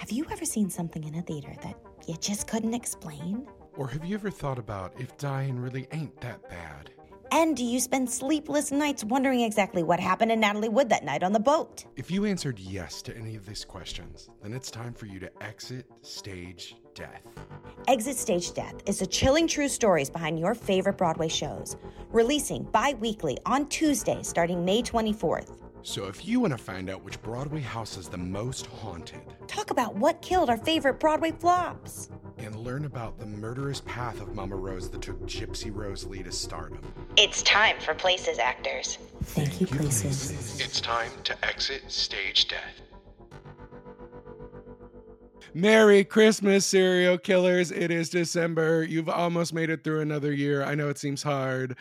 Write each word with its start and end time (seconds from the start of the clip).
Have 0.00 0.10
you 0.10 0.24
ever 0.32 0.46
seen 0.46 0.70
something 0.70 1.04
in 1.04 1.16
a 1.16 1.20
theater 1.20 1.54
that 1.62 1.76
you 2.08 2.16
just 2.16 2.46
couldn't 2.46 2.72
explain? 2.72 3.46
Or 3.76 3.86
have 3.86 4.02
you 4.02 4.14
ever 4.14 4.30
thought 4.30 4.58
about 4.58 4.98
if 4.98 5.14
dying 5.18 5.58
really 5.58 5.88
ain't 5.92 6.18
that 6.22 6.40
bad? 6.48 6.90
And 7.32 7.54
do 7.54 7.62
you 7.62 7.78
spend 7.78 8.10
sleepless 8.10 8.72
nights 8.72 9.04
wondering 9.04 9.42
exactly 9.42 9.82
what 9.82 10.00
happened 10.00 10.30
to 10.30 10.36
Natalie 10.36 10.70
Wood 10.70 10.88
that 10.88 11.04
night 11.04 11.22
on 11.22 11.34
the 11.34 11.38
boat? 11.38 11.84
If 11.96 12.10
you 12.10 12.24
answered 12.24 12.58
yes 12.58 13.02
to 13.02 13.14
any 13.14 13.36
of 13.36 13.44
these 13.44 13.62
questions, 13.62 14.30
then 14.42 14.54
it's 14.54 14.70
time 14.70 14.94
for 14.94 15.04
you 15.04 15.20
to 15.20 15.30
exit 15.42 15.84
stage 16.00 16.76
death. 16.94 17.26
Exit 17.86 18.16
Stage 18.16 18.54
Death 18.54 18.76
is 18.86 19.00
the 19.00 19.06
chilling 19.06 19.46
true 19.46 19.68
stories 19.68 20.08
behind 20.08 20.38
your 20.38 20.54
favorite 20.54 20.96
Broadway 20.96 21.28
shows, 21.28 21.76
releasing 22.08 22.62
bi 22.62 22.94
weekly 23.00 23.36
on 23.44 23.68
Tuesday 23.68 24.22
starting 24.22 24.64
May 24.64 24.80
24th. 24.80 25.58
So 25.82 26.06
if 26.06 26.26
you 26.26 26.40
want 26.40 26.52
to 26.52 26.58
find 26.58 26.90
out 26.90 27.02
which 27.02 27.20
Broadway 27.22 27.60
house 27.60 27.96
is 27.96 28.08
the 28.08 28.18
most 28.18 28.66
haunted 28.66 29.20
Talk 29.46 29.70
about 29.70 29.94
what 29.96 30.20
killed 30.22 30.50
our 30.50 30.58
favorite 30.58 31.00
Broadway 31.00 31.32
flops. 31.32 32.10
and 32.38 32.54
learn 32.56 32.84
about 32.84 33.18
the 33.18 33.26
murderous 33.26 33.80
path 33.82 34.20
of 34.20 34.34
Mama 34.34 34.56
Rose 34.56 34.90
that 34.90 35.00
took 35.02 35.18
Gypsy 35.26 35.74
Rose 35.74 36.04
Lee 36.06 36.22
to 36.22 36.30
stardom, 36.32 36.80
It's 37.16 37.42
time 37.42 37.76
for 37.80 37.94
Places 37.94 38.38
Actors. 38.38 38.98
Thank 39.22 39.60
you, 39.60 39.66
Places. 39.66 40.60
it's 40.60 40.80
time 40.80 41.10
to 41.24 41.44
exit 41.44 41.82
stage 41.90 42.48
death. 42.48 42.80
Merry 45.52 46.04
Christmas, 46.04 46.64
serial 46.64 47.18
killers. 47.18 47.72
It 47.72 47.90
is 47.90 48.08
December. 48.08 48.84
You've 48.84 49.08
almost 49.08 49.52
made 49.52 49.68
it 49.68 49.82
through 49.82 50.00
another 50.00 50.32
year. 50.32 50.62
I 50.62 50.74
know 50.76 50.88
it 50.90 50.98
seems 50.98 51.22
hard. 51.24 51.76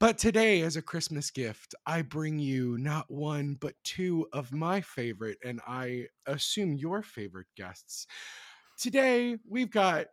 But 0.00 0.16
today, 0.16 0.62
as 0.62 0.76
a 0.76 0.82
Christmas 0.82 1.30
gift, 1.30 1.74
I 1.84 2.00
bring 2.00 2.38
you 2.38 2.78
not 2.78 3.10
one, 3.10 3.58
but 3.60 3.74
two 3.84 4.26
of 4.32 4.50
my 4.50 4.80
favorite, 4.80 5.36
and 5.44 5.60
I 5.66 6.06
assume 6.24 6.72
your 6.72 7.02
favorite 7.02 7.48
guests. 7.54 8.06
Today, 8.78 9.36
we've 9.46 9.70
got 9.70 10.06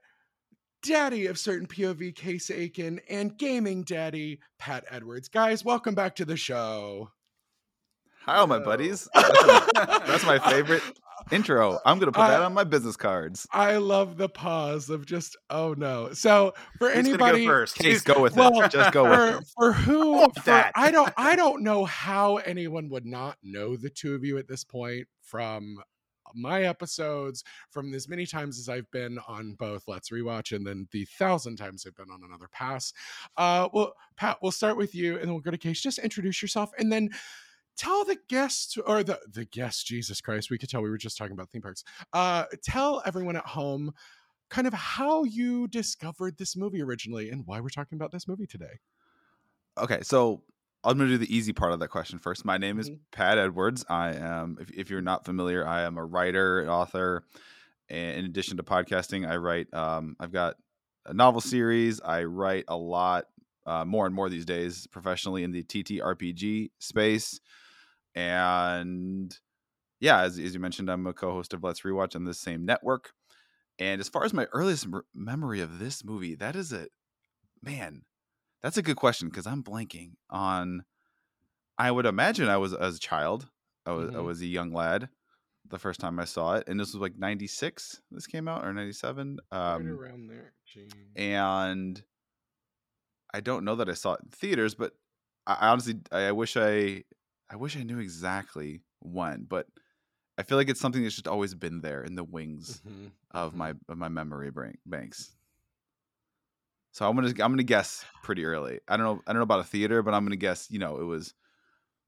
daddy 0.83 1.27
of 1.27 1.39
certain 1.39 1.67
POV, 1.67 2.13
Case 2.13 2.51
Aiken, 2.51 2.99
and 3.09 3.37
gaming 3.37 3.83
daddy, 3.83 4.41
Pat 4.59 4.83
Edwards. 4.91 5.29
Guys, 5.29 5.63
welcome 5.63 5.95
back 5.95 6.17
to 6.17 6.25
the 6.25 6.35
show. 6.35 7.09
Hi, 8.25 8.35
all 8.35 8.47
my 8.47 8.59
buddies. 8.59 9.07
That's 9.15 10.25
my 10.25 10.37
favorite 10.49 10.83
intro. 11.31 11.79
I'm 11.85 11.99
gonna 11.99 12.11
put 12.11 12.27
that 12.27 12.41
on 12.41 12.53
my 12.53 12.63
business 12.63 12.95
cards. 12.95 13.47
I 13.51 13.77
love 13.77 14.17
the 14.17 14.29
pause 14.29 14.89
of 14.89 15.05
just, 15.05 15.37
oh 15.49 15.73
no. 15.77 16.13
So, 16.13 16.53
for 16.77 16.89
Who's 16.89 17.07
anybody, 17.07 17.45
go 17.45 17.51
first? 17.51 17.75
Case, 17.75 18.01
go 18.01 18.21
with 18.21 18.35
Well, 18.35 18.61
it. 18.61 18.71
Just 18.71 18.91
go 18.93 19.03
with 19.09 19.13
for, 19.13 19.37
it. 19.39 19.47
for 19.57 19.73
who 19.73 20.11
want 20.13 20.35
for- 20.35 20.41
that. 20.45 20.71
I 20.75 20.91
don't 20.91 21.11
I 21.17 21.35
don't 21.35 21.63
know 21.63 21.85
how 21.85 22.37
anyone 22.37 22.89
would 22.89 23.05
not 23.05 23.37
know 23.43 23.75
the 23.75 23.89
two 23.89 24.15
of 24.15 24.23
you 24.23 24.37
at 24.37 24.47
this 24.47 24.63
point 24.63 25.07
from 25.21 25.77
my 26.35 26.63
episodes 26.63 27.43
from 27.71 27.93
as 27.93 28.09
many 28.09 28.25
times 28.25 28.59
as 28.59 28.67
I've 28.67 28.89
been 28.91 29.17
on 29.29 29.53
both 29.57 29.83
Let's 29.87 30.09
Rewatch 30.09 30.53
and 30.53 30.67
then 30.67 30.87
the 30.91 31.05
thousand 31.17 31.55
times 31.55 31.85
I've 31.87 31.95
been 31.95 32.11
on 32.11 32.21
another 32.21 32.49
pass. 32.51 32.91
Uh 33.37 33.69
well 33.73 33.93
Pat, 34.17 34.37
we'll 34.41 34.51
start 34.51 34.75
with 34.75 34.93
you 34.93 35.13
and 35.15 35.23
then 35.23 35.29
we'll 35.31 35.39
go 35.39 35.51
to 35.51 35.57
Case. 35.57 35.81
Just 35.81 35.99
introduce 35.99 36.41
yourself 36.41 36.71
and 36.77 36.91
then 36.91 37.09
tell 37.77 38.03
the 38.05 38.17
guests 38.27 38.77
or 38.77 39.03
the 39.03 39.19
the 39.31 39.45
guests, 39.45 39.83
Jesus 39.83 40.19
Christ, 40.21 40.49
we 40.49 40.57
could 40.57 40.69
tell 40.69 40.81
we 40.81 40.89
were 40.89 40.97
just 40.97 41.17
talking 41.17 41.33
about 41.33 41.49
theme 41.49 41.61
parks. 41.61 41.83
Uh 42.13 42.45
tell 42.63 43.01
everyone 43.05 43.35
at 43.35 43.45
home 43.45 43.93
kind 44.49 44.65
of 44.67 44.73
how 44.73 45.23
you 45.23 45.67
discovered 45.67 46.37
this 46.37 46.55
movie 46.55 46.81
originally 46.81 47.29
and 47.29 47.45
why 47.45 47.59
we're 47.59 47.69
talking 47.69 47.97
about 47.97 48.11
this 48.11 48.27
movie 48.27 48.47
today. 48.47 48.79
Okay, 49.77 49.99
so 50.01 50.43
I'm 50.83 50.97
gonna 50.97 51.09
do 51.09 51.17
the 51.17 51.35
easy 51.35 51.53
part 51.53 51.71
of 51.73 51.79
that 51.79 51.89
question 51.89 52.17
first. 52.19 52.45
My 52.45 52.57
name 52.57 52.79
is 52.79 52.89
Mhm. 52.89 52.99
Pat 53.11 53.37
Edwards. 53.37 53.85
I 53.89 54.13
am, 54.13 54.57
if, 54.59 54.71
if 54.71 54.89
you're 54.89 55.01
not 55.01 55.25
familiar, 55.25 55.67
I 55.67 55.81
am 55.83 55.97
a 55.97 56.05
writer, 56.05 56.61
an 56.61 56.69
author. 56.69 57.23
And 57.89 58.17
in 58.19 58.25
addition 58.25 58.57
to 58.57 58.63
podcasting, 58.63 59.29
I 59.29 59.37
write. 59.37 59.73
Um, 59.73 60.15
I've 60.19 60.31
got 60.31 60.55
a 61.05 61.13
novel 61.13 61.41
series. 61.41 62.01
I 62.01 62.23
write 62.23 62.65
a 62.67 62.75
lot, 62.77 63.25
uh, 63.65 63.85
more 63.85 64.05
and 64.05 64.15
more 64.15 64.29
these 64.29 64.45
days, 64.45 64.87
professionally 64.87 65.43
in 65.43 65.51
the 65.51 65.63
TTRPG 65.63 66.71
space. 66.79 67.39
And 68.17 69.37
yeah, 69.99 70.21
as, 70.21 70.39
as 70.39 70.53
you 70.53 70.59
mentioned, 70.59 70.89
I'm 70.89 71.07
a 71.07 71.13
co-host 71.13 71.53
of 71.53 71.63
Let's 71.63 71.81
Rewatch 71.81 72.15
on 72.15 72.25
this 72.25 72.39
same 72.39 72.65
network. 72.65 73.13
And 73.79 74.01
as 74.01 74.09
far 74.09 74.25
as 74.25 74.33
my 74.33 74.45
earliest 74.53 74.85
m- 74.85 75.03
memory 75.13 75.61
of 75.61 75.79
this 75.79 76.03
movie, 76.03 76.35
that 76.35 76.55
is 76.55 76.73
a 76.73 76.87
man. 77.61 78.03
That's 78.61 78.77
a 78.77 78.83
good 78.83 78.97
question 78.97 79.29
because 79.29 79.47
I'm 79.47 79.63
blanking 79.63 80.13
on. 80.29 80.85
I 81.77 81.91
would 81.91 82.05
imagine 82.05 82.49
I 82.49 82.57
was 82.57 82.73
as 82.73 82.97
a 82.97 82.99
child. 82.99 83.49
I 83.85 83.91
was 83.91 84.11
I 84.15 84.19
Mhm. 84.19 84.25
was 84.25 84.41
a 84.41 84.47
young 84.47 84.73
lad 84.73 85.09
the 85.69 85.79
first 85.79 85.99
time 85.99 86.19
I 86.19 86.25
saw 86.25 86.55
it, 86.55 86.67
and 86.67 86.79
this 86.79 86.93
was 86.93 87.01
like 87.01 87.17
'96. 87.17 88.01
This 88.11 88.27
came 88.27 88.47
out 88.47 88.65
or 88.65 88.73
'97. 88.73 89.39
right 89.51 89.75
Um, 89.75 89.83
around 89.85 90.27
there. 90.27 90.53
And 91.15 92.03
I 93.33 93.41
don't 93.41 93.65
know 93.65 93.75
that 93.75 93.89
I 93.89 93.93
saw 93.93 94.13
it 94.13 94.21
in 94.23 94.29
theaters, 94.29 94.75
but 94.75 94.93
I, 95.45 95.53
I 95.55 95.67
honestly 95.69 95.95
I, 96.11 96.27
I 96.27 96.31
wish 96.31 96.57
I 96.57 97.03
I 97.49 97.55
wish 97.55 97.77
I 97.77 97.83
knew 97.83 97.99
exactly 97.99 98.81
when, 98.99 99.43
but 99.43 99.67
I 100.37 100.43
feel 100.43 100.57
like 100.57 100.69
it's 100.69 100.79
something 100.79 101.01
that's 101.03 101.15
just 101.15 101.27
always 101.27 101.53
been 101.55 101.81
there 101.81 102.03
in 102.03 102.15
the 102.15 102.23
wings 102.23 102.81
Mhm. 102.85 103.11
of 103.31 103.55
my 103.55 103.73
of 103.87 103.97
my 103.97 104.09
memory 104.09 104.51
brain, 104.51 104.77
banks. 104.85 105.35
So 106.91 107.07
I'm 107.07 107.15
gonna 107.15 107.29
I'm 107.29 107.51
gonna 107.51 107.63
guess 107.63 108.05
pretty 108.23 108.43
early. 108.45 108.79
I 108.87 108.97
don't 108.97 109.05
know 109.05 109.21
I 109.27 109.31
don't 109.33 109.39
know 109.39 109.43
about 109.43 109.59
a 109.61 109.63
theater, 109.65 110.01
but 110.03 110.13
I'm 110.13 110.23
gonna 110.25 110.35
guess 110.35 110.69
you 110.69 110.79
know 110.79 110.99
it 110.99 111.03
was 111.05 111.33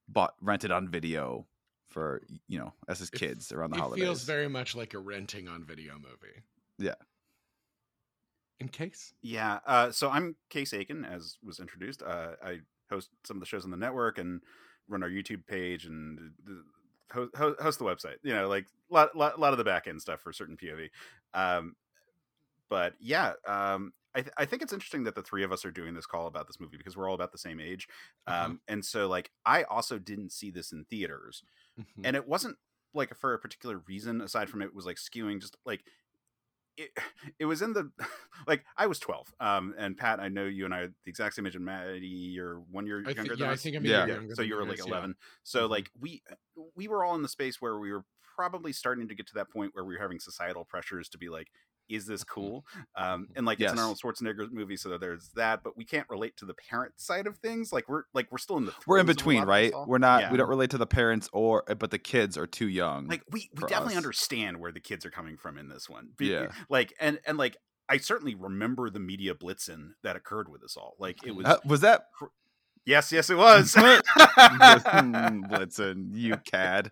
bought 0.08 0.36
rented 0.42 0.72
on 0.72 0.90
video 0.90 1.48
for 1.90 2.22
you 2.48 2.60
know 2.60 2.74
as 2.88 3.00
his 3.00 3.10
It- 3.10 3.18
kids 3.20 3.52
around 3.52 3.72
the 3.72 3.78
It 3.78 3.80
holidays. 3.82 4.04
It 4.04 4.06
feels 4.06 4.24
very 4.24 4.48
much 4.50 4.76
like 4.76 4.94
a 4.94 5.00
renting 5.00 5.48
on 5.48 5.64
video 5.64 5.96
movie. 5.98 6.44
Yeah. 6.78 6.96
In 8.60 8.68
case. 8.68 9.14
Yeah. 9.22 9.60
Uh, 9.66 9.92
so 9.92 10.10
I'm 10.10 10.36
Case 10.50 10.74
Aiken, 10.74 11.06
as 11.06 11.38
was 11.42 11.60
introduced. 11.62 12.04
Uh, 12.04 12.36
I 12.44 12.60
host 12.90 13.10
some 13.24 13.38
of 13.38 13.40
the 13.42 13.46
shows 13.46 13.64
on 13.64 13.72
the 13.72 13.78
network 13.78 14.18
and 14.18 14.42
run 14.90 15.04
our 15.04 15.10
YouTube 15.10 15.46
page 15.48 15.86
and 15.86 16.34
host, 17.12 17.32
host 17.62 17.80
the 17.80 17.86
website. 17.86 18.18
You 18.24 18.34
know, 18.34 18.48
like 18.48 18.66
a 18.90 18.94
lot, 18.94 19.16
lot, 19.16 19.40
lot 19.40 19.54
of 19.54 19.58
the 19.58 19.64
back 19.64 19.88
end 19.88 20.02
stuff 20.02 20.22
for 20.22 20.34
certain 20.34 20.58
POV. 20.58 20.90
Um, 21.34 21.76
but 22.70 22.96
yeah, 23.00 23.34
um, 23.48 23.94
I, 24.16 24.22
th- 24.22 24.34
I 24.38 24.46
think 24.46 24.62
it's 24.62 24.74
interesting 24.74 25.04
that 25.04 25.16
the 25.16 25.22
three 25.24 25.44
of 25.44 25.52
us 25.52 25.66
are 25.66 25.72
doing 25.72 25.94
this 25.94 26.06
call 26.06 26.28
about 26.28 26.48
this 26.48 26.60
movie 26.60 26.78
because 26.78 26.98
we're 26.98 27.08
all 27.08 27.16
about 27.16 27.32
the 27.32 27.38
same 27.38 27.60
age. 27.60 27.88
Um, 28.28 28.52
Uh-huh. 28.52 28.60
and 28.68 28.84
so 28.84 29.08
like 29.08 29.32
I 29.46 29.64
also 29.64 30.00
didn't 30.00 30.32
see 30.32 30.52
this 30.52 30.72
in 30.72 30.86
theaters, 30.86 31.44
Mhm. 31.78 32.04
and 32.04 32.16
it 32.16 32.28
wasn't 32.28 32.58
like 32.94 33.16
for 33.16 33.34
a 33.34 33.40
particular 33.40 33.80
reason 33.88 34.22
aside 34.22 34.50
from 34.50 34.62
it 34.62 34.74
was 34.74 34.86
like 34.86 34.98
skewing 34.98 35.42
just 35.42 35.58
like 35.66 35.86
it, 36.80 36.92
it 37.40 37.46
was 37.46 37.62
in 37.62 37.74
the 37.74 37.92
like 38.48 38.64
I 38.78 38.88
was 38.88 39.00
12 39.00 39.34
um 39.40 39.76
and 39.78 39.98
Pat 39.98 40.20
I 40.20 40.30
know 40.30 40.46
you 40.46 40.66
and 40.66 40.74
I 40.74 40.80
are 40.80 40.88
the 40.88 40.94
exact 41.10 41.36
same 41.36 41.46
age 41.46 41.56
and 41.56 41.66
Maddie 41.66 42.08
you're 42.08 42.60
one 42.72 42.88
year 42.88 43.02
I 43.06 43.12
younger 43.12 43.24
think, 43.24 43.40
than 43.40 43.40
yeah, 43.40 43.52
I 43.52 43.56
think 43.56 43.76
I'm 43.76 43.86
a 43.86 43.88
Yeah. 43.88 43.98
year 44.00 44.08
yeah, 44.08 44.14
younger 44.16 44.36
so 44.36 44.42
you 44.42 44.56
were 44.56 44.62
guys, 44.66 44.70
like 44.70 44.80
yeah. 44.80 44.86
11 44.86 45.16
so 45.44 45.68
Mhm. 45.68 45.70
like 45.70 45.92
we 46.00 46.24
we 46.76 46.88
were 46.88 47.04
all 47.04 47.16
in 47.16 47.22
the 47.22 47.30
space 47.30 47.62
where 47.62 47.78
we 47.80 47.92
were 47.92 48.06
probably 48.36 48.72
starting 48.72 49.08
to 49.10 49.16
get 49.16 49.28
to 49.28 49.34
that 49.36 49.52
point 49.52 49.76
where 49.76 49.84
we 49.84 49.96
were 49.96 50.02
having 50.02 50.20
societal 50.20 50.64
pressures 50.64 51.10
to 51.10 51.18
be 51.18 51.28
like 51.30 51.48
is 51.90 52.06
this 52.06 52.22
Mm-hmm. 52.24 52.34
cool 52.42 52.66
um 52.96 53.28
and 53.36 53.46
like 53.46 53.60
it's 53.60 53.72
an 53.72 53.80
Arnold 53.80 54.00
Schwarzenegger 54.04 54.52
movie 54.52 54.78
so 54.78 54.98
there's 54.98 55.30
that 55.36 55.64
but 55.64 55.76
we 55.76 55.84
can't 55.86 56.08
relate 56.10 56.38
to 56.38 56.46
the 56.46 56.54
parent 56.54 56.94
side 57.00 57.28
of 57.28 57.38
things 57.38 57.74
like 57.74 57.90
we're 57.90 58.04
like 58.14 58.28
we're 58.32 58.38
still 58.38 58.58
in 58.58 58.66
the 58.66 58.74
We're 58.86 59.00
in 59.00 59.06
throes 59.06 59.16
of 59.16 59.18
a 59.18 59.20
between, 59.20 59.44
right? 59.44 59.74
We're 59.88 59.98
not. 59.98 60.22
Yeah. 60.22 60.32
We 60.32 60.38
don't 60.38 60.50
relate 60.50 60.70
to 60.72 60.78
the 60.78 60.88
parents 60.88 61.30
or, 61.34 61.64
uh, 61.70 61.74
but 61.76 61.92
the 61.92 61.98
kids 62.00 62.38
are 62.38 62.48
too 62.48 62.68
young. 62.68 63.08
like 63.08 63.24
we, 63.32 63.50
we 63.56 63.62
definitely 63.68 63.94
us. 63.96 63.98
understand 63.98 64.60
where 64.60 64.72
the 64.72 64.80
kids 64.80 65.06
are 65.06 65.12
coming 65.12 65.38
from 65.38 65.58
in 65.58 65.70
this 65.70 65.90
one 65.90 66.10
Yeah. 66.20 66.48
like 66.70 66.94
and 67.00 67.20
and 67.26 67.38
like 67.38 67.58
i 67.90 67.98
certainly 67.98 68.36
remember 68.36 68.90
the 68.90 69.00
media 69.00 69.34
blitzen 69.34 69.92
that 70.04 70.16
occurred 70.16 70.48
with 70.50 70.64
us 70.64 70.78
all 70.78 70.96
like 71.00 71.26
it 71.26 71.32
was 71.36 71.46
Uh, 71.48 71.58
was 71.66 71.82
that 71.82 72.06
yes 72.86 73.12
yes 73.12 73.30
it 73.30 73.38
was 73.38 73.74
Hmm, 73.74 75.44
Blitzen? 75.50 76.10
You 76.14 76.38
cad. 76.38 76.92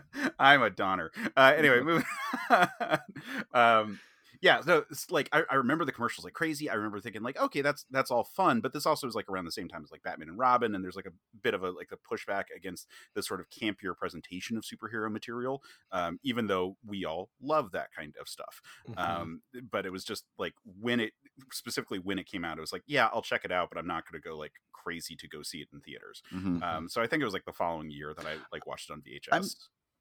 i'm 0.38 0.62
a 0.62 0.70
donner. 0.70 1.10
Uh 1.36 1.52
anyway 1.56 1.80
moving 1.82 2.04
um 3.54 4.00
yeah 4.40 4.60
so 4.60 4.84
like 5.10 5.28
I, 5.32 5.44
I 5.50 5.54
remember 5.54 5.84
the 5.84 5.92
commercials 5.92 6.24
like 6.24 6.34
crazy. 6.34 6.68
I 6.68 6.74
remember 6.74 6.98
thinking 7.00 7.22
like 7.22 7.40
okay 7.40 7.60
that's 7.62 7.84
that's 7.90 8.10
all 8.10 8.24
fun 8.24 8.60
but 8.60 8.72
this 8.72 8.86
also 8.86 9.06
was 9.06 9.14
like 9.14 9.28
around 9.28 9.44
the 9.44 9.52
same 9.52 9.68
time 9.68 9.82
as 9.84 9.92
like 9.92 10.02
batman 10.02 10.28
and 10.28 10.38
robin 10.38 10.74
and 10.74 10.82
there's 10.82 10.96
like 10.96 11.06
a 11.06 11.12
bit 11.42 11.54
of 11.54 11.62
a 11.62 11.70
like 11.70 11.90
a 11.92 12.14
pushback 12.14 12.44
against 12.56 12.88
the 13.14 13.22
sort 13.22 13.38
of 13.40 13.46
campier 13.50 13.96
presentation 13.96 14.56
of 14.56 14.64
superhero 14.64 15.10
material 15.12 15.62
um 15.92 16.18
even 16.24 16.48
though 16.48 16.76
we 16.84 17.04
all 17.04 17.28
love 17.40 17.70
that 17.72 17.88
kind 17.96 18.14
of 18.20 18.28
stuff. 18.28 18.60
Mhm. 18.88 18.98
um 18.98 19.42
but 19.70 19.86
it 19.86 19.92
was 19.92 20.04
just 20.04 20.24
like 20.38 20.54
when 20.80 20.98
it 20.98 21.12
specifically 21.52 21.98
when 22.00 22.18
it 22.18 22.26
came 22.26 22.44
out 22.44 22.58
it 22.58 22.60
was 22.60 22.72
like 22.72 22.82
yeah 22.86 23.08
i'll 23.12 23.22
check 23.22 23.44
it 23.44 23.52
out 23.52 23.68
but 23.70 23.78
i'm 23.78 23.86
not 23.86 24.04
going 24.10 24.20
to 24.20 24.28
go 24.28 24.36
like 24.36 24.52
crazy 24.72 25.14
to 25.14 25.28
go 25.28 25.42
see 25.44 25.58
it 25.58 25.68
in 25.72 25.80
theaters. 25.80 26.20
Mhm. 26.34 26.60
um 26.62 26.88
so 26.88 27.00
i 27.00 27.06
think 27.06 27.22
it 27.22 27.24
was 27.24 27.34
like 27.34 27.44
the 27.44 27.52
following 27.52 27.90
year 27.92 28.12
that 28.16 28.26
i 28.26 28.34
like 28.50 28.66
watched 28.66 28.90
it 28.90 28.92
on 28.94 29.02
vhs 29.02 29.28
I'm- 29.30 29.44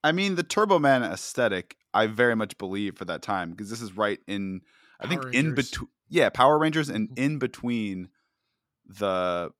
I 0.04 0.12
mean, 0.12 0.36
the 0.36 0.44
Turbo 0.44 0.80
Man 0.80 1.04
aesthetic, 1.04 1.78
I 1.94 2.08
very 2.08 2.36
much 2.36 2.58
believe 2.58 2.98
for 2.98 3.06
that 3.06 3.22
time 3.22 3.52
because 3.52 3.70
this 3.70 3.82
is 3.82 3.94
right 3.96 4.20
in, 4.28 4.62
I 5.00 5.08
think, 5.08 5.22
Power 5.22 5.32
in 5.32 5.54
between, 5.54 5.90
yeah, 6.10 6.30
Power 6.30 6.58
Rangers 6.58 6.90
and 6.90 7.10
in 7.18 7.38
between 7.40 8.10
the 8.86 9.52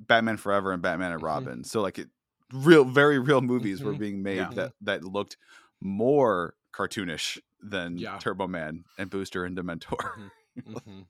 Batman 0.00 0.36
Forever 0.36 0.72
and 0.72 0.82
Batman 0.82 1.12
and 1.12 1.22
Mhm. 1.22 1.24
Robin. 1.24 1.64
So, 1.64 1.80
like, 1.82 1.98
it 1.98 2.10
real, 2.52 2.84
very 2.84 3.18
real 3.18 3.40
movies 3.40 3.82
were 3.82 3.94
Mhm. 3.94 3.98
being 3.98 4.22
made 4.22 4.36
Yeah. 4.38 4.52
that 4.54 4.72
that 4.82 5.04
looked 5.04 5.36
more 5.80 6.54
cartoonish 6.72 7.40
than 7.60 7.98
Yeah. 7.98 8.18
Turbo 8.18 8.46
Man 8.46 8.84
and 8.98 9.10
Booster 9.10 9.44
and 9.44 9.56
Dementor. 9.56 10.10
Mhm. 10.16 10.30
Mhm. 10.66 11.06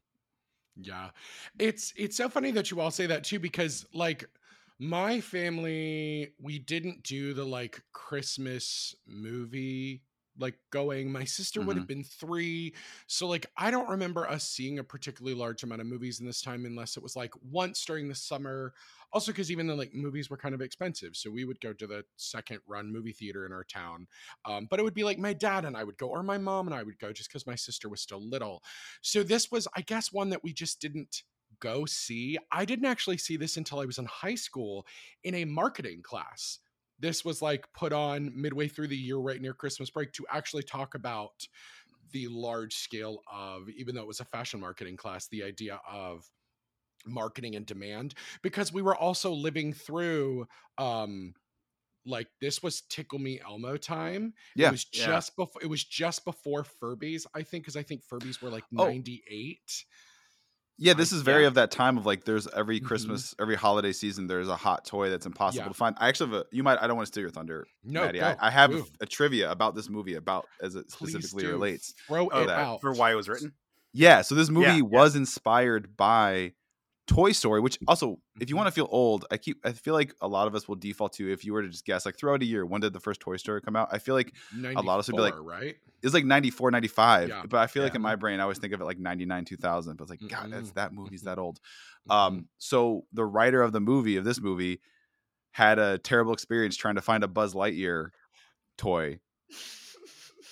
Yeah. 0.77 1.11
It's 1.59 1.93
it's 1.97 2.17
so 2.17 2.29
funny 2.29 2.51
that 2.53 2.71
you 2.71 2.81
all 2.81 2.91
say 2.91 3.07
that 3.07 3.25
too 3.25 3.39
because 3.39 3.87
like 3.93 4.29
my 4.79 5.21
family 5.21 6.35
we 6.39 6.59
didn't 6.59 7.03
do 7.03 7.33
the 7.33 7.45
like 7.45 7.83
Christmas 7.93 8.95
movie 9.07 10.03
like 10.39 10.59
going. 10.71 11.11
My 11.11 11.25
sister 11.25 11.63
would 11.63 11.77
have 11.77 11.87
been 11.87 12.05
3 12.05 12.75
so 13.07 13.27
like 13.27 13.47
I 13.57 13.71
don't 13.71 13.89
remember 13.89 14.29
us 14.29 14.45
seeing 14.45 14.79
a 14.79 14.85
particularly 14.85 15.35
large 15.35 15.63
amount 15.63 15.81
of 15.81 15.87
movies 15.87 16.21
in 16.21 16.27
this 16.27 16.43
time 16.43 16.67
unless 16.67 16.97
it 16.97 17.03
was 17.03 17.17
like 17.17 17.33
once 17.43 17.85
during 17.85 18.09
the 18.09 18.15
summer. 18.15 18.75
Also 19.13 19.33
cuz 19.33 19.51
even 19.51 19.67
though 19.67 19.75
like 19.75 19.95
movies 19.95 20.29
were 20.29 20.37
kind 20.37 20.55
of 20.55 20.61
expensive 20.61 21.17
so 21.17 21.31
we 21.31 21.45
would 21.47 21.61
go 21.61 21.73
to 21.73 21.87
the 21.87 22.05
second 22.17 22.61
run 22.67 22.93
movie 22.93 23.13
theater 23.13 23.47
in 23.47 23.53
our 23.53 23.65
town. 23.65 24.07
Um, 24.45 24.67
but 24.69 24.79
it 24.79 24.83
would 24.83 24.95
be 24.95 25.05
like 25.05 25.19
my 25.19 25.33
dad 25.33 25.65
and 25.65 25.75
I 25.77 25.85
would 25.85 25.97
go 25.97 26.09
or 26.09 26.23
my 26.23 26.37
mom 26.37 26.67
and 26.67 26.75
I 26.75 26.83
would 26.83 26.99
go 26.99 27.13
just 27.13 27.31
cuz 27.33 27.47
my 27.47 27.55
sister 27.55 27.89
was 27.89 28.03
still 28.03 28.21
little. 28.21 28.63
So 29.01 29.23
this 29.23 29.51
was, 29.51 29.67
I 29.75 29.81
guess, 29.81 30.13
one 30.13 30.29
that 30.31 30.45
we 30.45 30.53
just 30.53 30.81
didn't 30.81 31.23
go 31.61 31.87
see. 31.87 32.39
I 32.53 32.65
didn't 32.65 32.87
actually 32.87 33.19
see 33.19 33.37
this 33.37 33.57
until 33.57 33.81
I 33.81 33.85
was 33.87 33.99
in 33.99 34.07
high 34.07 34.35
school 34.35 34.87
in 35.25 35.35
a 35.35 35.45
marketing 35.45 36.03
class. 36.03 36.59
This 36.99 37.25
was 37.25 37.43
like 37.43 37.73
put 37.73 37.93
on 37.93 38.33
midway 38.41 38.69
through 38.69 38.89
the 38.89 38.97
year, 38.97 39.19
right 39.19 39.41
near 39.41 39.55
Christmas 39.55 39.91
break, 39.91 40.13
to 40.15 40.27
actually 40.31 40.63
talk 40.63 40.95
about 40.95 41.47
the 42.13 42.29
large 42.29 42.75
scale 42.77 43.21
of, 43.31 43.69
even 43.71 43.95
though 43.95 44.03
it 44.03 44.09
was 44.09 44.21
a 44.21 44.25
fashion 44.25 44.61
marketing 44.61 44.97
class, 44.97 45.29
the 45.29 45.43
idea 45.43 45.81
of 45.89 46.31
marketing 47.07 47.55
and 47.55 47.67
demand 47.67 48.15
because 48.43 48.73
we 48.73 48.83
were 48.83 48.97
also 48.97 49.33
living 49.33 49.73
through 49.73 50.47
um 50.79 51.35
like 52.07 52.29
this 52.41 52.63
was 52.63 52.83
tickle 52.83 53.19
me 53.19 53.41
elmo 53.41 53.77
time 53.77 54.35
Yeah, 54.55 54.65
it 54.65 54.71
was 54.71 54.85
yeah. 54.93 55.21
just 55.21 55.37
before 55.37 55.63
it 55.63 55.67
was 55.69 55.85
just 55.85 56.25
before 56.25 56.65
furbies 56.65 57.27
i 57.35 57.43
think 57.43 57.65
because 57.65 57.77
i 57.77 57.83
think 57.83 58.05
furbies 58.05 58.43
were 58.43 58.51
like 58.51 58.65
Oh. 58.77 58.97
98 58.97 59.85
Yeah, 60.79 60.93
this 60.93 61.11
is 61.13 61.23
very 61.23 61.43
yeah. 61.43 61.49
of 61.49 61.55
that 61.55 61.71
time 61.71 61.97
of 61.97 62.05
like 62.05 62.25
there's 62.25 62.47
every 62.49 62.81
Mhm. 62.81 62.85
Christmas, 62.85 63.35
every 63.41 63.55
holiday 63.57 63.93
season, 63.93 64.27
there's 64.27 64.49
a 64.49 64.57
hot 64.57 64.85
toy 64.85 65.09
that's 65.09 65.25
impossible 65.25 65.65
Yeah. 65.65 65.69
to 65.69 65.75
find. 65.75 65.97
I 65.99 66.09
actually 66.09 66.31
have 66.33 66.41
a 66.43 66.45
you 66.53 66.63
might 66.63 66.79
I 66.83 66.87
don't 66.87 66.97
want 66.97 67.07
to 67.07 67.13
steal 67.13 67.23
your 67.23 67.31
thunder, 67.31 67.67
no 67.83 68.03
Maddie. 68.03 68.21
I, 68.23 68.37
I 68.39 68.51
have 68.51 68.75
a, 68.75 68.83
a 69.01 69.07
trivia 69.07 69.51
about 69.51 69.75
this 69.75 69.89
movie 69.89 70.15
about 70.15 70.47
as 70.61 70.75
it 70.75 70.89
please 70.91 71.13
specifically 71.13 71.45
do. 71.45 71.51
relates. 71.53 71.95
throw 72.07 72.29
it 72.29 72.47
that- 72.47 72.51
out 72.51 72.81
for 72.83 72.93
why 72.93 73.11
it 73.13 73.15
was 73.15 73.29
written. 73.29 73.53
Yeah, 73.93 74.21
so 74.21 74.35
this 74.35 74.51
movie 74.51 74.67
Yeah, 74.67 74.75
yeah. 74.77 74.83
was 74.83 75.17
inspired 75.17 75.97
by 75.97 76.53
Toy 77.07 77.33
Story, 77.33 77.61
which 77.61 77.79
also, 77.87 78.21
if 78.41 78.49
you 78.51 78.55
Mhm. 78.55 78.59
want 78.59 78.67
to 78.69 78.73
feel 78.73 78.89
old, 78.91 79.27
I 79.31 79.37
keep 79.37 79.65
I 79.65 79.73
feel 79.73 79.95
like 79.95 80.15
a 80.21 80.29
lot 80.29 80.49
of 80.49 80.55
us 80.55 80.67
will 80.69 80.75
default 80.75 81.13
to 81.15 81.31
if 81.31 81.45
you 81.45 81.53
were 81.53 81.63
to 81.63 81.69
just 81.69 81.85
guess 81.85 82.05
like 82.05 82.17
throughout 82.19 82.43
a 82.43 82.45
year, 82.45 82.67
when 82.67 82.81
did 82.81 82.93
the 82.93 83.01
first 83.01 83.21
Toy 83.21 83.37
Story 83.37 83.61
come 83.61 83.77
out? 83.77 83.89
I 83.93 83.99
feel 83.99 84.15
like 84.15 84.35
a 84.53 84.83
lot 84.83 84.95
of 84.95 85.01
us 85.01 85.07
would 85.09 85.17
be 85.17 85.23
like, 85.23 85.35
right 85.41 85.77
it's 86.03 86.15
like 86.15 86.25
94, 86.25 86.71
95, 86.71 87.29
Yeah. 87.31 87.43
but 87.49 87.59
I 87.59 87.67
feel 87.67 87.83
like 87.83 87.95
in 87.95 88.03
my 88.03 88.17
brain 88.17 88.39
I 88.39 88.43
always 88.45 88.59
think 88.59 88.73
of 88.75 88.81
it 88.81 88.85
like 88.85 88.99
99, 88.99 89.45
2000, 89.45 89.97
but 89.97 90.05
it's 90.05 90.11
like 90.11 90.31
god, 90.31 90.53
that's 90.53 90.71
Mhm. 90.71 90.75
that 90.75 90.93
movie's 90.93 91.23
that 91.23 91.39
old. 91.39 91.59
Mhm. 92.09 92.15
Um 92.15 92.49
so 92.59 93.07
the 93.13 93.25
writer 93.25 93.63
of 93.63 93.73
the 93.73 93.81
movie 93.81 94.17
of 94.17 94.25
this 94.25 94.41
movie 94.41 94.81
had 95.53 95.79
a 95.79 95.99
terrible 95.99 96.33
experience 96.35 96.77
trying 96.77 96.97
to 96.97 97.03
find 97.03 97.25
a 97.25 97.29
Buzz 97.29 97.55
Lightyear 97.55 98.11
toy 98.77 99.19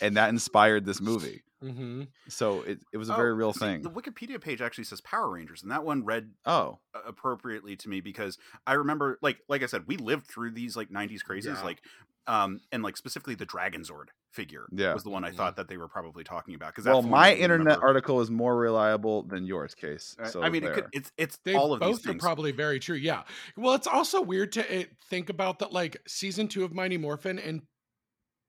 and 0.00 0.16
that 0.16 0.30
inspired 0.30 0.84
this 0.86 1.00
movie. 1.00 1.42
Mhm. 1.64 2.08
So 2.28 2.62
it, 2.62 2.80
it 2.92 2.96
was 2.98 3.08
a 3.08 3.14
Oh, 3.14 3.16
very 3.16 3.34
real 3.34 3.52
see, 3.52 3.60
thing. 3.60 3.82
The 3.82 3.90
Wikipedia 3.90 4.40
page 4.40 4.60
actually 4.60 4.84
says 4.84 5.00
Power 5.00 5.30
Rangers, 5.30 5.62
and 5.62 5.70
that 5.70 5.84
one 5.84 6.04
read 6.04 6.32
oh, 6.44 6.80
appropriately 6.94 7.76
to 7.76 7.88
me 7.88 8.00
because 8.00 8.38
I 8.66 8.74
remember, 8.74 9.18
like, 9.22 9.38
like 9.48 9.62
I 9.62 9.66
said, 9.66 9.86
we 9.86 9.96
lived 9.96 10.26
through 10.26 10.50
these 10.52 10.76
like 10.76 10.90
'90s 10.90 11.22
crazes, 11.22 11.58
Yeah. 11.58 11.64
like, 11.64 11.82
um, 12.26 12.60
and 12.72 12.82
like 12.82 12.96
specifically 12.96 13.34
the 13.34 13.46
Dragon 13.46 13.82
Zord 13.82 14.08
figure 14.32 14.66
Yeah. 14.72 14.92
was 14.94 15.04
the 15.04 15.10
one 15.10 15.24
I 15.24 15.30
Mhm. 15.30 15.36
thought 15.36 15.56
that 15.56 15.68
they 15.68 15.76
were 15.76 15.88
probably 15.88 16.24
talking 16.24 16.54
about. 16.54 16.72
Because 16.74 16.86
well, 16.86 17.02
my 17.02 17.32
internet 17.34 17.78
article 17.82 18.20
is 18.20 18.30
more 18.30 18.56
reliable 18.56 19.22
than 19.22 19.46
yours, 19.46 19.74
case. 19.74 20.16
So 20.24 20.42
I 20.42 20.50
mean, 20.50 20.64
it 20.64 20.72
could, 20.74 20.86
it's 20.92 21.12
it's 21.16 21.38
They 21.44 21.54
all 21.54 21.72
of 21.72 21.80
both 21.80 22.02
these 22.02 22.06
are 22.08 22.18
probably 22.18 22.52
very 22.52 22.80
true. 22.80 22.96
Yeah. 22.96 23.24
Well, 23.56 23.74
it's 23.74 23.86
also 23.86 24.20
weird 24.20 24.52
to 24.52 24.80
uh, 24.80 24.84
think 25.08 25.30
about 25.30 25.60
that. 25.60 25.72
Like 25.72 26.02
season 26.06 26.48
two 26.48 26.64
of 26.64 26.74
Mighty 26.74 26.98
Morphin 26.98 27.38
and 27.38 27.62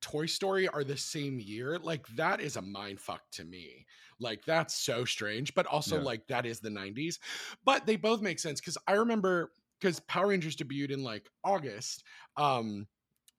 Toy 0.06 0.28
Story 0.28 0.68
are 0.68 0.84
the 0.84 0.96
same 0.98 1.40
year. 1.40 1.80
Like 1.80 2.06
that 2.10 2.40
is 2.40 2.58
a 2.58 2.62
mind 2.62 3.02
fuck 3.02 3.24
to 3.32 3.44
me. 3.44 3.88
Like 4.20 4.46
that's 4.46 4.76
so 4.76 5.04
strange, 5.04 5.56
but 5.56 5.66
also 5.66 5.98
Yeah. 5.98 6.04
like 6.04 6.28
that 6.28 6.46
is 6.46 6.60
the 6.60 6.70
'90s. 6.70 7.20
But 7.64 7.88
they 7.88 7.96
both 7.96 8.22
make 8.22 8.38
sense 8.40 8.62
because 8.62 8.78
I 8.88 8.94
remember 8.94 9.54
because 9.80 10.00
Power 10.02 10.28
Rangers 10.28 10.56
debuted 10.56 10.92
in 10.92 11.04
like 11.04 11.28
August. 11.44 12.04
Um, 12.38 12.88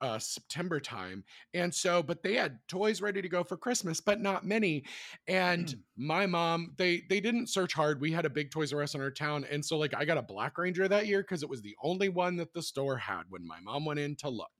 uh 0.01 0.19
September 0.19 0.79
time. 0.79 1.23
And 1.53 1.73
so 1.73 2.03
but 2.03 2.23
they 2.23 2.35
had 2.35 2.59
toys 2.67 3.01
ready 3.01 3.21
to 3.21 3.29
go 3.29 3.43
for 3.43 3.57
Christmas, 3.57 3.99
but 3.99 4.21
not 4.21 4.45
many. 4.45 4.83
And 5.27 5.75
my 5.95 6.25
mom, 6.25 6.73
they 6.77 7.03
they 7.09 7.19
didn't 7.19 7.47
search 7.47 7.73
hard. 7.73 8.01
We 8.01 8.11
had 8.11 8.25
a 8.25 8.29
big 8.29 8.51
Toys 8.51 8.73
R 8.73 8.81
Us 8.81 8.95
in 8.95 9.01
our 9.01 9.11
town. 9.11 9.45
And 9.49 9.63
so 9.63 9.77
like 9.77 9.93
I 9.95 10.05
got 10.05 10.17
a 10.17 10.21
Black 10.21 10.57
Ranger 10.57 10.87
that 10.87 11.07
year 11.07 11.21
because 11.21 11.43
it 11.43 11.49
was 11.49 11.61
the 11.61 11.75
only 11.81 12.09
one 12.09 12.35
that 12.37 12.53
the 12.53 12.61
store 12.61 12.97
had 12.97 13.23
when 13.29 13.45
my 13.45 13.59
mom 13.61 13.85
went 13.85 13.99
in 13.99 14.15
to 14.17 14.29
look. 14.29 14.51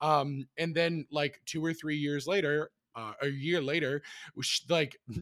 Um 0.00 0.46
and 0.58 0.74
then 0.74 1.06
like 1.10 1.40
2 1.46 1.64
or 1.64 1.72
3 1.72 1.96
years 1.96 2.26
later, 2.26 2.70
uh, 2.94 3.12
a 3.22 3.28
year 3.28 3.60
later, 3.60 4.02
like 4.68 4.96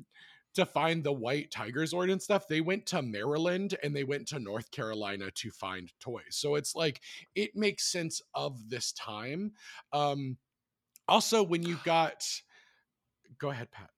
to 0.57 0.67
find 0.67 1.05
the 1.05 1.13
white 1.13 1.51
tiger 1.51 1.83
zord 1.83 2.11
and 2.11 2.21
stuff 2.21 2.49
they 2.49 2.61
went 2.61 2.85
to 2.87 3.01
maryland 3.03 3.77
and 3.83 3.95
they 3.95 4.05
went 4.05 4.27
to 4.27 4.39
north 4.39 4.71
carolina 4.71 5.31
to 5.31 5.51
find 5.51 5.93
toys 6.01 6.23
so 6.31 6.55
it's 6.55 6.75
like 6.75 7.01
it 7.35 7.55
makes 7.55 7.91
sense 7.91 8.21
of 8.35 8.69
this 8.69 8.93
time 8.93 9.53
um 9.93 10.37
also 11.09 11.43
when 11.43 11.63
you 11.63 11.79
got 11.85 12.25
go 13.39 13.51
ahead 13.51 13.71
pat 13.71 13.91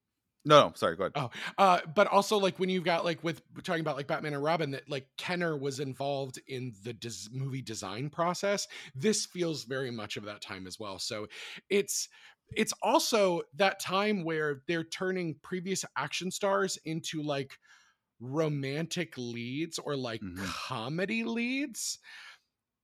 no, 0.49 0.69
no, 0.69 0.73
sorry, 0.77 0.97
go 0.97 1.05
ahead. 1.05 1.13
Oh, 1.15 1.31
uh, 1.59 1.81
but 1.95 2.07
also 2.07 2.39
like 2.39 2.59
when 2.59 2.71
you've 2.71 2.85
got 2.85 3.05
like 3.05 3.23
with 3.23 3.43
talking 3.65 3.83
about 3.83 3.97
like 3.97 4.07
Batman 4.07 4.33
and 4.33 4.43
Robin 4.43 4.71
that 4.71 4.89
like 4.89 5.07
Kenner 5.19 5.59
was 5.59 5.79
involved 5.79 6.41
in 6.47 6.73
the 6.85 6.95
des- 6.95 7.29
movie 7.31 7.61
design 7.61 8.09
process. 8.09 8.67
This 8.95 9.27
feels 9.27 9.65
very 9.65 9.91
much 9.91 10.17
of 10.17 10.25
that 10.25 10.41
time 10.41 10.67
as 10.67 10.79
well. 10.81 10.99
So 10.99 11.27
it's 11.69 12.09
it's 12.56 12.73
also 12.83 13.43
that 13.55 13.81
time 13.81 14.25
where 14.25 14.62
they're 14.67 14.85
turning 14.85 15.39
previous 15.43 15.85
action 15.97 16.31
stars 16.31 16.79
into 16.85 17.23
like 17.23 17.59
romantic 18.21 19.17
leads 19.19 19.79
or 19.79 19.97
like 19.97 20.23
Mhm. 20.23 20.56
comedy 20.69 21.25
leads. 21.25 21.99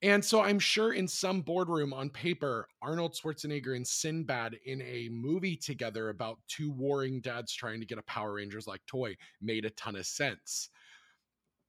And 0.03 0.23
so 0.25 0.43
I'm 0.43 0.59
sure 0.59 0.93
in 0.93 1.09
some 1.09 1.41
boardroom 1.43 1.95
on 1.95 2.11
paper, 2.11 2.69
Arnold 2.83 3.15
Schwarzenegger 3.15 3.75
and 3.75 3.87
Sinbad 3.87 4.55
in 4.65 4.83
a 4.83 5.09
movie 5.09 5.57
together 5.57 6.11
about 6.11 6.41
two 6.47 6.71
warring 6.71 7.21
dads 7.23 7.55
trying 7.55 7.81
to 7.81 7.87
get 7.87 7.99
a 7.99 8.03
Power 8.03 8.35
Rangers 8.35 8.67
like 8.67 8.85
toy 8.87 9.17
made 9.41 9.65
a 9.65 9.71
ton 9.71 9.97
of 9.97 10.07
sense. 10.07 10.69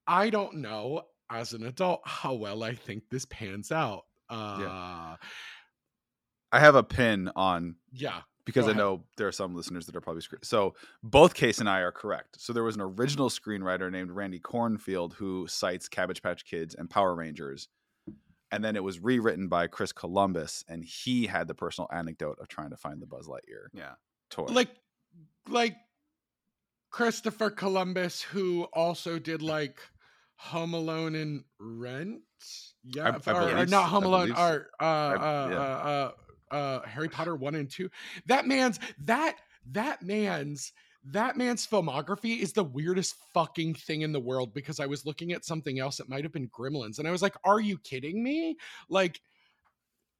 I 0.06 0.30
don't 0.30 0.56
know 0.56 1.08
as 1.30 1.52
an 1.52 1.64
adult 1.64 2.02
how 2.06 2.34
well 2.34 2.62
I 2.62 2.74
think 2.74 3.10
this 3.10 3.24
pans 3.24 3.72
out. 3.72 4.04
Uh 4.28 4.70
yeah. 4.70 5.16
I 6.56 6.60
have 6.60 6.74
a 6.74 6.82
pin 6.82 7.30
on 7.36 7.76
yeah. 7.92 8.20
because 8.44 8.68
I 8.68 8.72
know 8.72 9.04
there 9.16 9.28
are 9.28 9.32
some 9.32 9.54
listeners 9.54 9.86
that 9.86 9.96
are 9.96 10.00
probably 10.00 10.22
scre- 10.22 10.36
so 10.42 10.74
both 11.02 11.34
Case 11.34 11.58
and 11.58 11.68
I 11.68 11.80
are 11.80 11.92
correct. 11.92 12.40
So 12.40 12.52
there 12.52 12.64
was 12.64 12.74
an 12.74 12.80
original 12.80 13.28
screenwriter 13.28 13.90
named 13.90 14.10
Randy 14.10 14.40
Kornfield 14.40 15.14
who 15.14 15.46
cites 15.46 15.88
Cabbage 15.88 16.22
Patch 16.22 16.44
Kids 16.44 16.74
and 16.74 16.88
Power 16.88 17.14
Rangers, 17.14 17.68
and 18.50 18.64
then 18.64 18.76
it 18.76 18.82
was 18.82 19.00
rewritten 19.00 19.48
by 19.48 19.66
Chris 19.66 19.92
Columbus, 19.92 20.64
and 20.68 20.84
he 20.84 21.26
had 21.26 21.48
the 21.48 21.54
personal 21.54 21.88
anecdote 21.92 22.38
of 22.40 22.48
trying 22.48 22.70
to 22.70 22.76
find 22.76 23.00
the 23.02 23.06
Buzz 23.06 23.26
Lightyear 23.26 23.68
yeah. 23.72 23.92
toy. 24.30 24.44
Like 24.44 24.70
like 25.48 25.76
Christopher 26.90 27.50
Columbus 27.50 28.22
who 28.22 28.64
also 28.72 29.18
did 29.18 29.42
like 29.42 29.78
Home 30.36 30.74
Alone 30.74 31.14
and 31.14 31.44
Rent. 31.58 32.20
Yeah, 32.84 33.16
I- 33.26 33.30
I 33.30 33.32
or, 33.32 33.58
or 33.58 33.66
not 33.66 33.88
Home 33.88 34.04
Alone, 34.04 34.32
or 34.32 34.68
uh, 34.80 34.84
uh, 34.84 35.48
yeah. 35.50 35.56
uh, 35.56 35.60
uh, 35.60 36.10
uh, 36.50 36.80
Harry 36.82 37.08
Potter 37.08 37.34
one 37.36 37.54
and 37.54 37.70
two. 37.70 37.88
That 38.26 38.46
man's 38.46 38.78
that 39.04 39.36
that 39.72 40.02
man's 40.02 40.72
that 41.04 41.36
man's 41.36 41.66
filmography 41.66 42.40
is 42.40 42.52
the 42.52 42.64
weirdest 42.64 43.14
fucking 43.32 43.74
thing 43.74 44.02
in 44.02 44.10
the 44.12 44.18
world 44.20 44.52
because 44.52 44.80
I 44.80 44.86
was 44.86 45.06
looking 45.06 45.32
at 45.32 45.44
something 45.44 45.78
else. 45.78 45.98
that 45.98 46.08
might 46.08 46.24
have 46.24 46.32
been 46.32 46.48
Gremlins, 46.48 46.98
and 46.98 47.06
I 47.06 47.10
was 47.12 47.22
like, 47.22 47.36
"Are 47.44 47.60
you 47.60 47.78
kidding 47.78 48.22
me?" 48.22 48.56
Like, 48.88 49.20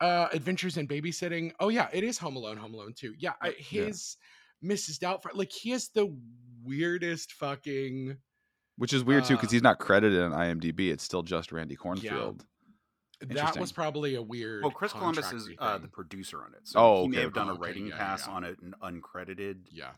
uh, 0.00 0.28
Adventures 0.32 0.76
in 0.76 0.86
Babysitting. 0.86 1.52
Oh 1.60 1.68
yeah, 1.70 1.88
it 1.92 2.04
is 2.04 2.18
Home 2.18 2.36
Alone. 2.36 2.56
Home 2.56 2.74
Alone 2.74 2.92
two. 2.96 3.14
Yeah, 3.18 3.32
I, 3.42 3.48
Yeah. 3.70 3.86
his 3.86 4.16
Mrs. 4.64 4.98
Doubtfire. 4.98 5.34
Like, 5.34 5.52
he 5.52 5.70
has 5.70 5.88
the 5.88 6.14
weirdest 6.64 7.32
fucking. 7.32 8.16
which 8.76 8.92
is 8.92 9.04
weird 9.04 9.24
too 9.24 9.34
because 9.34 9.48
uh, 9.48 9.52
he's 9.52 9.62
not 9.62 9.78
credited 9.78 10.20
on 10.22 10.32
IMDb. 10.32 10.90
It's 10.90 11.04
still 11.04 11.22
just 11.22 11.50
Randy 11.52 11.76
Kornfield. 11.76 12.40
That 13.20 13.56
was 13.58 13.72
probably 13.72 14.14
a 14.16 14.22
weird. 14.22 14.62
Well, 14.62 14.70
Chris 14.72 14.92
Columbus 14.92 15.32
is 15.32 15.48
uh, 15.58 15.78
the 15.78 15.88
producer 15.88 16.42
on 16.44 16.52
it, 16.54 16.60
so 16.64 16.78
Oh, 16.78 17.02
he 17.04 17.08
may 17.08 17.16
okay, 17.16 17.22
have 17.24 17.32
done 17.34 17.48
okay. 17.48 17.56
a 17.56 17.58
Oh, 17.58 17.64
writing 17.64 17.86
yeah, 17.88 17.96
pass 17.96 18.26
yeah. 18.26 18.32
on 18.34 18.44
it 18.44 18.58
and 18.60 18.74
uncredited. 18.80 19.56
Yeah. 19.70 19.90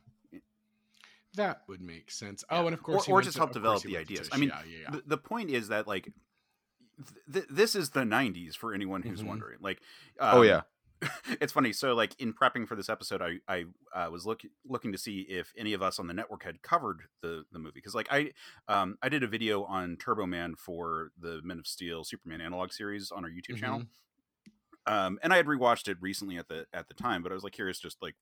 That 1.34 1.62
would 1.68 1.80
make 1.80 2.10
sense. 2.10 2.44
Yeah. 2.50 2.58
Oh, 2.62 2.66
and 2.66 2.74
of 2.74 2.82
course, 2.82 3.02
or, 3.02 3.06
he 3.06 3.12
or 3.12 3.22
just 3.22 3.34
to- 3.34 3.40
help 3.40 3.52
develop 3.52 3.82
he 3.82 3.88
the 3.90 3.98
ideas. 3.98 4.28
I 4.32 4.38
mean, 4.38 4.48
yeah, 4.50 4.60
yeah, 4.70 4.78
yeah. 4.84 4.90
the, 4.90 5.02
the 5.06 5.18
point 5.18 5.50
is 5.50 5.68
that 5.68 5.86
like 5.86 6.04
th- 6.04 7.20
th- 7.32 7.46
this 7.50 7.74
is 7.74 7.90
the 7.90 8.00
90s 8.00 8.56
for 8.56 8.72
anyone 8.74 9.02
who's 9.02 9.22
Mhm. 9.22 9.26
wondering 9.26 9.58
like 9.60 9.80
oh 10.20 10.40
um, 10.40 10.46
yeah, 10.46 10.62
it's 11.40 11.52
funny. 11.52 11.72
So, 11.72 11.94
like 11.94 12.14
in 12.18 12.32
prepping 12.32 12.66
for 12.66 12.76
this 12.76 12.88
episode, 12.88 13.22
I 13.22 13.38
I 13.48 13.64
uh, 13.94 14.10
was 14.10 14.26
looking 14.26 14.50
looking 14.66 14.92
to 14.92 14.98
see 14.98 15.20
if 15.28 15.52
any 15.56 15.72
of 15.72 15.82
us 15.82 15.98
on 15.98 16.06
the 16.06 16.14
network 16.14 16.44
had 16.44 16.62
covered 16.62 17.02
the 17.22 17.44
the 17.52 17.58
movie 17.58 17.72
because, 17.74 17.94
like, 17.94 18.08
I 18.10 18.32
um 18.68 18.98
I 19.02 19.08
did 19.08 19.22
a 19.22 19.28
video 19.28 19.64
on 19.64 19.96
Turbo 19.96 20.26
Man 20.26 20.54
for 20.56 21.10
the 21.20 21.40
Men 21.42 21.58
of 21.58 21.66
Steel 21.66 22.04
Superman 22.04 22.40
analog 22.40 22.72
series 22.72 23.10
on 23.10 23.24
our 23.24 23.30
YouTube 23.30 23.54
mm-hmm. 23.54 23.60
channel. 23.60 23.82
Um, 24.86 25.18
and 25.22 25.34
I 25.34 25.36
had 25.36 25.46
rewatched 25.46 25.88
it 25.88 25.98
recently 26.00 26.38
at 26.38 26.48
the 26.48 26.66
at 26.72 26.88
the 26.88 26.94
time, 26.94 27.22
but 27.22 27.30
I 27.30 27.34
was 27.34 27.44
like 27.44 27.52
curious, 27.52 27.78
just 27.78 28.02
like 28.02 28.14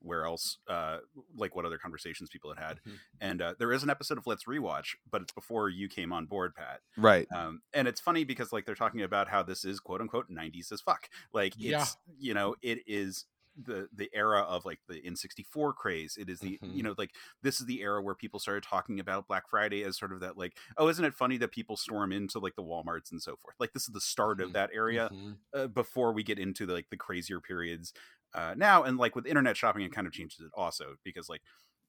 where 0.00 0.24
else 0.24 0.58
uh 0.68 0.98
like 1.36 1.54
what 1.54 1.64
other 1.64 1.78
conversations 1.78 2.30
people 2.30 2.52
had 2.54 2.62
had 2.62 2.76
mm-hmm. 2.78 2.96
and 3.20 3.42
uh, 3.42 3.54
there 3.58 3.72
is 3.72 3.82
an 3.82 3.90
episode 3.90 4.18
of 4.18 4.26
let's 4.26 4.44
rewatch 4.44 4.94
but 5.10 5.22
it's 5.22 5.32
before 5.32 5.68
you 5.68 5.88
came 5.88 6.12
on 6.12 6.26
board 6.26 6.54
pat 6.54 6.80
right 6.96 7.26
um 7.34 7.60
and 7.72 7.88
it's 7.88 8.00
funny 8.00 8.24
because 8.24 8.52
like 8.52 8.66
they're 8.66 8.74
talking 8.74 9.02
about 9.02 9.28
how 9.28 9.42
this 9.42 9.64
is 9.64 9.80
quote 9.80 10.00
unquote 10.00 10.30
90s 10.30 10.72
as 10.72 10.80
fuck 10.80 11.08
like 11.32 11.54
it's 11.58 11.62
yeah. 11.62 11.84
you 12.18 12.34
know 12.34 12.54
it 12.62 12.80
is 12.86 13.26
the 13.64 13.88
the 13.92 14.08
era 14.14 14.40
of 14.42 14.64
like 14.64 14.78
the 14.88 15.00
N64 15.00 15.74
craze. 15.74 16.16
It 16.18 16.30
is 16.30 16.40
the 16.40 16.58
mm-hmm. 16.62 16.76
you 16.76 16.82
know 16.82 16.94
like 16.96 17.10
this 17.42 17.60
is 17.60 17.66
the 17.66 17.80
era 17.80 18.02
where 18.02 18.14
people 18.14 18.38
started 18.38 18.62
talking 18.62 19.00
about 19.00 19.26
Black 19.26 19.48
Friday 19.48 19.82
as 19.82 19.98
sort 19.98 20.12
of 20.12 20.20
that 20.20 20.38
like 20.38 20.56
oh 20.76 20.88
isn't 20.88 21.04
it 21.04 21.14
funny 21.14 21.36
that 21.38 21.50
people 21.50 21.76
storm 21.76 22.12
into 22.12 22.38
like 22.38 22.54
the 22.54 22.62
WalMarts 22.62 23.10
and 23.10 23.20
so 23.20 23.36
forth. 23.36 23.56
Like 23.58 23.72
this 23.72 23.82
is 23.82 23.92
the 23.92 24.00
start 24.00 24.40
of 24.40 24.48
mm-hmm. 24.48 24.52
that 24.54 24.70
area 24.72 25.10
mm-hmm. 25.12 25.32
uh, 25.52 25.66
before 25.66 26.12
we 26.12 26.22
get 26.22 26.38
into 26.38 26.66
the, 26.66 26.74
like 26.74 26.90
the 26.90 26.96
crazier 26.96 27.40
periods 27.40 27.92
uh, 28.34 28.54
now. 28.56 28.82
And 28.82 28.98
like 28.98 29.16
with 29.16 29.26
internet 29.26 29.56
shopping, 29.56 29.82
it 29.82 29.92
kind 29.92 30.06
of 30.06 30.12
changes 30.12 30.40
it 30.40 30.50
also 30.54 30.96
because 31.04 31.28
like 31.28 31.42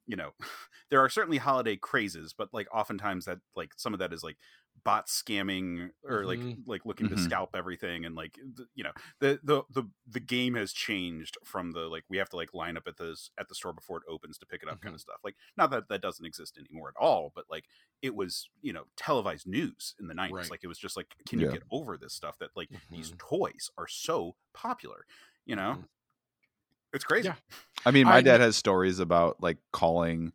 you 0.09 0.17
know 0.17 0.31
there 0.89 0.99
are 0.99 1.07
certainly 1.07 1.37
holiday 1.37 1.77
crazes 1.77 2.33
but 2.37 2.49
like 2.51 2.67
oftentimes 2.73 3.25
that 3.25 3.37
like 3.55 3.71
some 3.77 3.93
of 3.93 3.99
that 3.99 4.11
is 4.11 4.23
like 4.23 4.37
bot 4.83 5.07
scamming 5.07 5.89
or 6.07 6.25
like 6.25 6.39
mm-hmm. 6.39 6.61
like 6.65 6.85
looking 6.85 7.07
mm-hmm. 7.07 7.15
to 7.17 7.21
scalp 7.21 7.49
everything 7.53 8.05
and 8.05 8.15
like 8.15 8.37
you 8.75 8.83
know 8.83 8.91
the, 9.19 9.39
the 9.43 9.61
the 9.69 9.83
the 10.07 10.19
game 10.19 10.55
has 10.55 10.71
changed 10.71 11.37
from 11.43 11.71
the 11.71 11.81
like 11.81 12.03
we 12.09 12.17
have 12.17 12.29
to 12.29 12.37
like 12.37 12.53
line 12.53 12.77
up 12.77 12.87
at 12.87 12.95
the 12.97 13.15
at 13.37 13.49
the 13.49 13.55
store 13.55 13.73
before 13.73 13.97
it 13.97 14.03
opens 14.09 14.37
to 14.37 14.45
pick 14.45 14.63
it 14.63 14.69
up 14.69 14.75
mm-hmm. 14.75 14.85
kind 14.85 14.95
of 14.95 15.01
stuff 15.01 15.17
like 15.23 15.35
not 15.57 15.69
that 15.69 15.89
that 15.89 16.01
doesn't 16.01 16.25
exist 16.25 16.57
anymore 16.57 16.87
at 16.89 17.01
all 17.01 17.31
but 17.35 17.43
like 17.49 17.65
it 18.01 18.15
was 18.15 18.49
you 18.61 18.71
know 18.71 18.83
televised 18.95 19.47
news 19.47 19.95
in 19.99 20.07
the 20.07 20.13
90s 20.13 20.31
right. 20.31 20.51
like 20.51 20.63
it 20.63 20.67
was 20.67 20.79
just 20.79 20.95
like 20.95 21.07
can 21.27 21.39
yeah. 21.39 21.47
you 21.47 21.51
get 21.51 21.63
over 21.71 21.97
this 21.97 22.13
stuff 22.13 22.37
that 22.39 22.49
like 22.55 22.69
these 22.89 23.11
mm-hmm. 23.11 23.37
toys 23.37 23.69
are 23.77 23.87
so 23.87 24.35
popular 24.53 25.05
you 25.45 25.55
know 25.55 25.73
mm-hmm. 25.73 25.81
It's 26.93 27.03
crazy 27.03 27.27
yeah. 27.27 27.35
i 27.85 27.91
mean 27.91 28.05
my 28.05 28.17
I, 28.17 28.21
dad 28.21 28.41
has 28.41 28.55
stories 28.55 28.99
about 28.99 29.41
like 29.41 29.57
calling 29.71 30.33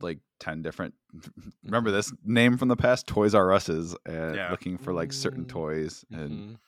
like 0.00 0.18
10 0.40 0.62
different 0.62 0.94
remember 1.64 1.90
this 1.90 2.12
name 2.24 2.56
from 2.56 2.68
the 2.68 2.76
past 2.76 3.06
toys 3.06 3.34
r 3.34 3.52
us's 3.52 3.94
and 4.06 4.36
yeah. 4.36 4.50
looking 4.50 4.78
for 4.78 4.92
like 4.92 5.12
certain 5.12 5.44
toys 5.44 6.04
and 6.10 6.58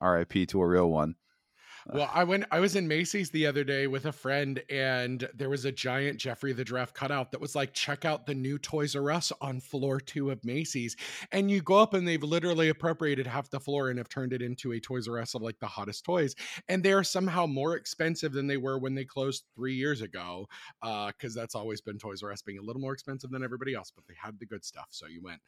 mm-hmm. 0.00 0.06
rip 0.06 0.48
to 0.48 0.60
a 0.60 0.66
real 0.66 0.90
one 0.90 1.14
well, 1.86 2.10
I 2.12 2.24
went 2.24 2.44
I 2.50 2.60
was 2.60 2.76
in 2.76 2.88
Macy's 2.88 3.30
the 3.30 3.46
other 3.46 3.64
day 3.64 3.86
with 3.86 4.06
a 4.06 4.12
friend 4.12 4.62
and 4.70 5.28
there 5.34 5.50
was 5.50 5.64
a 5.64 5.72
giant 5.72 6.18
Geoffrey 6.18 6.52
the 6.52 6.64
Giraffe 6.64 6.94
cutout 6.94 7.32
that 7.32 7.40
was 7.40 7.54
like 7.54 7.74
check 7.74 8.04
out 8.04 8.26
the 8.26 8.34
new 8.34 8.58
Toys 8.58 8.96
R 8.96 9.10
Us 9.10 9.32
on 9.40 9.60
floor 9.60 10.00
2 10.00 10.30
of 10.30 10.44
Macy's. 10.44 10.96
And 11.32 11.50
you 11.50 11.60
go 11.60 11.78
up 11.78 11.92
and 11.94 12.06
they've 12.08 12.22
literally 12.22 12.68
appropriated 12.68 13.26
half 13.26 13.50
the 13.50 13.60
floor 13.60 13.90
and 13.90 13.98
have 13.98 14.08
turned 14.08 14.32
it 14.32 14.40
into 14.42 14.72
a 14.72 14.80
Toys 14.80 15.08
R 15.08 15.18
Us 15.18 15.34
of 15.34 15.42
like 15.42 15.58
the 15.60 15.66
hottest 15.66 16.04
toys 16.04 16.34
and 16.68 16.82
they 16.82 16.92
are 16.92 17.04
somehow 17.04 17.46
more 17.46 17.76
expensive 17.76 18.32
than 18.32 18.46
they 18.46 18.56
were 18.56 18.78
when 18.78 18.94
they 18.94 19.04
closed 19.04 19.44
3 19.56 19.74
years 19.74 20.00
ago. 20.00 20.46
Uh 20.82 21.12
cuz 21.18 21.34
that's 21.34 21.54
always 21.54 21.80
been 21.80 21.98
Toys 21.98 22.22
R 22.22 22.32
Us 22.32 22.42
being 22.42 22.58
a 22.58 22.62
little 22.62 22.80
more 22.80 22.92
expensive 22.92 23.30
than 23.30 23.44
everybody 23.44 23.74
else, 23.74 23.92
but 23.94 24.06
they 24.06 24.14
had 24.20 24.38
the 24.38 24.46
good 24.46 24.64
stuff, 24.64 24.88
so 24.90 25.06
you 25.06 25.20
went. 25.22 25.40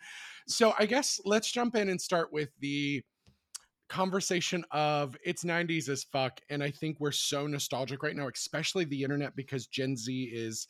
So 0.46 0.74
I 0.78 0.86
guess 0.86 1.20
let's 1.24 1.50
jump 1.50 1.76
in 1.76 1.88
and 1.88 2.00
start 2.00 2.32
with 2.32 2.50
the 2.60 3.02
conversation 3.88 4.64
of 4.72 5.16
it's 5.24 5.44
90s 5.44 5.88
as 5.88 6.04
fuck 6.04 6.40
and 6.50 6.62
i 6.62 6.70
think 6.70 6.96
we're 6.98 7.12
so 7.12 7.46
nostalgic 7.46 8.02
right 8.02 8.16
now 8.16 8.28
especially 8.28 8.84
the 8.84 9.02
internet 9.02 9.36
because 9.36 9.66
gen 9.66 9.96
z 9.96 10.30
is 10.32 10.66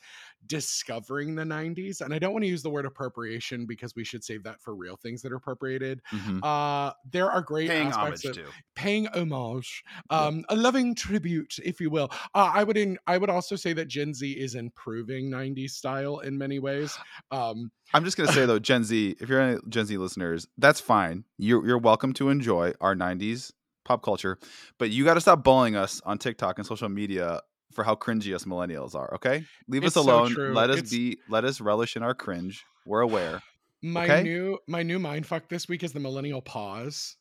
discovering 0.47 1.35
the 1.35 1.43
90s 1.43 2.01
and 2.01 2.15
i 2.15 2.19
don't 2.19 2.33
want 2.33 2.43
to 2.43 2.49
use 2.49 2.63
the 2.63 2.71
word 2.71 2.87
appropriation 2.87 3.67
because 3.67 3.95
we 3.97 4.05
should 4.05 4.23
save 4.23 4.43
that 4.43 4.61
for 4.61 4.75
real 4.75 4.97
things 4.97 5.23
that 5.23 5.33
are 5.33 5.37
appropriated 5.37 6.01
mm-hmm. 6.13 6.39
uh 6.43 6.93
there 7.11 7.31
are 7.31 7.41
great 7.41 7.69
paying 7.69 7.89
aspects 7.89 8.25
of 8.25 8.37
too. 8.37 8.45
paying 8.75 9.09
homage 9.09 9.83
um 10.11 10.45
a 10.49 10.57
loving 10.57 10.95
tribute 10.95 11.57
if 11.65 11.81
you 11.81 11.91
will 11.91 12.09
uh, 12.35 12.51
i 12.55 12.63
would 12.63 12.77
in, 12.77 12.99
i 13.07 13.19
would 13.19 13.31
also 13.31 13.57
say 13.57 13.73
that 13.73 13.89
gen 13.89 14.15
z 14.15 14.33
is 14.33 14.55
improving 14.55 15.31
90s 15.31 15.71
style 15.71 16.21
in 16.21 16.37
many 16.39 16.59
ways 16.59 16.97
um 17.31 17.71
I'm 17.95 18.05
just 18.05 18.17
gonna 18.17 18.33
say 18.33 18.47
though, 18.47 18.59
Gen 18.59 18.83
Z, 18.83 19.17
if 19.21 19.29
you're 19.29 19.41
any 19.41 19.61
Gen 19.69 19.87
Z 19.87 19.97
listeners, 19.97 20.49
that's 20.59 20.81
fine. 20.81 21.25
You're 21.39 21.65
you're 21.65 21.79
welcome 21.79 22.13
to 22.15 22.31
enjoy 22.31 22.73
our 22.81 22.97
'90s 22.97 23.53
pop 23.85 24.03
culture, 24.03 24.39
but 24.79 24.91
you 24.91 25.05
got 25.05 25.15
to 25.15 25.21
stop 25.21 25.45
bullying 25.45 25.77
us 25.77 26.01
on 26.05 26.19
TikTok 26.19 26.59
and 26.59 26.67
social 26.67 26.89
media 26.89 27.41
for 27.73 27.85
how 27.85 27.95
cringy 27.95 28.35
us 28.35 28.45
millennials 28.45 28.95
are. 28.95 29.15
Okay, 29.15 29.45
leave 29.69 29.85
it's 29.85 29.97
us 29.97 30.05
alone. 30.05 30.35
So 30.35 30.41
let 30.41 30.71
us 30.71 30.79
it's... 30.79 30.91
be. 30.91 31.19
Let 31.29 31.45
us 31.45 31.61
relish 31.61 31.97
in 31.97 32.03
our 32.03 32.15
cringe. 32.15 32.65
We're 32.85 33.01
aware. 33.01 33.43
My 33.83 34.05
okay? 34.05 34.23
new 34.23 34.59
my 34.67 34.83
new 34.83 34.99
mind 34.99 35.27
fuck 35.27 35.49
this 35.49 35.69
week 35.69 35.83
is 35.83 35.93
the 35.93 36.01
millennial 36.01 36.43
pause 36.43 37.17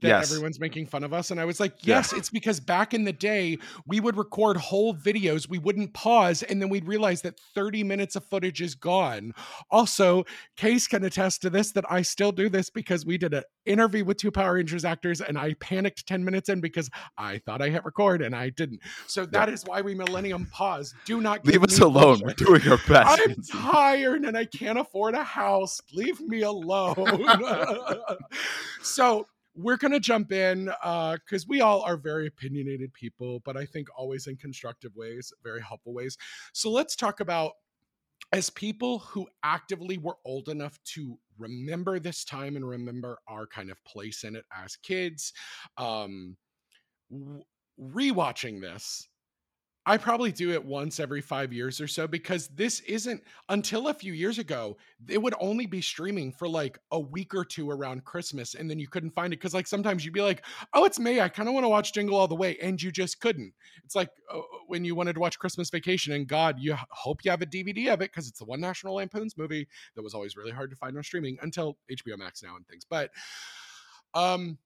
that 0.00 0.08
yes. 0.08 0.30
everyone's 0.30 0.60
making 0.60 0.86
fun 0.86 1.04
of 1.04 1.12
us. 1.12 1.30
And 1.30 1.40
I 1.40 1.44
was 1.44 1.60
like, 1.60 1.86
yes, 1.86 2.12
yeah. 2.12 2.18
it's 2.18 2.30
because 2.30 2.60
back 2.60 2.94
in 2.94 3.04
the 3.04 3.12
day, 3.12 3.58
we 3.86 4.00
would 4.00 4.16
record 4.16 4.56
whole 4.56 4.94
videos, 4.94 5.48
we 5.48 5.58
wouldn't 5.58 5.94
pause, 5.94 6.42
and 6.42 6.60
then 6.60 6.68
we'd 6.68 6.86
realize 6.86 7.22
that 7.22 7.38
30 7.54 7.84
minutes 7.84 8.16
of 8.16 8.24
footage 8.24 8.60
is 8.60 8.74
gone. 8.74 9.32
Also, 9.70 10.24
Case 10.56 10.86
can 10.86 11.04
attest 11.04 11.42
to 11.42 11.50
this 11.50 11.72
that 11.72 11.84
I 11.90 12.02
still 12.02 12.32
do 12.32 12.48
this 12.48 12.70
because 12.70 13.06
we 13.06 13.18
did 13.18 13.34
an 13.34 13.44
interview 13.66 14.04
with 14.04 14.18
two 14.18 14.30
Power 14.30 14.54
Rangers 14.54 14.84
actors 14.84 15.20
and 15.20 15.38
I 15.38 15.54
panicked 15.54 16.06
10 16.06 16.24
minutes 16.24 16.48
in 16.48 16.60
because 16.60 16.90
I 17.16 17.38
thought 17.38 17.62
I 17.62 17.70
hit 17.70 17.84
record 17.84 18.22
and 18.22 18.34
I 18.34 18.50
didn't. 18.50 18.80
So 19.06 19.24
that 19.26 19.48
yeah. 19.48 19.54
is 19.54 19.64
why 19.64 19.80
we 19.80 19.94
Millennium 19.94 20.46
pause. 20.46 20.94
Do 21.04 21.20
not 21.20 21.46
leave 21.46 21.62
us 21.62 21.78
alone. 21.78 22.20
We're 22.24 22.34
doing 22.34 22.66
our 22.68 22.78
best. 22.88 23.20
I'm 23.24 23.36
tired 23.42 24.24
and 24.24 24.36
I 24.36 24.44
can't 24.44 24.78
afford 24.78 25.14
a 25.14 25.24
house. 25.24 25.80
Leave 25.92 26.20
me 26.20 26.42
alone. 26.42 27.26
so 28.82 29.26
we're 29.54 29.76
going 29.76 29.92
to 29.92 30.00
jump 30.00 30.32
in 30.32 30.66
because 30.66 31.42
uh, 31.44 31.48
we 31.48 31.60
all 31.60 31.82
are 31.82 31.96
very 31.96 32.26
opinionated 32.26 32.92
people, 32.92 33.40
but 33.44 33.56
I 33.56 33.64
think 33.64 33.88
always 33.96 34.26
in 34.26 34.36
constructive 34.36 34.94
ways, 34.96 35.32
very 35.42 35.62
helpful 35.62 35.94
ways. 35.94 36.16
So 36.52 36.70
let's 36.70 36.96
talk 36.96 37.20
about 37.20 37.52
as 38.32 38.50
people 38.50 38.98
who 39.00 39.28
actively 39.44 39.98
were 39.98 40.16
old 40.24 40.48
enough 40.48 40.78
to 40.82 41.16
remember 41.38 41.98
this 41.98 42.24
time 42.24 42.56
and 42.56 42.68
remember 42.68 43.18
our 43.28 43.46
kind 43.46 43.70
of 43.70 43.82
place 43.84 44.24
in 44.24 44.34
it 44.34 44.44
as 44.52 44.76
kids, 44.76 45.32
um, 45.76 46.36
rewatching 47.80 48.60
this 48.60 49.08
I 49.86 49.98
probably 49.98 50.32
do 50.32 50.50
it 50.52 50.64
once 50.64 50.98
every 50.98 51.20
five 51.20 51.52
years 51.52 51.78
or 51.78 51.86
so 51.86 52.08
because 52.08 52.48
this 52.48 52.80
isn't 52.80 53.22
until 53.50 53.88
a 53.88 53.94
few 53.94 54.14
years 54.14 54.38
ago, 54.38 54.78
it 55.08 55.20
would 55.20 55.34
only 55.40 55.66
be 55.66 55.82
streaming 55.82 56.32
for 56.32 56.48
like 56.48 56.78
a 56.90 56.98
week 56.98 57.34
or 57.34 57.44
two 57.44 57.70
around 57.70 58.04
Christmas. 58.04 58.54
And 58.54 58.70
then 58.70 58.78
you 58.78 58.88
couldn't 58.88 59.10
find 59.10 59.34
it 59.34 59.40
because, 59.40 59.52
like, 59.52 59.66
sometimes 59.66 60.02
you'd 60.02 60.14
be 60.14 60.22
like, 60.22 60.42
oh, 60.72 60.86
it's 60.86 60.98
May. 60.98 61.20
I 61.20 61.28
kind 61.28 61.48
of 61.48 61.54
want 61.54 61.64
to 61.64 61.68
watch 61.68 61.92
Jingle 61.92 62.16
All 62.16 62.26
the 62.26 62.34
Way. 62.34 62.56
And 62.62 62.80
you 62.80 62.90
just 62.90 63.20
couldn't. 63.20 63.52
It's 63.84 63.94
like 63.94 64.08
uh, 64.32 64.40
when 64.68 64.86
you 64.86 64.94
wanted 64.94 65.14
to 65.14 65.20
watch 65.20 65.38
Christmas 65.38 65.68
Vacation, 65.68 66.14
and 66.14 66.26
God, 66.26 66.56
you 66.58 66.74
hope 66.90 67.22
you 67.22 67.30
have 67.30 67.42
a 67.42 67.46
DVD 67.46 67.92
of 67.92 68.00
it 68.00 68.10
because 68.10 68.26
it's 68.26 68.38
the 68.38 68.46
one 68.46 68.60
National 68.60 68.94
Lampoon's 68.94 69.36
movie 69.36 69.68
that 69.96 70.02
was 70.02 70.14
always 70.14 70.34
really 70.34 70.52
hard 70.52 70.70
to 70.70 70.76
find 70.76 70.96
on 70.96 71.02
streaming 71.02 71.36
until 71.42 71.76
HBO 71.90 72.16
Max 72.16 72.42
now 72.42 72.56
and 72.56 72.66
things. 72.66 72.86
But 72.88 73.10
um, 74.14 74.56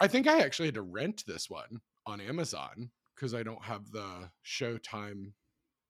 I 0.00 0.08
think 0.08 0.26
I 0.26 0.40
actually 0.40 0.66
had 0.66 0.74
to 0.74 0.82
rent 0.82 1.22
this 1.28 1.48
one 1.48 1.80
on 2.06 2.20
Amazon 2.20 2.90
because 3.14 3.34
I 3.34 3.42
don't 3.42 3.64
have 3.64 3.90
the 3.90 4.30
Showtime 4.44 5.32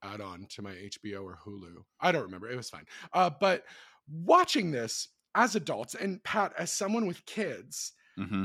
add 0.03 0.21
on 0.21 0.47
to 0.51 0.63
my 0.63 0.73
HBO 0.73 1.25
or 1.25 1.39
Hulu. 1.47 1.85
I 2.01 2.13
don't 2.13 2.25
remember. 2.25 2.51
It 2.51 2.57
was 2.57 2.71
fine. 2.71 2.85
Uh, 3.13 3.31
but 3.41 3.65
watching 4.09 4.71
this 4.71 5.09
as 5.35 5.57
adults, 5.57 5.95
and 5.95 6.23
Pat, 6.23 6.53
as 6.59 6.71
someone 6.71 7.07
with 7.07 7.25
kids, 7.27 7.93
mm-hmm. 8.19 8.45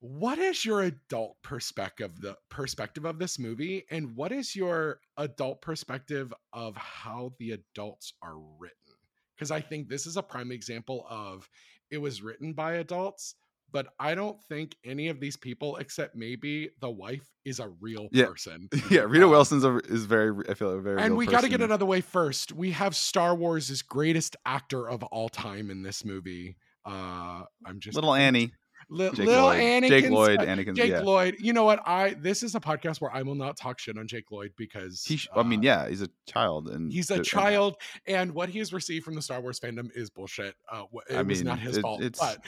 what 0.00 0.38
is 0.38 0.64
your 0.64 0.82
adult 0.82 1.36
perspective 1.42 2.20
the 2.20 2.36
perspective 2.48 3.04
of 3.04 3.18
this 3.18 3.38
movie, 3.38 3.84
and 3.90 4.16
what 4.16 4.32
is 4.32 4.56
your 4.56 5.00
adult 5.16 5.60
perspective 5.60 6.32
of 6.52 6.76
how 6.76 7.32
the 7.38 7.52
adults 7.52 8.14
are 8.22 8.38
written? 8.58 8.76
Because 9.36 9.50
I 9.50 9.60
think 9.60 9.88
this 9.88 10.06
is 10.06 10.16
a 10.16 10.22
prime 10.22 10.50
example 10.50 11.06
of 11.08 11.48
it 11.90 11.98
was 11.98 12.22
written 12.22 12.52
by 12.52 12.74
adults 12.74 13.34
but 13.72 13.88
I 13.98 14.14
don't 14.14 14.42
think 14.44 14.76
any 14.84 15.08
of 15.08 15.20
these 15.20 15.36
people, 15.36 15.76
except 15.76 16.16
maybe 16.16 16.70
the 16.80 16.90
wife, 16.90 17.26
is 17.44 17.60
a 17.60 17.68
real 17.80 18.08
yeah. 18.12 18.26
person. 18.26 18.68
Yeah, 18.90 19.00
Rita 19.00 19.24
um, 19.24 19.30
Wilson's 19.30 19.64
a, 19.64 19.78
is 19.88 20.04
very. 20.04 20.32
I 20.48 20.54
feel 20.54 20.74
like 20.74 20.82
very. 20.82 21.00
And 21.00 21.16
we 21.16 21.26
got 21.26 21.42
to 21.42 21.48
get 21.48 21.60
another 21.60 21.86
way 21.86 22.00
first. 22.00 22.52
We 22.52 22.70
have 22.72 22.94
Star 22.94 23.34
Wars' 23.34 23.82
greatest 23.82 24.36
actor 24.46 24.88
of 24.88 25.02
all 25.04 25.28
time 25.28 25.70
in 25.70 25.82
this 25.82 26.04
movie. 26.04 26.56
Uh, 26.84 27.42
I'm 27.64 27.80
just 27.80 27.94
little 27.94 28.14
Annie. 28.14 28.52
Jake 28.88 29.16
little 29.18 29.46
Lloyd. 29.46 29.58
Anakin. 29.60 29.88
Jake 29.88 30.10
Lloyd, 30.10 30.38
Anakin. 30.40 30.74
Jake 30.76 30.90
yeah. 30.90 31.00
Lloyd. 31.00 31.36
You 31.40 31.52
know 31.52 31.64
what? 31.64 31.80
I 31.86 32.10
this 32.20 32.42
is 32.44 32.54
a 32.54 32.60
podcast 32.60 33.00
where 33.00 33.12
I 33.12 33.22
will 33.22 33.34
not 33.34 33.56
talk 33.56 33.78
shit 33.80 33.98
on 33.98 34.06
Jake 34.06 34.30
Lloyd 34.30 34.52
because 34.56 35.02
He, 35.04 35.16
sh- 35.16 35.28
I 35.34 35.42
mean, 35.42 35.58
uh, 35.60 35.62
yeah, 35.62 35.88
he's 35.88 36.02
a 36.02 36.08
child, 36.26 36.68
and 36.68 36.92
He's 36.92 37.10
a 37.10 37.20
child, 37.22 37.76
and 38.06 38.32
what 38.32 38.48
he 38.48 38.60
has 38.60 38.72
received 38.72 39.04
from 39.04 39.14
the 39.16 39.22
Star 39.22 39.40
Wars 39.40 39.58
fandom 39.58 39.90
is 39.96 40.08
bullshit. 40.10 40.54
Uh, 40.70 40.84
it 41.10 41.16
I 41.16 41.22
was 41.22 41.42
not 41.42 41.58
his 41.58 41.78
it- 41.78 41.82
fault. 41.82 42.00
it's- 42.02 42.20
But 42.20 42.44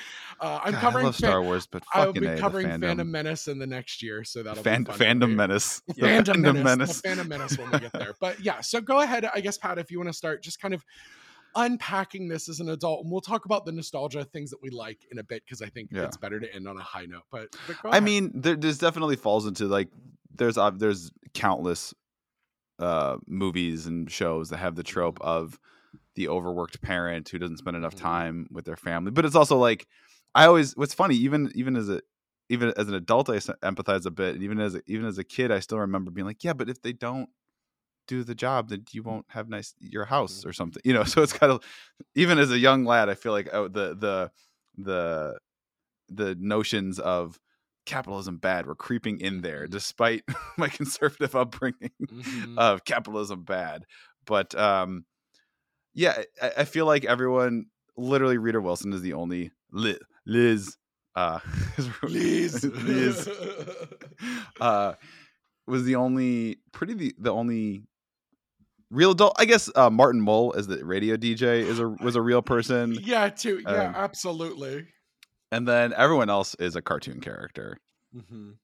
uh, 0.46 0.60
I'm 0.64 0.72
God, 0.74 0.80
covering. 0.80 1.04
I 1.04 1.08
love 1.08 1.16
fa- 1.16 1.22
Star 1.26 1.42
Wars, 1.42 1.66
but 1.66 1.82
I'll 1.92 2.12
be 2.12 2.26
A, 2.26 2.38
covering 2.38 2.68
fandom. 2.68 2.80
Phantom 2.82 3.10
Menace 3.10 3.48
in 3.48 3.58
the 3.58 3.66
next 3.66 4.02
year, 4.02 4.22
so 4.22 4.42
that'll 4.44 4.62
Fan- 4.62 4.84
be 4.84 4.92
fun. 4.92 4.98
fandom 5.20 5.34
menace. 5.34 5.82
Phantom 5.98 6.36
fandom 6.36 6.42
Menace, 6.42 6.64
menace. 6.64 7.00
The 7.00 7.08
Phantom 7.08 7.28
Menace 7.28 7.58
when 7.58 7.70
we 7.72 7.78
get 7.80 7.92
there. 7.92 8.14
But 8.20 8.38
yeah, 8.40 8.60
so 8.60 8.80
go 8.80 9.00
ahead. 9.00 9.24
I 9.34 9.40
guess 9.40 9.58
Pat, 9.58 9.78
if 9.78 9.90
you 9.90 9.98
want 9.98 10.08
to 10.08 10.12
start, 10.12 10.42
just 10.42 10.60
kind 10.60 10.72
of 10.72 10.84
unpacking 11.58 12.28
this 12.28 12.48
as 12.48 12.60
an 12.60 12.68
adult, 12.70 13.02
and 13.02 13.10
we'll 13.12 13.20
talk 13.20 13.44
about 13.44 13.66
the 13.66 13.72
nostalgia 13.72 14.24
things 14.24 14.50
that 14.50 14.62
we 14.62 14.70
like 14.70 15.00
in 15.10 15.18
a 15.18 15.22
bit 15.24 15.42
because 15.44 15.60
I 15.60 15.66
think 15.68 15.90
Yeah. 15.92 16.04
it's 16.04 16.16
better 16.16 16.38
to 16.40 16.54
end 16.54 16.66
on 16.68 16.76
a 16.78 16.82
high 16.82 17.04
note. 17.06 17.24
But, 17.30 17.48
but 17.66 17.76
I 17.84 17.88
ahead. 17.90 18.02
mean, 18.02 18.32
there, 18.34 18.56
there's 18.56 18.78
definitely 18.78 19.16
falls 19.16 19.46
into 19.46 19.66
like 19.66 19.88
there's 20.34 20.56
ob- 20.56 20.78
there's 20.78 21.10
countless 21.34 21.92
uh 22.78 23.16
movies 23.26 23.86
and 23.86 24.10
shows 24.10 24.50
that 24.50 24.58
have 24.58 24.76
the 24.76 24.84
trope 24.84 25.18
of 25.20 25.58
the 26.14 26.28
overworked 26.28 26.80
parent 26.80 27.28
who 27.28 27.38
doesn't 27.38 27.56
spend 27.58 27.76
enough 27.76 27.94
Mhm. 27.96 28.00
time 28.00 28.46
with 28.52 28.64
their 28.64 28.76
family. 28.76 29.10
But 29.10 29.24
it's 29.24 29.34
also 29.34 29.56
like 29.58 29.86
I 30.34 30.46
always 30.46 30.76
what's 30.76 30.94
funny 30.94 31.16
even 31.16 31.50
even 31.56 31.76
as 31.76 31.88
a 31.88 32.02
even 32.48 32.72
as 32.76 32.86
an 32.88 32.94
adult 32.94 33.28
I 33.28 33.38
empathize 33.38 34.06
a 34.06 34.10
bit 34.12 34.34
and 34.34 34.44
even 34.44 34.60
as 34.60 34.76
a, 34.76 34.82
even 34.86 35.06
as 35.06 35.18
a 35.18 35.24
kid 35.24 35.50
I 35.50 35.58
still 35.58 35.78
remember 35.80 36.10
being 36.12 36.26
like, 36.26 36.44
yeah, 36.44 36.52
but 36.52 36.68
if 36.70 36.80
they 36.82 36.92
don't 36.92 37.28
do 38.08 38.24
the 38.24 38.34
job 38.34 38.70
then 38.70 38.84
you 38.92 39.04
won't 39.04 39.26
have 39.30 39.48
nice 39.48 39.74
your 39.80 40.06
house 40.06 40.44
or 40.46 40.52
something. 40.52 40.82
You 40.84 40.94
know, 40.94 41.04
so 41.12 41.22
it's 41.22 41.34
kind 41.34 41.52
of 41.52 41.62
even 42.16 42.38
as 42.38 42.50
a 42.52 42.58
young 42.58 42.84
lad 42.84 43.08
I 43.10 43.14
feel 43.14 43.32
like 43.32 43.48
oh, 43.52 43.68
the 43.68 43.94
the 43.94 44.32
the 44.78 45.38
the 46.08 46.34
notions 46.36 46.98
of 46.98 47.40
capitalism 47.86 48.38
bad 48.38 48.66
were 48.66 48.74
creeping 48.76 49.20
in 49.20 49.42
there 49.42 49.66
Mhm. 49.66 49.70
despite 49.70 50.24
my 50.58 50.68
conservative 50.68 51.34
upbringing 51.36 51.92
Mhm. 52.12 52.58
of 52.58 52.84
capitalism 52.84 53.44
bad 53.44 53.84
but 54.26 54.54
um 54.56 55.06
yeah 55.94 56.22
I, 56.42 56.52
I 56.58 56.64
feel 56.64 56.86
like 56.86 57.04
everyone 57.06 57.66
literally 57.96 58.38
Rita 58.38 58.60
Wilson 58.60 58.92
is 58.92 59.02
the 59.02 59.14
only 59.14 59.52
Liz, 59.72 59.98
Liz 60.26 60.76
uh 61.16 61.40
Liz. 62.02 62.64
Liz 62.64 63.28
uh 64.60 64.94
was 65.66 65.84
the 65.84 65.96
only 65.96 66.58
pretty 66.72 66.94
the, 66.94 67.14
the 67.18 67.32
only 67.32 67.84
real 68.90 69.10
adult 69.12 69.34
I 69.38 69.44
guess 69.44 69.70
uh 69.74 69.90
Martin 69.90 70.20
Mull 70.20 70.54
as 70.56 70.66
the 70.66 70.84
radio 70.84 71.16
DJ 71.16 71.60
is 71.60 71.78
a 71.78 71.88
was 71.88 72.16
a 72.16 72.22
real 72.22 72.42
person 72.54 72.92
yeah, 73.02 73.28
too. 73.28 73.60
Yeah, 73.64 73.88
Um, 73.88 73.94
absolutely. 73.96 74.86
and 75.52 75.66
then 75.68 75.92
everyone 75.94 76.30
else 76.30 76.54
is 76.56 76.76
a 76.76 76.82
cartoon 76.82 77.20
character 77.20 77.78
Mhm. 78.16 78.54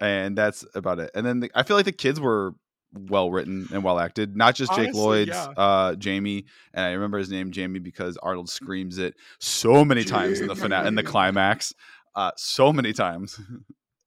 and 0.00 0.36
that's 0.38 0.64
about 0.74 0.98
it. 1.00 1.10
And 1.14 1.26
then 1.26 1.40
the, 1.40 1.50
I 1.54 1.62
feel 1.64 1.76
like 1.76 1.86
the 1.86 1.92
kids 1.92 2.20
were 2.20 2.54
well 2.92 3.28
written 3.32 3.66
and 3.72 3.82
well 3.82 3.98
acted, 3.98 4.36
not 4.36 4.54
just 4.54 4.70
Jake 4.72 4.88
Honestly, 4.94 5.00
Lloyd's, 5.02 5.30
yeah. 5.30 5.46
uh, 5.56 5.94
Jamie, 5.96 6.44
and 6.72 6.84
I 6.86 6.92
remember 6.92 7.18
his 7.18 7.28
name 7.28 7.50
Jamie 7.50 7.80
because 7.80 8.16
Arnold 8.18 8.48
screams 8.48 8.98
it 8.98 9.14
so 9.40 9.84
many 9.84 10.04
times 10.04 10.40
in 10.40 10.46
the 10.46 10.54
finale, 10.54 10.86
in 10.86 10.94
the 10.94 11.02
climax, 11.02 11.74
uh, 12.14 12.30
so 12.36 12.72
many 12.72 12.92
times. 12.92 13.40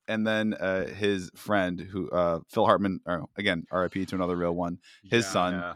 and 0.08 0.26
then 0.26 0.54
uh, 0.54 0.86
his 0.88 1.30
friend, 1.36 1.80
who 1.80 2.10
uh, 2.10 2.40
Phil 2.50 2.66
Hartman, 2.66 3.00
or 3.06 3.26
again, 3.38 3.66
R.I.P. 3.72 4.06
to 4.08 4.16
another 4.16 4.36
real 4.36 4.54
one. 4.56 4.80
His 5.04 5.26
Yeah. 5.26 5.32
son, 5.32 5.54
Yeah. 5.54 5.74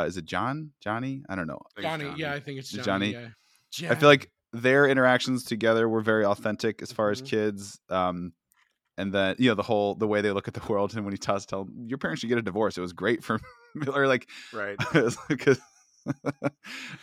uh, 0.00 0.04
is 0.06 0.16
it 0.16 0.24
John? 0.24 0.70
Johnny? 0.80 1.22
I 1.28 1.34
don't 1.34 1.46
know. 1.46 1.60
I 1.76 1.80
think 1.80 1.86
it's 1.94 2.04
Johnny, 2.04 2.20
yeah, 2.20 2.32
I 2.32 2.40
think 2.40 2.58
it's 2.58 2.70
Johnny. 2.70 3.12
Johnny? 3.12 3.28
Yeah. 3.78 3.90
I 3.90 3.94
feel 3.96 4.08
like 4.08 4.30
their 4.52 4.86
interactions 4.86 5.44
together 5.44 5.88
were 5.88 6.00
very 6.00 6.24
authentic 6.24 6.80
as 6.82 6.92
far 6.92 7.10
as 7.10 7.20
Mhm. 7.20 7.26
kids. 7.26 7.80
Um, 7.88 8.32
and 8.96 9.12
then 9.12 9.34
you 9.40 9.48
know 9.50 9.56
the 9.56 9.62
whole 9.64 9.96
the 9.96 10.06
way 10.06 10.20
they 10.20 10.30
look 10.30 10.46
at 10.46 10.54
the 10.54 10.62
world, 10.68 10.94
and 10.94 11.04
when 11.04 11.12
he 11.12 11.18
tells 11.18 11.44
tell 11.46 11.64
them, 11.64 11.86
your 11.88 11.98
parents 11.98 12.20
should 12.20 12.28
get 12.28 12.38
a 12.38 12.42
divorce, 12.42 12.78
it 12.78 12.80
was 12.80 12.92
great 12.92 13.24
for 13.24 13.40
Miller. 13.74 14.06
Like 14.06 14.28
Right. 14.52 14.76
because 15.28 15.58
There 16.06 16.52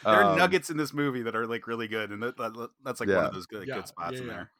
are 0.05 0.23
um, 0.31 0.37
nuggets 0.37 0.69
in 0.69 0.77
this 0.77 0.93
movie 0.93 1.23
that 1.23 1.35
are 1.35 1.45
like 1.47 1.67
really 1.67 1.87
good, 1.89 2.11
and 2.11 2.23
that, 2.23 2.37
that- 2.37 2.69
that's 2.85 2.99
like 3.01 3.09
one 3.09 3.25
of 3.25 3.33
those 3.33 3.45
good, 3.47 3.67
Yeah, 3.67 3.75
good 3.75 3.87
spots 3.87 4.13
yeah, 4.13 4.19
in 4.21 4.27
yeah. 4.27 4.33
there. 4.33 4.51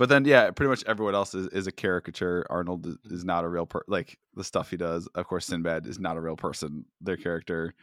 But 0.00 0.08
then 0.08 0.24
yeah, 0.24 0.50
pretty 0.50 0.70
much 0.70 0.82
everyone 0.86 1.14
else 1.14 1.34
is, 1.34 1.46
is 1.48 1.66
a 1.66 1.72
caricature. 1.72 2.46
Arnold 2.48 2.86
is, 2.86 2.94
Mm-hmm. 2.96 3.14
is 3.16 3.24
not 3.24 3.44
a 3.44 3.48
real 3.50 3.66
per 3.66 3.82
like 3.86 4.18
the 4.34 4.42
stuff 4.42 4.70
he 4.70 4.78
does. 4.78 5.06
Of 5.14 5.26
course, 5.26 5.44
Sinbad 5.44 5.86
is 5.86 5.98
not 6.00 6.16
a 6.16 6.20
real 6.22 6.36
person. 6.36 6.86
Their 7.02 7.18
character, 7.18 7.74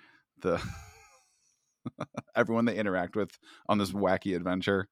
the 0.42 0.60
everyone 2.36 2.66
they 2.66 2.76
interact 2.76 3.16
with 3.16 3.38
on 3.70 3.78
this 3.78 3.92
wacky 3.92 4.36
adventure. 4.36 4.88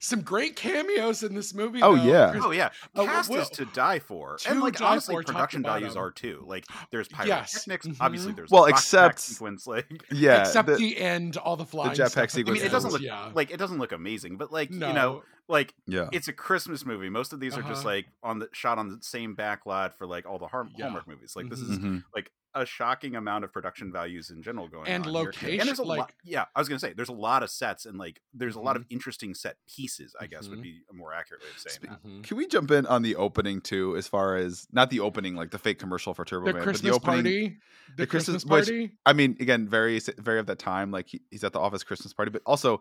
some 0.00 0.20
great 0.22 0.54
cameos 0.56 1.22
in 1.24 1.34
this 1.34 1.54
movie. 1.54 1.80
Oh, 1.82 1.96
though. 1.96 2.02
yeah. 2.04 2.40
Oh 2.42 2.50
yeah, 2.52 2.70
Oh, 2.96 3.04
cast 3.04 3.30
well, 3.30 3.42
is 3.42 3.48
to 3.50 3.64
die 3.66 3.98
for, 3.98 4.36
to 4.38 4.50
and 4.50 4.60
like 4.60 4.80
honestly, 4.80 5.14
for, 5.16 5.22
production 5.24 5.62
values 5.64 5.94
them. 5.94 6.02
are 6.04 6.10
too. 6.12 6.44
Like 6.46 6.64
there's 6.92 7.08
Yes. 7.24 7.64
pyrotechnics, 7.64 7.86
Mhm. 7.88 7.96
obviously 8.00 8.32
there's 8.32 8.50
Well, 8.50 8.62
a 8.64 8.68
rock 8.70 8.78
except- 8.78 9.18
sequence, 9.20 9.66
like 9.66 9.86
Yeah, 10.12 10.40
except 10.42 10.68
the- 10.68 10.76
the, 10.76 10.98
end, 11.00 11.36
all 11.36 11.56
the 11.56 11.66
flying 11.66 11.96
jetpack 11.96 12.26
the 12.26 12.28
sequence 12.28 12.58
I 12.60 12.62
mean, 12.62 12.66
it 12.66 12.72
doesn't 12.72 12.90
look 12.92 13.02
yeah. 13.02 13.30
like 13.34 13.50
it 13.50 13.56
doesn't 13.56 13.78
look 13.78 13.92
amazing, 13.92 14.36
but 14.36 14.52
like 14.52 14.70
no. 14.70 14.86
you 14.88 14.94
know, 14.94 15.22
like 15.48 15.74
yeah, 15.86 16.08
it's 16.12 16.28
a 16.28 16.32
Christmas 16.32 16.84
movie. 16.84 17.08
Most 17.08 17.32
of 17.32 17.40
these 17.40 17.56
are 17.56 17.62
just 17.62 17.80
Uh-huh. 17.80 17.88
like 17.88 18.06
on 18.22 18.38
the 18.38 18.48
shot 18.52 18.78
on 18.78 18.88
the 18.88 18.98
same 19.02 19.34
backlot 19.34 19.94
for 19.94 20.06
like 20.06 20.26
all 20.26 20.38
the 20.38 20.46
Har- 20.48 20.68
Yeah. 20.76 20.84
Hallmark 20.86 21.08
movies. 21.08 21.34
Like 21.34 21.48
this 21.48 21.60
Mhm. 21.60 21.70
is 21.70 21.78
Mhm. 21.78 22.04
like 22.14 22.30
a 22.54 22.64
shocking 22.64 23.14
amount 23.14 23.44
of 23.44 23.52
production 23.52 23.92
values 23.92 24.30
in 24.30 24.42
general 24.42 24.68
going 24.68 24.88
And 24.88 25.06
on 25.06 25.12
here. 25.12 25.24
location, 25.26 25.60
And 25.60 25.68
there's 25.68 25.78
a 25.78 25.84
lot. 25.84 25.98
like- 25.98 26.14
Yeah, 26.24 26.46
I 26.56 26.58
was 26.60 26.68
gonna 26.68 26.78
say 26.80 26.92
there's 26.94 27.10
a 27.10 27.12
lot 27.12 27.42
of 27.42 27.50
sets 27.50 27.84
and 27.86 27.98
like 27.98 28.20
there's 28.32 28.56
a 28.56 28.60
lot 28.60 28.74
Mm-hmm. 28.76 28.82
of 28.82 28.86
interesting 28.90 29.34
set 29.34 29.58
pieces. 29.68 30.16
I 30.18 30.26
guess 30.26 30.48
would 30.48 30.58
Mhm. 30.60 30.62
be 30.62 30.82
a 30.90 30.94
more 30.94 31.12
accurate 31.12 31.42
way 31.42 31.48
of 31.50 31.58
saying 31.58 31.78
that. 31.82 32.02
Mhm. 32.04 32.24
Can 32.24 32.36
we 32.36 32.46
jump 32.46 32.70
in 32.70 32.84
on 32.86 33.02
the 33.02 33.16
opening 33.16 33.60
too, 33.60 33.96
as 33.96 34.08
far 34.08 34.36
as 34.36 34.66
not 34.72 34.90
the 34.90 35.00
opening, 35.00 35.34
like 35.36 35.50
the 35.50 35.58
fake 35.58 35.78
commercial 35.78 36.14
for 36.14 36.24
Turbo 36.24 36.46
the 36.46 36.54
Man, 36.54 36.62
Christmas 36.62 36.92
but 36.98 37.02
the 37.04 37.10
opening? 37.12 37.22
party. 37.48 37.60
The, 37.90 37.94
the 37.96 38.06
Christmas, 38.06 38.44
Christmas- 38.44 38.68
which- 38.68 38.90
party. 38.90 38.98
I 39.06 39.12
mean, 39.12 39.36
again, 39.40 39.68
very 39.68 40.00
very 40.18 40.38
of 40.40 40.46
that 40.46 40.58
time. 40.58 40.90
Like 40.90 41.08
he, 41.08 41.22
he's 41.30 41.44
at 41.44 41.52
the 41.52 41.60
office 41.60 41.84
Christmas 41.84 42.12
party, 42.12 42.30
but 42.30 42.42
also 42.46 42.80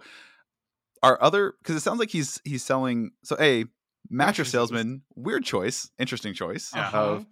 our 1.03 1.21
other 1.21 1.53
because 1.61 1.75
it 1.75 1.81
sounds 1.81 1.99
like 1.99 2.09
he's 2.09 2.41
he's 2.43 2.63
selling. 2.63 3.11
So 3.23 3.35
a 3.39 3.65
mattress 4.09 4.49
salesman, 4.49 5.01
weird 5.15 5.43
choice, 5.43 5.89
interesting 5.99 6.33
choice 6.33 6.71
Yeah. 6.75 6.89
of. 6.91 7.25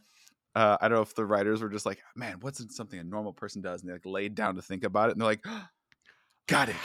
Uh, 0.56 0.78
I 0.80 0.88
don't 0.88 0.97
know 0.97 1.01
if 1.01 1.15
the 1.15 1.25
writers 1.25 1.62
were 1.62 1.67
just 1.69 1.86
like, 1.86 1.99
man, 2.15 2.38
what's 2.39 2.63
something 2.75 2.97
a 2.97 3.04
normal 3.04 3.34
person 3.34 3.62
does, 3.62 3.82
and 3.82 3.89
they 3.89 3.93
like 3.93 4.06
laid 4.06 4.36
down 4.36 4.56
to 4.56 4.62
think 4.62 4.86
about 4.86 5.10
it, 5.10 5.12
and 5.13 5.21
they're 5.21 5.28
like, 5.28 5.43
got 6.47 6.69
it, 6.69 6.75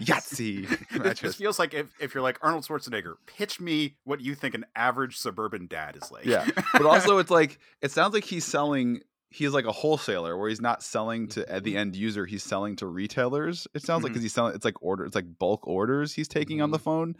Yahtzee 0.00 0.70
it 1.04 1.18
this 1.20 1.34
feels 1.34 1.58
like 1.58 1.74
if, 1.74 1.92
if 2.00 2.14
you're 2.14 2.22
like 2.22 2.38
Arnold 2.40 2.64
Schwarzenegger, 2.64 3.14
pitch 3.26 3.60
me 3.60 3.96
what 4.04 4.20
you 4.20 4.34
think 4.34 4.54
an 4.54 4.64
average 4.76 5.18
suburban 5.18 5.66
dad 5.66 5.96
is 6.00 6.10
like. 6.10 6.24
Yeah. 6.24 6.48
but 6.72 6.86
also 6.86 7.18
it's 7.18 7.30
like 7.30 7.58
it 7.82 7.90
sounds 7.90 8.14
like 8.14 8.24
he's 8.24 8.44
selling 8.44 9.00
he's 9.30 9.52
like 9.52 9.64
a 9.66 9.72
wholesaler 9.72 10.36
where 10.38 10.48
he's 10.48 10.60
not 10.60 10.82
selling 10.82 11.28
to 11.28 11.46
at 11.52 11.62
the 11.64 11.74
Mhm. 11.74 11.78
end 11.78 11.96
user 11.96 12.24
he's 12.26 12.42
selling 12.42 12.76
to 12.76 12.86
retailers 12.86 13.66
it 13.74 13.82
sounds 13.82 14.02
like 14.02 14.10
Mhm. 14.10 14.14
because 14.14 14.22
he's 14.22 14.32
selling 14.32 14.54
it's 14.54 14.64
like 14.64 14.82
order 14.82 15.04
it's 15.04 15.14
like 15.14 15.38
bulk 15.38 15.66
orders 15.66 16.14
he's 16.14 16.28
taking 16.28 16.62
on 16.62 16.70
the 16.70 16.78
phone 16.78 17.14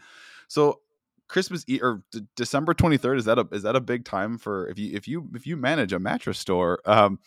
so 0.47 0.81
christmas 1.27 1.63
e- 1.67 1.79
or 1.81 2.01
D- 2.11 2.21
december 2.35 2.73
23rd 2.73 3.17
is 3.19 3.25
that 3.25 3.37
a 3.37 3.47
is 3.51 3.61
that 3.63 3.75
a 3.75 3.81
big 3.81 4.05
time 4.05 4.37
for 4.39 4.67
if 4.69 4.79
you 4.79 4.95
if 4.95 5.07
you 5.07 5.29
if 5.35 5.45
you 5.45 5.55
manage 5.55 5.93
a 5.93 5.99
mattress 5.99 6.39
store 6.39 6.79
um 6.85 7.19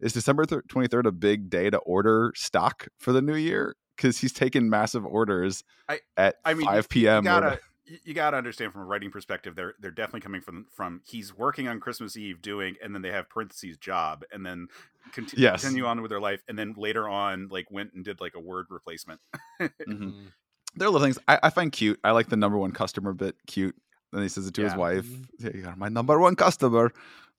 is 0.00 0.14
december 0.14 0.46
thir- 0.46 0.62
23rd 0.62 1.06
a 1.06 1.12
big 1.12 1.50
day 1.50 1.68
to 1.68 1.76
order 1.78 2.32
stock 2.34 2.88
for 2.98 3.12
the 3.12 3.20
new 3.20 3.36
year 3.36 3.76
because 3.96 4.16
he's 4.18 4.32
taking 4.32 4.70
massive 4.70 5.04
orders 5.04 5.62
I- 5.86 6.00
at 6.16 6.36
I 6.46 6.54
mean, 6.54 6.66
5 6.66 6.88
p.m. 6.88 7.24
you 7.24 7.28
gotta. 7.30 7.60
You- 7.90 7.98
you 8.04 8.14
gotta 8.14 8.36
understand 8.36 8.72
from 8.72 8.82
a 8.82 8.84
writing 8.84 9.10
perspective 9.10 9.54
they're 9.56 9.74
they're 9.80 9.90
definitely 9.90 10.20
coming 10.20 10.40
from 10.40 10.66
from 10.70 11.00
he's 11.04 11.36
working 11.36 11.66
on 11.68 11.80
christmas 11.80 12.16
eve 12.16 12.40
doing 12.40 12.76
and 12.82 12.94
then 12.94 13.02
they 13.02 13.10
have 13.10 13.28
parentheses 13.28 13.76
job 13.78 14.22
and 14.32 14.44
then 14.46 14.68
conti- 15.12 15.36
Yes. 15.40 15.60
continue 15.62 15.84
on 15.86 16.00
with 16.02 16.10
their 16.10 16.20
life 16.20 16.42
and 16.48 16.58
then 16.58 16.74
later 16.76 17.08
on 17.08 17.48
like 17.50 17.70
went 17.70 17.92
and 17.94 18.04
did 18.04 18.20
like 18.20 18.34
a 18.34 18.40
word 18.40 18.66
replacement 18.70 19.20
Mhm. 19.60 19.70
Mhm. 19.88 20.32
There 20.76 20.86
are 20.86 20.90
little 20.90 21.04
things 21.04 21.18
I, 21.26 21.38
I 21.42 21.50
find 21.50 21.72
cute. 21.72 21.98
I 22.04 22.12
like 22.12 22.28
the 22.28 22.36
number 22.36 22.56
one 22.56 22.70
customer 22.70 23.12
bit 23.12 23.34
cute. 23.48 23.74
And 24.12 24.22
he 24.22 24.28
says 24.28 24.46
it 24.46 24.54
to 24.54 24.62
his 24.62 24.72
Yeah. 24.72 24.78
wife. 24.78 25.04
Mhm. 25.06 25.26
"Yeah, 25.40 25.50
You 25.54 25.66
are 25.66 25.74
my 25.76 25.88
number 25.88 26.16
one 26.20 26.36
customer. 26.36 26.92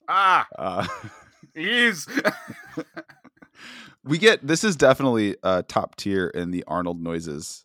ah 0.06 0.46
Uh, 0.58 0.86
he's 1.54 2.06
we 4.04 4.18
get 4.18 4.46
this 4.46 4.64
is 4.64 4.76
definitely 4.76 5.36
uh, 5.42 5.62
top 5.68 5.96
tier 5.96 6.26
in 6.28 6.50
the 6.50 6.64
Arnold 6.66 7.00
noises 7.00 7.64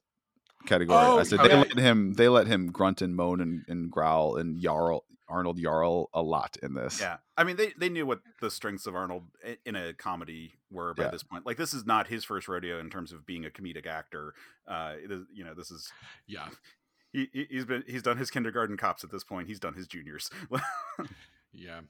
category. 0.68 1.00
Oh, 1.02 1.20
I 1.20 1.24
said 1.24 1.40
they 1.40 1.56
let 1.56 1.78
him 1.78 2.14
they 2.14 2.28
let 2.30 2.46
him 2.48 2.72
grunt 2.72 3.02
and 3.02 3.16
moan 3.16 3.42
and, 3.42 3.64
and 3.68 3.90
growl 3.92 4.36
and 4.38 4.62
yarl 4.62 5.02
Arnold 5.30 5.58
Yarl 5.60 6.08
a 6.14 6.22
lot 6.22 6.56
in 6.64 6.74
this. 6.74 7.02
yeah 7.02 7.18
i 7.36 7.44
mean 7.44 7.58
they 7.58 7.74
they 7.78 7.90
knew 7.90 8.06
what 8.06 8.22
the 8.40 8.50
strengths 8.50 8.88
of 8.88 8.96
arnold 8.96 9.24
in 9.66 9.76
a 9.76 9.94
comedy 9.94 10.54
were 10.72 10.94
by 10.94 11.04
Yeah. 11.04 11.10
this 11.12 11.24
point 11.24 11.46
like 11.46 11.58
this 11.58 11.74
is 11.74 11.86
not 11.86 12.08
his 12.08 12.24
first 12.24 12.48
rodeo 12.48 12.80
in 12.80 12.90
terms 12.90 13.12
of 13.12 13.26
being 13.26 13.44
a 13.46 13.50
comedic 13.50 13.86
actor 13.86 14.34
uh 14.70 14.94
it 15.04 15.12
is, 15.12 15.24
you 15.34 15.44
know 15.44 15.54
this 15.54 15.70
is 15.70 15.92
Yeah. 16.28 16.48
he, 17.12 17.28
he- 17.34 17.48
he's 17.50 17.66
been 17.66 17.84
he's 17.88 18.04
done 18.04 18.16
his 18.18 18.32
kindergarten 18.32 18.78
cops 18.78 19.04
at 19.04 19.12
this 19.12 19.26
point 19.26 19.48
he's 19.50 19.60
done 19.60 19.74
his 19.74 19.86
juniors 19.88 20.30
Yeah. 21.52 21.82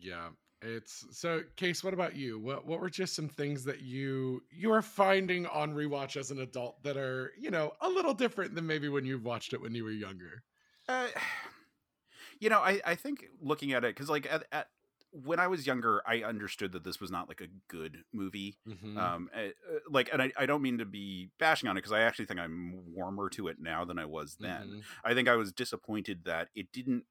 Yeah. 0.00 0.28
It's 0.60 1.16
so 1.16 1.44
case, 1.56 1.84
what 1.84 1.94
about 1.94 2.16
you? 2.16 2.38
What 2.40 2.66
what 2.66 2.80
were 2.80 2.90
just 2.90 3.14
some 3.14 3.28
things 3.28 3.62
that 3.64 3.80
you 3.82 4.44
you 4.50 4.72
are 4.72 4.82
finding 4.82 5.46
on 5.46 5.72
rewatch 5.74 6.16
as 6.16 6.30
an 6.32 6.40
adult 6.40 6.82
that 6.82 6.96
are, 6.96 7.32
you 7.38 7.50
know, 7.50 7.72
a 7.80 7.88
little 7.88 8.14
different 8.14 8.54
than 8.56 8.66
maybe 8.66 8.88
when 8.88 9.04
you 9.04 9.20
watched 9.20 9.52
it 9.52 9.60
when 9.60 9.74
you 9.74 9.84
were 9.84 9.90
younger? 9.92 10.44
Uh, 10.88 11.08
you 12.40 12.48
know, 12.50 12.60
I 12.60 12.80
I 12.84 12.94
think 12.94 13.26
looking 13.40 13.72
at 13.72 13.84
it 13.84 13.94
because 13.94 14.08
like 14.10 14.30
at, 14.30 14.46
at 14.52 14.68
when 15.10 15.40
I 15.40 15.46
was 15.46 15.66
younger, 15.66 16.02
I 16.06 16.22
understood 16.22 16.72
that 16.72 16.84
this 16.84 17.00
was 17.00 17.10
not 17.10 17.28
like 17.28 17.40
a 17.40 17.48
good 17.68 18.04
movie. 18.12 18.58
Mhm. 18.64 19.12
Um, 19.12 19.30
eh, 19.32 19.50
uh, 19.70 19.78
like, 19.88 20.10
and 20.12 20.20
I, 20.20 20.32
I 20.36 20.46
don't 20.46 20.60
mean 20.60 20.78
to 20.78 20.84
be 20.84 21.30
bashing 21.38 21.68
on 21.68 21.76
it 21.76 21.80
because 21.80 21.92
I 21.92 22.00
actually 22.00 22.26
think 22.26 22.40
I'm 22.40 22.92
warmer 22.94 23.28
to 23.30 23.48
it 23.48 23.58
now 23.60 23.84
than 23.84 23.98
I 23.98 24.04
was 24.06 24.38
then. 24.40 24.76
Mhm. 24.76 24.98
I 25.04 25.14
think 25.14 25.28
I 25.28 25.36
was 25.36 25.52
disappointed 25.52 26.24
that 26.24 26.48
it 26.54 26.72
didn't 26.72 27.04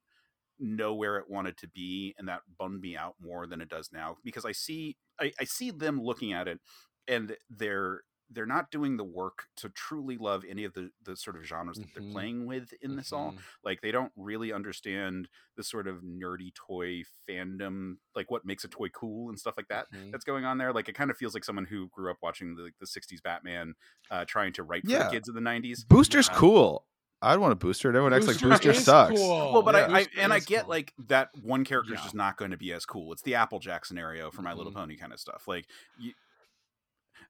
know 0.60 0.94
where 0.96 1.18
it 1.18 1.30
wanted 1.30 1.58
to 1.58 1.68
be, 1.68 2.16
and 2.18 2.28
that 2.28 2.42
bummed 2.58 2.82
me 2.82 2.96
out 2.98 3.16
more 3.20 3.48
than 3.48 3.62
it 3.62 3.70
does 3.70 3.92
now 3.92 4.18
because 4.24 4.46
I 4.46 4.52
see 4.54 4.98
I, 5.20 5.32
I 5.40 5.44
see 5.46 5.72
them 5.72 6.00
looking 6.02 6.34
at 6.34 6.48
it, 6.48 6.60
and 7.08 7.36
they're 7.50 8.04
they're 8.30 8.46
not 8.46 8.72
doing 8.72 8.98
the 8.98 9.06
work 9.06 9.46
to 9.56 9.70
truly 9.70 10.18
love 10.18 10.44
any 10.48 10.66
of 10.66 10.74
the 10.74 10.90
the 11.02 11.16
sort 11.16 11.38
of 11.38 11.44
genres 11.46 11.80
that 11.80 11.88
Mhm. 11.88 11.94
they're 11.94 12.04
playing 12.12 12.46
with 12.46 12.74
in 12.82 12.98
this 12.98 13.14
all 13.14 13.34
Mhm. 13.34 13.46
like 13.64 13.80
they 13.82 13.92
don't 13.92 14.12
really 14.18 14.52
understand 14.52 15.30
the 15.56 15.64
sort 15.64 15.88
of 15.88 16.02
nerdy 16.02 16.54
toy 16.54 17.04
fandom 17.30 17.94
like 18.16 18.30
what 18.30 18.44
makes 18.46 18.66
a 18.66 18.68
toy 18.68 18.90
cool 18.90 19.30
and 19.30 19.40
stuff 19.40 19.54
like 19.56 19.70
that 19.70 19.88
Mhm. 19.92 20.12
that's 20.12 20.26
going 20.26 20.44
on 20.44 20.58
there 20.58 20.74
like 20.74 20.90
it 20.90 20.96
kind 20.96 21.10
of 21.10 21.16
feels 21.18 21.34
like 21.34 21.46
someone 21.46 21.66
who 21.66 21.88
grew 21.90 22.12
up 22.12 22.18
watching 22.22 22.56
the, 22.56 22.72
the 22.82 22.88
60s 22.88 23.22
batman 23.22 23.74
uh 24.10 24.26
trying 24.26 24.52
to 24.52 24.64
write 24.64 24.88
for 24.90 24.98
Yeah. 24.98 24.98
the 24.98 25.06
kids 25.06 25.30
of 25.30 25.36
the 25.36 25.42
90s 25.42 25.86
Booster's 25.90 26.30
cool. 26.30 26.88
I'd 27.22 27.38
want 27.40 27.52
a 27.52 27.56
booster. 27.56 27.90
Everyone 27.90 28.14
acts 28.14 28.28
like 28.28 28.40
Booster 28.40 28.74
sucks. 28.74 29.16
cool. 29.20 29.54
well 29.54 29.62
but 29.64 29.76
Yeah. 29.76 29.88
I, 29.96 30.00
I 30.02 30.08
and 30.20 30.32
i 30.34 30.40
get 30.40 30.62
cool. 30.62 30.70
like 30.70 30.94
that 31.08 31.30
one 31.42 31.66
character 31.66 31.94
is 31.94 32.00
Yeah. 32.00 32.04
just 32.04 32.16
not 32.16 32.38
going 32.38 32.52
to 32.52 32.58
be 32.58 32.72
as 32.74 32.86
cool 32.86 33.12
it's 33.12 33.24
the 33.24 33.36
applejack 33.36 33.86
scenario 33.86 34.30
for 34.32 34.42
my 34.44 34.54
little 34.54 34.72
Mhm. 34.72 34.76
pony 34.76 34.98
kind 34.98 35.12
of 35.14 35.20
stuff 35.20 35.48
like 35.48 35.66
you, 35.98 36.14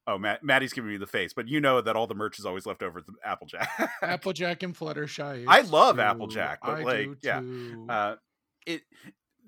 oh 0.05 0.17
Matt, 0.17 0.43
maddie's 0.43 0.73
giving 0.73 0.91
me 0.91 0.97
the 0.97 1.07
face 1.07 1.31
but 1.33 1.47
you 1.47 1.61
know 1.61 1.79
that 1.81 1.95
all 1.95 2.05
the 2.07 2.15
merch 2.15 2.37
is 2.39 2.45
always 2.45 2.65
left 2.65 2.83
over 2.83 2.99
at 2.99 3.05
the 3.05 3.13
applejack 3.23 3.69
Applejack 4.01 4.61
and 4.63 4.75
Fluttershy. 4.77 5.45
I 5.47 5.61
love 5.61 5.95
true. 5.95 6.03
Applejack, 6.03 6.59
but, 6.61 6.71
I 6.79 6.83
like, 6.83 6.97
do 7.05 7.17
yeah, 7.23 7.39
too. 7.39 7.85
uh 7.89 8.15
it 8.65 8.81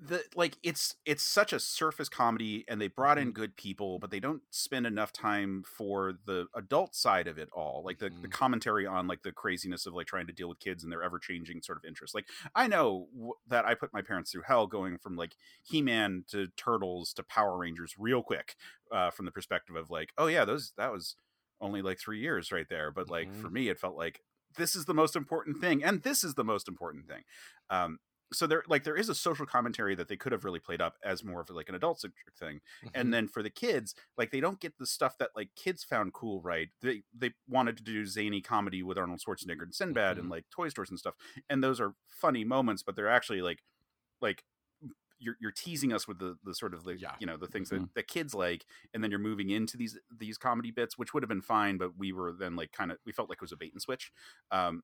the 0.02 0.24
like 0.34 0.56
it's 0.62 0.96
it's 1.04 1.22
such 1.22 1.52
a 1.52 1.60
surface 1.60 2.08
comedy 2.08 2.64
and 2.68 2.80
they 2.80 2.88
brought 2.88 3.18
in 3.18 3.32
Mhm. 3.32 3.32
good 3.32 3.54
people 3.56 3.98
but 3.98 4.10
they 4.10 4.18
don't 4.18 4.42
spend 4.48 4.86
enough 4.86 5.12
time 5.12 5.62
for 5.62 6.14
the 6.24 6.46
adult 6.54 6.94
side 6.94 7.26
of 7.28 7.36
it 7.36 7.50
all 7.52 7.82
like 7.84 7.98
the, 7.98 8.10
the 8.22 8.28
Mhm. 8.28 8.30
commentary 8.30 8.86
on 8.86 9.06
like 9.06 9.22
the 9.22 9.32
craziness 9.32 9.84
of 9.84 9.92
like 9.92 10.06
trying 10.06 10.26
to 10.26 10.32
deal 10.32 10.48
with 10.48 10.58
kids 10.58 10.82
and 10.82 10.90
their 10.90 11.02
ever-changing 11.02 11.60
sort 11.60 11.76
of 11.76 11.84
interests 11.84 12.14
like 12.14 12.26
i 12.54 12.66
know 12.66 13.08
w- 13.12 13.34
that 13.46 13.66
i 13.66 13.74
put 13.74 13.92
my 13.92 14.00
parents 14.00 14.32
through 14.32 14.42
hell 14.46 14.66
going 14.66 14.96
from 14.96 15.16
like 15.16 15.36
he-man 15.62 16.24
to 16.26 16.48
turtles 16.56 17.12
to 17.12 17.22
power 17.22 17.58
rangers 17.58 17.94
real 17.98 18.22
quick 18.22 18.56
uh 18.90 19.10
from 19.10 19.26
the 19.26 19.32
perspective 19.32 19.76
of 19.76 19.90
like 19.90 20.14
oh 20.16 20.28
yeah 20.28 20.46
those 20.46 20.72
that 20.78 20.90
was 20.90 21.16
only 21.60 21.82
like 21.82 21.98
three 21.98 22.20
years 22.20 22.50
right 22.50 22.68
there 22.70 22.90
but 22.90 23.10
like 23.10 23.34
for 23.34 23.50
Mhm. 23.50 23.50
me 23.50 23.68
it 23.68 23.78
felt 23.78 23.96
like 23.96 24.22
this 24.56 24.74
is 24.74 24.86
the 24.86 24.94
most 24.94 25.14
important 25.14 25.60
thing 25.60 25.84
and 25.84 26.02
this 26.02 26.24
is 26.24 26.34
the 26.34 26.44
most 26.44 26.68
important 26.68 27.06
thing 27.06 27.22
um 27.68 27.98
so 28.32 28.46
there 28.46 28.62
like 28.68 28.84
there 28.84 28.96
is 28.96 29.08
a 29.08 29.14
social 29.14 29.46
commentary 29.46 29.94
that 29.94 30.08
they 30.08 30.16
could 30.16 30.32
have 30.32 30.44
really 30.44 30.60
played 30.60 30.80
up 30.80 30.96
as 31.04 31.24
more 31.24 31.40
of 31.40 31.50
like 31.50 31.68
an 31.68 31.74
adult 31.74 32.00
centric 32.00 32.32
thing 32.38 32.60
Mhm. 32.82 32.90
and 32.94 33.12
then 33.14 33.28
for 33.28 33.42
the 33.42 33.50
kids 33.50 33.94
like 34.16 34.30
they 34.30 34.40
don't 34.40 34.60
get 34.60 34.78
the 34.78 34.86
stuff 34.86 35.18
that 35.18 35.30
like 35.34 35.50
kids 35.56 35.84
found 35.84 36.12
cool 36.12 36.40
right 36.42 36.68
they 36.80 37.02
they 37.14 37.32
wanted 37.48 37.76
to 37.76 37.82
do 37.82 38.06
zany 38.06 38.40
comedy 38.40 38.82
with 38.82 38.98
arnold 38.98 39.20
schwarzenegger 39.20 39.62
and 39.62 39.74
sinbad 39.74 40.18
and 40.18 40.28
Mhm. 40.28 40.30
like 40.30 40.44
toy 40.50 40.68
stores 40.68 40.90
and 40.90 40.98
stuff 40.98 41.14
and 41.48 41.62
those 41.64 41.80
are 41.80 41.94
funny 42.08 42.44
moments 42.44 42.82
but 42.82 42.96
they're 42.96 43.08
actually 43.08 43.42
like 43.42 43.62
like 44.20 44.44
you're, 45.18 45.36
you're 45.40 45.52
teasing 45.52 45.92
us 45.92 46.08
with 46.08 46.18
the 46.18 46.38
the 46.44 46.54
sort 46.54 46.74
of 46.74 46.84
the 46.84 46.98
Yeah. 46.98 47.16
you 47.18 47.26
know 47.26 47.36
the 47.36 47.46
things 47.48 47.70
Mhm. 47.70 47.70
that, 47.70 47.94
the 47.94 48.02
kids 48.02 48.34
like 48.34 48.66
and 48.94 49.04
then 49.04 49.10
you're 49.10 49.20
moving 49.20 49.50
into 49.50 49.76
these 49.76 49.98
these 50.10 50.38
comedy 50.38 50.70
bits 50.70 50.96
which 50.98 51.12
would 51.14 51.22
have 51.22 51.28
been 51.28 51.42
fine 51.42 51.78
but 51.78 51.96
we 51.96 52.12
were 52.12 52.32
then 52.32 52.56
like 52.56 52.72
kind 52.72 52.90
of 52.92 52.98
we 53.04 53.12
felt 53.12 53.28
like 53.28 53.36
it 53.38 53.42
was 53.42 53.52
a 53.52 53.56
bait 53.56 53.72
and 53.72 53.82
switch 53.82 54.12
um 54.50 54.82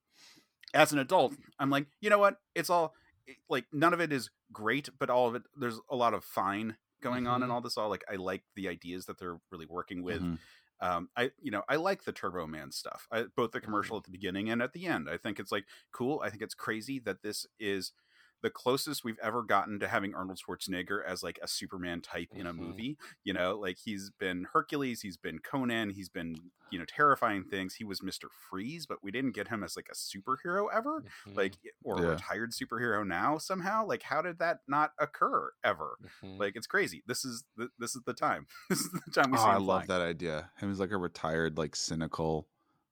as 0.74 0.92
an 0.92 0.98
adult 0.98 1.34
i'm 1.58 1.70
like 1.70 1.86
you 2.00 2.10
know 2.10 2.18
what 2.18 2.38
it's 2.54 2.70
all 2.70 2.94
it- 3.26 3.36
like 3.48 3.66
none 3.72 3.92
of 3.92 4.00
it 4.00 4.12
is 4.12 4.30
great 4.52 4.88
but 4.98 5.10
all 5.10 5.28
of 5.28 5.34
it 5.34 5.42
there's 5.56 5.80
a 5.90 5.96
lot 5.96 6.14
of 6.14 6.24
fine 6.24 6.76
going 7.02 7.26
on 7.26 7.42
and 7.42 7.50
Mhm. 7.50 7.54
all 7.54 7.60
this 7.60 7.76
all 7.76 7.88
like 7.88 8.04
i 8.10 8.16
like 8.16 8.44
the 8.54 8.68
ideas 8.68 9.06
that 9.06 9.18
they're 9.18 9.40
really 9.50 9.66
working 9.66 10.02
with 10.02 10.22
Mhm. 10.22 10.38
um 10.80 11.10
i 11.16 11.30
you 11.40 11.50
know 11.50 11.62
i 11.68 11.76
like 11.76 12.04
the 12.04 12.12
turbo 12.12 12.46
man 12.46 12.70
stuff 12.72 13.06
I, 13.10 13.24
both 13.24 13.52
the 13.52 13.60
commercial 13.60 13.96
at 13.96 14.04
the 14.04 14.10
beginning 14.10 14.50
and 14.50 14.62
at 14.62 14.72
the 14.72 14.86
end 14.86 15.08
i 15.10 15.16
think 15.16 15.38
it's 15.38 15.52
like 15.52 15.66
cool 15.92 16.20
i 16.24 16.30
think 16.30 16.42
it's 16.42 16.54
crazy 16.54 16.98
that 17.00 17.22
this 17.22 17.46
is 17.58 17.92
the 18.42 18.50
closest 18.50 19.02
we've 19.04 19.18
ever 19.22 19.42
gotten 19.42 19.78
to 19.80 19.88
having 19.88 20.14
Arnold 20.14 20.38
Schwarzenegger 20.38 21.04
as 21.04 21.22
like 21.22 21.38
a 21.42 21.48
Superman 21.48 22.00
type 22.02 22.28
in 22.34 22.46
a 22.46 22.52
Mhm. 22.52 22.56
movie. 22.58 22.98
You 23.24 23.32
know, 23.32 23.58
like 23.58 23.78
he's 23.78 24.10
been 24.10 24.46
Hercules, 24.52 25.00
he's 25.02 25.16
been 25.16 25.38
Conan, 25.40 25.90
he's 25.90 26.08
been, 26.08 26.50
you 26.70 26.78
know, 26.78 26.84
terrifying 26.84 27.44
things. 27.44 27.74
He 27.76 27.84
was 27.84 28.00
Mr. 28.00 28.28
Freeze, 28.30 28.86
but 28.86 29.02
we 29.02 29.10
didn't 29.10 29.32
get 29.32 29.48
him 29.48 29.62
as 29.64 29.74
like 29.76 29.88
a 29.90 29.94
superhero 29.94 30.66
ever, 30.72 31.02
Mhm. 31.26 31.36
like 31.36 31.54
or 31.82 31.98
a 31.98 32.02
Yeah. 32.02 32.08
retired 32.10 32.52
superhero 32.52 33.06
now 33.06 33.38
somehow. 33.38 33.84
Like, 33.86 34.02
how 34.02 34.20
did 34.22 34.38
that 34.38 34.60
not 34.68 34.92
occur 34.98 35.52
ever? 35.64 35.96
Mhm. 36.22 36.38
Like, 36.38 36.56
it's 36.56 36.66
crazy. 36.66 37.02
This 37.06 37.24
is 37.24 37.44
the, 37.56 37.70
this 37.78 37.96
is 37.96 38.02
the 38.04 38.14
time. 38.14 38.46
this 38.70 38.80
is 38.80 38.90
the 38.92 39.10
time 39.12 39.30
we 39.30 39.38
Oh, 39.38 39.42
see 39.42 39.48
I 39.48 39.56
love 39.56 39.86
flying. 39.86 39.88
that 39.88 40.00
idea. 40.02 40.50
Him 40.58 40.70
as 40.70 40.78
like 40.80 40.90
a 40.90 40.98
retired, 40.98 41.56
like 41.58 41.74
cynical, 41.76 42.48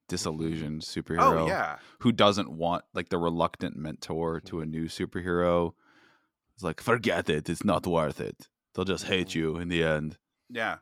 disillusioned 0.09 0.83
superhero 0.83 1.43
Oh 1.43 1.47
yeah, 1.47 1.79
who 2.01 2.13
doesn't 2.13 2.51
want 2.51 2.85
like 2.95 3.09
the 3.09 3.19
reluctant 3.19 3.77
mentor 3.77 4.41
to 4.41 4.61
a 4.61 4.67
new 4.67 4.85
superhero. 4.87 5.73
It's 6.55 6.63
like, 6.63 6.81
forget 6.81 7.29
it. 7.29 7.49
It's 7.49 7.65
not 7.65 7.87
worth 7.87 8.21
it. 8.21 8.49
They'll 8.75 8.85
just 8.85 9.05
hate 9.07 9.29
Mhm. 9.29 9.35
you 9.35 9.57
in 9.57 9.69
the 9.69 9.83
end. 9.83 10.19
yeah, 10.49 10.79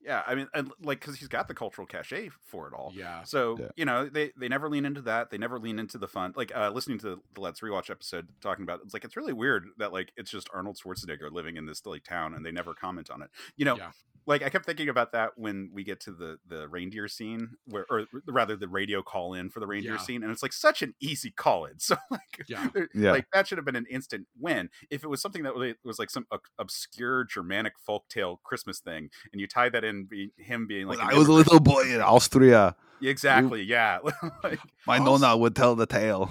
yeah. 0.00 0.22
I 0.26 0.34
mean, 0.34 0.48
and 0.54 0.70
like 0.82 1.00
because 1.00 1.16
he's 1.18 1.28
got 1.28 1.48
the 1.48 1.54
cultural 1.54 1.86
cachet 1.86 2.30
for 2.44 2.66
it 2.68 2.74
all. 2.74 2.92
yeah. 2.94 3.22
So 3.24 3.56
Yeah. 3.58 3.68
you 3.76 3.84
know 3.84 4.08
they 4.08 4.32
they 4.36 4.48
never 4.48 4.68
lean 4.68 4.84
into 4.84 5.02
that. 5.02 5.30
They 5.30 5.38
never 5.38 5.58
lean 5.58 5.78
into 5.78 5.96
the 5.98 6.08
fun. 6.08 6.32
Like 6.36 6.54
uh, 6.54 6.70
listening 6.70 6.98
to 6.98 7.20
the 7.34 7.40
Let's 7.40 7.60
Rewatch 7.60 7.88
episode 7.90 8.28
talking 8.40 8.62
about 8.64 8.80
it's 8.84 8.92
like 8.94 9.04
it's 9.04 9.16
really 9.16 9.32
weird 9.32 9.66
that 9.78 9.92
like 9.92 10.12
it's 10.16 10.30
just 10.30 10.48
Arnold 10.52 10.76
Schwarzenegger 10.78 11.30
living 11.32 11.56
in 11.56 11.66
this 11.66 11.84
like 11.86 12.04
town 12.04 12.34
and 12.34 12.44
they 12.44 12.52
never 12.52 12.74
comment 12.74 13.10
on 13.10 13.22
it. 13.22 13.30
You 13.56 13.64
know, 13.64 13.76
Yeah. 13.76 13.92
Like 14.26 14.42
I 14.42 14.48
kept 14.48 14.66
thinking 14.66 14.88
about 14.88 15.12
that 15.12 15.30
when 15.36 15.70
we 15.72 15.84
get 15.84 16.00
to 16.00 16.12
the 16.12 16.38
the 16.46 16.68
reindeer 16.68 17.06
scene 17.08 17.50
where 17.66 17.86
or 17.88 18.06
rather 18.26 18.56
the 18.56 18.66
radio 18.68 19.02
call 19.02 19.34
in 19.34 19.50
for 19.50 19.60
the 19.60 19.66
reindeer 19.66 19.92
Yeah. 19.92 19.98
scene 19.98 20.22
and 20.22 20.32
it's 20.32 20.42
like 20.42 20.52
such 20.52 20.82
an 20.82 20.94
easy 21.00 21.30
call 21.30 21.64
in. 21.66 21.74
So 21.78 21.96
like 22.10 22.20
Yeah. 22.48 22.68
Yeah. 22.94 23.12
like 23.12 23.26
that 23.32 23.46
should 23.46 23.58
have 23.58 23.64
been 23.64 23.76
an 23.76 23.86
instant 23.88 24.26
win. 24.38 24.68
If 24.90 25.04
it 25.04 25.08
was 25.08 25.22
something 25.22 25.44
that 25.44 25.54
was, 25.54 25.74
was 25.84 25.98
like 25.98 26.10
some 26.10 26.26
ob- 26.32 26.40
obscure 26.58 27.24
Germanic 27.24 27.74
folktale 27.88 28.38
Christmas 28.42 28.80
thing, 28.80 29.10
and 29.32 29.40
you 29.40 29.46
tie 29.46 29.68
that 29.68 29.84
in 29.84 30.06
be, 30.06 30.32
him 30.36 30.66
being 30.66 30.86
like 30.88 30.98
I 30.98 31.14
was 31.16 31.28
a 31.28 31.32
little 31.32 31.60
boy 31.60 31.82
in 31.94 32.00
Austria. 32.00 32.74
Exactly. 33.00 33.62
Yeah. 33.62 33.98
like, 34.42 34.58
My 34.86 34.98
Also- 34.98 35.18
nonna 35.18 35.36
would 35.36 35.54
tell 35.54 35.76
the 35.76 35.86
tale. 35.86 36.30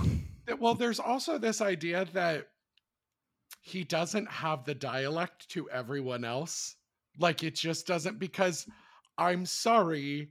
Well, 0.60 0.76
there's 0.76 1.00
also 1.00 1.38
this 1.38 1.62
idea 1.62 2.06
that 2.14 2.48
he 3.62 3.84
doesn't 3.84 4.30
have 4.30 4.64
the 4.66 4.76
dialect 4.76 5.50
to 5.50 5.70
everyone 5.70 6.24
else. 6.24 6.76
Like 7.20 7.44
it 7.44 7.56
just 7.56 7.88
doesn't 7.88 8.20
because 8.20 8.68
I'm 9.18 9.46
sorry, 9.46 10.30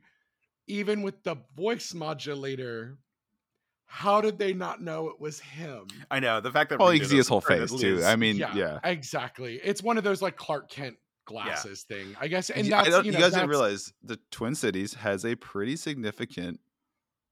even 0.66 1.02
with 1.02 1.22
the 1.22 1.36
voice 1.56 1.94
modulator, 1.94 2.98
how 3.86 4.20
did 4.20 4.38
they 4.38 4.52
not 4.52 4.82
know 4.82 5.08
it 5.08 5.20
was 5.20 5.40
him? 5.40 5.86
I 6.10 6.20
know 6.20 6.40
the 6.40 6.50
fact 6.50 6.70
that 6.70 6.78
Well, 6.78 6.88
we 6.88 6.94
you 6.94 7.00
can 7.00 7.08
see 7.10 7.16
his 7.16 7.28
whole 7.28 7.40
face 7.40 7.72
too. 7.72 8.02
I 8.04 8.16
mean, 8.16 8.36
yeah. 8.36 8.54
yeah, 8.54 8.78
exactly. 8.84 9.60
It's 9.62 9.82
one 9.82 9.98
of 9.98 10.04
those 10.04 10.20
like 10.20 10.36
Clark 10.36 10.68
Kent 10.70 10.96
glasses 11.26 11.82
thing, 11.84 12.14
I 12.20 12.28
guess. 12.28 12.50
And 12.50 12.66
You- 12.66 12.70
that's 12.72 12.88
I 12.88 12.90
don't- 12.90 13.04
you, 13.06 13.12
you, 13.12 13.18
guys 13.18 13.32
didn't 13.32 13.48
realize 13.48 13.92
the 14.02 14.18
Twin 14.30 14.54
Cities 14.54 14.94
has 14.94 15.24
a 15.24 15.34
pretty 15.36 15.76
significant 15.76 16.60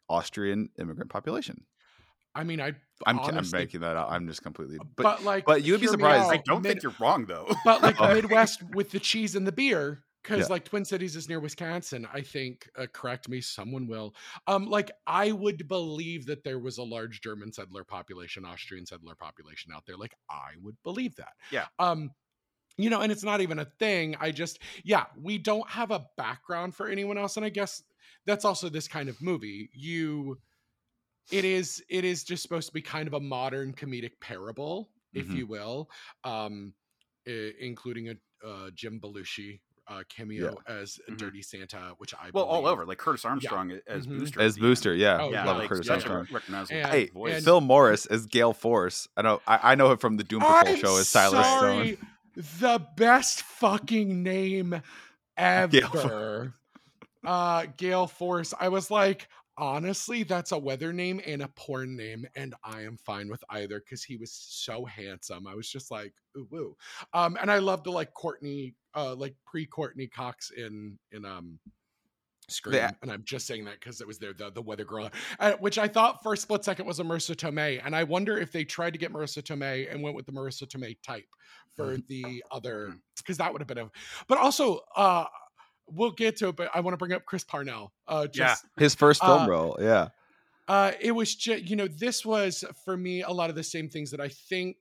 Austrian 0.08 0.70
immigrant 0.78 1.10
population. 1.10 1.64
I 2.34 2.44
mean, 2.44 2.60
I 2.60 2.72
I'm, 3.06 3.18
I'm 3.18 3.50
making 3.52 3.80
that 3.80 3.96
out. 3.96 4.10
I'm 4.10 4.26
just 4.26 4.42
completely. 4.42 4.78
but, 4.78 5.02
But, 5.02 5.22
like, 5.24 5.44
but 5.44 5.64
you 5.64 5.72
would 5.72 5.80
be 5.80 5.86
surprised- 5.88 6.24
out, 6.26 6.32
I 6.34 6.36
don't 6.38 6.62
mid- 6.62 6.72
think 6.72 6.82
you're 6.82 6.94
wrong 7.00 7.26
though. 7.26 7.52
but 7.64 7.82
like 7.82 8.00
Oh. 8.00 8.14
Midwest 8.14 8.62
with 8.74 8.90
the 8.90 9.00
cheese 9.00 9.34
and 9.36 9.46
the 9.46 9.52
beer, 9.52 10.04
because 10.22 10.40
Yeah. 10.40 10.46
like 10.52 10.64
Twin 10.64 10.84
Cities 10.84 11.14
is 11.16 11.28
near 11.28 11.40
Wisconsin. 11.40 12.06
I 12.12 12.20
think. 12.22 12.68
Uh, 12.78 12.86
correct 12.92 13.28
me, 13.28 13.40
someone 13.40 13.86
will. 13.88 14.14
Um, 14.46 14.66
like 14.66 14.90
I 15.06 15.32
would 15.32 15.66
believe 15.68 16.26
that 16.26 16.42
there 16.44 16.58
was 16.58 16.78
a 16.78 16.82
large 16.84 17.20
German 17.20 17.52
settler 17.52 17.84
population, 17.84 18.44
Austrian 18.44 18.86
settler 18.86 19.14
population 19.14 19.72
out 19.74 19.84
there. 19.86 19.96
Like 19.96 20.14
I 20.30 20.52
would 20.62 20.76
believe 20.84 21.16
that. 21.16 21.32
Yeah. 21.50 21.66
Um, 21.78 22.10
you 22.78 22.88
know, 22.88 23.02
and 23.02 23.12
it's 23.12 23.24
not 23.24 23.42
even 23.42 23.58
a 23.58 23.66
thing. 23.78 24.16
I 24.18 24.30
just, 24.30 24.60
yeah, 24.82 25.04
we 25.20 25.36
don't 25.36 25.68
have 25.68 25.90
a 25.90 26.06
background 26.16 26.74
for 26.74 26.88
anyone 26.88 27.18
else, 27.18 27.36
and 27.36 27.44
I 27.44 27.50
guess 27.50 27.82
that's 28.24 28.46
also 28.46 28.70
this 28.70 28.88
kind 28.88 29.10
of 29.10 29.20
movie. 29.20 29.68
You, 29.74 30.38
it 31.30 31.44
is, 31.44 31.82
it 31.88 32.04
is 32.04 32.24
just 32.24 32.42
supposed 32.42 32.66
to 32.68 32.72
be 32.74 32.82
kind 32.82 33.06
of 33.06 33.14
a 33.14 33.20
modern 33.20 33.72
comedic 33.72 34.12
parable, 34.20 34.90
if 35.14 35.26
Mhm. 35.28 35.36
you 35.36 35.46
will, 35.46 35.90
um, 36.24 36.72
i- 37.26 37.52
including 37.60 38.08
a 38.10 38.14
uh, 38.44 38.70
Jim 38.74 38.98
Belushi 39.00 39.60
uh, 39.88 40.02
cameo 40.08 40.56
as 40.66 40.98
Mhm. 41.10 41.16
Dirty 41.18 41.42
Santa, 41.42 41.94
which 41.98 42.12
I 42.14 42.30
well, 42.32 42.44
all 42.44 42.66
over 42.66 42.84
like 42.86 42.98
Curtis 42.98 43.24
Armstrong 43.24 43.78
as 43.86 44.06
Mhm. 44.06 44.18
Booster. 44.20 44.40
as 44.40 44.54
at 44.54 44.60
the 44.60 44.60
end. 44.66 44.70
Booster, 44.70 44.94
yeah, 44.94 45.18
Oh, 45.20 45.30
Yeah, 45.30 45.44
love 45.44 45.58
like 45.58 45.68
Curtis 45.68 45.86
such 45.88 46.06
Armstrong. 46.06 46.26
recognizable 46.34 46.80
And- 46.80 46.90
Hey, 46.90 47.10
and- 47.14 47.44
Phil 47.44 47.60
Morris 47.60 48.06
as 48.06 48.26
Gale 48.26 48.52
Force. 48.52 49.06
I 49.16 49.22
know. 49.22 49.40
I, 49.46 49.72
I 49.72 49.74
know 49.76 49.90
him 49.92 49.98
from 49.98 50.16
the 50.16 50.24
Doom 50.24 50.40
Patrol 50.40 50.74
I'm 50.74 50.76
show 50.80 50.96
as 50.96 51.08
Silas 51.08 51.46
sorry, 51.46 51.96
Stone. 51.96 52.08
the 52.60 52.86
best 52.96 53.42
fucking 53.42 54.22
name 54.22 54.70
Gale 54.70 54.80
ever. 55.36 56.54
uh 57.24 57.66
Gale 57.76 58.06
Force. 58.06 58.54
I 58.58 58.68
was 58.68 58.90
like, 58.90 59.28
honestly, 59.58 60.22
that's 60.22 60.52
a 60.52 60.58
weather 60.58 60.92
name 60.92 61.20
and 61.26 61.42
a 61.42 61.48
porn 61.48 61.96
name, 61.96 62.26
and 62.34 62.54
I 62.64 62.82
am 62.82 62.96
fine 62.96 63.28
with 63.28 63.42
either 63.50 63.80
because 63.80 64.02
he 64.02 64.16
was 64.16 64.32
so 64.32 64.84
handsome. 64.84 65.46
I 65.46 65.54
was 65.54 65.68
just 65.68 65.90
like, 65.90 66.12
ooh, 66.36 66.46
woo. 66.50 66.76
Um, 67.12 67.36
and 67.40 67.50
I 67.50 67.58
love 67.58 67.84
the 67.84 67.90
like 67.92 68.12
Courtney, 68.14 68.74
uh, 68.94 69.14
like 69.14 69.34
pre 69.46 69.66
Courteney 69.66 70.06
Cox 70.06 70.50
in 70.50 70.98
in 71.12 71.24
um 71.24 71.58
Scream, 72.48 72.74
Yeah. 72.74 72.90
and 73.02 73.10
I'm 73.10 73.22
just 73.24 73.46
saying 73.46 73.64
that 73.66 73.74
because 73.80 74.00
it 74.00 74.06
was 74.06 74.18
there 74.18 74.32
the 74.32 74.50
the 74.50 74.60
weather 74.60 74.84
girl, 74.84 75.08
uh, 75.38 75.52
which 75.60 75.78
I 75.78 75.86
thought 75.86 76.22
for 76.22 76.32
a 76.32 76.36
split 76.36 76.64
second 76.64 76.86
was 76.86 76.98
a 76.98 77.04
Marisa 77.04 77.36
Tomei, 77.36 77.80
and 77.84 77.94
I 77.94 78.02
wonder 78.02 78.36
if 78.36 78.50
they 78.50 78.64
tried 78.64 78.92
to 78.94 78.98
get 78.98 79.12
Marisa 79.12 79.42
Tomei 79.42 79.90
and 79.90 80.02
went 80.02 80.16
with 80.16 80.26
the 80.26 80.32
Marisa 80.32 80.66
Tomei 80.66 80.96
type 81.02 81.24
for 81.76 81.96
the 82.08 82.42
other 82.50 82.96
because 83.16 83.38
that 83.38 83.52
would 83.52 83.62
have 83.62 83.68
been 83.68 83.78
a, 83.78 83.90
but 84.26 84.38
also 84.38 84.80
uh 84.96 85.24
we'll 85.86 86.12
get 86.12 86.36
to 86.38 86.48
it, 86.48 86.56
but 86.56 86.70
I 86.74 86.80
want 86.80 86.94
to 86.94 86.98
bring 86.98 87.12
up 87.12 87.24
Chris 87.26 87.44
Parnell. 87.44 87.92
Uh, 88.06 88.26
Yeah. 88.32 88.56
just 88.56 88.66
His 88.78 88.94
first 88.94 89.24
film 89.24 89.44
Uh, 89.44 89.48
role, 89.48 89.76
yeah. 89.80 90.08
uh, 90.68 90.92
it 91.00 91.12
was 91.12 91.34
just 91.34 91.64
you 91.64 91.76
know 91.76 91.88
this 91.88 92.24
was 92.24 92.64
for 92.84 92.96
me 92.96 93.22
a 93.22 93.30
lot 93.30 93.50
of 93.50 93.56
the 93.56 93.64
same 93.64 93.88
things 93.88 94.10
that 94.10 94.20
I 94.20 94.28
think 94.28 94.76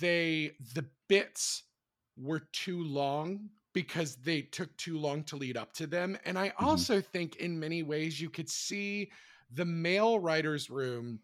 they 0.00 0.56
the 0.74 0.88
bits 1.08 1.64
were 2.16 2.40
too 2.52 2.82
long 2.82 3.50
because 3.72 4.16
they 4.16 4.42
took 4.42 4.76
too 4.76 4.98
long 4.98 5.22
to 5.22 5.36
lead 5.36 5.56
up 5.56 5.72
to 5.72 5.86
them 5.86 6.18
and 6.24 6.36
i 6.38 6.52
also 6.58 7.00
think 7.00 7.36
in 7.36 7.58
many 7.60 7.82
ways 7.82 8.20
you 8.20 8.28
could 8.28 8.48
see 8.48 9.10
the 9.52 9.64
male 9.64 10.18
writers 10.18 10.68
room 10.68 11.20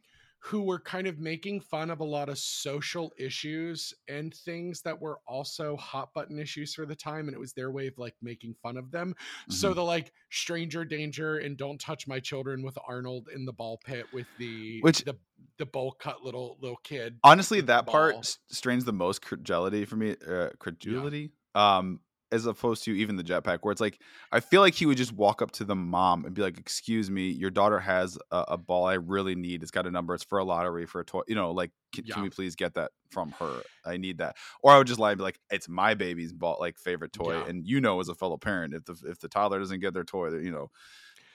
who 0.47 0.61
were 0.63 0.79
kind 0.79 1.07
of 1.07 1.19
making 1.19 1.59
fun 1.59 1.89
of 1.91 2.01
a 2.01 2.05
lot 2.05 2.29
of 2.29 2.39
social 2.39 3.11
issues 3.17 3.95
and 4.09 4.35
things 4.35 4.83
that 4.83 5.01
were 5.01 5.19
also 5.27 5.75
hot 5.77 6.13
button 6.13 6.39
issues 6.39 6.75
for 6.75 6.85
the 6.85 6.95
time 6.95 7.29
and 7.29 7.35
it 7.35 7.41
was 7.41 7.55
their 7.55 7.71
way 7.71 7.87
of 7.87 7.97
like 7.97 8.15
making 8.21 8.55
fun 8.63 8.77
of 8.77 8.91
them. 8.91 9.15
So 9.49 9.73
Mhm. 9.73 9.75
the 9.77 9.85
like 9.85 10.13
stranger 10.31 10.85
danger 10.85 11.39
and 11.39 11.57
don't 11.57 11.81
touch 11.81 12.07
my 12.07 12.21
children 12.21 12.63
with 12.63 12.77
arnold 12.87 13.29
in 13.35 13.47
the 13.47 13.55
ball 13.55 13.79
pit 13.83 14.07
with 14.13 14.27
the 14.37 14.81
Which- 14.83 15.05
the 15.05 15.17
the 15.57 15.67
bowl 15.67 15.93
cut 15.93 16.23
little 16.23 16.59
little 16.61 16.77
kid 16.79 17.19
honestly 17.23 17.61
that 17.61 17.87
part 17.87 18.37
strains 18.51 18.85
the 18.85 18.93
most 18.93 19.23
credulity 19.23 19.85
for 19.85 19.97
me 19.97 20.17
uh, 20.27 20.51
credulity. 20.59 21.31
Um 21.55 22.01
as 22.35 22.47
opposed 22.47 22.85
to 22.85 22.91
even 22.97 23.17
the 23.17 23.23
jetpack 23.23 23.59
where 23.63 23.73
it's 23.73 23.81
like 23.81 23.99
i 24.33 24.41
feel 24.41 24.61
like 24.61 24.75
he 24.75 24.87
would 24.87 24.97
just 24.97 25.13
walk 25.13 25.41
up 25.41 25.51
to 25.53 25.65
the 25.65 25.75
mom 25.75 26.25
and 26.25 26.35
be 26.35 26.43
like 26.43 26.59
excuse 26.59 27.11
me 27.11 27.29
your 27.31 27.51
daughter 27.51 27.79
has 27.79 28.19
a, 28.31 28.45
a 28.49 28.59
ball 28.59 28.85
i 28.87 28.95
really 28.95 29.35
need 29.35 29.63
it's 29.63 29.71
got 29.71 29.87
a 29.87 29.91
number 29.91 30.15
it's 30.15 30.25
for 30.25 30.39
a 30.39 30.45
lottery 30.45 30.85
for 30.87 31.01
a 31.01 31.05
toy 31.05 31.23
you 31.29 31.35
know 31.35 31.51
like 31.53 31.71
can, 31.95 32.05
Yeah. 32.07 32.15
can 32.15 32.23
we 32.25 32.31
please 32.31 32.57
get 32.57 32.75
that 32.75 32.91
from 33.11 33.31
her 33.39 33.63
i 33.85 33.97
need 33.97 34.19
that 34.19 34.37
or 34.63 34.73
i 34.73 34.79
would 34.79 34.87
just 34.87 34.99
lie 35.01 35.13
and 35.13 35.19
be 35.19 35.25
like 35.25 35.39
it's 35.51 35.69
my 35.69 35.95
baby's 35.95 36.33
ball 36.33 36.57
like 36.61 36.77
favorite 36.79 37.13
toy 37.13 37.35
Yeah. 37.39 37.47
and 37.47 37.67
you 37.67 37.81
know 37.81 38.01
as 38.01 38.09
a 38.09 38.15
fellow 38.15 38.37
parent 38.37 38.75
if 38.75 38.85
the 38.85 38.97
if 39.07 39.21
the 39.21 39.29
toddler 39.29 39.59
doesn't 39.61 39.81
get 39.81 39.95
their 39.95 40.05
toy 40.05 40.31
you 40.39 40.51
know 40.51 40.71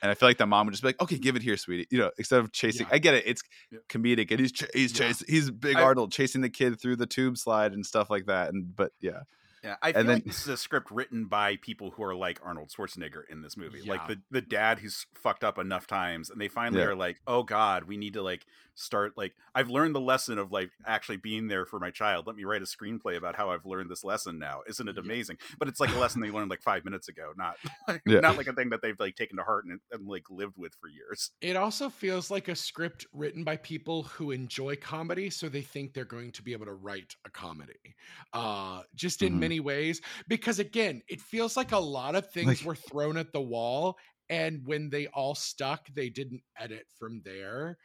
and 0.02 0.10
I 0.10 0.14
feel 0.14 0.30
like 0.30 0.38
the 0.38 0.46
mom 0.48 0.66
would 0.66 0.72
just 0.72 0.82
be 0.82 0.88
like, 0.88 1.02
"Okay, 1.02 1.18
give 1.18 1.36
it 1.36 1.42
here, 1.42 1.58
sweetie." 1.58 1.86
You 1.92 1.98
know, 2.00 2.12
instead 2.18 2.40
of 2.40 2.54
chasing. 2.54 2.88
Yeah. 2.88 2.96
I 2.96 3.00
get 3.00 3.16
it; 3.16 3.24
it's 3.28 3.42
Yeah. 3.70 3.80
comedic, 3.90 4.32
and 4.32 4.40
he's 4.40 4.54
ch- 4.54 4.64
he's 4.74 4.94
Yeah. 4.98 5.08
chasing. 5.10 5.28
He's 5.28 5.52
big 5.52 5.76
I- 5.76 5.82
Arnold 5.82 6.14
chasing 6.14 6.40
the 6.40 6.50
kid 6.50 6.80
through 6.80 6.96
the 6.96 7.06
tube 7.06 7.38
slide 7.38 7.74
and 7.74 7.86
stuff 7.86 8.10
like 8.10 8.28
that. 8.28 8.54
And 8.54 8.74
but 8.74 8.94
yeah, 9.02 9.24
Yeah, 9.64 9.76
I 9.82 9.92
feel 9.92 10.00
And 10.02 10.10
then- 10.10 10.16
like 10.18 10.24
this 10.26 10.42
is 10.42 10.48
a 10.48 10.58
script 10.58 10.90
written 10.92 11.26
by 11.26 11.58
people 11.58 11.92
who 11.92 12.04
are 12.04 12.16
like 12.16 12.40
Arnold 12.44 12.70
Schwarzenegger 12.70 13.24
in 13.30 13.42
this 13.42 13.58
movie. 13.58 13.82
Yeah. 13.84 13.94
Like 13.94 14.08
the 14.08 14.22
the 14.32 14.42
dad 14.42 14.80
who's 14.80 15.06
fucked 15.14 15.44
up 15.44 15.58
enough 15.58 15.86
times, 15.88 16.30
and 16.30 16.40
they 16.40 16.48
finally 16.48 16.82
Yeah. 16.82 16.88
are 16.90 16.96
like, 16.96 17.20
"Oh 17.28 17.44
God, 17.44 17.84
we 17.86 17.98
need 17.98 18.14
to 18.14 18.22
like 18.22 18.46
start 18.80 19.18
like 19.18 19.34
I've 19.54 19.70
learned 19.70 19.94
the 19.96 20.00
lesson 20.02 20.38
of 20.38 20.52
like 20.52 20.72
actually 20.86 21.18
being 21.18 21.48
there 21.48 21.66
for 21.66 21.80
my 21.80 21.92
child. 21.92 22.26
Let 22.28 22.36
me 22.36 22.44
write 22.46 22.62
a 22.62 22.66
screenplay 22.66 23.18
about 23.18 23.36
how 23.36 23.50
I've 23.52 23.66
learned 23.66 23.90
this 23.92 24.04
lesson 24.04 24.40
now. 24.40 24.62
Isn't 24.68 24.88
it 24.88 24.96
Yeah. 24.96 25.02
amazing?" 25.04 25.38
But 25.58 25.68
it's 25.68 25.80
like 25.80 25.94
a 25.94 25.98
lesson 26.00 26.22
they 26.22 26.32
learned 26.32 26.50
like 26.50 26.62
five 26.62 26.86
minutes 26.86 27.10
ago, 27.10 27.34
not 27.38 27.58
Yeah. 28.06 28.22
not 28.22 28.38
like 28.38 28.48
a 28.48 28.54
thing 28.54 28.70
that 28.70 28.82
they've 28.82 29.00
like 29.00 29.16
taken 29.16 29.38
to 29.38 29.44
heart 29.44 29.66
and, 29.66 29.80
and 29.92 30.08
like 30.08 30.30
lived 30.30 30.58
with 30.58 30.74
for 30.80 30.88
years. 30.88 31.32
It 31.42 31.56
also 31.56 31.90
feels 31.90 32.32
like 32.32 32.48
a 32.48 32.56
script 32.56 33.06
written 33.14 33.44
by 33.44 33.58
people 33.58 34.04
who 34.04 34.32
enjoy 34.32 34.76
comedy, 34.78 35.30
so 35.30 35.50
they 35.50 35.62
think 35.62 35.94
they're 35.94 36.06
going 36.06 36.32
to 36.34 36.44
be 36.44 36.54
able 36.54 36.66
to 36.68 36.74
write 36.74 37.16
a 37.26 37.30
comedy. 37.30 37.96
Uh, 38.34 38.84
just 38.96 39.22
in 39.22 39.34
Mhm. 39.36 39.40
many 39.40 39.60
ways, 39.60 40.02
because 40.28 40.60
again, 40.60 41.02
it 41.08 41.20
feels 41.22 41.58
like 41.58 41.72
a 41.72 41.78
lot 41.80 42.16
of 42.16 42.30
things 42.32 42.48
Like- 42.48 42.66
were 42.66 42.76
thrown 42.76 43.18
at 43.18 43.34
the 43.34 43.42
wall, 43.42 43.98
and 44.30 44.62
when 44.66 44.90
they 44.90 45.08
all 45.08 45.36
stuck, 45.36 45.88
they 45.94 46.10
didn't 46.10 46.42
edit 46.58 46.86
from 46.98 47.22
there. 47.26 47.78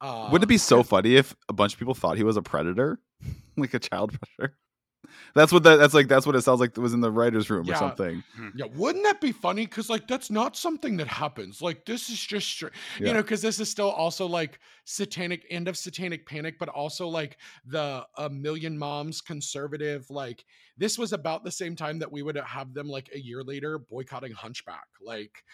Uh, 0.00 0.28
wouldn't 0.32 0.44
it 0.44 0.48
be 0.48 0.58
so 0.58 0.82
funny 0.82 1.16
if 1.16 1.34
a 1.48 1.52
bunch 1.52 1.74
of 1.74 1.78
people 1.78 1.94
thought 1.94 2.16
he 2.16 2.24
was 2.24 2.36
a 2.36 2.42
predator, 2.42 3.00
like 3.56 3.74
a 3.74 3.78
child 3.78 4.12
predator? 4.18 4.56
That's 5.34 5.52
what 5.52 5.62
that, 5.64 5.76
that's 5.76 5.94
like. 5.94 6.08
That's 6.08 6.26
what 6.26 6.36
it 6.36 6.42
sounds 6.42 6.60
like. 6.60 6.70
It 6.70 6.80
was 6.80 6.92
in 6.92 7.00
the 7.00 7.10
writers' 7.10 7.50
room 7.50 7.66
Yeah. 7.66 7.74
or 7.74 7.78
something. 7.78 8.22
Yeah, 8.54 8.66
wouldn't 8.74 9.04
that 9.04 9.20
be 9.20 9.32
funny? 9.32 9.66
Because 9.66 9.90
like 9.90 10.06
that's 10.06 10.30
not 10.30 10.56
something 10.56 10.96
that 10.98 11.08
happens. 11.08 11.60
Like 11.60 11.84
this 11.84 12.08
is 12.10 12.20
just 12.20 12.48
str- 12.48 12.68
you 12.98 13.12
know, 13.12 13.22
because 13.22 13.42
this 13.42 13.58
is 13.60 13.70
still 13.70 13.90
also 13.90 14.26
like 14.26 14.58
satanic 14.84 15.46
end 15.50 15.68
of 15.68 15.76
satanic 15.76 16.26
panic, 16.26 16.58
but 16.58 16.68
also 16.68 17.08
like 17.08 17.38
the 17.66 18.06
a 18.16 18.28
million 18.30 18.78
moms 18.78 19.20
conservative. 19.20 20.08
Like 20.10 20.44
this 20.76 20.98
was 20.98 21.12
about 21.12 21.44
the 21.44 21.50
same 21.50 21.76
time 21.76 21.98
that 21.98 22.12
we 22.12 22.22
would 22.22 22.36
have 22.36 22.74
them 22.74 22.88
like 22.88 23.08
a 23.14 23.18
year 23.18 23.42
later 23.42 23.78
boycotting 23.78 24.32
Hunchback, 24.32 24.86
like 25.00 25.44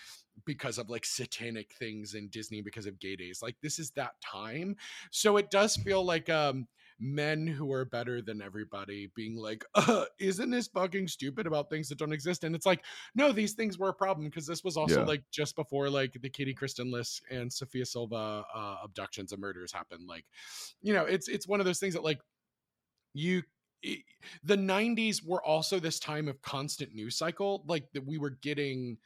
because 0.45 0.79
of 0.79 0.89
like 0.89 1.05
satanic 1.05 1.73
things 1.79 2.15
in 2.15 2.29
Disney 2.29 2.63
because 2.63 2.87
of 2.87 2.99
gay 3.01 3.17
days. 3.17 3.41
Like 3.43 3.57
this 3.63 3.79
is 3.79 3.91
that 3.93 4.21
time, 4.21 4.77
so 5.11 5.37
it 5.37 5.51
does 5.51 5.77
feel 5.77 6.05
like 6.05 6.29
um 6.31 6.67
men 7.01 7.47
who 7.47 7.73
are 7.73 7.85
better 7.85 8.21
than 8.21 8.43
everybody 8.43 9.11
being 9.15 9.37
like, 9.37 9.65
uh, 9.75 10.05
isn't 10.19 10.51
this 10.51 10.67
fucking 10.69 11.09
stupid 11.09 11.47
about 11.47 11.71
things 11.71 11.89
that 11.89 11.99
don't 11.99 12.13
exist? 12.13 12.45
And 12.45 12.55
it's 12.55 12.67
like, 12.67 12.85
no, 13.15 13.33
these 13.33 13.53
things 13.55 13.79
were 13.79 13.91
a 13.91 13.95
problem 13.95 14.27
because 14.29 14.47
this 14.47 14.65
was 14.65 14.77
also 14.77 15.01
Yeah. 15.01 15.07
like 15.07 15.23
just 15.31 15.55
before 15.57 15.91
like 15.91 16.13
the 16.21 16.31
Katie 16.31 16.55
Kristen 16.55 16.91
Liss 16.91 17.21
and 17.31 17.53
Sofia 17.53 17.87
Silva 17.87 18.45
uh, 18.55 18.77
abductions 18.83 19.33
and 19.33 19.41
murders 19.41 19.73
happened. 19.73 20.09
Like, 20.09 20.25
you 20.83 20.93
know, 20.93 21.05
it's 21.05 21.29
it's 21.29 21.47
one 21.49 21.61
of 21.61 21.67
those 21.67 21.79
things 21.81 21.95
that 21.95 22.05
like 22.05 22.21
you 23.15 23.43
i- 23.85 24.03
the 24.43 24.57
90s 24.57 25.23
were 25.23 25.43
also 25.45 25.79
this 25.79 25.99
time 25.99 26.29
of 26.29 26.43
constant 26.43 26.95
news 26.95 27.17
cycle 27.17 27.65
like 27.67 27.91
that 27.93 28.07
we 28.07 28.19
were 28.19 28.31
getting 28.31 28.99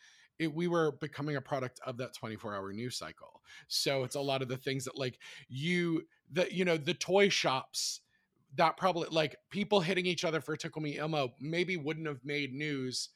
it, 0.42 0.54
we 0.54 0.68
were 0.68 0.92
becoming 1.00 1.36
a 1.36 1.40
product 1.40 1.80
of 1.86 1.96
that 1.98 2.14
24 2.14 2.54
hour 2.54 2.72
news 2.72 2.96
cycle. 2.96 3.40
So 3.68 4.04
it's 4.04 4.16
a 4.16 4.20
lot 4.20 4.42
of 4.42 4.48
the 4.48 4.56
things 4.56 4.84
that 4.84 4.98
like 4.98 5.18
you 5.48 6.02
the 6.32 6.52
you 6.52 6.64
know 6.64 6.76
the 6.76 6.94
toy 6.94 7.28
shops 7.28 8.00
that 8.56 8.76
probably 8.76 9.08
like 9.10 9.36
people 9.50 9.80
hitting 9.80 10.06
each 10.06 10.24
other 10.24 10.40
for 10.40 10.56
tickle 10.56 10.82
me 10.82 10.98
elmo 10.98 11.32
maybe 11.40 11.76
wouldn't 11.76 12.06
have 12.06 12.20
made 12.24 12.52
news 12.52 13.10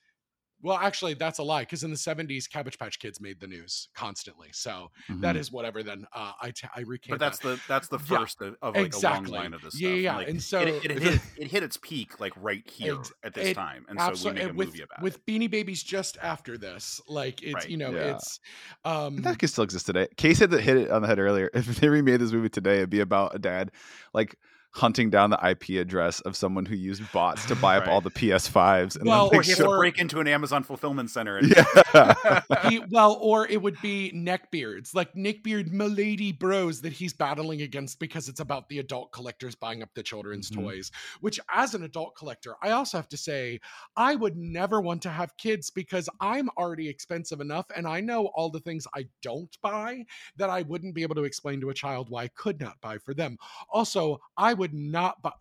well 0.62 0.78
actually 0.78 1.14
that's 1.14 1.38
a 1.38 1.42
lie 1.42 1.62
because 1.62 1.84
in 1.84 1.90
the 1.90 1.96
70s 1.96 2.48
cabbage 2.48 2.78
patch 2.78 2.98
kids 2.98 3.20
made 3.20 3.38
the 3.40 3.46
news 3.46 3.88
constantly 3.94 4.48
so 4.52 4.90
that 5.20 5.36
Mhm. 5.36 5.38
is 5.38 5.52
whatever 5.52 5.82
then 5.82 6.06
uh 6.14 6.32
i 6.40 6.50
t- 6.50 6.66
i 6.74 6.80
recant 6.80 7.10
But 7.10 7.20
that's 7.20 7.38
that. 7.40 7.48
the 7.56 7.60
that's 7.68 7.88
the 7.88 7.98
Yeah, 8.10 8.18
first 8.18 8.40
of, 8.40 8.56
of 8.62 8.74
like 8.74 8.86
exactly. 8.86 9.28
a 9.30 9.32
long 9.32 9.42
line 9.42 9.54
of 9.54 9.62
this 9.62 9.78
Yeah, 9.80 9.88
stuff. 9.90 9.98
yeah, 10.00 10.16
like, 10.16 10.28
and 10.28 10.42
so- 10.42 10.60
it, 10.60 10.84
it, 10.84 11.02
hit, 11.02 11.20
it 11.36 11.46
hit 11.50 11.62
its 11.62 11.76
peak 11.76 12.18
like 12.20 12.32
right 12.36 12.68
here 12.68 12.96
Ex- 12.98 13.12
at 13.22 13.34
this 13.34 13.48
it 13.48 13.54
time, 13.54 13.84
and 13.88 14.00
so 14.16 14.28
we 14.30 14.34
make 14.34 14.42
a 14.44 14.48
and 14.48 14.56
with, 14.58 14.68
movie 14.68 14.82
about 14.82 14.98
it. 14.98 15.02
with 15.02 15.16
it. 15.16 15.26
Beanie 15.26 15.50
Babies 15.50 15.82
just 15.82 16.16
after 16.22 16.56
this. 16.58 17.00
Like 17.08 17.42
it's 17.42 17.54
Right, 17.54 17.68
you 17.68 17.76
know 17.76 17.90
yeah. 17.90 18.14
it's 18.16 18.40
um 18.84 19.16
that 19.22 19.38
could 19.38 19.50
still 19.50 19.64
exist 19.64 19.86
today. 19.86 20.08
Case 20.16 20.38
had 20.38 20.50
that 20.50 20.62
hit 20.62 20.76
it 20.76 20.90
on 20.90 21.02
the 21.02 21.08
head 21.08 21.18
earlier. 21.18 21.50
If 21.54 21.80
they 21.80 21.88
remade 21.88 22.20
this 22.20 22.32
movie 22.32 22.48
today, 22.48 22.76
it'd 22.78 22.90
be 22.90 23.00
about 23.00 23.34
a 23.34 23.38
dad 23.38 23.72
like 24.14 24.36
hunting 24.76 25.08
down 25.08 25.30
the 25.30 25.38
IP 25.48 25.80
address 25.80 26.20
of 26.20 26.36
someone 26.36 26.66
who 26.66 26.74
used 26.76 27.02
bots 27.10 27.46
to 27.46 27.54
buy 27.56 27.78
up 27.78 27.88
all 27.88 28.00
the 28.02 28.10
PS5s. 28.20 28.96
And 28.96 29.06
Well, 29.08 29.30
then 29.30 29.40
Or 29.40 29.42
he 29.42 29.50
has 29.50 29.56
sure- 29.56 29.72
to 29.72 29.78
break 29.78 29.98
into 29.98 30.20
an 30.20 30.28
Amazon 30.28 30.62
fulfillment 30.62 31.10
center. 31.10 31.38
And, 31.38 31.48
yeah. 31.94 32.42
he, 32.68 32.80
well, 32.90 33.18
or 33.22 33.48
it 33.48 33.60
would 33.62 33.80
be 33.80 34.12
neckbeards, 34.14 34.94
like 34.94 35.14
neckbeard 35.14 35.70
milady 35.72 36.32
bros 36.32 36.82
that 36.82 36.92
he's 36.92 37.14
battling 37.14 37.62
against 37.62 37.98
because 37.98 38.28
it's 38.28 38.40
about 38.40 38.68
the 38.68 38.78
adult 38.78 39.12
collectors 39.12 39.54
buying 39.54 39.82
up 39.82 39.88
the 39.94 40.02
children's 40.02 40.50
Mhm. 40.50 40.62
toys. 40.62 40.90
Which, 41.20 41.40
as 41.52 41.74
an 41.74 41.82
adult 41.82 42.14
collector, 42.16 42.54
I 42.62 42.72
also 42.72 42.98
have 42.98 43.08
to 43.08 43.16
say, 43.16 43.60
I 43.96 44.14
would 44.14 44.36
never 44.36 44.80
want 44.80 45.00
to 45.02 45.10
have 45.10 45.36
kids 45.38 45.70
because 45.70 46.08
I'm 46.20 46.50
already 46.58 46.88
expensive 46.88 47.40
enough, 47.40 47.66
and 47.74 47.86
I 47.86 48.00
know 48.00 48.26
all 48.34 48.50
the 48.50 48.60
things 48.60 48.86
I 48.94 49.06
don't 49.22 49.56
buy 49.62 50.04
that 50.36 50.50
I 50.50 50.62
wouldn't 50.62 50.94
be 50.94 51.02
able 51.02 51.14
to 51.14 51.24
explain 51.24 51.60
to 51.62 51.70
a 51.70 51.74
child 51.74 52.10
why 52.10 52.24
I 52.24 52.28
could 52.28 52.60
not 52.60 52.78
buy 52.82 52.98
for 52.98 53.14
them. 53.14 53.38
Also, 53.72 54.20
I 54.36 54.52
would 54.52 54.65
not 54.74 55.20
buy. 55.22 55.32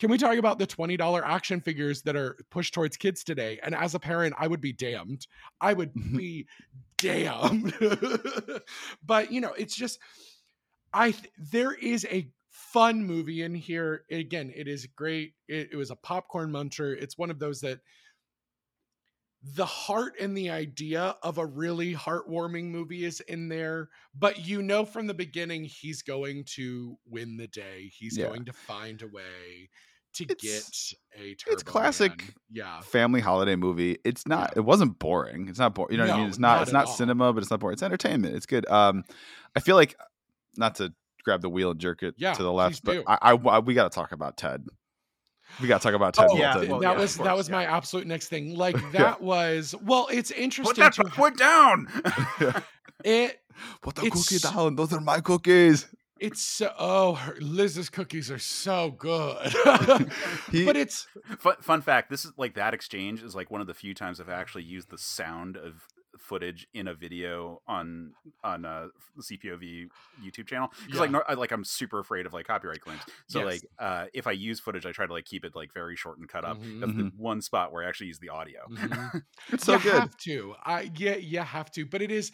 Can 0.00 0.10
we 0.10 0.18
talk 0.18 0.36
about 0.36 0.58
the 0.58 0.66
$20 0.66 1.22
action 1.24 1.60
figures 1.60 2.02
that 2.02 2.16
are 2.16 2.36
pushed 2.50 2.74
towards 2.74 2.96
kids 2.96 3.22
today? 3.22 3.60
And 3.62 3.74
as 3.74 3.94
a 3.94 4.00
parent, 4.00 4.34
I 4.36 4.48
would 4.48 4.60
be 4.60 4.72
damned. 4.72 5.26
I 5.60 5.74
would 5.74 5.94
mm-hmm. 5.94 6.16
be 6.16 6.46
damned. 6.98 7.72
but, 9.06 9.30
you 9.30 9.40
know, 9.40 9.52
it's 9.52 9.76
just, 9.76 10.00
I, 10.92 11.12
th- 11.12 11.32
there 11.38 11.72
is 11.72 12.04
a 12.10 12.28
fun 12.50 13.04
movie 13.04 13.42
in 13.42 13.54
here. 13.54 14.02
Again, 14.10 14.52
it 14.56 14.66
is 14.66 14.88
great. 14.96 15.34
It, 15.46 15.68
it 15.72 15.76
was 15.76 15.92
a 15.92 15.96
popcorn 15.96 16.50
muncher. 16.50 17.00
It's 17.00 17.16
one 17.16 17.30
of 17.30 17.38
those 17.38 17.60
that 17.60 17.78
the 19.42 19.66
heart 19.66 20.14
and 20.20 20.36
the 20.36 20.50
idea 20.50 21.16
of 21.22 21.38
a 21.38 21.44
really 21.46 21.94
heartwarming 21.94 22.66
movie 22.70 23.04
is 23.04 23.20
in 23.20 23.48
there, 23.48 23.88
but 24.14 24.46
you 24.46 24.62
know 24.62 24.84
from 24.84 25.06
the 25.08 25.14
beginning 25.14 25.64
he's 25.64 26.02
going 26.02 26.44
to 26.54 26.96
win 27.08 27.36
the 27.36 27.48
day. 27.48 27.90
He's 27.92 28.16
Yeah. 28.16 28.26
going 28.28 28.44
to 28.44 28.52
find 28.52 29.02
a 29.02 29.08
way 29.08 29.68
to 30.14 30.24
It's- 30.24 30.94
get 31.14 31.20
a 31.20 31.34
Turbo 31.34 31.62
classic 31.64 32.18
Man. 32.18 32.32
Yeah. 32.50 32.80
family 32.82 33.20
holiday 33.20 33.56
movie. 33.56 33.98
It's 34.04 34.26
not. 34.28 34.52
It 34.56 34.60
wasn't 34.60 34.98
boring. 34.98 35.48
It's 35.48 35.58
not 35.58 35.74
boring. 35.74 35.92
You 35.92 35.98
know 35.98 36.04
what 36.06 36.14
I 36.14 36.18
mean? 36.18 36.28
It's 36.28 36.38
not. 36.38 36.54
not 36.56 36.62
it's 36.62 36.72
not 36.72 36.86
all. 36.86 36.92
cinema, 36.94 37.32
but 37.32 37.42
it's 37.42 37.50
not 37.50 37.60
boring. 37.60 37.72
It's 37.72 37.82
entertainment. 37.82 38.36
It's 38.36 38.46
good. 38.46 38.68
Um, 38.68 39.04
I 39.56 39.60
feel 39.60 39.74
like 39.74 39.96
not 40.56 40.74
to 40.76 40.92
grab 41.24 41.40
the 41.40 41.48
wheel 41.48 41.70
and 41.70 41.80
jerk 41.80 42.02
it 42.02 42.14
Yeah, 42.18 42.34
to 42.34 42.42
the 42.42 42.52
left, 42.52 42.84
but. 42.84 43.02
I, 43.08 43.18
I, 43.22 43.32
I- 43.34 43.58
we 43.60 43.74
got 43.74 43.90
to 43.90 43.94
talk 43.94 44.12
about 44.12 44.36
Ted. 44.36 44.66
We 45.60 45.68
got 45.68 45.80
to 45.80 45.88
talk 45.88 45.94
about 45.94 46.18
oh, 46.18 46.22
Ted 46.22 46.30
Oh, 46.32 46.36
yeah, 46.36 46.70
well, 46.70 46.80
that 46.80 46.92
yeah, 46.94 46.98
was 46.98 47.12
of 47.12 47.18
that 47.18 47.30
course, 47.30 47.36
was 47.38 47.50
my 47.50 47.64
absolute 47.64 48.06
next 48.06 48.28
thing. 48.28 48.56
Like 48.56 48.76
that 48.92 49.20
was 49.20 49.74
well, 49.82 50.08
it's 50.10 50.30
Put 50.30 50.38
interesting 50.40 50.84
that 50.84 50.92
to 50.94 51.04
foot 51.10 51.36
down. 51.36 51.88
it. 53.04 53.40
Put 53.80 53.96
the 53.96 54.06
It's- 54.06 54.28
cookie 54.28 54.38
down. 54.40 54.76
Those 54.76 54.92
are 54.92 55.00
my 55.00 55.20
cookies. 55.20 55.86
It's 56.18 56.40
so 56.40 56.72
oh, 56.78 57.14
her, 57.14 57.36
Liz's 57.40 57.90
cookies 57.90 58.30
are 58.30 58.38
so 58.38 58.92
good. 58.92 59.52
He- 60.52 60.64
but 60.64 60.76
it's 60.76 61.06
fun, 61.38 61.56
fun 61.60 61.82
fact: 61.82 62.10
This 62.10 62.24
is 62.24 62.32
like 62.36 62.54
that 62.54 62.74
exchange 62.74 63.22
is 63.22 63.34
like 63.34 63.50
one 63.50 63.60
of 63.60 63.66
the 63.66 63.74
few 63.74 63.92
times 63.92 64.20
I've 64.20 64.28
actually 64.28 64.62
used 64.62 64.90
the 64.90 64.98
sound 64.98 65.56
of 65.56 65.82
footage 66.18 66.66
in 66.74 66.88
a 66.88 66.94
video 66.94 67.60
on 67.66 68.12
on 68.44 68.64
a 68.64 68.88
CPOV 69.20 69.88
YouTube 70.22 70.46
channel 70.46 70.70
because 70.84 71.00
like 71.00 71.08
Yeah. 71.10 71.18
no, 71.18 71.22
I, 71.28 71.34
like 71.34 71.50
I'm 71.52 71.64
super 71.64 71.98
afraid 71.98 72.26
of 72.26 72.32
like 72.32 72.46
copyright 72.46 72.80
claims. 72.80 73.00
So 73.28 73.40
Yes. 73.40 73.46
like 73.46 73.62
uh 73.78 74.06
if 74.12 74.26
I 74.26 74.32
use 74.32 74.60
footage, 74.60 74.84
I 74.86 74.92
try 74.92 75.06
to 75.06 75.12
like 75.12 75.24
keep 75.24 75.44
it 75.44 75.54
like 75.56 75.72
very 75.72 75.96
short 75.96 76.18
and 76.18 76.28
cut 76.28 76.44
up. 76.44 76.58
Mhm. 76.58 76.80
That's 76.80 76.92
the 76.94 77.12
one 77.16 77.40
spot 77.40 77.72
where 77.72 77.84
I 77.84 77.88
actually 77.88 78.08
use 78.08 78.18
the 78.18 78.28
audio. 78.30 78.60
Mhm. 78.70 79.22
It's 79.52 79.64
so 79.64 79.74
you 79.74 79.80
good. 79.80 79.94
have 80.00 80.16
to. 80.18 80.54
I 80.64 80.90
yeah, 80.96 81.16
you 81.16 81.40
have 81.40 81.70
to. 81.72 81.86
But 81.86 82.02
it 82.02 82.10
is 82.10 82.30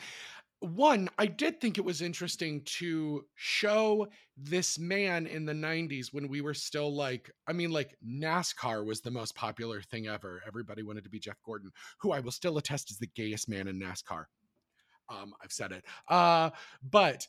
one. 0.60 1.08
I 1.18 1.26
did 1.26 1.60
think 1.60 1.78
it 1.78 1.84
was 1.84 2.02
interesting 2.02 2.62
to 2.64 3.24
show 3.34 4.08
this 4.36 4.78
man 4.78 5.26
in 5.26 5.44
the 5.44 5.52
'90s 5.52 6.12
when 6.12 6.28
we 6.28 6.40
were 6.40 6.54
still 6.54 6.94
like. 6.94 7.30
I 7.46 7.52
mean, 7.52 7.70
like 7.70 7.96
NASCAR 8.06 8.84
was 8.84 9.00
the 9.00 9.10
most 9.10 9.34
popular 9.34 9.80
thing 9.82 10.08
ever. 10.08 10.42
Everybody 10.46 10.82
wanted 10.82 11.04
to 11.04 11.10
be 11.10 11.20
Jeff 11.20 11.40
Gordon, 11.44 11.70
who 12.00 12.12
I 12.12 12.20
will 12.20 12.32
still 12.32 12.58
attest 12.58 12.90
is 12.90 12.98
the 12.98 13.10
gayest 13.14 13.48
man 13.48 13.68
in 13.68 13.80
NASCAR. 13.80 14.24
Um, 15.08 15.32
I've 15.42 15.52
said 15.52 15.72
it. 15.72 15.84
Uh, 16.08 16.50
but 16.82 17.26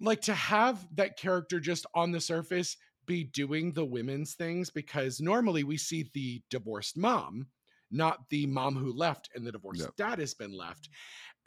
like 0.00 0.20
to 0.22 0.34
have 0.34 0.86
that 0.94 1.18
character 1.18 1.60
just 1.60 1.86
on 1.94 2.12
the 2.12 2.20
surface 2.20 2.76
be 3.06 3.24
doing 3.24 3.72
the 3.72 3.84
women's 3.84 4.34
things 4.34 4.70
because 4.70 5.20
normally 5.20 5.64
we 5.64 5.76
see 5.76 6.10
the 6.12 6.42
divorced 6.50 6.96
mom 6.96 7.46
not 7.90 8.28
the 8.30 8.46
mom 8.46 8.76
who 8.76 8.92
left 8.92 9.30
and 9.34 9.46
the 9.46 9.52
divorced 9.52 9.88
Yep. 9.88 9.94
dad 9.96 10.18
has 10.18 10.34
been 10.34 10.52
left 10.52 10.88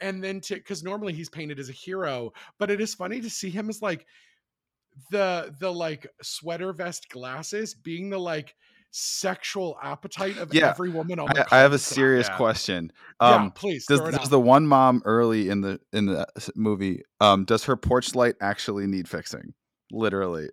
and 0.00 0.22
then 0.24 0.40
to 0.40 0.56
because 0.56 0.82
normally 0.84 1.12
he's 1.14 1.30
painted 1.30 1.58
as 1.58 1.68
a 1.68 1.72
hero 1.72 2.32
but 2.58 2.70
it 2.70 2.80
is 2.80 2.94
funny 2.94 3.20
to 3.20 3.30
see 3.30 3.50
him 3.50 3.68
as 3.68 3.82
like 3.82 4.06
the 5.10 5.54
the 5.58 5.72
like 5.72 6.06
sweater 6.22 6.72
vest 6.72 7.08
glasses 7.08 7.74
being 7.74 8.10
the 8.10 8.18
like 8.18 8.54
sexual 8.90 9.78
appetite 9.82 10.36
of 10.38 10.52
Yeah, 10.52 10.74
every 10.76 10.90
woman 10.90 11.18
on 11.18 11.32
I, 11.34 11.34
the 11.34 11.44
I 11.50 11.58
have 11.58 11.72
a 11.72 11.78
serious 11.78 12.28
Yeah. 12.28 12.36
question. 12.36 12.92
yeah 13.24 13.46
Um, 13.46 13.54
please 13.54 13.88
does, 13.88 14.00
does 14.02 14.28
the 14.30 14.40
one 14.40 14.66
mom 14.66 15.02
early 15.04 15.48
in 15.48 15.60
the 15.60 15.80
in 15.92 16.06
the 16.06 16.26
movie 16.54 17.02
um 17.20 17.44
does 17.44 17.64
her 17.64 17.76
porch 17.76 18.14
light 18.14 18.36
actually 18.40 18.86
need 18.86 19.08
fixing 19.08 19.54
literally 19.90 20.48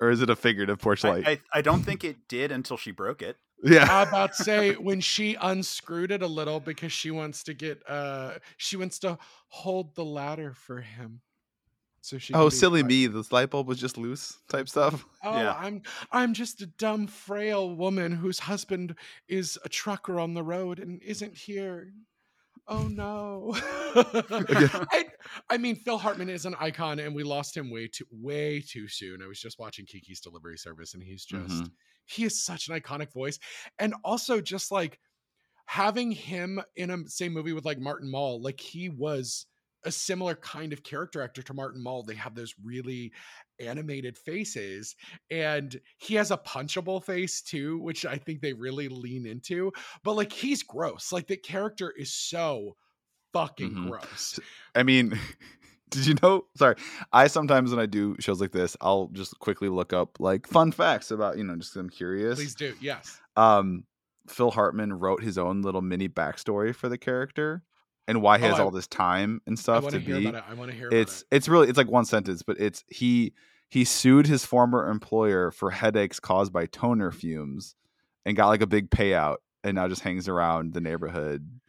or 0.00 0.10
is 0.10 0.20
it 0.22 0.30
a 0.30 0.36
figurative 0.36 0.78
porch 0.78 1.04
I, 1.04 1.08
light 1.08 1.28
I 1.30 1.40
I 1.54 1.62
don't 1.62 1.84
think 1.84 2.04
it 2.04 2.28
did 2.28 2.50
until 2.52 2.76
she 2.76 2.90
broke 2.90 3.22
it. 3.22 3.38
Yeah 3.64 3.86
I 3.90 4.02
about 4.02 4.32
to 4.34 4.42
say 4.44 4.74
when 4.76 5.00
she 5.00 5.34
unscrewed 5.40 6.10
it 6.12 6.22
a 6.22 6.26
little 6.26 6.60
because 6.60 6.92
she 6.92 7.10
wants 7.10 7.42
to 7.44 7.54
get 7.54 7.82
uh 7.88 8.38
she 8.56 8.76
wants 8.76 8.98
to 9.00 9.18
hold 9.48 9.94
the 9.94 10.04
ladder 10.04 10.52
for 10.54 10.80
him. 10.80 11.22
So 12.00 12.18
she 12.18 12.34
oh 12.34 12.48
silly 12.48 12.82
me 12.82 13.06
this 13.06 13.32
light 13.32 13.50
bulb 13.50 13.66
was 13.66 13.80
just 13.80 13.98
loose 13.98 14.38
type 14.48 14.68
stuff 14.68 15.04
Oh, 15.24 15.32
Yeah. 15.42 15.54
I'm 15.56 15.82
I'm 16.12 16.32
just 16.34 16.62
a 16.62 16.66
dumb 16.66 17.06
frail 17.08 17.74
woman 17.74 18.12
whose 18.12 18.38
husband 18.38 18.94
is 19.28 19.58
a 19.64 19.68
trucker 19.68 20.20
on 20.20 20.34
the 20.34 20.42
road 20.44 20.78
and 20.78 21.02
isn't 21.02 21.36
here. 21.36 21.92
Oh 22.68 22.86
no. 22.88 23.52
I, 24.92 25.06
I 25.50 25.58
mean 25.58 25.76
Phil 25.76 25.98
Hartman 25.98 26.28
is 26.30 26.46
an 26.46 26.54
icon 26.60 26.98
and 27.00 27.14
we 27.14 27.24
lost 27.24 27.56
him 27.56 27.70
way 27.70 27.88
too 27.88 28.06
way 28.12 28.60
too 28.60 28.88
soon. 28.88 29.22
I 29.22 29.26
was 29.26 29.40
just 29.40 29.58
watching 29.58 29.86
Kiki's 29.86 30.20
delivery 30.20 30.58
service 30.58 30.94
and 30.94 31.02
he's 31.02 31.24
just 31.24 31.64
Mhm. 31.64 31.70
He 32.08 32.24
is 32.24 32.42
such 32.42 32.68
an 32.68 32.74
iconic 32.80 33.12
voice. 33.12 33.38
And 33.78 33.94
also 34.04 34.40
just 34.40 34.70
like 34.72 34.98
having 35.66 36.10
him 36.10 36.60
in 36.76 36.90
a 36.90 37.08
same 37.08 37.32
movie 37.32 37.52
with 37.52 37.64
like 37.64 37.78
Martin 37.78 38.10
Mull, 38.10 38.40
like 38.42 38.58
he 38.60 38.88
was 38.88 39.46
a 39.84 39.92
similar 39.92 40.34
kind 40.34 40.72
of 40.72 40.82
character 40.82 41.22
actor 41.22 41.42
to 41.42 41.54
Martin 41.54 41.82
Mull. 41.82 42.02
They 42.02 42.14
have 42.16 42.34
those 42.34 42.54
really 42.62 43.12
animated 43.60 44.18
faces 44.18 44.96
and 45.30 45.78
he 45.98 46.14
has 46.16 46.30
a 46.30 46.36
punchable 46.38 47.04
face 47.04 47.42
too, 47.42 47.78
which 47.78 48.04
I 48.04 48.16
think 48.16 48.40
they 48.40 48.52
really 48.52 48.88
lean 48.88 49.26
into. 49.26 49.72
But 50.02 50.14
like 50.14 50.32
he's 50.32 50.62
gross. 50.62 51.12
Like 51.12 51.26
the 51.28 51.36
character 51.36 51.90
is 51.96 52.12
so 52.12 52.76
fucking 53.34 53.70
Mhm. 53.70 53.88
gross. 53.90 54.40
i 54.74 54.82
mean 54.82 55.18
did 55.90 56.06
you 56.06 56.14
know 56.22 56.44
sorry 56.56 56.74
i 57.12 57.26
sometimes 57.26 57.70
when 57.70 57.80
i 57.80 57.86
do 57.86 58.14
shows 58.20 58.40
like 58.40 58.52
this 58.52 58.76
i'll 58.80 59.08
just 59.12 59.38
quickly 59.38 59.68
look 59.68 59.92
up 59.92 60.18
like 60.20 60.46
fun 60.46 60.70
facts 60.72 61.10
about 61.10 61.36
you 61.38 61.44
know 61.44 61.56
just 61.56 61.74
i'm 61.76 61.88
curious 61.90 62.36
Please 62.38 62.54
do. 62.54 62.74
Yes. 62.80 63.20
um 63.36 63.84
phil 64.28 64.50
hartman 64.50 64.92
wrote 64.92 65.22
his 65.22 65.38
own 65.38 65.62
little 65.62 65.80
mini 65.82 66.08
backstory 66.08 66.74
for 66.74 66.88
the 66.88 66.98
character 66.98 67.62
and 68.06 68.22
why 68.22 68.38
he 68.38 68.44
Oh, 68.44 68.48
has 68.50 68.58
I- 68.60 68.62
all 68.62 68.70
this 68.70 68.86
time 68.86 69.40
and 69.46 69.58
stuff 69.58 69.82
want 69.82 69.94
to 69.94 70.00
hear 70.00 70.16
be 70.16 70.26
about 70.26 70.38
it. 70.38 70.50
I 70.50 70.54
want 70.54 70.70
to 70.70 70.76
hear 70.76 70.88
it's 70.90 71.22
about 71.22 71.36
it's 71.36 71.48
really 71.48 71.68
it's 71.68 71.78
like 71.78 71.90
one 71.90 72.04
sentence 72.04 72.42
but 72.42 72.58
it's 72.60 72.84
he 72.88 73.32
he 73.70 73.84
sued 73.84 74.26
his 74.26 74.44
former 74.46 74.88
employer 74.90 75.50
for 75.50 75.70
headaches 75.70 76.18
caused 76.20 76.52
by 76.52 76.66
toner 76.66 77.10
fumes 77.12 77.74
and 78.24 78.36
got 78.36 78.48
like 78.48 78.62
a 78.62 78.66
big 78.66 78.90
payout 78.90 79.36
and 79.64 79.74
now 79.74 79.88
just 79.88 80.00
hangs 80.02 80.26
around 80.28 80.72
the 80.72 80.80
neighborhood 80.80 81.42
it. 81.44 81.67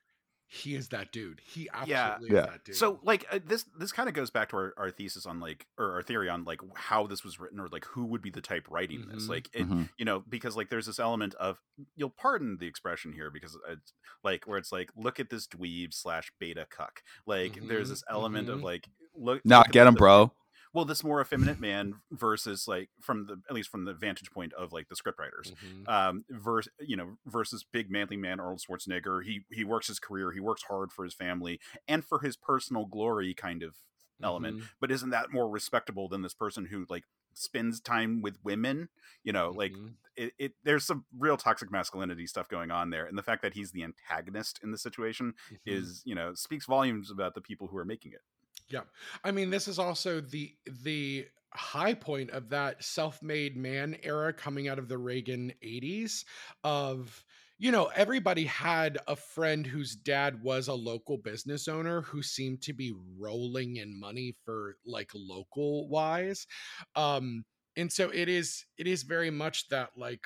He 0.52 0.74
is 0.76 0.90
that 0.90 1.12
dude. 1.12 1.42
He 1.46 1.70
Yeah. 1.86 2.14
absolutely 2.14 2.36
Yeah. 2.36 2.42
is 2.42 2.48
that 2.50 2.64
dude. 2.66 2.76
So 2.76 3.00
like 3.04 3.26
uh, 3.32 3.38
this 3.46 3.66
this 3.78 3.92
kind 3.92 4.10
of 4.10 4.16
goes 4.16 4.32
back 4.32 4.50
to 4.50 4.56
our, 4.58 4.74
our 4.78 4.90
thesis 4.90 5.28
on 5.28 5.40
like 5.40 5.68
or 5.78 5.94
our 5.94 6.02
theory 6.02 6.28
on 6.28 6.44
like 6.44 6.60
how 6.74 7.06
this 7.06 7.24
was 7.24 7.40
written 7.40 7.60
or 7.60 7.68
like 7.68 7.86
who 7.86 8.06
would 8.06 8.24
be 8.24 8.32
the 8.32 8.42
type 8.42 8.66
writing 8.68 9.08
this 9.14 9.26
Mhm. 9.26 9.30
like 9.30 9.50
it, 9.54 9.70
Mhm. 9.70 9.90
you 10.00 10.06
know 10.06 10.24
because 10.28 10.58
like 10.58 10.70
there's 10.70 10.88
this 10.88 10.98
element 11.00 11.36
of 11.36 11.60
you'll 11.96 12.10
pardon 12.10 12.58
the 12.60 12.66
expression 12.66 13.14
here 13.14 13.30
because 13.30 13.56
it's 13.70 13.94
like 14.24 14.46
where 14.48 14.58
it's 14.58 14.72
like 14.72 14.90
look 14.96 15.20
at 15.20 15.30
this 15.30 15.46
dweeb 15.48 15.94
slash 15.94 16.32
beta 16.40 16.66
cuck 16.68 17.04
like 17.28 17.60
there's 17.68 17.88
Mhm, 17.88 17.92
this 17.92 18.04
element 18.10 18.50
of 18.50 18.60
mhm. 18.60 18.64
like 18.64 18.90
look 19.16 19.46
now 19.46 19.60
look 19.60 19.70
get 19.72 19.86
him 19.86 19.94
the- 19.94 20.00
bro 20.00 20.32
well 20.74 20.86
this 20.86 21.04
more 21.04 21.22
effeminate 21.22 21.60
man 21.60 21.96
versus 22.12 22.68
like 22.68 22.90
from 23.02 23.26
the 23.26 23.42
at 23.50 23.56
least 23.56 23.70
from 23.70 23.86
the 23.86 23.94
vantage 23.94 24.32
point 24.32 24.54
of 24.54 24.72
like 24.72 24.88
the 24.88 24.96
scriptwriters 24.96 25.52
Mhm. 25.54 25.88
um 25.90 26.26
versus 26.30 26.72
you 26.80 26.96
know 26.96 27.18
versus 27.26 27.64
big 27.64 27.90
manly 27.90 28.18
man 28.18 28.40
arnold 28.40 28.60
schwarzenegger 28.62 29.24
he 29.24 29.46
he 29.52 29.64
works 29.64 29.88
his 29.88 30.00
career 30.00 30.32
he 30.32 30.40
works 30.40 30.64
hard 30.64 30.92
for 30.92 31.04
his 31.04 31.14
family 31.14 31.60
and 31.88 32.06
for 32.06 32.20
his 32.20 32.36
personal 32.38 32.86
glory 32.86 33.34
kind 33.34 33.64
of 33.64 33.76
element 34.22 34.58
Mhm. 34.58 34.70
but 34.80 34.92
isn't 34.92 35.12
that 35.12 35.32
more 35.32 35.50
respectable 35.50 36.10
than 36.10 36.22
this 36.22 36.34
person 36.34 36.66
who 36.66 36.86
like 36.90 37.06
spends 37.34 37.80
time 37.80 38.22
with 38.22 38.38
women 38.44 38.90
you 39.24 39.32
know 39.32 39.50
like 39.52 39.72
Mhm. 39.74 39.94
it, 40.18 40.34
it 40.38 40.54
there's 40.64 40.86
some 40.86 41.06
real 41.18 41.38
toxic 41.38 41.72
masculinity 41.72 42.28
stuff 42.28 42.50
going 42.50 42.70
on 42.70 42.90
there 42.90 43.06
and 43.06 43.18
the 43.18 43.24
fact 43.24 43.42
that 43.42 43.54
he's 43.54 43.72
the 43.72 43.82
antagonist 43.84 44.60
in 44.62 44.72
the 44.72 44.78
situation 44.78 45.34
Mhm. 45.52 45.58
is 45.66 46.02
you 46.06 46.14
know 46.14 46.34
speaks 46.34 46.66
volumes 46.66 47.10
about 47.10 47.34
the 47.34 47.42
people 47.42 47.68
who 47.68 47.78
are 47.78 47.86
making 47.86 48.12
it 48.12 48.22
Yeah. 48.70 48.82
I 49.24 49.32
mean, 49.32 49.50
this 49.50 49.68
is 49.68 49.80
also 49.80 50.22
the 50.22 50.54
the 50.84 51.28
high 51.54 51.96
point 51.96 52.30
of 52.30 52.50
that 52.50 52.84
self-made 52.84 53.58
man 53.58 53.98
era 54.04 54.32
coming 54.32 54.68
out 54.68 54.78
of 54.78 54.88
the 54.88 54.98
Reagan 54.98 55.52
80s 55.64 56.26
of 56.64 57.24
you 57.62 57.72
know, 57.74 57.88
everybody 57.94 58.46
had 58.46 59.00
a 59.08 59.18
friend 59.18 59.68
whose 59.68 59.94
dad 59.94 60.42
was 60.42 60.70
a 60.70 60.74
local 60.74 61.18
business 61.18 61.68
owner 61.68 62.02
who 62.04 62.24
seemed 62.24 62.62
to 62.62 62.72
be 62.74 62.94
rolling 63.18 63.76
in 63.78 64.00
money 64.00 64.34
for 64.46 64.78
like 64.86 65.12
local 65.14 65.90
wise. 65.90 66.48
Um 66.96 67.44
and 67.76 67.92
so 67.92 68.10
it 68.12 68.30
is 68.30 68.66
it 68.78 68.88
is 68.88 69.04
very 69.04 69.30
much 69.32 69.68
that 69.70 69.90
like 69.98 70.26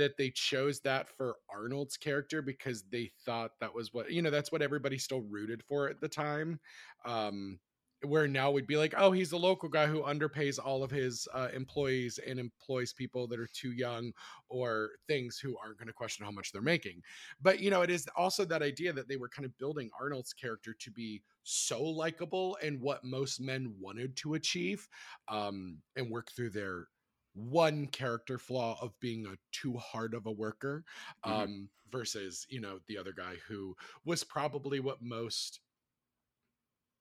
that 0.00 0.16
they 0.16 0.30
chose 0.30 0.80
that 0.80 1.08
for 1.08 1.36
Arnold's 1.54 1.98
character 1.98 2.40
because 2.40 2.84
they 2.90 3.10
thought 3.26 3.52
that 3.60 3.74
was 3.74 3.92
what 3.92 4.10
you 4.10 4.22
know 4.22 4.30
that's 4.30 4.50
what 4.50 4.62
everybody 4.62 4.96
still 4.96 5.20
rooted 5.20 5.62
for 5.62 5.88
at 5.88 6.00
the 6.00 6.08
time 6.08 6.58
um 7.04 7.58
where 8.06 8.26
now 8.26 8.50
we'd 8.50 8.66
be 8.66 8.78
like 8.78 8.94
oh 8.96 9.12
he's 9.12 9.28
the 9.28 9.38
local 9.38 9.68
guy 9.68 9.86
who 9.86 10.02
underpays 10.02 10.58
all 10.58 10.82
of 10.82 10.90
his 10.90 11.28
uh, 11.34 11.48
employees 11.54 12.18
and 12.26 12.40
employs 12.40 12.94
people 12.94 13.26
that 13.26 13.38
are 13.38 13.48
too 13.52 13.72
young 13.72 14.10
or 14.48 14.88
things 15.06 15.38
who 15.38 15.54
aren't 15.62 15.76
going 15.76 15.86
to 15.86 15.92
question 15.92 16.24
how 16.24 16.30
much 16.30 16.50
they're 16.50 16.62
making. 16.62 17.02
But 17.42 17.60
you 17.60 17.70
know 17.70 17.82
it 17.82 17.90
is 17.90 18.08
also 18.16 18.46
that 18.46 18.62
idea 18.62 18.92
that 18.94 19.06
they 19.06 19.16
were 19.16 19.28
kind 19.28 19.44
of 19.44 19.56
building 19.58 19.90
Arnold's 20.00 20.32
character 20.32 20.74
to 20.78 20.90
be 20.90 21.22
so 21.42 21.82
likable 21.82 22.56
and 22.62 22.80
what 22.80 23.04
most 23.04 23.38
men 23.38 23.74
wanted 23.78 24.16
to 24.16 24.34
achieve 24.34 24.88
um 25.28 25.76
and 25.96 26.10
work 26.10 26.30
through 26.34 26.50
their 26.50 26.86
one 27.34 27.86
character 27.86 28.38
flaw 28.38 28.78
of 28.80 28.98
being 29.00 29.26
a 29.26 29.36
too 29.52 29.76
hard 29.76 30.14
of 30.14 30.26
a 30.26 30.32
worker 30.32 30.84
Mhm. 31.24 31.30
um 31.32 31.70
versus 31.90 32.46
you 32.48 32.60
know 32.60 32.80
the 32.86 32.96
other 32.98 33.12
guy 33.12 33.36
who 33.48 33.76
was 34.04 34.24
probably 34.24 34.80
what 34.80 35.02
most 35.02 35.60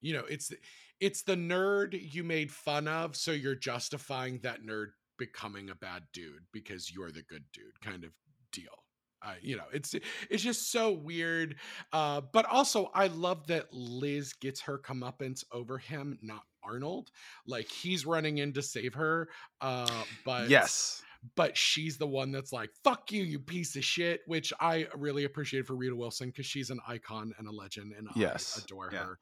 you 0.01 0.13
know 0.13 0.25
it's 0.25 0.51
it's 0.99 1.23
the 1.23 1.35
nerd 1.35 1.97
you 2.13 2.23
made 2.23 2.51
fun 2.51 2.87
of 2.87 3.15
so 3.15 3.31
you're 3.31 3.55
justifying 3.55 4.39
that 4.39 4.61
nerd 4.63 4.87
becoming 5.17 5.69
a 5.69 5.75
bad 5.75 6.03
dude 6.13 6.45
because 6.53 6.91
you're 6.93 7.11
the 7.11 7.23
good 7.23 7.43
dude 7.51 7.79
kind 7.81 8.03
of 8.05 8.11
deal. 8.53 8.85
Uh, 9.21 9.33
you 9.41 9.57
know, 9.57 9.65
it's 9.73 9.95
it's 10.29 10.43
just 10.43 10.71
so 10.71 10.91
weird. 10.91 11.55
Uh, 11.91 12.21
but 12.31 12.45
also, 12.45 12.89
I 12.93 13.07
love 13.07 13.47
that 13.47 13.73
Liz 13.73 14.33
gets 14.33 14.61
her 14.61 14.77
comeuppance 14.77 15.43
over 15.51 15.77
him, 15.77 16.17
not 16.21 16.43
Arnold. 16.63 17.11
Like 17.45 17.69
he's 17.69 18.05
running 18.05 18.37
in 18.37 18.53
to 18.53 18.61
save 18.61 18.93
her, 18.93 19.27
uh, 19.61 19.89
but 20.25 20.49
yes, 20.49 21.01
but 21.35 21.57
she's 21.57 21.97
the 21.97 22.07
one 22.07 22.31
that's 22.31 22.53
like, 22.53 22.69
"Fuck 22.83 23.11
you, 23.11 23.23
you 23.23 23.39
piece 23.39 23.75
of 23.75 23.83
shit," 23.83 24.21
which 24.25 24.53
I 24.59 24.87
really 24.95 25.25
appreciate 25.25 25.67
for 25.67 25.75
Rita 25.75 25.95
Wilson 25.95 26.29
because 26.29 26.45
she's 26.45 26.69
an 26.69 26.79
icon 26.87 27.33
and 27.37 27.47
a 27.47 27.51
legend, 27.51 27.93
and 27.97 28.07
Yes. 28.15 28.57
I 28.57 28.63
adore 28.63 28.89
Yeah. 28.93 28.99
her. 29.03 29.19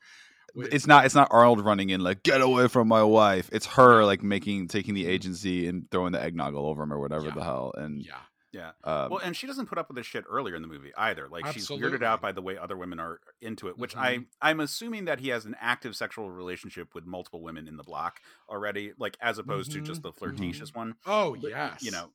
With- 0.56 0.74
it's 0.74 0.88
not 0.88 1.06
it's 1.06 1.14
not 1.16 1.28
Arnold 1.32 1.64
running 1.66 1.90
in 1.90 2.02
like 2.02 2.24
get 2.24 2.42
away 2.42 2.68
from 2.68 2.88
my 2.88 3.04
wife. 3.04 3.50
It's 3.52 3.66
her 3.66 4.06
like 4.06 4.24
making 4.24 4.68
taking 4.70 4.94
the 4.94 5.06
agency 5.08 5.68
and 5.68 5.90
throwing 5.92 6.14
the 6.14 6.22
eggnog 6.22 6.54
all 6.56 6.68
over 6.68 6.84
him 6.84 6.94
or 6.94 7.00
whatever 7.00 7.26
Yeah. 7.28 7.34
the 7.34 7.44
hell. 7.44 7.74
And 7.76 8.02
yeah, 8.02 8.22
Yeah. 8.54 8.72
um, 8.84 9.10
Well, 9.12 9.20
and 9.20 9.36
she 9.36 9.46
doesn't 9.46 9.66
put 9.68 9.78
up 9.78 9.90
with 9.90 9.98
this 9.98 10.06
shit 10.06 10.24
earlier 10.30 10.56
in 10.56 10.62
the 10.62 10.68
movie 10.68 10.92
either. 10.96 11.28
Like 11.28 11.48
she's 11.48 11.68
weirded 11.68 12.02
out 12.02 12.22
by 12.22 12.32
the 12.32 12.42
way 12.42 12.58
other 12.58 12.78
women 12.78 13.00
are 13.00 13.20
into 13.42 13.68
it, 13.68 13.78
which 13.78 13.94
Mhm. 13.96 14.28
I 14.42 14.50
I'm 14.50 14.60
assuming 14.62 15.06
that 15.06 15.20
he 15.20 15.30
has 15.30 15.46
an 15.46 15.56
active 15.60 15.96
sexual 15.96 16.32
relationship 16.32 16.96
with 16.96 17.06
multiple 17.06 17.42
women 17.42 17.68
in 17.68 17.76
the 17.78 17.84
block 17.84 18.22
already, 18.50 18.94
like 18.98 19.18
as 19.22 19.38
opposed 19.38 19.72
to 19.74 19.82
just 19.82 20.00
Mhm. 20.00 20.04
the 20.04 20.14
flirtatious 20.14 20.74
one. 20.74 20.96
oh 21.06 21.36
But, 21.36 21.50
yes, 21.52 21.84
you 21.84 21.92
know, 21.92 22.12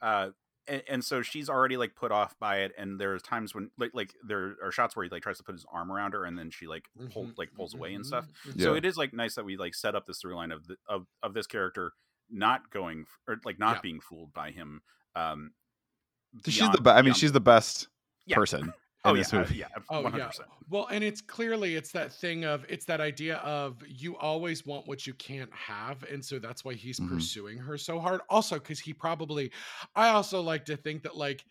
uh, 0.00 0.30
and, 0.68 0.82
and 0.88 1.04
so 1.04 1.22
she's 1.22 1.48
already 1.48 1.76
like 1.76 1.94
put 1.94 2.10
off 2.10 2.36
by 2.40 2.60
it. 2.60 2.72
And 2.76 2.98
there's 2.98 3.22
times 3.22 3.54
when 3.54 3.70
like 3.78 3.90
like 3.94 4.14
there 4.24 4.56
are 4.62 4.72
shots 4.72 4.96
where 4.96 5.04
he 5.04 5.10
like 5.10 5.22
tries 5.22 5.36
to 5.38 5.44
put 5.44 5.52
his 5.54 5.66
arm 5.70 5.92
around 5.92 6.12
her, 6.14 6.24
and 6.24 6.36
then 6.38 6.50
she 6.50 6.66
like 6.66 6.88
pull, 7.12 7.26
Mhm, 7.26 7.38
like 7.38 7.54
pulls 7.54 7.74
away 7.74 7.94
and 7.94 8.04
stuff. 8.04 8.26
So 8.58 8.74
it 8.74 8.84
is 8.84 8.96
like 8.96 9.12
nice 9.12 9.34
that 9.36 9.44
we 9.44 9.56
like 9.56 9.74
set 9.74 9.94
up 9.94 10.06
this 10.06 10.20
through 10.20 10.34
line 10.36 10.50
of 10.52 10.66
the 10.66 10.76
of 10.88 11.06
of 11.22 11.34
this 11.34 11.46
character 11.46 11.92
not 12.28 12.70
going 12.70 13.06
or 13.28 13.40
like 13.44 13.58
not 13.58 13.76
Yeah. 13.76 13.80
being 13.82 14.00
fooled 14.00 14.32
by 14.32 14.50
him. 14.50 14.82
Um, 15.14 15.52
she's 16.44 16.70
the 16.70 16.80
best. 16.80 16.96
I 16.96 17.02
mean, 17.02 17.14
she's 17.14 17.32
the 17.32 17.40
best 17.40 17.88
Yeah. 18.26 18.36
person 18.36 18.62
in 18.64 18.72
oh 19.04 19.14
yeah, 19.14 19.20
this 19.20 19.32
uh, 19.32 19.38
movie. 19.38 19.56
yeah, 19.56 19.68
Oh 19.90 20.02
one 20.02 20.12
hundred 20.12 20.32
yeah. 20.38 20.44
Well, 20.68 20.86
and 20.90 21.04
it's 21.04 21.20
clearly 21.20 21.76
it's 21.76 21.92
that 21.92 22.12
thing 22.12 22.44
of 22.44 22.64
it's 22.68 22.84
that 22.86 23.00
idea 23.00 23.36
of 23.38 23.80
you 23.86 24.16
always 24.16 24.66
want 24.66 24.86
what 24.88 25.06
you 25.06 25.14
can't 25.14 25.52
have, 25.54 26.02
and 26.04 26.24
so 26.24 26.38
that's 26.38 26.64
why 26.64 26.74
he's 26.74 26.98
Mhm. 26.98 27.08
pursuing 27.08 27.58
her 27.58 27.78
so 27.78 28.00
hard. 28.00 28.20
Also, 28.28 28.58
because 28.58 28.80
he 28.80 28.92
probably, 28.92 29.52
I 29.94 30.08
also 30.08 30.40
like 30.40 30.64
to 30.66 30.76
think 30.76 31.02
that 31.04 31.16
like 31.16 31.44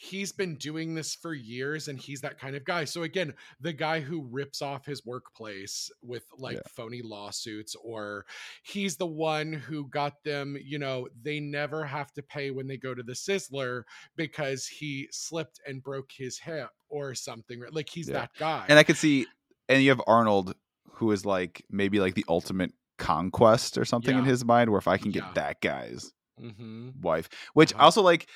he's 0.00 0.30
been 0.30 0.54
doing 0.54 0.94
this 0.94 1.12
for 1.16 1.34
years, 1.34 1.88
and 1.88 1.98
he's 1.98 2.20
that 2.20 2.38
kind 2.38 2.54
of 2.54 2.64
guy. 2.64 2.84
So 2.84 3.02
again, 3.02 3.34
the 3.60 3.72
guy 3.72 3.98
who 3.98 4.22
rips 4.22 4.62
off 4.62 4.86
his 4.86 5.04
workplace 5.04 5.90
with 6.02 6.24
like 6.38 6.60
Yeah. 6.60 6.68
phony 6.68 7.02
lawsuits, 7.02 7.74
or 7.74 8.24
he's 8.62 8.96
the 8.96 9.06
one 9.06 9.52
who 9.52 9.88
got 9.88 10.22
them. 10.22 10.56
You 10.62 10.78
know, 10.78 11.08
they 11.20 11.40
never 11.40 11.84
have 11.84 12.12
to 12.12 12.22
pay 12.22 12.52
when 12.52 12.68
they 12.68 12.76
go 12.76 12.94
to 12.94 13.02
the 13.02 13.12
Sizzler 13.12 13.82
because 14.16 14.66
he 14.68 15.08
slipped 15.10 15.60
and 15.66 15.82
broke 15.82 16.12
his 16.12 16.38
hip 16.38 16.70
or 16.88 17.14
something. 17.14 17.60
Like 17.72 17.88
he's 17.88 18.06
Yeah. 18.06 18.12
that 18.12 18.30
guy. 18.38 18.68
And 18.68 18.78
I 18.78 18.84
could 18.84 18.96
see, 18.96 19.26
and 19.68 19.82
you 19.82 19.90
have 19.90 20.00
Arnold, 20.06 20.54
who 20.92 21.10
is 21.10 21.26
like 21.26 21.64
maybe 21.70 21.98
like 21.98 22.14
the 22.14 22.24
ultimate 22.28 22.72
conquest 22.98 23.76
or 23.78 23.84
something 23.84 24.16
in 24.16 24.24
his 24.24 24.44
mind. 24.44 24.70
Where 24.70 24.78
if 24.78 24.88
I 24.88 24.96
can 24.96 25.10
get 25.10 25.24
Yeah. 25.24 25.34
that 25.34 25.60
guy's 25.60 26.12
hmm 26.38 26.90
wife, 27.00 27.28
which 27.54 27.72
Uh-huh. 27.72 27.78
also 27.78 28.02
like 28.02 28.28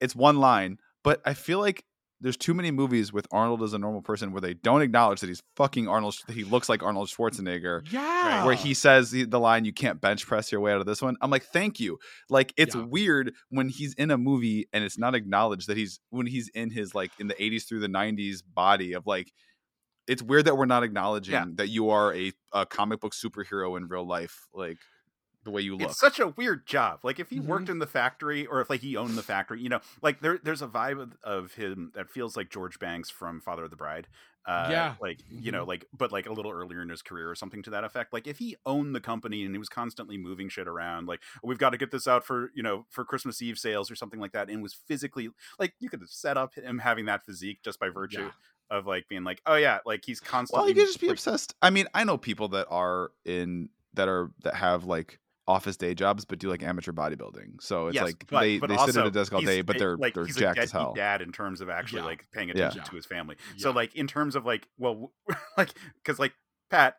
it's 0.00 0.14
one 0.16 0.38
line, 0.38 0.78
but 1.08 1.22
I 1.24 1.32
feel 1.32 1.58
like 1.58 1.84
there's 2.20 2.36
too 2.36 2.52
many 2.52 2.70
movies 2.70 3.12
with 3.12 3.26
Arnold 3.30 3.62
as 3.62 3.72
a 3.72 3.78
normal 3.78 4.02
person 4.02 4.32
where 4.32 4.40
they 4.40 4.52
don't 4.52 4.82
acknowledge 4.82 5.20
that 5.20 5.28
he's 5.28 5.40
fucking 5.56 5.88
Arnold. 5.88 6.16
That 6.26 6.34
he 6.34 6.44
looks 6.44 6.68
like 6.68 6.82
Arnold 6.82 7.08
Schwarzenegger. 7.08 7.90
Yeah. 7.90 8.44
Where 8.44 8.54
he 8.54 8.74
says 8.74 9.10
the, 9.10 9.24
the 9.24 9.40
line, 9.40 9.64
"You 9.64 9.72
can't 9.72 10.00
bench 10.00 10.26
press 10.26 10.52
your 10.52 10.60
way 10.60 10.72
out 10.72 10.80
of 10.80 10.86
this 10.86 11.00
one." 11.00 11.16
I'm 11.22 11.30
like, 11.30 11.44
"Thank 11.44 11.80
you." 11.80 11.98
Like 12.28 12.52
it's 12.56 12.74
Yeah. 12.74 12.82
weird 12.82 13.32
when 13.48 13.68
he's 13.68 13.94
in 13.94 14.10
a 14.10 14.18
movie 14.18 14.68
and 14.72 14.84
it's 14.84 14.98
not 14.98 15.14
acknowledged 15.14 15.68
that 15.68 15.76
he's 15.78 16.00
when 16.10 16.26
he's 16.26 16.48
in 16.54 16.70
his 16.70 16.94
like 16.94 17.12
in 17.18 17.28
the 17.28 17.34
80s 17.34 17.66
through 17.66 17.80
the 17.80 17.88
90s 17.88 18.42
body 18.54 18.92
of 18.92 19.06
like. 19.06 19.32
It's 20.06 20.22
weird 20.22 20.46
that 20.46 20.56
we're 20.56 20.64
not 20.66 20.82
acknowledging 20.82 21.34
that 21.56 21.68
you 21.68 21.90
are 21.90 22.14
a, 22.14 22.32
a 22.54 22.64
comic 22.64 22.98
book 23.00 23.12
superhero 23.14 23.76
in 23.76 23.88
real 23.88 24.06
life, 24.06 24.46
like 24.54 24.78
the 25.44 25.50
way 25.50 25.62
you 25.62 25.76
look. 25.76 25.90
It's 25.90 26.00
such 26.00 26.18
a 26.18 26.28
weird 26.28 26.66
job. 26.66 27.00
Like 27.02 27.18
if 27.20 27.30
he 27.30 27.38
Mhm. 27.40 27.44
worked 27.46 27.68
in 27.68 27.78
the 27.78 27.86
factory, 27.86 28.44
or 28.46 28.60
if 28.60 28.68
like 28.68 28.80
he 28.80 28.96
owned 28.96 29.16
the 29.16 29.22
factory, 29.22 29.60
you 29.60 29.68
know, 29.68 29.80
like 30.02 30.20
there 30.20 30.38
there's 30.42 30.62
a 30.62 30.66
vibe 30.68 31.00
of, 31.00 31.16
of 31.22 31.54
him 31.54 31.92
that 31.94 32.10
feels 32.10 32.36
like 32.36 32.50
George 32.50 32.78
Banks 32.78 33.08
from 33.10 33.40
Father 33.40 33.64
of 33.64 33.70
the 33.70 33.76
Bride. 33.76 34.08
Uh, 34.46 34.68
Yeah. 34.70 34.94
like 35.00 35.20
you 35.28 35.52
know, 35.52 35.64
Mhm. 35.64 35.68
like 35.68 35.84
but 35.92 36.10
like 36.10 36.26
a 36.26 36.32
little 36.32 36.50
earlier 36.50 36.80
in 36.82 36.88
his 36.88 37.02
career 37.02 37.30
or 37.30 37.34
something 37.34 37.62
to 37.62 37.70
that 37.70 37.84
effect. 37.84 38.12
Like 38.12 38.26
if 38.26 38.38
he 38.38 38.56
owned 38.66 38.94
the 38.94 39.00
company 39.00 39.44
and 39.44 39.54
he 39.54 39.58
was 39.58 39.68
constantly 39.68 40.16
moving 40.16 40.48
shit 40.48 40.66
around, 40.66 41.06
like 41.06 41.22
we've 41.42 41.58
got 41.58 41.70
to 41.70 41.76
get 41.76 41.90
this 41.90 42.06
out 42.08 42.24
for 42.24 42.50
you 42.54 42.62
know 42.62 42.86
for 42.90 43.04
Christmas 43.04 43.40
Eve 43.42 43.58
sales 43.58 43.90
or 43.90 43.94
something 43.96 44.20
like 44.20 44.32
that, 44.32 44.48
and 44.50 44.62
was 44.62 44.74
physically 44.74 45.30
like 45.58 45.74
you 45.78 45.88
could 45.90 46.00
have 46.00 46.10
set 46.10 46.36
up 46.36 46.54
him 46.54 46.78
having 46.78 47.04
that 47.06 47.24
physique 47.24 47.60
just 47.62 47.78
by 47.78 47.88
virtue 47.90 48.22
Yeah. 48.22 48.30
of 48.70 48.86
like 48.86 49.06
being 49.08 49.24
like, 49.24 49.40
oh 49.46 49.56
yeah, 49.56 49.78
like 49.86 50.04
he's 50.04 50.18
constantly. 50.20 50.60
Well, 50.62 50.68
you 50.68 50.74
could 50.74 50.86
just 50.86 51.00
be 51.00 51.08
like, 51.08 51.14
obsessed. 51.14 51.54
I 51.62 51.70
mean, 51.70 51.86
I 51.94 52.04
know 52.04 52.16
people 52.18 52.48
that 52.48 52.66
are 52.70 53.12
in 53.24 53.68
that 53.94 54.08
are 54.08 54.30
that 54.44 54.54
have 54.54 54.84
like 54.84 55.18
office 55.48 55.76
day 55.76 55.94
jobs, 55.94 56.24
but 56.24 56.38
do 56.38 56.48
like 56.48 56.62
amateur 56.62 56.92
bodybuilding. 56.92 57.60
So 57.60 57.88
it's 57.88 57.94
Yes, 57.96 58.04
like 58.04 58.26
but- 58.30 58.40
they, 58.40 58.58
but 58.58 58.68
they 58.68 58.76
sit 58.76 58.96
at 58.96 59.06
a 59.06 59.10
desk 59.10 59.32
all 59.32 59.40
day, 59.40 59.62
but 59.62 59.78
they're 59.78 59.96
like 59.96 60.14
they're 60.14 60.26
he's 60.26 60.36
a 60.36 60.40
jacked 60.40 60.58
as 60.58 60.70
hell. 60.70 60.92
dad 60.94 61.22
in 61.22 61.32
terms 61.32 61.60
of 61.60 61.68
actually 61.70 62.02
Yeah. 62.02 62.06
like 62.06 62.26
paying 62.32 62.50
attention 62.50 62.82
Yeah. 62.84 62.88
to 62.90 62.94
his 62.96 63.06
family. 63.06 63.36
So 63.56 63.70
like 63.72 63.94
in 63.96 64.06
terms 64.06 64.36
of 64.36 64.44
like 64.46 64.68
well 64.78 65.12
like 65.56 65.72
because 66.04 66.18
like 66.18 66.34
Pat, 66.70 66.96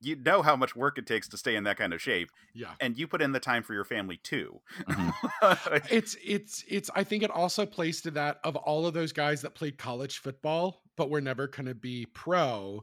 you 0.00 0.16
know 0.16 0.42
how 0.42 0.56
much 0.56 0.74
work 0.74 0.98
it 0.98 1.06
takes 1.06 1.28
to 1.28 1.36
stay 1.36 1.54
in 1.54 1.64
that 1.64 1.76
kind 1.76 1.92
of 1.92 2.00
shape, 2.02 2.30
yeah. 2.54 2.72
and 2.80 2.98
you 2.98 3.06
put 3.06 3.22
in 3.22 3.32
the 3.32 3.38
time 3.40 3.62
for 3.62 3.72
your 3.74 3.84
family 3.84 4.18
too. 4.22 4.60
Mm-hmm. 4.88 5.76
It's 5.94 6.16
it's 6.24 6.64
it's 6.68 6.90
I 6.94 7.04
think 7.04 7.22
it 7.22 7.30
also 7.30 7.66
plays 7.66 8.00
to 8.02 8.10
that 8.12 8.38
of 8.42 8.56
all 8.56 8.86
of 8.86 8.94
those 8.94 9.12
guys 9.12 9.42
that 9.42 9.54
played 9.54 9.78
college 9.78 10.18
football 10.18 10.82
but 10.96 11.10
were 11.10 11.20
never 11.20 11.46
going 11.46 11.66
to 11.66 11.74
be 11.74 12.06
pro 12.14 12.82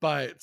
but 0.00 0.42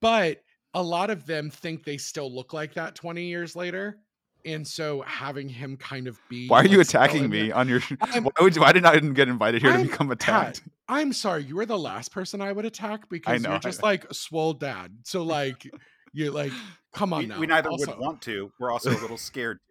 but 0.00 0.38
a 0.74 0.82
lot 0.82 1.10
of 1.10 1.24
them 1.26 1.50
think 1.50 1.84
they 1.84 1.96
still 1.96 2.32
look 2.34 2.52
like 2.52 2.74
that 2.74 2.94
20 2.94 3.24
years 3.24 3.54
later 3.56 3.98
and 4.46 4.66
so 4.66 5.02
having 5.06 5.48
him 5.48 5.76
kind 5.76 6.06
of 6.06 6.18
be 6.28 6.48
Why 6.48 6.60
are 6.60 6.66
you 6.66 6.80
attacking 6.80 7.30
me 7.30 7.50
on 7.50 7.68
your? 7.68 7.80
I'm- 8.00 8.24
why, 8.24 8.30
would 8.40 8.54
you, 8.54 8.62
why 8.62 8.72
did 8.72 8.84
I 8.84 8.92
didn't 8.92 9.14
get 9.14 9.28
invited 9.28 9.62
here 9.62 9.70
to 9.70 9.78
I'm- 9.78 9.86
become 9.86 10.08
Pat, 10.08 10.16
attacked? 10.16 10.62
I'm 10.86 11.14
sorry, 11.14 11.44
you 11.44 11.56
were 11.56 11.64
the 11.64 11.78
last 11.78 12.12
person 12.12 12.42
I 12.42 12.52
would 12.52 12.66
attack 12.66 13.08
because 13.08 13.42
know, 13.42 13.50
you're 13.52 13.58
just 13.58 13.82
like 13.82 14.04
swole 14.12 14.52
dad. 14.52 14.92
So 15.04 15.22
like 15.22 15.66
you're 16.14 16.32
like, 16.32 16.52
come 16.94 17.12
on 17.12 17.20
we, 17.20 17.26
now. 17.26 17.40
we 17.40 17.46
neither 17.46 17.68
Also- 17.68 17.90
would 17.90 17.98
want 17.98 18.22
to. 18.22 18.50
We're 18.58 18.70
also 18.70 18.90
a 18.90 19.00
little 19.00 19.18
scared. 19.18 19.58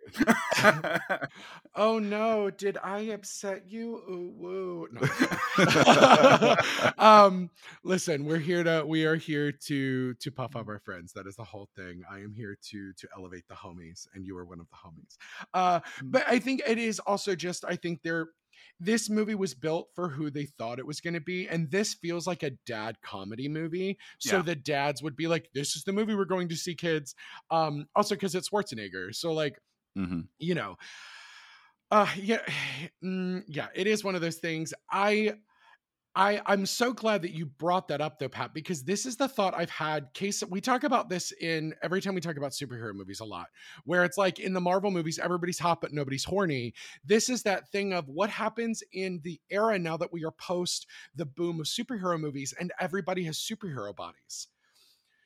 Oh 1.76 1.98
no, 1.98 2.52
did 2.52 2.78
I 2.84 3.00
upset 3.00 3.64
you? 3.68 3.96
Ooh, 4.08 4.34
woo. 4.38 4.88
No. 4.92 6.56
um, 7.00 7.50
listen, 7.84 8.26
we're 8.26 8.38
here 8.38 8.64
to 8.64 8.84
we 8.86 9.06
are 9.06 9.16
here 9.16 9.52
to 9.52 10.14
to 10.14 10.32
puff 10.32 10.56
up 10.56 10.68
our 10.68 10.78
friends. 10.80 11.14
That 11.14 11.26
is 11.26 11.36
the 11.36 11.44
whole 11.44 11.68
thing. 11.76 12.04
I 12.12 12.20
am 12.20 12.32
here 12.32 12.56
to 12.70 12.94
to 12.94 13.08
elevate 13.18 13.48
the 13.48 13.56
homies, 13.56 14.08
and 14.14 14.24
you 14.24 14.38
are 14.38 14.46
one 14.46 14.60
of 14.60 14.68
the 14.70 14.76
homies. 14.76 15.18
Uh, 15.54 15.80
but 16.04 16.24
I 16.28 16.38
think 16.38 16.62
it 16.68 16.78
is 16.78 17.00
also 17.00 17.34
just 17.34 17.66
I 17.66 17.76
think 17.76 18.04
they're 18.04 18.28
this 18.80 19.10
movie 19.10 19.36
was 19.36 19.54
built 19.54 19.90
for 19.96 20.10
who 20.10 20.30
they 20.30 20.46
thought 20.46 20.80
it 20.80 20.86
was 20.88 21.00
going 21.00 21.14
to 21.14 21.22
be 21.22 21.48
and 21.48 21.72
this 21.72 21.94
feels 21.94 22.28
like 22.28 22.44
a 22.44 22.52
dad 22.66 22.98
comedy 23.02 23.48
movie. 23.48 23.98
So 24.20 24.38
Yeah. 24.38 24.42
the 24.42 24.56
dads 24.56 25.02
would 25.02 25.16
be 25.16 25.28
like 25.28 25.50
this 25.54 25.76
is 25.76 25.84
the 25.84 25.94
movie 25.94 26.16
we're 26.16 26.26
going 26.26 26.50
to 26.50 26.56
see 26.56 26.76
kids. 26.76 27.16
Um 27.52 27.88
also 27.96 28.16
because 28.16 28.36
it's 28.36 28.50
schwarzenegger 28.50 29.14
so 29.16 29.34
like 29.34 29.60
hmm 29.96 30.22
you 30.40 30.56
know 30.56 30.78
uh 31.92 32.08
yeah 32.18 32.40
mm, 33.04 33.44
yeah 33.48 33.68
it 33.74 33.88
is 33.88 34.04
one 34.04 34.16
of 34.16 34.22
those 34.22 34.38
things. 34.38 34.74
I 34.92 35.36
i 36.16 36.42
i'm 36.46 36.66
so 36.66 36.94
glad 36.94 37.22
that 37.22 37.32
you 37.32 37.46
brought 37.46 37.88
that 37.88 38.02
up 38.02 38.20
though 38.20 38.30
pat 38.30 38.54
because 38.54 38.84
this 38.84 39.06
is 39.06 39.16
the 39.16 39.28
thought 39.28 39.54
i've 39.56 39.70
had 39.70 40.14
case 40.14 40.44
we 40.50 40.62
talk 40.62 40.84
about 40.84 41.10
this 41.10 41.32
in 41.42 41.74
every 41.82 42.02
time 42.02 42.16
we 42.16 42.22
talk 42.22 42.38
about 42.38 42.52
superhero 42.52 42.94
movies 42.94 43.20
a 43.20 43.26
lot 43.26 43.48
where 43.86 44.04
it's 44.04 44.18
like 44.18 44.40
in 44.40 44.54
the 44.54 44.62
marvel 44.62 44.92
movies 44.92 45.20
everybody's 45.20 45.60
hot 45.60 45.82
but 45.82 45.94
nobody's 45.94 46.24
horny. 46.24 46.74
This 47.06 47.30
is 47.30 47.44
that 47.44 47.70
thing 47.70 47.94
of 47.94 48.08
what 48.08 48.30
happens 48.30 48.84
in 48.94 49.20
the 49.24 49.40
era 49.50 49.78
now 49.78 49.98
that 49.98 50.14
we 50.14 50.24
are 50.24 50.32
post 50.32 50.88
the 51.16 51.26
boom 51.26 51.60
of 51.60 51.66
superhero 51.66 52.20
movies 52.20 52.54
and 52.60 52.72
everybody 52.80 53.24
has 53.26 53.38
superhero 53.38 53.96
bodies. 53.96 54.48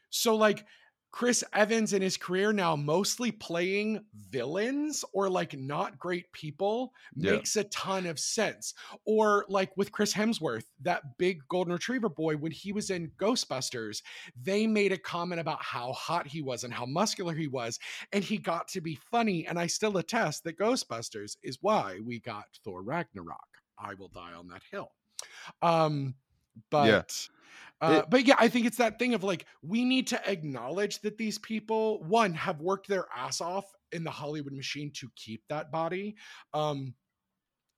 So 0.10 0.36
like 0.36 0.66
Chris 1.12 1.44
Evans 1.54 1.94
in 1.94 2.02
his 2.02 2.18
career 2.18 2.54
now 2.54 2.76
mostly 2.76 3.32
playing 3.32 4.04
villains 4.14 5.04
or 5.14 5.30
like 5.30 5.58
not 5.58 5.98
great 5.98 6.32
people 6.32 6.94
Yeah. 7.16 7.32
makes 7.32 7.56
a 7.56 7.64
ton 7.66 8.06
of 8.06 8.20
sense. 8.20 8.74
Or 9.06 9.46
like 9.50 9.76
with 9.78 9.92
Chris 9.92 10.14
Hemsworth, 10.14 10.66
that 10.82 11.18
big 11.18 11.42
golden 11.48 11.74
retriever 11.74 12.10
boy, 12.10 12.36
when 12.36 12.52
he 12.52 12.72
was 12.72 12.90
in 12.92 13.10
Ghostbusters, 13.18 14.04
they 14.40 14.68
made 14.68 14.92
a 14.92 14.98
comment 14.98 15.42
about 15.42 15.64
how 15.64 15.94
hot 15.94 16.28
he 16.28 16.42
was 16.42 16.64
and 16.64 16.74
how 16.74 16.86
muscular 16.86 17.34
he 17.34 17.48
was, 17.48 17.80
and 18.12 18.24
he 18.24 18.38
got 18.38 18.68
to 18.70 18.82
be 18.82 18.96
funny. 18.96 19.48
And 19.48 19.58
I 19.58 19.68
still 19.68 19.98
attest 19.98 20.44
that 20.44 20.60
Ghostbusters 20.60 21.38
is 21.42 21.58
why 21.62 22.00
we 22.06 22.20
got 22.20 22.46
Thor 22.64 22.84
Ragnarok. 22.84 23.48
I 23.80 23.94
will 23.96 24.10
die 24.10 24.34
on 24.34 24.48
that 24.50 24.62
hill. 24.72 24.92
Um, 25.62 26.16
but 26.70 27.28
Uh, 27.82 28.02
It- 28.04 28.10
but 28.10 28.26
yeah, 28.26 28.36
I 28.40 28.48
think 28.50 28.66
it's 28.66 28.78
that 28.78 28.98
thing 29.00 29.14
of 29.14 29.24
like 29.24 29.46
we 29.62 29.86
need 29.86 30.08
to 30.08 30.30
acknowledge 30.30 31.00
that 31.02 31.18
these 31.18 31.38
people, 31.38 32.04
one, 32.04 32.34
have 32.34 32.60
worked 32.62 32.88
their 32.88 33.08
ass 33.16 33.40
off 33.42 33.66
in 33.92 34.04
the 34.04 34.12
Hollywood 34.12 34.54
machine 34.54 34.92
to 34.94 35.10
keep 35.16 35.44
that 35.50 35.72
body. 35.72 36.16
Um, 36.54 36.96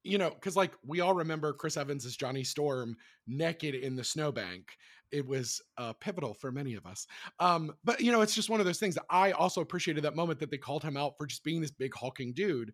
you 0.04 0.18
know, 0.18 0.30
because 0.30 0.56
like 0.56 0.74
we 0.86 1.02
all 1.02 1.14
remember 1.14 1.52
Chris 1.54 1.76
Evans 1.78 2.06
as 2.06 2.16
Johnny 2.16 2.44
Storm 2.44 2.96
naked 3.28 3.76
in 3.76 3.96
the 3.96 4.04
snowbank. 4.04 4.76
It 5.12 5.26
was 5.26 5.62
uh, 5.78 5.94
pivotal 5.94 6.34
for 6.34 6.52
many 6.52 6.76
of 6.76 6.86
us. 6.86 7.08
Um, 7.40 7.76
but 7.84 8.02
you 8.02 8.12
know, 8.12 8.22
it's 8.22 8.36
just 8.36 8.50
one 8.50 8.60
of 8.60 8.66
those 8.66 8.80
things 8.80 8.96
that 8.96 9.06
I 9.10 9.32
also 9.32 9.62
appreciated 9.62 10.04
that 10.04 10.16
moment 10.16 10.40
that 10.40 10.52
they 10.52 10.58
called 10.58 10.84
him 10.84 10.98
out 10.98 11.18
for 11.18 11.26
just 11.26 11.44
being 11.44 11.62
this 11.62 11.72
big 11.72 11.94
hulking 11.96 12.34
dude, 12.34 12.74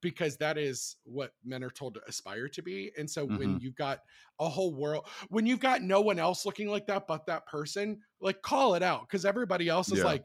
because 0.00 0.36
that 0.38 0.58
is 0.58 0.96
what 1.04 1.32
men 1.44 1.64
are 1.64 1.70
told 1.70 1.94
to 1.94 2.02
aspire 2.06 2.48
to 2.48 2.62
be. 2.62 2.92
And 2.98 3.10
so 3.10 3.24
when 3.24 3.58
you've 3.58 3.74
got 3.76 4.00
a 4.38 4.48
whole 4.48 4.74
world, 4.74 5.06
when 5.28 5.46
you've 5.46 5.60
got 5.60 5.82
no 5.82 6.00
one 6.00 6.18
else 6.18 6.44
looking 6.44 6.68
like 6.68 6.86
that 6.86 7.06
but 7.06 7.26
that 7.26 7.46
person, 7.46 8.02
like 8.20 8.42
call 8.42 8.74
it 8.74 8.82
out 8.82 9.02
because 9.02 9.24
everybody 9.24 9.68
else 9.68 9.92
is 9.92 9.98
Yeah. 9.98 10.04
like 10.04 10.24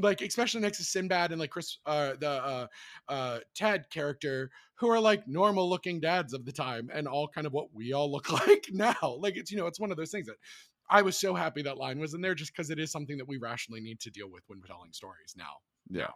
like 0.00 0.20
especially 0.20 0.60
next 0.60 0.76
to 0.78 0.84
Sinbad 0.84 1.30
and 1.32 1.40
like 1.40 1.50
Chris 1.50 1.78
uh 1.86 2.14
the 2.20 2.28
uh 2.28 2.66
uh 3.08 3.40
Ted 3.54 3.88
character 3.90 4.50
who 4.74 4.88
are 4.90 5.00
like 5.00 5.26
normal 5.26 5.68
looking 5.68 5.98
dads 5.98 6.34
of 6.34 6.44
the 6.44 6.52
time 6.52 6.90
and 6.92 7.08
all 7.08 7.26
kind 7.26 7.46
of 7.46 7.52
what 7.54 7.72
we 7.74 7.92
all 7.94 8.10
look 8.10 8.30
like 8.46 8.66
now. 8.70 9.16
Like 9.18 9.36
it's 9.36 9.50
you 9.50 9.56
know, 9.56 9.66
it's 9.66 9.80
one 9.80 9.90
of 9.90 9.96
those 9.96 10.10
things 10.10 10.26
that 10.26 10.36
I 10.90 11.02
was 11.02 11.18
so 11.18 11.34
happy 11.34 11.62
that 11.62 11.76
line 11.76 11.98
was 11.98 12.14
in 12.14 12.20
there 12.20 12.34
just 12.34 12.52
because 12.54 12.70
it 12.70 12.78
is 12.78 12.90
something 12.90 13.18
that 13.18 13.28
we 13.28 13.36
rationally 13.36 13.80
need 13.80 14.00
to 14.00 14.10
deal 14.10 14.30
with 14.30 14.42
when 14.46 14.60
we're 14.60 14.66
telling 14.66 14.92
stories 14.92 15.34
now. 15.36 15.56
Yeah. 15.90 16.08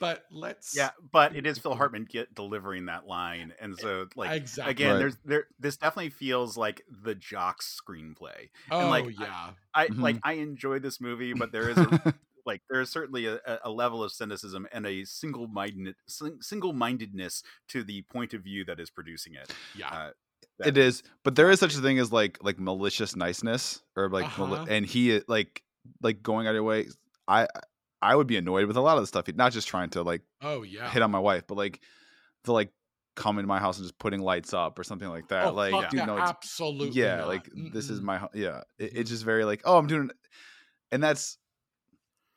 But 0.00 0.24
let's 0.30 0.76
Yeah, 0.76 0.90
but 1.10 1.34
it 1.34 1.44
is 1.44 1.58
Phil 1.58 1.74
Hartman 1.74 2.04
get 2.08 2.32
delivering 2.32 2.86
that 2.86 3.06
line, 3.08 3.52
and 3.60 3.76
so 3.76 4.06
like 4.14 4.30
exactly 4.30 4.70
again, 4.70 4.92
Right. 4.92 4.98
there's 5.00 5.16
there 5.24 5.46
this 5.58 5.76
definitely 5.76 6.10
feels 6.10 6.56
like 6.56 6.82
the 6.88 7.16
Jocks 7.16 7.80
screenplay. 7.84 8.50
oh 8.70 8.78
and, 8.80 8.90
like, 8.90 9.04
I- 9.06 9.24
yeah. 9.24 9.50
I 9.74 9.86
Mhm. 9.88 10.00
like 10.00 10.16
I 10.22 10.34
enjoyed 10.34 10.82
this 10.82 11.00
movie, 11.00 11.32
but 11.32 11.50
there 11.50 11.68
is 11.68 11.78
a, 11.78 12.14
like 12.46 12.62
there 12.70 12.80
is 12.80 12.90
certainly 12.90 13.26
a, 13.26 13.40
a- 13.44 13.58
a 13.64 13.70
level 13.72 14.04
of 14.04 14.12
cynicism 14.12 14.68
and 14.70 14.86
a 14.86 15.04
single 15.04 15.48
minded 15.48 15.96
single 16.06 16.72
mindedness 16.72 17.42
to 17.70 17.82
the 17.82 18.02
point 18.02 18.32
of 18.34 18.42
view 18.44 18.64
that 18.66 18.78
is 18.78 18.90
producing 18.90 19.34
it. 19.34 19.52
Yeah. 19.74 19.88
Uh, 19.88 20.10
it 20.64 20.76
is 20.76 21.02
but 21.24 21.36
there 21.36 21.50
is 21.50 21.60
such 21.60 21.74
a 21.74 21.80
thing 21.80 21.98
as 21.98 22.12
like 22.12 22.38
like 22.42 22.58
malicious 22.58 23.14
niceness 23.14 23.80
or 23.96 24.08
like 24.10 24.24
Uh-huh. 24.24 24.66
and 24.68 24.84
he 24.84 25.20
like 25.28 25.62
like 26.02 26.22
going 26.22 26.46
out 26.46 26.50
of 26.50 26.54
your 26.56 26.62
way 26.64 26.88
i 27.28 27.46
i 28.02 28.14
would 28.14 28.26
be 28.26 28.36
annoyed 28.36 28.66
with 28.66 28.76
a 28.76 28.80
lot 28.80 28.96
of 28.96 29.02
the 29.02 29.06
stuff 29.06 29.26
he 29.26 29.32
not 29.32 29.52
just 29.52 29.68
trying 29.68 29.90
to 29.90 30.02
like 30.02 30.22
oh 30.42 30.62
yeah. 30.62 30.90
hit 30.90 31.02
on 31.02 31.10
my 31.10 31.18
wife 31.18 31.44
but 31.46 31.56
like 31.56 31.80
the 32.44 32.52
like 32.52 32.70
come 33.14 33.38
into 33.38 33.48
my 33.48 33.58
house 33.58 33.78
and 33.78 33.84
just 33.84 33.98
putting 33.98 34.20
lights 34.20 34.54
up 34.54 34.78
or 34.78 34.84
something 34.84 35.08
like 35.08 35.28
that 35.28 35.46
oh, 35.46 35.52
like 35.52 35.72
fuck 35.72 35.90
dude 35.90 35.98
yeah, 36.00 36.06
no 36.06 36.16
it's, 36.16 36.30
absolutely. 36.30 37.00
yeah 37.00 37.16
not. 37.16 37.28
like 37.28 37.48
this 37.72 37.90
is 37.90 38.00
my 38.00 38.20
yeah 38.34 38.62
it, 38.78 38.92
it's 38.94 39.10
just 39.10 39.24
very 39.24 39.44
like 39.44 39.60
oh 39.64 39.76
i'm 39.76 39.86
doing 39.88 40.10
and 40.92 41.02
that's 41.02 41.36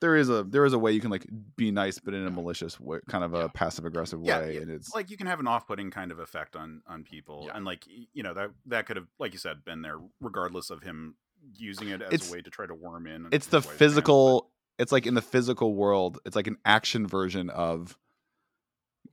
there 0.01 0.15
is 0.15 0.29
a 0.29 0.43
there 0.43 0.65
is 0.65 0.73
a 0.73 0.79
way 0.79 0.91
you 0.91 0.99
can 0.99 1.09
like 1.11 1.25
be 1.55 1.71
nice 1.71 1.99
but 1.99 2.13
in 2.13 2.25
a 2.27 2.31
malicious 2.31 2.79
way 2.79 2.99
kind 3.07 3.23
of 3.23 3.33
a 3.33 3.37
Yeah. 3.41 3.47
passive 3.53 3.85
aggressive 3.85 4.19
way 4.19 4.55
yeah, 4.55 4.61
and 4.61 4.69
it's 4.69 4.93
like 4.93 5.09
you 5.09 5.17
can 5.17 5.27
have 5.27 5.39
an 5.39 5.47
off-putting 5.47 5.91
kind 5.91 6.11
of 6.11 6.19
effect 6.19 6.55
on 6.55 6.81
on 6.87 7.03
people, 7.03 7.49
and 7.53 7.63
like 7.65 7.85
you 8.13 8.23
know 8.23 8.33
that 8.33 8.49
that 8.65 8.85
could 8.87 8.97
have, 8.97 9.07
like 9.19 9.31
you 9.33 9.39
said, 9.39 9.63
been 9.63 9.81
there 9.81 9.99
regardless 10.19 10.69
of 10.69 10.83
him 10.83 11.15
using 11.55 11.87
it 11.89 12.01
as 12.01 12.13
It's- 12.13 12.29
a 12.29 12.33
way 12.33 12.41
to 12.41 12.49
try 12.49 12.65
to 12.65 12.75
worm 12.75 13.07
in. 13.07 13.27
it's 13.31 13.47
the 13.47 13.57
his 13.57 13.65
wife's 13.65 13.67
but- 13.67 13.77
physical 13.79 14.51
it's 14.79 14.91
like 14.91 15.05
in 15.05 15.13
the 15.13 15.21
physical 15.21 15.75
world 15.75 16.17
it's 16.25 16.35
like 16.35 16.47
an 16.47 16.57
action 16.65 17.05
version 17.07 17.49
of 17.51 17.97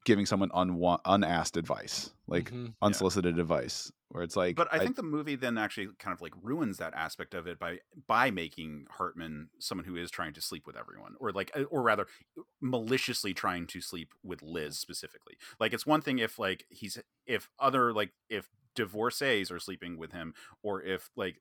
giving 0.05 0.27
someone 0.27 0.51
unwa- 0.51 1.01
unasked 1.05 1.57
advice 1.57 2.15
like 2.27 2.53
Mhm. 2.53 2.75
unsolicited 2.83 3.39
advice 3.39 3.93
where 4.09 4.23
it's 4.23 4.37
like 4.37 4.57
but 4.57 4.73
I 4.73 4.81
think 4.81 4.97
the 4.97 5.03
movie 5.03 5.37
then 5.37 5.57
actually 5.57 5.89
kind 5.99 6.13
of 6.13 6.21
like 6.21 6.33
ruins 6.43 6.79
that 6.79 6.95
aspect 6.95 7.35
of 7.35 7.47
it 7.47 7.59
by 7.59 7.81
by 8.07 8.31
making 8.31 8.87
Hartman 8.91 9.51
someone 9.61 9.85
who 9.85 9.95
is 9.97 10.11
trying 10.11 10.33
to 10.35 10.41
sleep 10.41 10.67
with 10.67 10.77
everyone, 10.77 11.15
or 11.21 11.31
like, 11.33 11.51
uh, 11.57 11.63
or 11.65 11.83
rather, 11.83 12.07
maliciously 12.61 13.35
trying 13.35 13.67
to 13.69 13.81
sleep 13.81 14.15
with 14.23 14.43
Liz 14.43 14.79
specifically. 14.79 15.37
Like, 15.61 15.73
it's 15.73 15.87
one 15.87 16.01
thing 16.01 16.19
if 16.19 16.39
like 16.39 16.67
he's 16.71 16.99
if 17.27 17.51
other 17.61 17.93
like 17.93 18.15
if 18.29 18.49
divorcees 18.75 19.51
are 19.51 19.61
sleeping 19.61 19.97
with 19.97 20.13
him, 20.13 20.35
or 20.63 20.83
if 20.83 21.11
like, 21.15 21.41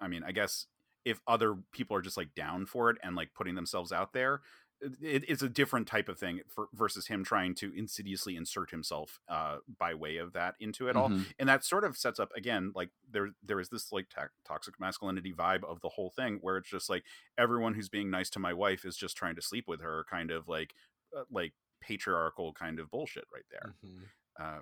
I 0.00 0.08
mean, 0.08 0.22
I 0.24 0.32
guess 0.32 0.66
if 1.04 1.20
other 1.26 1.56
people 1.72 1.96
are 1.96 2.02
just 2.02 2.16
like 2.16 2.34
down 2.34 2.66
for 2.66 2.90
it 2.90 2.96
and 3.02 3.14
like 3.14 3.34
putting 3.34 3.54
themselves 3.54 3.92
out 3.92 4.12
there. 4.12 4.40
It, 4.80 5.24
it's 5.28 5.40
a 5.42 5.48
different 5.48 5.86
type 5.86 6.08
of 6.10 6.18
thing 6.18 6.40
for, 6.48 6.68
versus 6.74 7.06
him 7.06 7.24
trying 7.24 7.54
to 7.56 7.72
insidiously 7.74 8.36
insert 8.36 8.70
himself 8.70 9.18
uh, 9.28 9.58
by 9.78 9.94
way 9.94 10.18
of 10.18 10.32
that 10.34 10.56
into 10.60 10.88
it 10.88 10.96
all 10.96 11.14
Mhm. 11.14 11.34
and 11.38 11.48
that 11.48 11.64
sort 11.64 11.84
of 11.84 11.96
sets 11.96 12.20
up 12.20 12.30
again 12.36 12.72
like 12.74 12.90
there 13.08 13.30
there 13.42 13.60
is 13.60 13.70
this 13.70 13.92
like 13.92 14.08
toxic 14.44 14.78
masculinity 14.78 15.32
vibe 15.32 15.64
of 15.64 15.80
the 15.80 15.88
whole 15.90 16.10
thing 16.10 16.38
where 16.42 16.58
it's 16.58 16.68
just 16.68 16.90
like 16.90 17.04
everyone 17.38 17.72
who's 17.74 17.88
being 17.88 18.10
nice 18.10 18.28
to 18.30 18.38
my 18.38 18.52
wife 18.52 18.84
is 18.84 18.96
just 18.96 19.16
trying 19.16 19.36
to 19.36 19.42
sleep 19.42 19.66
with 19.68 19.80
her 19.80 20.04
kind 20.10 20.30
of 20.30 20.48
like 20.48 20.74
uh, 21.16 21.24
like 21.30 21.54
patriarchal 21.80 22.52
kind 22.52 22.78
of 22.78 22.90
bullshit 22.90 23.24
right 23.32 23.46
there 23.50 23.74
Mhm. 23.82 24.10
uh 24.40 24.60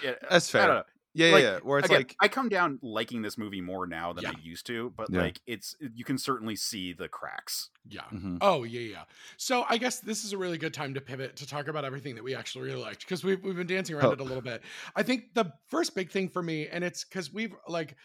yeah, 0.00 0.14
That's 0.30 0.50
I 0.54 0.66
don't 0.66 0.76
fair. 0.76 0.97
Know. 1.18 1.26
yeah 1.26 1.32
Like, 1.32 1.42
yeah, 1.42 1.52
yeah 1.54 1.58
where 1.62 1.78
it's 1.78 1.86
Again, 1.86 2.00
like 2.00 2.16
I 2.20 2.28
come 2.28 2.48
down 2.48 2.78
liking 2.82 3.22
this 3.22 3.36
movie 3.38 3.60
more 3.60 3.86
now 3.86 4.12
than 4.12 4.24
Yeah. 4.24 4.30
I 4.30 4.40
used 4.42 4.66
to, 4.66 4.92
but 4.96 5.08
Yeah. 5.10 5.22
like 5.22 5.40
it's 5.46 5.74
you 5.80 6.04
can 6.04 6.18
certainly 6.18 6.56
see 6.56 6.92
the 6.92 7.08
cracks. 7.08 7.70
Yeah. 7.88 8.02
mhm. 8.12 8.38
Oh 8.40 8.64
yeah, 8.64 8.80
yeah. 8.80 9.04
So 9.36 9.64
I 9.68 9.78
guess 9.78 10.00
this 10.00 10.24
is 10.24 10.32
a 10.32 10.38
really 10.38 10.58
good 10.58 10.74
time 10.74 10.94
to 10.94 11.00
pivot 11.00 11.36
to 11.36 11.46
talk 11.46 11.68
about 11.68 11.84
everything 11.84 12.14
that 12.16 12.24
we 12.24 12.34
actually 12.34 12.66
really 12.66 12.82
liked 12.82 13.00
because 13.00 13.24
we've 13.24 13.42
we've 13.42 13.56
been 13.56 13.66
dancing 13.66 13.96
around 13.96 14.06
Oh. 14.06 14.12
it 14.12 14.20
a 14.20 14.24
little 14.24 14.42
bit. 14.42 14.62
I 14.96 15.02
think 15.02 15.34
the 15.34 15.52
first 15.68 15.94
big 15.94 16.10
thing 16.10 16.28
for 16.28 16.42
me, 16.42 16.68
and 16.68 16.84
it's 16.84 17.04
because 17.04 17.32
we've 17.32 17.54
like, 17.66 17.96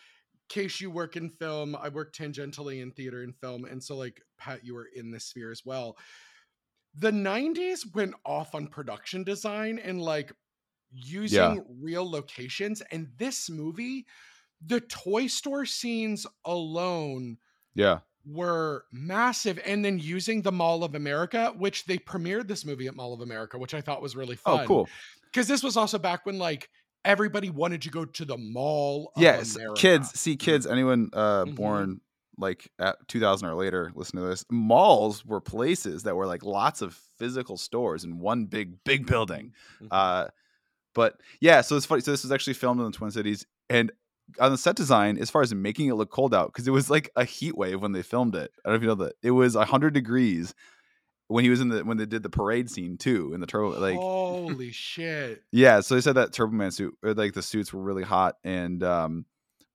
case 0.49 0.81
you 0.81 0.91
work 0.91 1.15
in 1.15 1.29
film, 1.29 1.75
I 1.75 1.89
work 1.89 2.13
tangentially 2.13 2.81
in 2.81 2.91
theater 2.91 3.23
and 3.23 3.35
film, 3.35 3.65
and 3.65 3.81
so 3.83 3.95
like 3.97 4.21
Pat, 4.37 4.63
you 4.65 4.73
were 4.75 4.87
in 4.93 5.09
this 5.11 5.25
sphere 5.25 5.51
as 5.51 5.63
well. 5.65 5.97
The 6.95 7.11
'90s 7.11 7.93
went 7.95 8.13
off 8.25 8.53
on 8.53 8.67
production 8.67 9.23
design 9.23 9.79
and 9.79 9.99
like 10.01 10.31
using 10.93 11.63
real 11.81 12.09
locations, 12.09 12.81
and 12.91 13.11
this 13.17 13.49
movie, 13.49 14.05
the 14.65 14.81
toy 14.81 15.27
store 15.27 15.65
scenes 15.65 16.27
alone 16.45 17.37
yeah 17.75 17.99
were 18.25 18.85
massive 18.91 19.59
and 19.65 19.83
then 19.83 19.99
using 19.99 20.41
the 20.41 20.51
mall 20.51 20.83
of 20.85 20.95
america 20.95 21.53
which 21.57 21.83
they 21.85 21.97
premiered 21.97 22.47
this 22.47 22.63
movie 22.63 22.87
at 22.87 22.95
mall 22.95 23.13
of 23.13 23.19
america 23.19 23.57
which 23.57 23.73
i 23.73 23.81
thought 23.81 24.01
was 24.01 24.15
really 24.15 24.37
fun 24.37 24.63
oh 24.69 24.81
cool 24.83 24.93
because 25.31 25.47
this 25.47 25.61
was 25.61 25.75
also 25.75 25.99
back 25.99 26.25
when 26.25 26.39
like 26.39 26.69
everybody 27.03 27.49
wanted 27.49 27.81
to 27.81 27.89
go 27.89 28.05
to 28.05 28.23
the 28.23 28.37
mall 28.37 29.11
of 29.17 29.29
yes 29.31 29.57
America. 29.57 29.75
kids 29.75 30.17
see 30.19 30.35
kids 30.35 30.65
anyone 30.65 31.09
uh 31.13 31.45
Mhm. 31.45 31.45
born 31.45 32.01
like 32.37 32.71
at 32.79 32.95
2000 33.07 33.47
or 33.47 33.55
later 33.55 33.91
listen 33.95 34.19
to 34.19 34.25
this 34.25 34.43
malls 34.49 35.25
were 35.25 35.41
places 35.41 36.03
that 36.03 36.15
were 36.15 36.25
like 36.25 36.43
lots 36.43 36.81
of 36.81 36.95
physical 37.17 37.57
stores 37.57 38.03
in 38.03 38.19
one 38.19 38.45
big 38.45 38.83
big 38.83 39.05
building 39.05 39.51
Mhm. 39.79 39.89
uh 39.91 40.27
but 40.93 41.19
yeah 41.41 41.61
so 41.61 41.75
it's 41.75 41.85
funny 41.85 42.01
so 42.01 42.11
this 42.11 42.23
was 42.23 42.31
actually 42.31 42.53
filmed 42.53 42.79
in 42.79 42.85
the 42.85 42.91
twin 42.91 43.11
cities 43.11 43.45
and 43.69 43.91
on 44.39 44.51
the 44.51 44.57
set 44.57 44.75
design 44.75 45.17
as 45.17 45.29
far 45.29 45.41
as 45.41 45.53
making 45.53 45.87
it 45.87 45.95
look 45.95 46.09
cold 46.09 46.33
out 46.33 46.47
because 46.47 46.67
it 46.67 46.71
was 46.71 46.89
like 46.89 47.09
a 47.15 47.25
heat 47.25 47.57
wave 47.57 47.81
when 47.81 47.91
they 47.91 48.01
filmed 48.01 48.35
it 48.35 48.51
i 48.65 48.69
don't 48.69 48.73
know 48.73 48.75
if 48.77 48.81
you 48.81 48.87
know 48.87 48.95
that 49.05 49.13
it 49.21 49.31
was 49.31 49.55
100 49.55 49.93
degrees 49.93 50.53
when 51.27 51.43
he 51.43 51.49
was 51.49 51.61
in 51.61 51.69
the 51.69 51.83
when 51.83 51.97
they 51.97 52.05
did 52.05 52.23
the 52.23 52.29
parade 52.29 52.69
scene 52.69 52.97
too 52.97 53.33
in 53.33 53.39
the 53.41 53.47
turbo 53.47 53.79
like 53.79 53.97
holy 53.99 54.71
shit 54.71 55.43
yeah, 55.51 55.81
so 55.81 55.95
they 55.95 56.01
said 56.01 56.15
that 56.15 56.33
Turbo 56.33 56.53
Man 56.55 56.71
suit, 56.71 56.95
or 57.03 57.13
like 57.13 57.33
the 57.33 57.41
suits 57.43 57.71
were 57.71 57.81
really 57.81 58.01
hot, 58.03 58.37
and 58.43 58.81
um, 58.83 59.25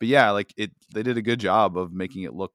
but 0.01 0.09
yeah, 0.09 0.31
like 0.31 0.53
it, 0.57 0.73
they 0.93 1.05
did 1.05 1.17
a 1.17 1.23
good 1.23 1.39
job 1.39 1.79
of 1.79 1.93
making 1.93 2.23
it 2.25 2.35
look 2.35 2.53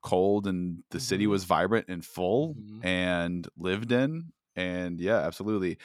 cold, 0.00 0.46
and 0.46 0.82
the 0.90 1.00
city 1.00 1.26
Mhm. 1.26 1.30
was 1.30 1.44
vibrant 1.44 1.86
and 1.88 2.04
full 2.04 2.54
Mhm. 2.54 2.84
and 2.84 3.48
lived 3.56 3.90
in, 3.90 4.32
and 4.54 5.00
yeah, 5.00 5.18
absolutely. 5.18 5.78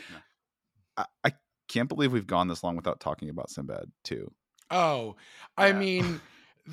Yeah. 0.98 1.06
I, 1.24 1.30
I 1.30 1.32
can't 1.68 1.90
believe 1.90 2.12
we've 2.14 2.28
gone 2.28 2.48
this 2.48 2.64
long 2.64 2.76
without 2.76 3.00
talking 3.00 3.30
about 3.30 3.50
Sinbad 3.50 3.92
too. 4.04 4.32
oh 4.72 5.16
i 5.58 5.68
Yeah. 5.68 5.74
mean 5.80 6.22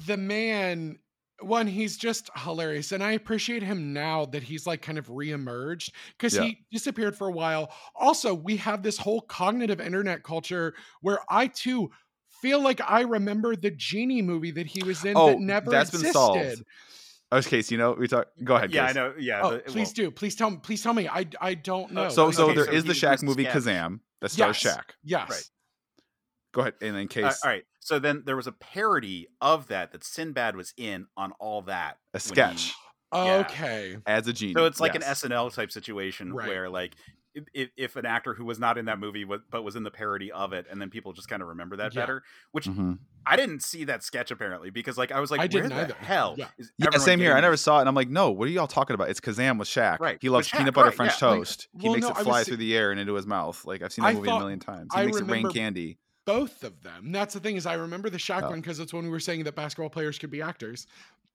the 0.07 0.17
man 0.17 0.99
one 1.41 1.67
he's 1.67 1.97
just 1.97 2.31
hilarious 2.37 2.93
and 2.93 3.03
i 3.03 3.13
appreciate 3.13 3.63
him 3.63 3.93
now 3.93 4.25
that 4.27 4.43
he's 4.43 4.67
like 4.67 4.83
kind 4.83 4.99
of 4.99 5.07
reemerged 5.09 5.91
because 6.17 6.35
Yeah. 6.37 6.45
he 6.45 6.65
disappeared 6.73 7.17
for 7.17 7.29
a 7.29 7.33
while 7.33 7.73
also 7.95 8.35
we 8.35 8.57
have 8.59 8.83
this 8.83 8.99
whole 8.99 9.21
cognitive 9.21 9.81
internet 9.81 10.23
culture 10.23 10.75
where 11.01 11.19
i 11.29 11.47
too 11.49 11.91
feel 12.43 12.61
like 12.61 12.81
i 12.89 13.01
remember 13.03 13.57
the 13.57 13.71
genie 13.71 14.23
movie 14.23 14.51
that 14.53 14.67
he 14.67 14.83
was 14.85 15.05
in 15.05 15.17
Oh, 15.17 15.29
that 15.31 15.41
never 15.41 15.71
that's 15.71 15.91
been 15.91 16.01
existed 16.01 16.13
solved. 16.19 16.63
Okay, 17.33 17.63
so 17.63 17.73
you 17.73 17.79
know 17.79 17.93
we 17.99 18.07
talk. 18.07 18.29
Go 18.45 18.55
ahead. 18.55 18.73
yeah, 18.73 18.87
Case. 18.87 18.97
I 18.97 19.01
know. 19.01 19.15
Yeah, 19.19 19.41
oh 19.43 19.51
the- 19.53 19.59
please 19.61 19.89
well, 19.89 19.95
do 19.95 20.11
please 20.13 20.37
tell 20.37 20.51
me 20.51 20.59
please 20.63 20.83
tell 20.83 20.93
me 20.93 21.09
i 21.09 21.27
i 21.41 21.55
don't 21.55 21.91
oh, 21.91 21.95
know 21.95 22.09
So, 22.09 22.31
so 22.31 22.45
Okay, 22.45 22.55
there 22.55 22.65
so 22.67 22.71
is 22.73 22.85
the 22.85 22.93
Shaq 22.93 23.23
movie 23.25 23.45
sketch- 23.45 23.63
Kazam 23.65 24.01
that 24.25 24.31
stars 24.31 24.63
yes 24.65 24.77
Shaq. 24.77 24.83
yes 25.05 25.31
Right. 25.31 25.45
Go 26.53 26.61
ahead, 26.61 26.75
and 26.83 26.95
then 26.97 27.05
Uh, 27.07 27.09
Case 27.09 27.41
all 27.45 27.51
right. 27.51 27.65
So 27.81 27.99
then 27.99 28.23
there 28.27 28.37
was 28.37 28.47
a 28.47 28.53
parody 28.53 29.27
of 29.41 29.67
that 29.69 29.91
that 29.93 30.05
Sinbad 30.05 30.55
was 30.57 30.73
in 30.77 31.07
on 31.17 31.33
all 31.41 31.63
that. 31.63 31.99
a 32.15 32.17
when 32.17 32.21
he- 32.21 32.27
sketch 32.29 32.73
Yeah. 33.13 33.45
okay 33.49 33.97
as 34.07 34.27
a 34.29 34.33
genie. 34.33 34.55
So 34.55 34.65
it's 34.67 34.79
like 34.81 34.95
yes. 34.95 35.03
an 35.23 35.31
SNL 35.31 35.51
type 35.53 35.71
situation 35.73 36.33
Right. 36.33 36.49
where 36.49 36.71
like 36.71 36.95
if, 37.53 37.71
if 37.77 37.97
an 37.97 38.07
actor 38.07 38.35
who 38.35 38.45
was 38.45 38.59
not 38.59 38.79
in 38.79 38.85
that 38.87 38.99
movie 38.99 39.25
was, 39.25 39.41
but 39.51 39.63
was 39.63 39.77
in 39.77 39.83
the 39.83 39.91
parody 39.91 40.31
of 40.33 40.53
it, 40.53 40.67
and 40.71 40.81
then 40.81 40.91
people 40.91 41.13
just 41.13 41.29
kind 41.29 41.43
of 41.43 41.49
remember 41.49 41.77
that 41.77 41.95
Yeah. 41.95 42.03
better. 42.03 42.23
Which 42.53 42.67
Mhm. 42.67 42.99
I 43.27 43.37
didn't 43.37 43.63
see 43.63 43.85
that 43.85 44.03
sketch 44.05 44.31
apparently 44.31 44.71
because 44.71 44.97
like 44.99 45.11
I 45.13 45.21
was 45.21 45.31
like, 45.31 45.41
I 45.41 45.45
where 45.45 45.49
didn't 45.49 45.69
the 45.71 45.75
either. 45.77 45.95
hell? 45.95 46.35
Yeah. 46.39 46.49
is 46.59 46.71
Yeah, 46.79 46.91
same 46.99 47.19
here. 47.21 47.35
I 47.35 47.41
never 47.41 47.57
saw 47.57 47.79
it, 47.79 47.81
and 47.83 47.89
I'm 47.89 47.95
like, 47.95 48.09
no. 48.09 48.31
What 48.31 48.47
are 48.49 48.51
y'all 48.51 48.67
talking 48.67 48.95
about? 48.95 49.09
It's 49.11 49.21
Kazam 49.21 49.59
with 49.59 49.69
Shaq. 49.69 49.99
Right, 50.01 50.19
He 50.21 50.29
loves 50.29 50.49
Shaq, 50.49 50.59
peanut 50.59 50.75
butter 50.75 50.89
right, 50.89 50.97
French 50.97 51.21
yeah. 51.21 51.29
Like, 51.29 51.39
toast. 51.39 51.69
he 51.79 51.89
well, 51.89 51.95
makes 51.97 52.03
no, 52.07 52.11
it 52.11 52.17
I 52.17 52.19
was 52.21 52.27
fly 52.27 52.43
se- 52.43 52.49
through 52.49 52.57
the 52.59 52.77
air 52.77 52.91
and 52.91 53.01
into 53.01 53.15
his 53.15 53.27
mouth. 53.27 53.65
Like 53.65 53.83
I've 53.83 53.93
seen 53.93 54.05
that 54.05 54.09
I 54.11 54.15
movie 54.15 54.31
a 54.31 54.39
million 54.39 54.61
times. 54.61 54.89
I 54.95 55.01
He 55.01 55.07
makes 55.07 55.19
it 55.21 55.25
rain 55.25 55.51
candy. 55.51 55.99
both 56.27 56.63
of 56.65 56.83
them. 56.83 57.13
That's 57.13 57.35
the 57.35 57.41
thing 57.41 57.57
is 57.57 57.67
I 57.67 57.75
remember 57.75 58.09
the 58.09 58.17
Shaq 58.17 58.45
Oh. 58.45 58.51
one 58.51 58.61
because 58.63 58.81
it's 58.81 58.93
when 58.95 59.05
we 59.05 59.11
were 59.11 59.21
saying 59.21 59.45
that 59.45 59.55
basketball 59.55 59.91
players 59.91 60.19
could 60.19 60.31
be 60.31 60.41
actors. 60.41 60.87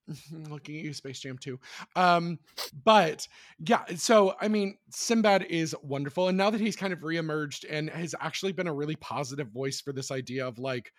Looking 0.32 0.76
at 0.78 0.84
you, 0.84 0.92
Space 0.92 1.20
Jam 1.20 1.38
2. 1.38 1.58
Um, 1.96 2.38
but 2.84 3.26
yeah, 3.58 3.84
so 3.96 4.34
I 4.40 4.48
mean, 4.48 4.78
Sinbad 4.90 5.44
is 5.44 5.74
wonderful. 5.82 6.28
And 6.28 6.36
now 6.38 6.50
that 6.50 6.60
he's 6.60 6.76
kind 6.76 6.92
of 6.92 7.00
reemerged 7.00 7.64
and 7.68 7.90
has 7.90 8.14
actually 8.20 8.52
been 8.52 8.66
a 8.66 8.74
really 8.74 8.96
positive 8.96 9.48
voice 9.48 9.80
for 9.80 9.92
this 9.92 10.10
idea 10.10 10.46
of 10.46 10.58
like 10.58 10.92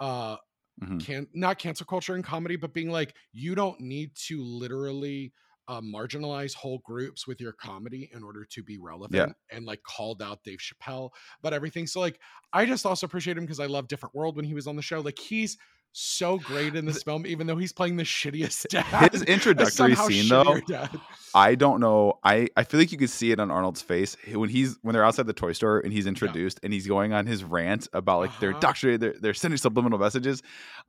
uh 0.00 0.36
Mhm. 0.80 1.00
can 1.00 1.28
not 1.34 1.58
cancel 1.58 1.86
culture 1.86 2.16
in 2.16 2.22
comedy, 2.22 2.56
but 2.56 2.74
being 2.74 2.90
like, 2.90 3.16
you 3.32 3.54
don't 3.54 3.80
need 3.80 4.14
to 4.26 4.42
literally 4.42 5.32
uh, 5.68 5.80
marginalize 5.80 6.54
whole 6.54 6.80
groups 6.80 7.26
with 7.26 7.40
your 7.40 7.52
comedy 7.52 8.10
in 8.14 8.22
order 8.22 8.44
to 8.44 8.62
be 8.62 8.78
relevant 8.78 9.34
and 9.50 9.66
like 9.66 9.82
called 9.82 10.22
out 10.22 10.42
Dave 10.44 10.60
Chappelle 10.60 11.10
about 11.40 11.52
everything. 11.54 11.86
So 11.86 12.00
like 12.00 12.20
I 12.52 12.66
just 12.66 12.86
also 12.86 13.06
appreciate 13.06 13.36
him 13.38 13.44
because 13.44 13.60
I 13.60 13.66
love 13.66 13.88
Different 13.88 14.14
World 14.14 14.36
when 14.36 14.44
he 14.44 14.54
was 14.54 14.66
on 14.66 14.76
the 14.76 14.82
show. 14.82 15.00
Like 15.00 15.18
he's 15.18 15.56
so 15.98 16.38
great 16.38 16.76
in 16.76 16.84
this 16.84 17.02
film, 17.02 17.26
even 17.26 17.46
though 17.46 17.56
he's 17.56 17.72
playing 17.72 17.96
the 17.96 18.02
shittiest 18.04 18.68
dad. 18.68 19.12
His 19.12 19.22
introductory 19.22 19.94
scene 19.96 20.28
though, 20.28 20.60
dad. 20.66 21.00
I 21.34 21.54
don't 21.54 21.80
know. 21.80 22.18
I 22.24 22.48
I 22.56 22.64
feel 22.64 22.80
like 22.80 22.92
you 22.92 22.98
could 22.98 23.10
see 23.10 23.30
it 23.32 23.40
on 23.40 23.50
Arnold's 23.50 23.82
face 23.82 24.16
when 24.32 24.48
he's 24.48 24.78
when 24.82 24.92
they're 24.92 25.04
outside 25.04 25.26
the 25.26 25.32
toy 25.32 25.52
store 25.52 25.80
and 25.80 25.92
he's 25.92 26.06
introduced 26.06 26.60
and 26.62 26.72
he's 26.72 26.86
going 26.86 27.12
on 27.12 27.26
his 27.26 27.44
rant 27.44 27.88
about 27.92 28.20
like 28.20 28.38
they're 28.40 28.50
Uh-huh. 28.50 28.56
indoctrinated, 28.58 29.00
they're, 29.00 29.14
they're 29.20 29.34
sending 29.34 29.58
subliminal 29.58 29.98
messages. 29.98 30.42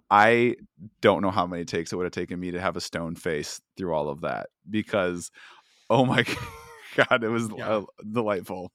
I 0.10 0.56
don't 1.02 1.22
know 1.22 1.32
how 1.32 1.46
many 1.48 1.66
takes 1.66 1.92
it 1.92 1.96
would 1.96 2.06
have 2.06 2.12
taken 2.14 2.40
me 2.40 2.52
to 2.52 2.62
have 2.62 2.76
a 2.78 2.82
stone 2.82 3.16
face 3.16 3.60
through 3.78 3.94
all 3.94 4.10
of 4.10 4.22
that 4.22 4.48
because, 4.70 5.32
oh 5.90 6.06
my 6.06 6.24
god, 6.96 7.24
it 7.24 7.30
was 7.30 7.50
Yeah. 7.56 7.82
delightful. 8.12 8.72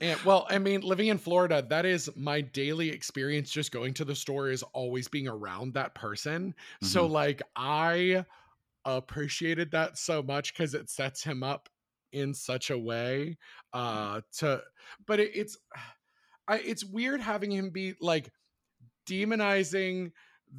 And 0.00 0.22
well, 0.22 0.46
I 0.48 0.58
mean, 0.58 0.82
living 0.82 1.08
in 1.08 1.18
Florida, 1.18 1.64
that 1.70 1.84
is 1.84 2.10
my 2.16 2.40
daily 2.40 2.90
experience. 2.90 3.50
Just 3.50 3.72
going 3.72 3.94
to 3.94 4.04
the 4.04 4.14
store 4.14 4.48
is 4.48 4.62
always 4.62 5.08
being 5.08 5.26
around 5.26 5.74
that 5.74 5.94
person. 5.94 6.54
So, 6.82 7.06
Mhm. 7.06 7.08
like, 7.08 7.42
I 7.56 8.24
appreciated 8.84 9.72
that 9.72 9.98
so 9.98 10.22
much 10.22 10.54
because 10.54 10.74
it 10.74 10.90
sets 10.90 11.22
him 11.24 11.42
up 11.42 11.68
in 12.12 12.34
such 12.34 12.70
a 12.70 12.78
way 12.78 13.36
uh 13.74 14.20
to 14.32 14.62
but 15.06 15.20
it, 15.20 15.30
it's 15.36 15.58
I 16.46 16.58
it's 16.58 16.84
weird 16.84 17.20
having 17.20 17.50
him 17.52 17.70
be 17.70 17.94
like 18.00 18.32
demonizing 19.08 20.12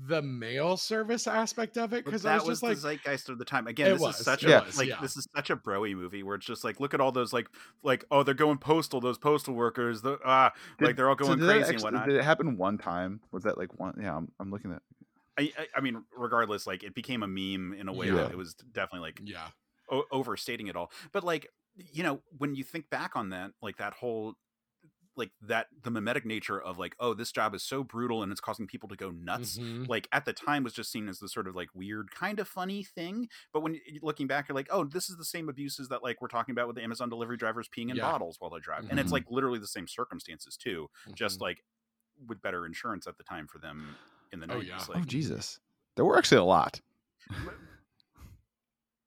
the 0.07 0.21
mail 0.21 0.77
service 0.77 1.27
aspect 1.27 1.77
of 1.77 1.93
it 1.93 2.03
But 2.03 2.11
because 2.11 2.25
I 2.25 2.37
that 2.37 2.45
was 2.45 2.61
was 2.61 2.77
just 2.77 2.83
like 2.83 3.03
the 3.03 3.09
zeitgeist 3.09 3.29
of 3.29 3.37
the 3.37 3.45
time. 3.45 3.67
Again, 3.67 3.87
It 3.87 3.93
this 3.93 4.01
was, 4.01 4.19
is 4.19 4.25
such 4.25 4.43
a 4.43 4.63
was, 4.65 4.77
like 4.77 4.87
yeah. 4.89 5.01
this 5.01 5.17
is 5.17 5.27
such 5.35 5.49
a 5.49 5.55
broy 5.55 5.95
movie 5.95 6.23
where 6.23 6.35
it's 6.35 6.45
just 6.45 6.63
like 6.63 6.79
look 6.79 6.93
at 6.93 7.01
all 7.01 7.11
those 7.11 7.33
like 7.33 7.49
like 7.83 8.05
oh 8.11 8.23
they're 8.23 8.33
going 8.33 8.57
postal 8.57 9.01
those 9.01 9.17
postal 9.17 9.53
workers 9.53 10.01
the 10.01 10.17
ah 10.25 10.51
like 10.79 10.95
they're 10.95 11.09
all 11.09 11.15
going 11.15 11.39
did 11.39 11.47
that 11.47 11.53
crazy 11.53 11.61
and 11.61 11.69
actually- 11.75 11.83
whatnot. 11.83 12.07
Did 12.07 12.15
it 12.17 12.23
happen 12.23 12.57
one 12.57 12.77
time? 12.77 13.21
Was 13.31 13.43
that 13.43 13.57
like 13.57 13.79
one? 13.79 13.95
Yeah, 14.01 14.15
I'm, 14.15 14.31
I'm 14.39 14.51
looking 14.51 14.71
at. 14.71 14.81
I, 15.37 15.51
I, 15.57 15.67
I 15.77 15.81
mean, 15.81 16.03
regardless, 16.17 16.67
like 16.67 16.83
it 16.83 16.93
became 16.93 17.23
a 17.23 17.27
meme 17.27 17.73
in 17.79 17.87
a 17.87 17.93
way 17.93 18.07
Yeah. 18.07 18.15
that 18.15 18.31
it 18.31 18.37
was 18.37 18.53
definitely 18.73 19.07
like 19.07 19.21
yeah 19.23 19.47
o- 19.89 20.05
overstating 20.11 20.67
it 20.67 20.75
all. 20.75 20.91
But 21.11 21.23
like 21.23 21.47
you 21.93 22.03
know, 22.03 22.21
when 22.37 22.55
you 22.55 22.63
think 22.63 22.89
back 22.89 23.15
on 23.15 23.29
that, 23.29 23.51
like 23.61 23.77
that 23.77 23.93
whole 23.93 24.33
like 25.16 25.32
that 25.41 25.68
the 25.84 25.91
mimetic 25.91 26.26
nature 26.26 26.62
of 26.62 26.78
like 26.78 26.95
oh 26.99 27.14
this 27.14 27.32
job 27.32 27.53
is 27.53 27.62
so 27.64 27.84
brutal 27.84 28.24
and 28.24 28.32
it's 28.32 28.39
causing 28.39 28.68
people 28.68 28.88
to 28.88 28.95
go 28.95 29.10
nuts 29.12 29.57
Mhm. 29.57 29.88
like 29.89 30.07
at 30.12 30.24
the 30.26 30.32
time 30.34 30.64
was 30.64 30.72
just 30.74 30.91
seen 30.91 31.10
as 31.10 31.20
this 31.20 31.34
sort 31.34 31.47
of 31.47 31.55
like 31.55 31.70
weird 31.74 32.12
kind 32.12 32.39
of 32.39 32.47
funny 32.47 32.84
thing 32.84 33.28
but 33.51 33.62
when 33.62 33.74
you- 33.74 33.99
looking 34.01 34.28
back 34.28 34.47
you're 34.47 34.55
like 34.55 34.68
oh 34.72 34.84
this 34.86 35.10
is 35.10 35.18
the 35.18 35.26
same 35.26 35.49
abuses 35.49 35.89
that 35.89 36.03
like 36.03 36.22
we're 36.22 36.28
talking 36.30 36.53
about 36.53 36.68
with 36.68 36.76
the 36.78 36.84
amazon 36.84 37.10
delivery 37.10 37.36
drivers 37.38 37.68
peeing 37.68 37.89
in 37.89 37.97
Yeah. 37.97 38.10
bottles 38.12 38.38
while 38.39 38.49
they 38.51 38.60
drive 38.60 38.88
and 38.89 38.99
it's 38.99 39.10
Mhm. 39.10 39.14
like 39.14 39.26
literally 39.30 39.60
the 39.60 39.68
same 39.68 39.88
circumstances 39.88 40.55
too 40.55 40.89
just 41.14 41.39
Mhm. 41.39 41.41
like 41.41 41.64
with 42.28 42.41
better 42.41 42.66
insurance 42.66 43.05
at 43.07 43.18
the 43.18 43.24
time 43.24 43.47
for 43.47 43.60
them 43.60 43.95
in 44.32 44.39
the 44.39 44.47
90s 44.47 44.86
Oh, 44.89 44.93
yeah. 44.93 45.01
Oh 45.01 45.05
Jesus, 45.05 45.60
there 45.95 46.05
were 46.05 46.18
actually 46.18 46.38
a 46.38 46.43
lot 46.43 46.80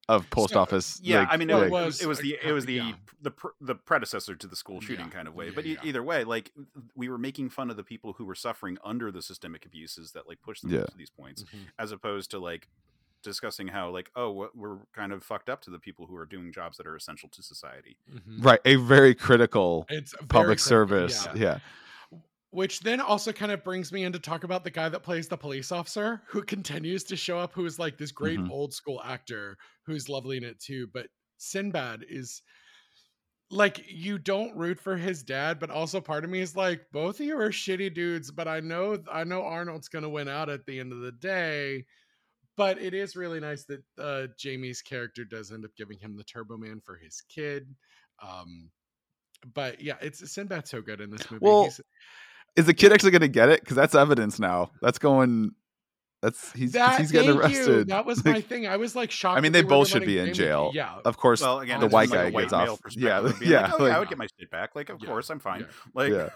of 0.09 0.29
post 0.31 0.53
So- 0.55 0.61
office. 0.61 0.99
yeah 1.03 1.21
like, 1.21 1.29
i 1.31 1.37
mean 1.37 1.49
it, 1.51 1.55
like- 1.55 1.71
was, 1.71 1.85
was 1.87 2.03
it 2.03 2.07
was 2.09 2.19
the 2.19 2.39
it 2.45 2.53
was 2.53 2.67
the 2.67 2.75
yeah. 2.75 2.93
the 3.23 3.33
the 3.61 3.75
predecessor 3.75 4.35
to 4.35 4.47
the 4.47 4.57
school 4.57 4.81
shooting 4.81 5.07
Yeah. 5.07 5.13
kind 5.13 5.29
of 5.29 5.35
way 5.35 5.47
Yeah, 5.47 5.53
but 5.55 5.65
e- 5.67 5.79
either 5.85 6.03
way 6.03 6.25
like 6.25 6.51
we 6.97 7.09
were 7.09 7.19
making 7.19 7.51
fun 7.51 7.71
of 7.71 7.77
the 7.77 7.85
people 7.85 8.15
who 8.15 8.25
were 8.25 8.35
suffering 8.35 8.79
under 8.85 9.13
the 9.13 9.23
systemic 9.23 9.65
abuses 9.65 10.13
that 10.13 10.27
like 10.29 10.43
pushed 10.43 10.63
them 10.63 10.73
Yeah. 10.73 10.85
to 10.87 10.97
these 10.97 11.11
points 11.11 11.45
Mhm. 11.45 11.67
as 11.79 11.93
opposed 11.93 12.31
to 12.33 12.39
like 12.41 12.69
discussing 13.23 13.69
how 13.69 13.91
like 13.91 14.11
oh 14.17 14.49
we're 14.55 14.79
kind 14.93 15.13
of 15.13 15.23
fucked 15.23 15.49
up 15.49 15.63
to 15.63 15.71
the 15.71 15.79
people 15.79 16.07
who 16.07 16.17
are 16.17 16.27
doing 16.27 16.53
jobs 16.53 16.77
that 16.79 16.87
are 16.89 16.97
essential 16.97 17.29
to 17.29 17.41
society 17.43 17.97
Mhm. 18.13 18.45
right, 18.45 18.61
a 18.65 18.75
very 18.77 19.15
critical 19.15 19.87
it's 19.89 20.13
very 20.13 20.27
public 20.27 20.59
critical, 20.59 20.69
service. 20.69 21.27
yeah. 21.37 21.41
yeah. 21.41 21.59
Which 22.53 22.81
then 22.81 23.01
also 23.01 23.33
kind 23.33 23.51
of 23.51 23.65
brings 23.65 23.91
me 23.93 24.05
in 24.05 24.13
to 24.13 24.19
talk 24.19 24.45
about 24.45 24.63
the 24.63 24.71
guy 24.71 24.89
that 24.91 25.03
plays 25.03 25.27
the 25.27 25.37
police 25.39 25.73
officer 25.73 26.23
who 26.29 26.43
continues 26.45 27.03
to 27.05 27.17
show 27.17 27.39
up, 27.39 27.53
who 27.55 27.65
is 27.67 27.79
like 27.79 27.97
this 27.99 28.13
great 28.13 28.39
Mhm. 28.39 28.51
old 28.51 28.73
school 28.75 29.01
actor 29.05 29.57
who's 29.87 30.09
lovely 30.09 30.37
in 30.37 30.45
it 30.45 30.61
too. 30.61 30.87
But 30.93 31.07
Sinbad 31.39 32.05
is 32.09 32.43
like, 33.51 33.85
you 33.91 34.19
don't 34.19 34.55
root 34.57 34.79
for 34.79 34.97
his 34.97 35.23
dad, 35.23 35.59
but 35.61 35.71
also 35.71 36.01
part 36.01 36.25
of 36.25 36.31
me 36.31 36.41
is 36.41 36.55
like, 36.55 36.87
both 36.93 37.21
of 37.21 37.27
you 37.27 37.39
are 37.39 37.51
shitty 37.51 37.93
dudes, 37.95 38.31
but 38.31 38.47
I 38.49 38.61
know, 38.61 38.99
I 39.11 39.25
know 39.25 39.43
Arnold's 39.43 39.89
going 39.89 40.05
to 40.05 40.09
win 40.09 40.29
out 40.29 40.49
at 40.49 40.65
the 40.67 40.79
end 40.79 40.93
of 40.93 41.01
the 41.01 41.13
day. 41.13 41.85
But 42.59 42.79
it 42.83 42.93
is 42.93 43.17
really 43.17 43.41
nice 43.41 43.65
that 43.65 43.83
uh, 43.99 44.27
Jamie's 44.39 44.83
character 44.83 45.25
does 45.25 45.53
end 45.53 45.65
up 45.65 45.71
giving 45.77 45.99
him 45.99 46.17
the 46.19 46.25
Turbo 46.25 46.59
Man 46.59 46.81
for 46.85 46.97
his 46.97 47.23
kid. 47.31 47.75
Um, 48.23 48.71
but 49.55 49.81
yeah, 49.81 49.97
it's 50.03 50.21
Sinbad's 50.31 50.69
so 50.71 50.83
good 50.83 51.01
in 51.01 51.11
this 51.11 51.31
movie. 51.31 51.45
Well, 51.47 51.63
He's- 51.63 51.81
Is 52.57 52.67
the 52.67 52.75
kid 52.75 52.93
actually 52.93 53.11
going 53.13 53.23
to 53.23 53.29
get 53.29 53.49
it? 53.49 53.61
Because 53.61 53.77
that's 53.77 53.95
evidence 53.95 54.39
now. 54.39 54.71
That's 54.83 54.99
going. 54.99 55.53
That's 56.21 56.53
he's 56.53 56.73
'cause 56.73 56.73
That, 56.75 57.01
he's 57.01 57.11
getting 57.11 57.41
thank 57.41 57.53
you. 57.55 57.59
arrested. 57.59 57.89
That 57.89 58.07
was 58.07 58.25
my 58.25 58.41
thing. 58.41 58.67
I 58.69 58.77
was 58.77 58.95
like 58.95 59.11
shocked. 59.11 59.39
I 59.39 59.41
mean, 59.41 59.53
that 59.53 59.63
they 59.63 59.69
both 59.69 59.89
should 59.89 60.05
be 60.05 60.19
in 60.19 60.33
jail. 60.35 60.71
Yeah. 60.73 60.99
Of 61.05 61.17
course, 61.17 61.41
well 61.41 61.59
again 61.61 61.81
the 61.81 61.89
white 61.89 62.11
just, 62.11 62.15
like, 62.15 62.27
guy 62.27 62.31
white 62.35 62.43
gets 62.43 62.53
male 62.53 62.73
off. 62.75 62.81
perspective 62.83 63.03
Yeah, 63.03 63.19
of 63.19 63.43
yeah, 63.43 63.63
like, 63.73 63.81
oh, 63.81 63.87
yeah, 63.87 63.97
I 63.97 63.99
would 63.99 64.09
get 64.09 64.19
my 64.19 64.27
shit 64.39 64.51
back 64.51 64.77
like 64.77 64.89
of 64.89 64.99
Yeah, 65.01 65.09
course 65.09 65.31
i'm 65.31 65.41
fine 65.41 65.61
yeah. 65.63 65.67
like 65.95 66.13
yeah. 66.13 66.29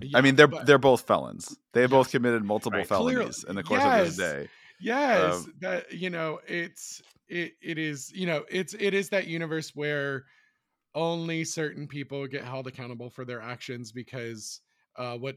yeah, 0.00 0.18
I 0.18 0.22
mean, 0.22 0.34
they're 0.34 0.48
but- 0.48 0.66
they're 0.66 0.78
both 0.78 1.02
felons. 1.06 1.56
They 1.72 1.86
both 1.86 2.10
committed 2.10 2.42
multiple 2.44 2.78
Right. 2.80 2.88
felonies 2.88 3.44
Clearly- 3.44 3.50
in 3.50 3.54
the 3.56 3.62
course 3.62 3.80
of 3.82 3.86
yes. 3.92 4.06
this 4.08 4.16
day. 4.16 4.48
yes, 4.80 5.34
um, 5.34 5.54
that 5.60 5.92
you 5.92 6.10
know, 6.10 6.40
it's 6.48 7.00
it 7.28 7.52
it 7.62 7.78
is 7.78 8.10
you 8.12 8.26
know, 8.26 8.44
it's 8.50 8.74
it 8.74 8.92
is 8.92 9.10
that 9.10 9.28
universe 9.28 9.70
where 9.76 10.24
only 10.96 11.44
certain 11.44 11.86
people 11.86 12.26
get 12.26 12.42
held 12.44 12.66
accountable 12.66 13.08
for 13.08 13.24
their 13.24 13.40
actions 13.40 13.92
because 13.92 14.60
uh 14.96 15.16
what 15.16 15.36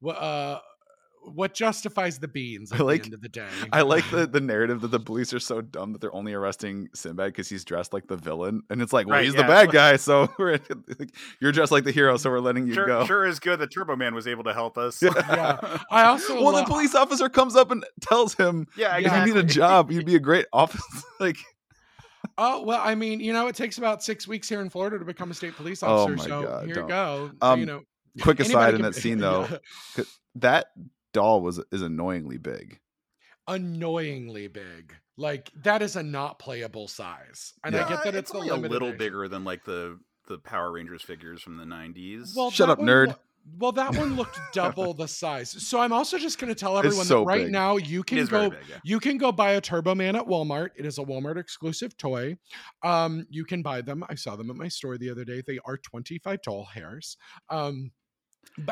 what 0.00 0.16
uh 0.16 0.60
what 1.32 1.54
justifies 1.54 2.20
the 2.20 2.28
beans 2.28 2.70
at 2.70 2.78
I 2.80 2.84
like- 2.84 3.00
the 3.02 3.06
end 3.06 3.14
of 3.14 3.20
the 3.20 3.28
day. 3.28 3.48
I 3.72 3.82
like 3.82 4.08
the 4.12 4.26
the 4.32 4.40
narrative 4.40 4.80
that 4.82 4.92
the 4.92 5.00
police 5.00 5.34
are 5.34 5.40
so 5.40 5.60
dumb 5.60 5.92
that 5.92 6.00
they're 6.00 6.14
only 6.14 6.32
arresting 6.34 6.88
Sinbad 6.94 7.32
because 7.32 7.48
he's 7.48 7.64
dressed 7.64 7.92
like 7.92 8.06
the 8.06 8.16
villain, 8.16 8.62
and 8.70 8.80
it's 8.80 8.92
like, 8.92 9.08
well, 9.08 9.16
Right, 9.16 9.24
he's 9.24 9.34
yeah, 9.34 9.42
the 9.42 9.48
bad 9.48 9.64
it's 9.64 9.72
guy, 9.72 9.96
so 9.96 10.28
we're 10.38 10.52
like, 11.00 11.10
you're 11.40 11.50
dressed 11.50 11.72
like 11.72 11.82
the 11.82 11.90
hero, 11.90 12.16
so 12.16 12.30
we're 12.30 12.38
letting 12.38 12.68
you 12.68 12.74
sure, 12.74 12.86
go. 12.86 13.04
sure 13.06 13.26
is 13.26 13.40
good 13.40 13.58
that 13.58 13.72
turbo 13.72 13.96
man 13.96 14.14
was 14.14 14.28
able 14.28 14.44
to 14.44 14.54
help 14.54 14.78
us 14.78 15.02
Yeah. 15.02 15.78
I 15.90 16.04
also 16.04 16.40
well, 16.40 16.52
the 16.52 16.62
police 16.64 16.94
officer 16.94 17.28
comes 17.28 17.56
up 17.56 17.72
and 17.72 17.84
tells 18.00 18.34
him, 18.34 18.68
yeah 18.76 18.96
"If 18.96 19.12
you 19.12 19.34
need 19.34 19.36
a 19.36 19.42
job, 19.42 19.90
you'd 19.90 20.06
be 20.06 20.14
a 20.14 20.20
great 20.20 20.46
officer. 20.52 20.84
like, 21.18 21.38
Oh 22.38 22.62
well, 22.62 22.80
I 22.84 22.94
mean, 22.94 23.18
you 23.20 23.32
know, 23.32 23.46
it 23.48 23.56
takes 23.56 23.78
about 23.78 24.02
six 24.02 24.28
weeks 24.28 24.48
here 24.48 24.60
in 24.60 24.68
Florida 24.70 24.98
to 24.98 25.04
become 25.04 25.30
a 25.30 25.34
state 25.34 25.56
police 25.56 25.82
Oh 25.82 25.86
officer. 26.04 26.16
my 26.16 26.24
so 26.24 26.42
God, 26.42 26.66
here 26.66 26.74
don't. 26.74 26.84
you 26.84 26.88
go. 26.88 27.30
Um, 27.40 27.60
you 27.60 27.66
know, 27.66 27.82
quick 28.22 28.40
aside 28.40 28.74
in 28.74 28.82
that 28.82 28.94
be- 28.94 29.00
scene 29.00 29.18
though, 29.20 29.46
yeah. 29.96 30.04
that 30.36 30.66
doll 31.12 31.40
was 31.42 31.60
is 31.72 31.82
annoyingly 31.82 32.38
big. 32.38 32.78
annoyingly 33.48 34.48
big. 34.48 34.94
Like 35.16 35.50
that 35.62 35.80
is 35.80 35.96
a 35.96 36.02
not 36.02 36.38
playable 36.38 36.88
size, 36.88 37.54
and 37.64 37.74
I 37.74 37.88
get 37.88 38.04
that 38.04 38.14
it's, 38.14 38.30
the 38.30 38.38
a 38.38 38.40
little 38.40 38.88
edition. 38.88 38.98
bigger 38.98 39.28
than 39.28 39.44
like 39.44 39.64
the 39.64 39.98
the 40.28 40.36
power 40.38 40.72
rangers 40.72 41.02
figures 41.02 41.40
from 41.40 41.56
the 41.56 41.64
90s 41.64 42.34
Well, 42.36 42.50
Shut 42.50 42.68
up, 42.68 42.78
one 42.80 42.88
nerd. 42.88 43.06
loo- 43.08 43.14
well, 43.60 43.70
that 43.72 43.96
one 43.96 44.16
looked 44.16 44.40
double 44.52 44.92
the 44.92 45.06
size. 45.06 45.50
So 45.50 45.78
I'm 45.78 45.92
also 45.92 46.18
just 46.18 46.40
going 46.40 46.52
to 46.52 46.58
tell 46.58 46.76
everyone 46.76 47.06
so 47.06 47.20
that 47.20 47.26
right 47.26 47.44
big. 47.44 47.52
now 47.52 47.76
you 47.76 48.02
can 48.02 48.26
go 48.26 48.50
big 48.50 48.58
yeah. 48.68 48.78
You 48.82 48.98
can 48.98 49.18
go 49.18 49.30
buy 49.30 49.52
a 49.52 49.60
Turbo 49.60 49.94
Man 49.94 50.16
at 50.16 50.24
Walmart. 50.26 50.70
It 50.74 50.84
is 50.84 50.98
a 50.98 51.02
Walmart 51.04 51.36
exclusive 51.38 51.96
toy. 51.96 52.36
Um, 52.82 53.24
you 53.30 53.44
can 53.44 53.62
buy 53.62 53.82
them. 53.82 54.02
I 54.08 54.16
saw 54.16 54.34
them 54.34 54.50
at 54.50 54.56
my 54.56 54.66
store 54.66 54.98
the 54.98 55.08
other 55.10 55.24
day. 55.24 55.42
They 55.46 55.60
are 55.64 55.76
25 55.76 56.42
doll 56.42 56.64
hairs. 56.64 57.16
Um, 57.48 57.92
But- 57.92 57.92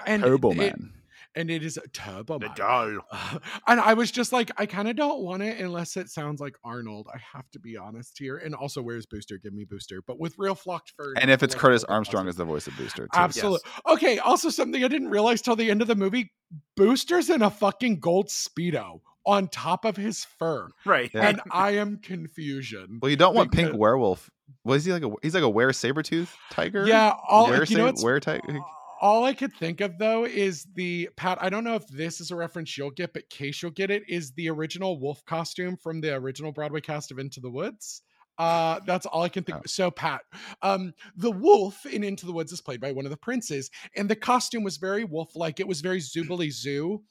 and 0.06 0.22
Turbo 0.22 0.50
it- 0.52 0.56
Man. 0.56 0.92
and 1.36 1.50
it 1.50 1.64
is 1.64 1.76
a 1.76 1.86
Turbo 1.88 2.38
The 2.38 2.46
Man. 2.46 2.56
doll. 2.56 2.98
and 3.66 3.80
I 3.80 3.94
was 3.94 4.10
just 4.10 4.32
like, 4.32 4.50
I 4.56 4.66
kind 4.66 4.88
of 4.88 4.96
don't 4.96 5.20
want 5.22 5.42
it 5.42 5.58
unless 5.60 5.96
it 5.96 6.08
sounds 6.08 6.40
like 6.40 6.56
Arnold. 6.64 7.08
I 7.12 7.18
have 7.34 7.50
to 7.52 7.58
be 7.58 7.76
honest 7.76 8.16
here. 8.18 8.36
And 8.38 8.54
also, 8.54 8.80
where's 8.82 9.06
Booster? 9.06 9.38
Give 9.38 9.52
me 9.52 9.64
Booster, 9.64 10.00
but 10.06 10.18
with 10.20 10.34
real 10.38 10.54
flocked 10.54 10.92
fur. 10.96 11.14
And 11.16 11.30
if 11.30 11.42
it's 11.42 11.54
Curtis 11.54 11.82
Armstrong 11.84 12.28
as 12.28 12.36
the 12.36 12.44
voice 12.44 12.66
of 12.66 12.76
Booster, 12.76 13.04
too. 13.04 13.10
Absolutely. 13.18 13.68
Okay. 13.88 14.18
Also, 14.18 14.48
something 14.50 14.84
I 14.84 14.88
didn't 14.88 15.08
realize 15.10 15.42
till 15.42 15.56
the 15.56 15.70
end 15.70 15.82
of 15.82 15.88
the 15.88 15.96
movie: 15.96 16.32
Booster's 16.76 17.30
in 17.30 17.42
a 17.42 17.50
fucking 17.50 18.00
gold 18.00 18.28
speedo 18.28 19.00
on 19.26 19.48
top 19.48 19.84
of 19.86 19.96
his 19.96 20.22
fur, 20.24 20.68
Right. 20.84 21.10
Yeah. 21.14 21.28
and 21.28 21.40
I 21.50 21.70
am 21.76 21.96
confusion. 21.98 22.98
Well, 23.00 23.10
you 23.10 23.16
don't 23.16 23.34
want 23.34 23.52
Pink 23.52 23.74
Werewolf. 23.74 24.30
Was 24.64 24.84
he 24.84 24.92
like 24.92 25.02
a? 25.02 25.10
He's 25.22 25.34
like 25.34 25.42
a 25.42 25.48
were 25.48 25.72
saber 25.72 26.02
tooth 26.02 26.36
tiger. 26.50 26.86
Yeah, 26.86 27.14
all 27.26 27.48
were 27.48 27.64
you 27.64 27.78
know 27.78 27.86
what's 27.86 28.04
were 28.04 28.20
tiger. 28.20 28.60
All 29.05 29.24
I 29.24 29.34
could 29.34 29.52
think 29.52 29.82
of 29.82 29.98
though 29.98 30.24
is 30.24 30.66
the 30.76 31.11
Pat. 31.14 31.36
I 31.42 31.50
don't 31.50 31.62
know 31.62 31.74
if 31.74 31.86
this 31.88 32.22
is 32.22 32.30
a 32.30 32.36
reference 32.36 32.78
you'll 32.78 32.90
get, 32.90 33.12
but 33.12 33.28
case 33.28 33.61
you'll 33.61 33.70
get 33.70 33.90
it 33.90 34.02
is 34.09 34.32
the 34.32 34.48
original 34.48 34.98
wolf 34.98 35.22
costume 35.26 35.76
from 35.76 36.00
the 36.00 36.14
original 36.14 36.52
Broadway 36.52 36.80
cast 36.80 37.11
of 37.11 37.18
Into 37.18 37.38
the 37.38 37.50
Woods. 37.50 38.00
Uh, 38.38 38.80
that's 38.86 39.05
all 39.05 39.20
I 39.20 39.28
can 39.28 39.44
think. 39.44 39.59
Oh. 39.59 39.62
So 39.66 39.90
Pat, 39.90 40.22
um, 40.62 40.94
the 41.16 41.30
wolf 41.30 41.84
in 41.84 42.02
Into 42.02 42.24
the 42.24 42.32
Woods 42.32 42.50
is 42.50 42.62
played 42.62 42.80
by 42.80 42.92
one 42.92 43.05
of 43.05 43.11
the 43.11 43.18
princes, 43.18 43.70
and 43.94 44.09
the 44.09 44.16
costume 44.16 44.64
was 44.64 44.78
very 44.78 45.05
wolf-like. 45.05 45.61
It 45.61 45.68
was 45.68 45.82
very 45.82 46.00
Zoobilee 46.00 46.50
Zoo, 46.50 47.02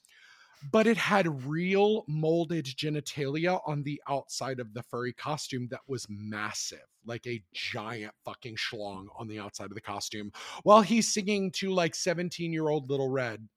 but 0.71 0.87
it 0.87 0.97
had 0.97 1.45
real 1.45 2.03
molded 2.07 2.65
genitalia 2.65 3.59
on 3.65 3.83
the 3.83 4.01
outside 4.07 4.59
of 4.59 4.73
the 4.73 4.83
furry 4.83 5.13
costume 5.13 5.67
that 5.69 5.81
was 5.87 6.07
massive, 6.09 6.85
like 7.05 7.25
a 7.27 7.43
giant 7.53 8.13
fucking 8.25 8.55
schlong 8.55 9.07
on 9.17 9.27
the 9.27 9.39
outside 9.39 9.65
of 9.65 9.75
the 9.75 9.81
costume, 9.81 10.31
while 10.63 10.81
he's 10.81 11.13
singing 11.13 11.51
to 11.51 11.71
like 11.71 11.95
17 11.95 12.53
year 12.53 12.69
old 12.69 12.89
Little 12.89 13.09
Red. 13.09 13.47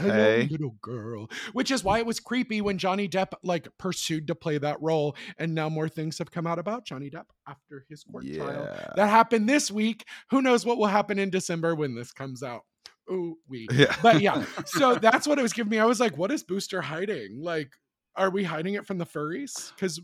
Okay. 0.00 0.46
little 0.48 0.76
girl, 0.80 1.28
which 1.54 1.72
is 1.72 1.82
why 1.82 1.98
it 1.98 2.06
was 2.06 2.20
creepy 2.20 2.60
when 2.60 2.78
Johnny 2.78 3.08
Depp 3.08 3.32
like 3.42 3.66
pursued 3.78 4.28
to 4.28 4.34
play 4.36 4.56
that 4.58 4.80
role, 4.80 5.16
and 5.38 5.54
now 5.54 5.68
more 5.68 5.88
things 5.88 6.18
have 6.18 6.30
come 6.30 6.46
out 6.46 6.58
about 6.60 6.84
Johnny 6.84 7.10
Depp 7.10 7.24
after 7.48 7.84
his 7.88 8.04
court 8.04 8.24
trial. 8.32 8.68
That 8.94 9.08
happened 9.08 9.48
this 9.48 9.72
week. 9.72 10.04
Who 10.30 10.40
knows 10.40 10.64
what 10.64 10.78
will 10.78 10.86
happen 10.86 11.18
in 11.18 11.30
December 11.30 11.74
when 11.74 11.96
this 11.96 12.12
comes 12.12 12.44
out? 12.44 12.62
Ooh, 13.10 13.38
we. 13.48 13.68
Yeah. 13.72 13.94
But 14.02 14.20
yeah, 14.20 14.44
so 14.66 14.94
that's 14.96 15.26
what 15.26 15.38
it 15.38 15.42
was 15.42 15.52
giving 15.52 15.70
me. 15.70 15.78
I 15.78 15.84
was 15.84 16.00
like, 16.00 16.16
what 16.16 16.30
is 16.30 16.42
Booster 16.42 16.80
hiding? 16.80 17.40
Like, 17.42 17.72
are 18.16 18.30
we 18.30 18.44
hiding 18.44 18.74
it 18.74 18.86
from 18.86 18.98
the 18.98 19.06
furries? 19.06 19.72
Because, 19.74 20.00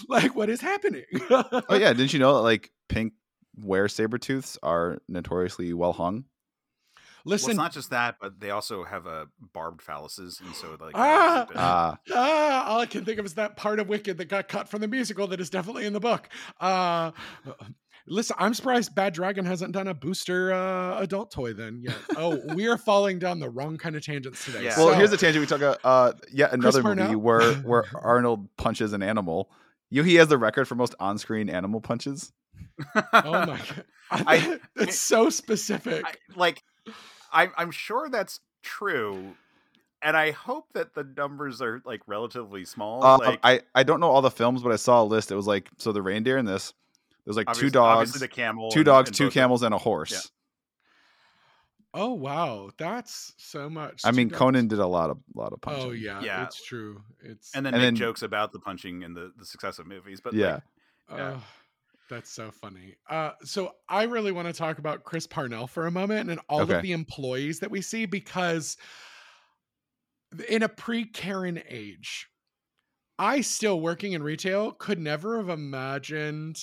like, 0.08 0.34
what 0.36 0.48
is 0.48 0.60
happening? 0.60 1.04
oh 1.30 1.62
yeah, 1.70 1.92
didn't 1.92 2.12
you 2.12 2.18
know 2.18 2.34
that 2.34 2.40
like 2.42 2.70
pink 2.88 3.14
were 3.56 3.88
saber 3.88 4.18
tooths 4.18 4.58
are 4.62 4.98
notoriously 5.08 5.72
well 5.72 5.92
hung? 5.92 6.24
Well, 7.24 7.32
Listen, 7.34 7.50
it's 7.50 7.56
not 7.56 7.72
just 7.72 7.90
that, 7.90 8.16
but 8.20 8.40
they 8.40 8.50
also 8.50 8.82
have 8.82 9.06
uh, 9.06 9.26
barbed 9.52 9.80
phalluses, 9.84 10.40
and 10.40 10.54
so 10.56 10.76
like 10.80 10.92
Ah! 10.96 11.46
Ah, 11.54 11.98
ah, 12.12 12.64
all 12.66 12.80
I 12.80 12.86
can 12.86 13.04
think 13.04 13.20
of 13.20 13.24
is 13.24 13.34
that 13.34 13.56
part 13.56 13.78
of 13.78 13.88
Wicked 13.88 14.18
that 14.18 14.24
got 14.24 14.48
cut 14.48 14.68
from 14.68 14.80
the 14.80 14.88
musical 14.88 15.28
that 15.28 15.40
is 15.40 15.48
definitely 15.48 15.86
in 15.86 15.92
the 15.92 16.00
book. 16.00 16.28
Uh, 16.60 17.12
listen, 18.06 18.36
I'm 18.38 18.54
surprised 18.54 18.94
Bad 18.94 19.14
Dragon 19.14 19.44
hasn't 19.44 19.72
done 19.72 19.88
a 19.88 19.94
Booster 19.94 20.52
uh, 20.52 20.98
adult 21.00 21.30
toy 21.30 21.52
then 21.52 21.80
yet. 21.82 21.96
Oh, 22.16 22.40
we 22.54 22.66
are 22.68 22.78
falling 22.78 23.18
down 23.18 23.38
the 23.38 23.48
wrong 23.50 23.76
kind 23.78 23.96
of 23.96 24.04
tangents 24.04 24.44
today. 24.44 24.64
Yeah. 24.64 24.76
well, 24.76 24.88
So- 24.88 24.94
here's 24.94 25.10
the 25.10 25.16
tangent 25.16 25.40
we 25.42 25.46
talk 25.46 25.58
about. 25.58 25.78
Uh, 25.84 26.12
yet 26.32 26.52
another 26.52 26.82
movie 26.82 27.00
Parnell? 27.00 27.20
where 27.20 27.54
where 27.64 27.84
Arnold 27.94 28.48
punches 28.56 28.92
an 28.92 29.02
animal. 29.02 29.50
You, 29.90 30.02
he 30.02 30.14
has 30.16 30.28
the 30.28 30.38
record 30.38 30.66
for 30.66 30.74
most 30.74 30.94
on-screen 30.98 31.50
animal 31.50 31.80
punches. 31.80 32.32
Oh 32.94 33.02
my 33.12 33.44
god, 33.60 33.84
I- 34.10 34.58
that's 34.74 34.98
so 34.98 35.28
specific. 35.30 36.04
I, 36.04 36.14
like 36.34 36.62
I'm 37.32 37.52
I'm 37.56 37.70
sure 37.70 38.08
that's 38.08 38.40
true, 38.62 39.34
and 40.00 40.16
I 40.16 40.30
hope 40.30 40.66
that 40.74 40.94
the 40.94 41.04
numbers 41.16 41.60
are 41.60 41.82
like 41.84 42.00
relatively 42.06 42.64
small. 42.64 43.04
Uh, 43.04 43.18
like 43.18 43.40
I 43.42 43.60
I 43.74 43.82
don't 43.82 44.00
know 44.00 44.08
all 44.10 44.22
the 44.22 44.30
films, 44.30 44.62
but 44.62 44.72
I 44.72 44.76
saw 44.76 45.02
a 45.02 45.04
list. 45.04 45.30
It 45.30 45.34
was 45.34 45.46
like 45.46 45.68
so 45.78 45.92
the 45.92 46.02
reindeer 46.02 46.38
in 46.38 46.44
this. 46.46 46.72
There's 47.24 47.36
like 47.36 47.52
two 47.52 47.70
dogs, 47.70 48.10
obviously 48.10 48.26
the 48.26 48.28
camel, 48.34 48.70
two 48.70 48.80
and- 48.80 48.86
dogs, 48.86 49.08
and 49.08 49.16
two 49.16 49.30
camels, 49.30 49.62
and 49.62 49.72
a 49.74 49.78
horse. 49.78 50.30
oh 51.94 52.12
wow, 52.12 52.70
that's 52.78 53.34
so 53.36 53.68
much. 53.68 54.00
I 54.04 54.10
mean, 54.12 54.28
dogs. 54.28 54.38
Conan 54.38 54.68
did 54.68 54.78
a 54.78 54.86
lot 54.86 55.10
of 55.10 55.18
lot 55.34 55.52
of 55.52 55.60
punching. 55.60 55.84
Oh 55.84 55.90
yeah, 55.90 56.20
Yeah. 56.22 56.44
it's 56.44 56.64
true. 56.64 57.02
It's 57.20 57.54
and 57.54 57.64
then 57.64 57.74
And 57.74 57.82
make 57.82 57.86
then- 57.88 57.96
jokes 57.96 58.22
about 58.22 58.52
the 58.52 58.58
punching 58.58 59.02
in 59.02 59.14
the 59.14 59.32
the 59.38 59.44
successive 59.44 59.86
movies. 59.86 60.20
But 60.20 60.32
yeah. 60.34 60.54
like, 60.54 60.62
yeah. 61.18 61.34
Oh, 61.36 61.42
that's 62.10 62.30
so 62.30 62.50
funny. 62.50 62.96
Uh, 63.08 63.32
so 63.44 63.74
I 63.88 64.04
really 64.04 64.32
want 64.32 64.48
to 64.48 64.52
talk 64.54 64.78
about 64.78 65.04
Chris 65.04 65.26
Parnell 65.26 65.66
for 65.66 65.86
a 65.86 65.90
moment 65.90 66.28
and 66.30 66.40
all 66.48 66.62
Okay. 66.62 66.74
of 66.76 66.82
the 66.82 66.92
employees 66.92 67.60
that 67.60 67.70
we 67.70 67.80
see 67.82 68.06
because 68.06 68.76
in 70.48 70.62
a 70.62 70.68
pre-Karen 70.68 71.62
age, 71.68 72.28
I 73.18 73.42
still 73.42 73.80
working 73.80 74.12
in 74.12 74.22
retail 74.22 74.72
could 74.72 74.98
never 74.98 75.36
have 75.38 75.48
imagined 75.50 76.58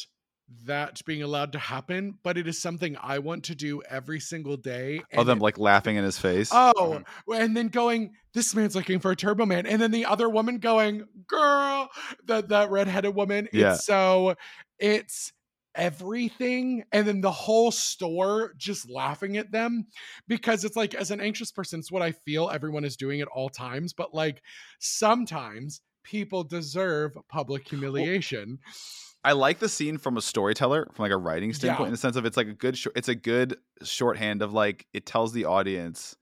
that 0.66 1.04
being 1.06 1.22
allowed 1.22 1.52
to 1.54 1.60
happen, 1.60 2.18
but 2.24 2.38
it 2.38 2.48
is 2.48 2.62
something 2.62 2.98
I 3.02 3.20
want 3.20 3.44
to 3.46 3.56
do 3.56 3.82
every 3.90 4.20
single 4.20 4.58
day. 4.58 5.02
Oh, 5.16 5.24
them 5.24 5.40
like 5.40 5.58
laughing 5.58 5.96
in 5.96 6.04
his 6.04 6.18
face. 6.18 6.50
Oh, 6.52 7.02
and 7.28 7.56
then 7.56 7.68
going, 7.68 8.14
this 8.34 8.56
man's 8.56 8.76
looking 8.76 9.00
for 9.00 9.12
a 9.12 9.16
Turbo 9.16 9.46
Man, 9.46 9.66
and 9.66 9.82
then 9.82 9.92
the 9.92 10.06
other 10.06 10.30
woman 10.30 10.58
going, 10.58 11.06
girl, 11.28 11.90
that 12.26 12.50
that 12.50 12.72
redheaded 12.72 13.16
woman. 13.16 13.48
Yeah. 13.54 13.74
It's 13.74 13.86
so 13.86 14.36
it's 14.80 15.34
everything, 15.76 16.84
and 16.92 17.08
then 17.08 17.22
the 17.22 17.32
whole 17.32 17.72
store 17.72 18.54
just 18.58 18.90
laughing 18.90 19.38
at 19.38 19.52
them 19.52 19.86
because 20.28 20.66
it's 20.66 20.76
like, 20.76 20.96
as 20.96 21.12
an 21.12 21.22
anxious 21.22 21.52
person, 21.52 21.80
it's 21.80 21.92
what 21.92 22.02
I 22.02 22.12
feel 22.12 22.50
everyone 22.50 22.86
is 22.86 22.98
doing 22.98 23.22
at 23.22 23.28
all 23.28 23.50
times, 23.50 23.94
but 23.94 24.14
like 24.14 24.42
sometimes 24.80 25.82
people 26.04 26.44
deserve 26.44 27.16
public 27.30 27.68
humiliation. 27.68 28.58
I 29.24 29.34
like 29.34 29.60
the 29.60 29.70
scene 29.70 29.98
from 29.98 30.18
a 30.18 30.22
storyteller, 30.22 30.88
from 30.94 31.04
like 31.04 31.12
a 31.12 31.18
writing 31.18 31.54
standpoint, 31.54 31.82
Yeah. 31.82 31.88
in 31.88 31.92
the 31.92 31.98
sense 31.98 32.16
of 32.16 32.26
it's 32.26 32.38
like 32.38 32.48
a 32.48 32.54
good, 32.54 32.78
short, 32.78 32.98
it's 32.98 33.10
a 33.10 33.16
good 33.16 33.58
shorthand 33.84 34.42
of 34.42 34.54
like 34.54 34.88
it 34.94 35.06
tells 35.06 35.34
the 35.34 35.46
audience, 35.46 36.16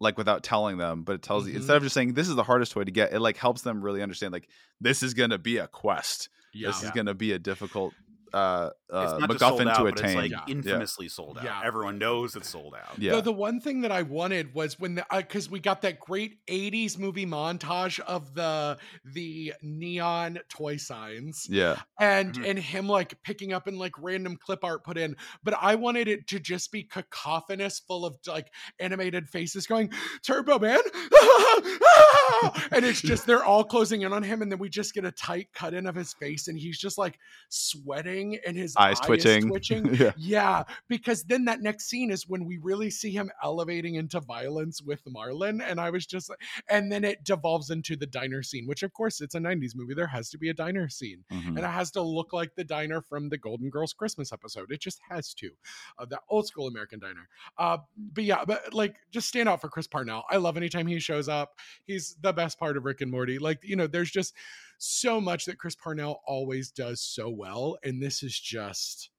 like 0.00 0.16
without 0.16 0.42
telling 0.42 0.78
them, 0.78 1.02
but 1.02 1.14
it 1.16 1.22
tells 1.22 1.46
you 1.46 1.54
instead 1.54 1.72
mm-hmm. 1.72 1.76
of 1.76 1.82
just 1.82 1.94
saying 1.94 2.14
this 2.14 2.28
is 2.28 2.34
the 2.34 2.42
hardest 2.42 2.76
way 2.76 2.84
to 2.84 2.90
get, 2.90 3.12
it 3.12 3.20
like 3.20 3.36
helps 3.36 3.62
them 3.62 3.82
really 3.82 4.02
understand 4.02 4.32
like 4.32 4.48
this 4.80 5.02
is 5.02 5.12
gonna 5.14 5.38
be 5.38 5.58
a 5.58 5.66
quest. 5.66 6.28
This 6.54 6.78
is 6.78 6.84
Yeah. 6.84 6.92
gonna 6.94 7.14
be 7.14 7.32
a 7.32 7.38
difficult 7.38 7.92
uh, 8.34 8.70
uh 8.90 9.18
not 9.20 9.28
just 9.30 9.40
sold 9.40 9.60
MacGuffin 9.60 9.68
out, 9.70 9.76
to 9.78 9.82
but 9.84 9.92
it's 9.92 10.00
attain. 10.02 10.16
like 10.16 10.30
Yeah. 10.30 10.44
infamously 10.48 11.08
sold 11.08 11.38
out. 11.38 11.44
Yeah. 11.44 11.60
Everyone 11.64 11.98
knows 11.98 12.36
it's 12.36 12.48
sold 12.48 12.74
out. 12.74 12.98
yeah, 12.98 13.16
The, 13.16 13.22
the 13.22 13.32
one 13.32 13.60
thing 13.60 13.80
that 13.82 13.92
I 13.92 14.02
wanted 14.02 14.54
was 14.54 14.78
when 14.78 14.94
the 14.96 15.06
because 15.10 15.50
we 15.50 15.60
got 15.60 15.82
that 15.82 15.98
great 16.00 16.38
'80s 16.48 16.98
movie 16.98 17.26
montage 17.26 17.98
of 18.00 18.34
the 18.34 18.78
the 19.04 19.54
neon 19.62 20.38
toy 20.48 20.76
signs 20.76 21.46
yeah, 21.48 21.80
and 22.00 22.34
Mhm. 22.34 22.50
and 22.50 22.58
him 22.58 22.88
like 22.88 23.20
picking 23.22 23.52
up 23.52 23.66
and 23.66 23.78
like 23.78 23.92
random 23.98 24.36
clip 24.36 24.64
art 24.64 24.84
put 24.84 24.98
in, 24.98 25.16
but 25.42 25.54
I 25.60 25.74
wanted 25.74 26.08
it 26.08 26.26
to 26.28 26.38
just 26.40 26.72
be 26.72 26.82
cacophonous, 26.84 27.80
full 27.80 28.04
of 28.04 28.16
like 28.26 28.52
animated 28.80 29.28
faces 29.28 29.66
going 29.66 29.90
Turbo 30.22 30.58
Man, 30.58 30.80
and 32.72 32.84
it's 32.84 33.00
just 33.02 33.26
they're 33.26 33.44
all 33.44 33.64
closing 33.64 34.02
in 34.02 34.12
on 34.12 34.22
him, 34.22 34.42
and 34.42 34.50
then 34.50 34.58
we 34.58 34.68
just 34.68 34.94
get 34.94 35.04
a 35.04 35.12
tight 35.12 35.48
cut 35.54 35.74
in 35.74 35.86
of 35.86 35.94
his 35.94 36.12
face, 36.14 36.48
and 36.48 36.58
he's 36.58 36.78
just 36.78 36.98
like 36.98 37.18
sweating 37.48 38.17
and 38.46 38.56
his 38.56 38.74
eyes 38.76 39.00
twitching. 39.00 39.48
twitching. 39.48 39.94
yeah, 39.94 40.12
Yeah, 40.16 40.64
because 40.88 41.24
then 41.24 41.44
that 41.46 41.60
next 41.60 41.88
scene 41.88 42.10
is 42.10 42.28
when 42.28 42.44
we 42.44 42.58
really 42.58 42.90
see 42.90 43.10
him 43.10 43.30
elevating 43.42 43.96
into 43.96 44.20
violence 44.20 44.82
with 44.82 45.04
Marlon. 45.04 45.60
And 45.64 45.80
I 45.80 45.90
was 45.90 46.06
just 46.06 46.28
like, 46.30 46.38
and 46.68 46.90
then 46.90 47.04
it 47.04 47.24
devolves 47.24 47.70
into 47.70 47.96
the 47.96 48.06
diner 48.06 48.42
scene, 48.42 48.66
which 48.66 48.82
of 48.82 48.92
course 48.92 49.20
it's 49.20 49.34
a 49.34 49.38
90s 49.38 49.72
movie. 49.74 49.94
There 49.94 50.06
has 50.06 50.30
to 50.30 50.38
be 50.38 50.48
a 50.50 50.54
diner 50.54 50.88
scene. 50.88 51.24
Mhm. 51.32 51.48
And 51.48 51.58
it 51.58 51.64
has 51.64 51.90
to 51.92 52.02
look 52.02 52.32
like 52.32 52.54
the 52.54 52.64
diner 52.64 53.00
from 53.00 53.28
the 53.28 53.38
Golden 53.38 53.70
Girls 53.70 53.92
Christmas 53.92 54.32
episode. 54.32 54.70
It 54.70 54.80
just 54.80 55.00
has 55.08 55.34
to. 55.34 55.50
Uh, 55.98 56.04
that 56.06 56.20
old 56.28 56.46
school 56.46 56.66
American 56.68 56.98
diner. 56.98 57.28
Uh, 57.56 57.78
but 58.12 58.24
yeah, 58.24 58.44
but 58.44 58.72
like 58.74 58.96
just 59.10 59.28
stand 59.28 59.48
out 59.48 59.60
for 59.60 59.68
Chris 59.68 59.86
Parnell. 59.86 60.24
I 60.30 60.36
love 60.36 60.56
anytime 60.56 60.86
he 60.86 60.98
shows 60.98 61.28
up. 61.28 61.58
He's 61.84 62.16
the 62.20 62.32
best 62.32 62.58
part 62.58 62.76
of 62.76 62.84
Rick 62.84 63.00
and 63.00 63.10
Morty. 63.10 63.38
Like, 63.38 63.60
you 63.62 63.76
know, 63.76 63.86
there's 63.86 64.10
just 64.10 64.34
so 64.78 65.20
much 65.20 65.44
that 65.44 65.58
Chris 65.58 65.74
Parnell 65.74 66.20
always 66.26 66.70
does 66.70 67.02
so 67.02 67.28
well. 67.28 67.76
And 67.84 68.02
this 68.02 68.22
is 68.22 68.38
just 68.38 69.10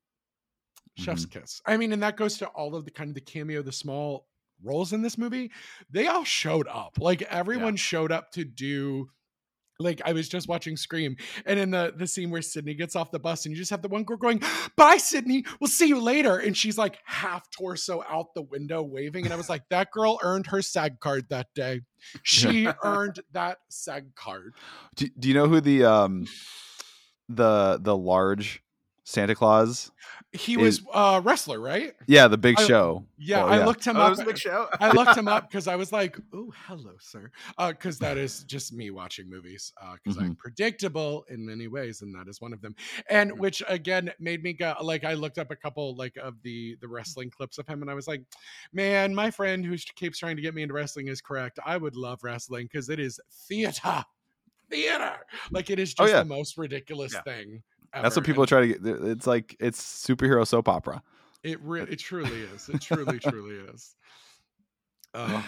chef's 0.97 1.26
mm-hmm. 1.26 1.39
kiss. 1.39 1.62
I 1.66 1.78
mean, 1.78 1.93
and 1.93 2.01
that 2.03 2.18
goes 2.18 2.38
to 2.39 2.47
all 2.47 2.76
of 2.76 2.86
the 2.86 2.91
kind 2.91 3.10
of 3.10 3.16
the 3.16 3.22
cameo, 3.22 3.62
the 3.62 3.72
small 3.72 4.28
roles 4.64 4.93
in 4.93 5.01
this 5.01 5.18
movie. 5.18 5.51
They 5.89 6.07
all 6.07 6.24
showed 6.24 6.68
up. 6.68 6.97
Like 6.99 7.22
everyone 7.24 7.76
showed 7.76 8.12
up 8.12 8.32
to 8.32 8.43
do 8.43 9.10
like 9.80 10.01
I 10.03 10.11
was 10.11 10.27
just 10.27 10.49
watching 10.49 10.75
Scream, 10.75 11.15
and 11.45 11.57
in 11.57 11.71
the 11.71 11.93
the 11.95 12.05
scene 12.05 12.30
where 12.30 12.41
Sidney 12.41 12.73
gets 12.73 12.95
off 12.97 13.11
the 13.11 13.19
bus, 13.19 13.45
and 13.45 13.53
you 13.53 13.57
just 13.57 13.71
have 13.71 13.82
the 13.82 13.88
one 13.88 14.03
girl 14.03 14.17
going, 14.17 14.41
"Bye, 14.75 14.97
Sidney. 14.97 15.45
We'll 15.59 15.69
see 15.69 15.88
you 15.88 16.01
later," 16.01 16.38
and 16.38 16.55
she's 16.55 16.77
like 16.77 16.99
half 17.05 17.49
torso 17.49 18.03
out 18.09 18.34
the 18.36 18.41
window 18.41 18.84
waving, 18.84 19.23
and 19.23 19.34
I 19.34 19.38
was 19.38 19.49
like, 19.49 19.63
"That 19.69 19.91
girl 19.91 20.19
earned 20.21 20.47
her 20.47 20.61
SAG 20.61 20.99
card 20.99 21.27
that 21.30 21.47
day. 21.55 21.82
She 22.23 22.67
earned 22.84 23.21
that 23.32 23.59
SAG 23.69 24.15
card." 24.15 24.53
Do, 24.95 25.07
do 25.17 25.30
you 25.30 25.34
know 25.34 25.47
who 25.47 25.61
the 25.61 25.86
um 25.86 26.27
the 27.30 27.80
the 27.82 27.95
large 27.95 28.61
Santa 29.09 29.34
Claus. 29.34 29.91
He 30.32 30.53
Is- 30.53 30.84
was 30.84 30.91
a 30.93 31.21
wrestler, 31.21 31.59
right? 31.59 31.95
Yeah, 32.05 32.27
the 32.27 32.38
big 32.38 32.59
I- 32.59 32.67
show. 32.67 33.03
Yeah, 33.17 33.43
Well, 33.43 33.53
I 33.53 33.65
looked 33.65 33.84
him 33.84 33.97
Oh, 33.97 34.01
up. 34.01 34.09
was 34.11 34.23
big 34.23 34.38
show. 34.38 34.67
I 34.80 34.91
looked 34.91 35.17
him 35.17 35.27
up 35.27 35.47
because 35.49 35.67
I 35.67 35.75
was 35.75 35.91
like, 35.91 36.19
"Oh, 36.32 36.53
hello, 36.67 36.91
sir," 36.99 37.32
uh, 37.57 37.71
because 37.71 37.97
that 37.99 38.15
is 38.17 38.43
just 38.43 38.71
me 38.71 38.91
watching 38.91 39.27
movies. 39.27 39.73
Uh, 39.82 39.95
because 39.95 40.17
I'm 40.17 40.25
mm-hmm. 40.25 40.34
predictable 40.34 41.25
in 41.30 41.43
many 41.43 41.67
ways, 41.67 42.03
and 42.03 42.13
that 42.13 42.27
is 42.30 42.39
one 42.39 42.53
of 42.53 42.61
them. 42.61 42.75
And 43.09 43.39
which 43.39 43.63
again 43.67 44.11
made 44.19 44.43
me 44.43 44.53
go 44.53 44.75
like 44.82 45.03
I 45.03 45.15
looked 45.15 45.39
up 45.39 45.49
a 45.49 45.55
couple 45.55 45.95
like 45.95 46.15
of 46.17 46.36
the 46.43 46.77
the 46.80 46.88
wrestling 46.88 47.32
clips 47.32 47.57
of 47.57 47.65
him, 47.67 47.82
and 47.82 47.89
I 47.89 47.95
was 47.95 48.07
like, 48.07 48.21
"Man, 48.71 49.15
my 49.15 49.32
friend 49.32 49.65
who 49.65 49.75
keeps 49.95 50.19
trying 50.19 50.36
to 50.36 50.43
get 50.43 50.53
me 50.53 50.61
into 50.61 50.75
wrestling 50.75 51.07
is 51.07 51.21
correct. 51.21 51.57
I 51.65 51.75
would 51.75 51.95
love 51.95 52.23
wrestling 52.23 52.67
because 52.71 52.89
it 52.89 52.99
is 52.99 53.19
theater, 53.47 54.05
theater. 54.69 55.15
Like 55.49 55.71
it 55.71 55.80
is 55.80 55.95
Oh, 55.97 56.03
just 56.03 56.13
yeah. 56.13 56.19
the 56.19 56.25
most 56.30 56.55
ridiculous 56.57 57.13
Yeah. 57.13 57.21
thing." 57.23 57.63
That's 57.93 58.15
what 58.15 58.25
people 58.25 58.43
And 58.43 58.49
try 58.49 58.61
to 58.61 58.67
get. 58.67 58.79
It's 58.83 59.27
like 59.27 59.55
it's 59.59 59.81
superhero 59.81 60.45
soap 60.45 60.67
opera. 60.67 61.01
It 61.43 61.59
re- 61.61 61.81
it 61.81 61.99
truly 61.99 62.41
is. 62.41 62.69
It 62.69 62.81
truly 62.81 63.19
truly 63.19 63.55
is. 63.55 63.95
Uh, 65.13 65.41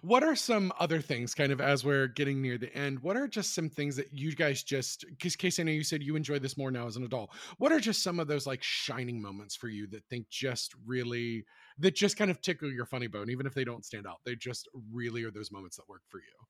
what 0.00 0.22
are 0.22 0.34
some 0.34 0.72
other 0.80 1.00
things, 1.00 1.34
kind 1.34 1.52
of 1.52 1.60
as 1.60 1.84
we're 1.84 2.06
getting 2.06 2.40
near 2.40 2.56
the 2.56 2.74
end? 2.74 2.98
What 3.00 3.16
are 3.16 3.28
just 3.28 3.54
some 3.54 3.68
things 3.68 3.96
that 3.96 4.12
you 4.12 4.34
guys 4.34 4.62
just, 4.62 5.04
because 5.10 5.36
Casey, 5.36 5.60
I 5.60 5.66
know 5.66 5.72
you 5.72 5.84
said 5.84 6.02
you 6.02 6.16
enjoy 6.16 6.38
this 6.38 6.56
more 6.56 6.70
now 6.70 6.86
as 6.86 6.96
an 6.96 7.04
adult. 7.04 7.30
What 7.58 7.70
are 7.70 7.80
just 7.80 8.02
some 8.02 8.18
of 8.18 8.28
those 8.28 8.46
like 8.46 8.62
shining 8.62 9.20
moments 9.20 9.54
for 9.56 9.68
you 9.68 9.86
that 9.88 10.06
think 10.08 10.28
just 10.30 10.74
really, 10.86 11.44
that 11.78 11.94
just 11.94 12.16
kind 12.16 12.30
of 12.30 12.40
tickle 12.40 12.70
your 12.70 12.86
funny 12.86 13.06
bone, 13.06 13.28
even 13.28 13.46
if 13.46 13.52
they 13.52 13.64
don't 13.64 13.84
stand 13.84 14.06
out? 14.06 14.20
They 14.24 14.36
just 14.36 14.68
really 14.90 15.22
are 15.24 15.30
those 15.30 15.52
moments 15.52 15.76
that 15.76 15.88
work 15.88 16.02
for 16.08 16.18
you. 16.18 16.46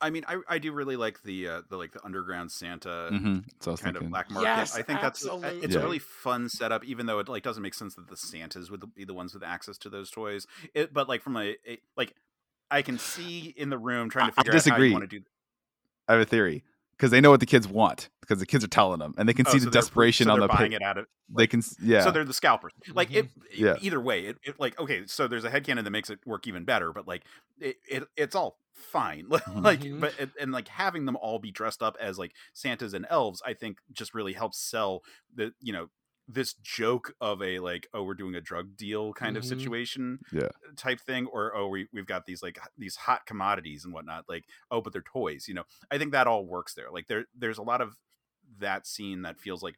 I 0.00 0.10
mean, 0.10 0.24
I, 0.28 0.38
I 0.48 0.58
do 0.58 0.72
really 0.72 0.96
like 0.96 1.22
the 1.22 1.48
uh, 1.48 1.62
the 1.68 1.76
like 1.76 1.92
the 1.92 2.04
underground 2.04 2.52
Santa 2.52 3.08
Mm-hmm. 3.12 3.38
So 3.60 3.70
I 3.70 3.72
was 3.72 3.80
kind 3.80 3.96
of 3.96 4.08
black 4.08 4.30
market. 4.30 4.46
Yes, 4.48 4.74
I 4.76 4.82
think 4.82 5.00
that's 5.00 5.22
it's 5.22 5.30
absolutely. 5.32 5.74
a 5.74 5.80
really 5.80 5.98
fun 5.98 6.48
setup, 6.48 6.84
even 6.84 7.06
though 7.06 7.18
it 7.18 7.28
like 7.28 7.42
doesn't 7.42 7.62
make 7.62 7.74
sense 7.74 7.94
that 7.96 8.08
the 8.08 8.16
Santas 8.16 8.70
would 8.70 8.82
be 8.94 9.04
the 9.04 9.14
ones 9.14 9.34
with 9.34 9.42
access 9.42 9.76
to 9.78 9.88
those 9.88 10.10
toys. 10.10 10.46
It, 10.74 10.92
but 10.94 11.08
like 11.08 11.22
from 11.22 11.36
a, 11.36 11.56
a 11.66 11.78
like, 11.96 12.14
I 12.70 12.82
can 12.82 12.98
see 12.98 13.52
in 13.56 13.70
the 13.70 13.78
room 13.78 14.08
trying 14.10 14.30
to 14.30 14.34
I- 14.36 14.40
I 14.40 14.42
figure 14.44 14.52
out 14.52 14.54
how 14.54 14.58
disagree. 14.58 14.86
you 14.88 14.92
want 14.94 15.10
to 15.10 15.18
do. 15.18 15.24
I 16.06 16.12
have 16.12 16.20
a 16.22 16.24
theory 16.24 16.62
because 16.96 17.10
they 17.10 17.20
know 17.20 17.30
what 17.30 17.40
the 17.40 17.46
kids 17.46 17.66
want 17.68 18.08
because 18.20 18.38
the 18.40 18.46
kids 18.46 18.62
are 18.62 18.68
telling 18.68 18.98
them, 18.98 19.14
and 19.18 19.28
they 19.28 19.34
can 19.34 19.46
Oh, 19.48 19.52
see 19.52 19.58
so 19.58 19.64
the 19.66 19.70
desperation 19.70 20.26
so 20.26 20.32
on 20.32 20.38
they're 20.38 20.48
the. 20.48 20.54
buying 20.54 20.70
pic- 20.72 20.80
it 20.80 20.84
out 20.84 20.98
of 20.98 21.06
They 21.36 21.46
can. 21.46 21.62
Yeah. 21.82 22.02
So 22.02 22.10
they're 22.10 22.24
the 22.24 22.32
scalpers. 22.34 22.72
Like 22.94 23.12
it, 23.12 23.28
Yeah. 23.52 23.76
either 23.80 24.00
way, 24.00 24.26
it, 24.26 24.36
it 24.44 24.60
like 24.60 24.78
okay. 24.78 25.02
So 25.06 25.26
there's 25.28 25.44
a 25.44 25.50
headcanon 25.50 25.84
that 25.84 25.90
makes 25.90 26.08
it 26.10 26.20
work 26.26 26.46
even 26.46 26.64
better, 26.64 26.92
but 26.92 27.08
like 27.08 27.24
it, 27.60 27.76
it 27.88 28.04
it's 28.16 28.34
all 28.36 28.58
fine. 28.78 29.26
like, 29.54 29.80
Mhm. 29.80 30.00
but 30.00 30.18
and, 30.18 30.30
and 30.40 30.52
like 30.52 30.68
having 30.68 31.04
them 31.06 31.16
all 31.16 31.38
be 31.38 31.50
dressed 31.50 31.82
up 31.82 31.96
as 32.00 32.18
like 32.18 32.32
Santas 32.52 32.92
and 32.94 33.06
elves, 33.10 33.42
I 33.44 33.54
think 33.54 33.78
just 33.92 34.14
really 34.14 34.32
helps 34.32 34.58
sell 34.58 35.02
the 35.34 35.52
you 35.60 35.72
know 35.72 35.88
this 36.30 36.52
joke 36.54 37.14
of 37.22 37.40
a 37.42 37.58
like 37.58 37.88
oh 37.94 38.02
we're 38.02 38.12
doing 38.12 38.34
a 38.34 38.40
drug 38.40 38.76
deal 38.76 39.14
kind 39.14 39.36
of 39.38 39.44
Mhm. 39.44 39.48
situation 39.48 40.18
Yeah. 40.30 40.48
type 40.76 41.00
thing 41.00 41.26
or 41.26 41.56
oh 41.56 41.68
we, 41.68 41.88
we've 41.90 42.04
got 42.06 42.26
these 42.26 42.42
like 42.42 42.58
these 42.76 42.96
hot 42.96 43.24
commodities 43.24 43.82
and 43.86 43.94
whatnot 43.94 44.26
like 44.28 44.44
oh 44.70 44.82
but 44.82 44.92
they're 44.92 45.00
toys 45.00 45.46
you 45.48 45.54
know 45.54 45.64
i 45.90 45.96
think 45.96 46.12
that 46.12 46.26
all 46.26 46.44
works 46.44 46.74
there 46.74 46.90
like 46.92 47.06
there 47.08 47.24
there's 47.34 47.56
a 47.56 47.62
lot 47.62 47.80
of 47.80 47.96
that 48.58 48.86
scene 48.86 49.22
that 49.22 49.40
feels 49.40 49.62
like 49.62 49.76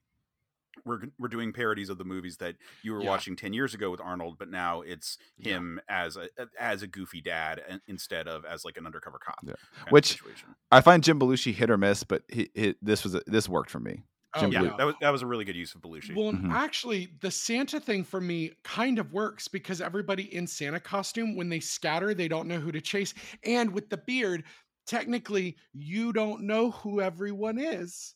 we're 0.85 1.01
we're 1.19 1.29
doing 1.29 1.53
parodies 1.53 1.89
of 1.91 1.99
the 1.99 2.05
movies 2.05 2.37
that 2.39 2.57
you 2.83 2.93
were 2.93 3.03
Yeah. 3.03 3.09
watching 3.11 3.37
10 3.37 3.53
years 3.53 3.75
ago 3.75 3.91
with 3.91 4.01
Arnold 4.01 4.39
but 4.39 4.49
now 4.51 4.81
it's 4.83 5.19
Yeah. 5.39 5.57
him 5.57 5.81
as 5.89 6.17
a 6.17 6.29
as 6.59 6.83
a 6.83 6.87
goofy 6.87 7.21
dad 7.21 7.81
instead 7.87 8.29
of 8.29 8.45
as 8.45 8.65
like 8.65 8.77
an 8.77 8.87
undercover 8.87 9.19
cop 9.19 9.39
Yeah. 9.43 9.55
Which- 9.91 10.23
I 10.71 10.81
find 10.81 11.03
Jim 11.03 11.19
Belushi 11.19 11.53
hit 11.53 11.71
or 11.71 11.77
miss, 11.79 12.05
but 12.05 12.23
he, 12.29 12.51
he 12.55 12.75
this 12.81 13.05
was 13.05 13.15
a, 13.15 13.23
this 13.27 13.49
worked 13.49 13.71
for 13.71 13.81
me. 13.81 14.03
Oh, 14.35 14.41
Jim 14.43 14.53
yeah, 14.53 14.61
Belushi. 14.61 14.77
that 14.79 14.85
was 14.87 14.95
that 15.01 15.11
was 15.11 15.23
a 15.23 15.27
really 15.27 15.45
good 15.45 15.57
use 15.57 15.75
of 15.75 15.81
Belushi 15.81 16.15
Well, 16.15 16.33
Mhm. 16.33 16.53
actually, 16.53 17.13
the 17.21 17.31
Santa 17.33 17.81
thing 17.81 18.05
for 18.05 18.21
me 18.21 18.53
kind 18.63 18.99
of 19.01 19.13
works 19.13 19.49
because 19.49 19.81
everybody 19.81 20.33
in 20.35 20.47
Santa 20.47 20.79
costume, 20.81 21.35
when 21.37 21.49
they 21.49 21.59
scatter, 21.61 22.15
they 22.15 22.29
don't 22.29 22.47
know 22.47 22.61
who 22.61 22.71
to 22.73 22.81
chase. 22.81 23.13
And 23.45 23.73
with 23.73 23.91
the 23.91 23.97
beard, 23.97 24.45
technically, 24.87 25.57
you 25.73 26.13
don't 26.13 26.43
know 26.43 26.71
who 26.71 27.01
everyone 27.01 27.59
is. 27.59 28.15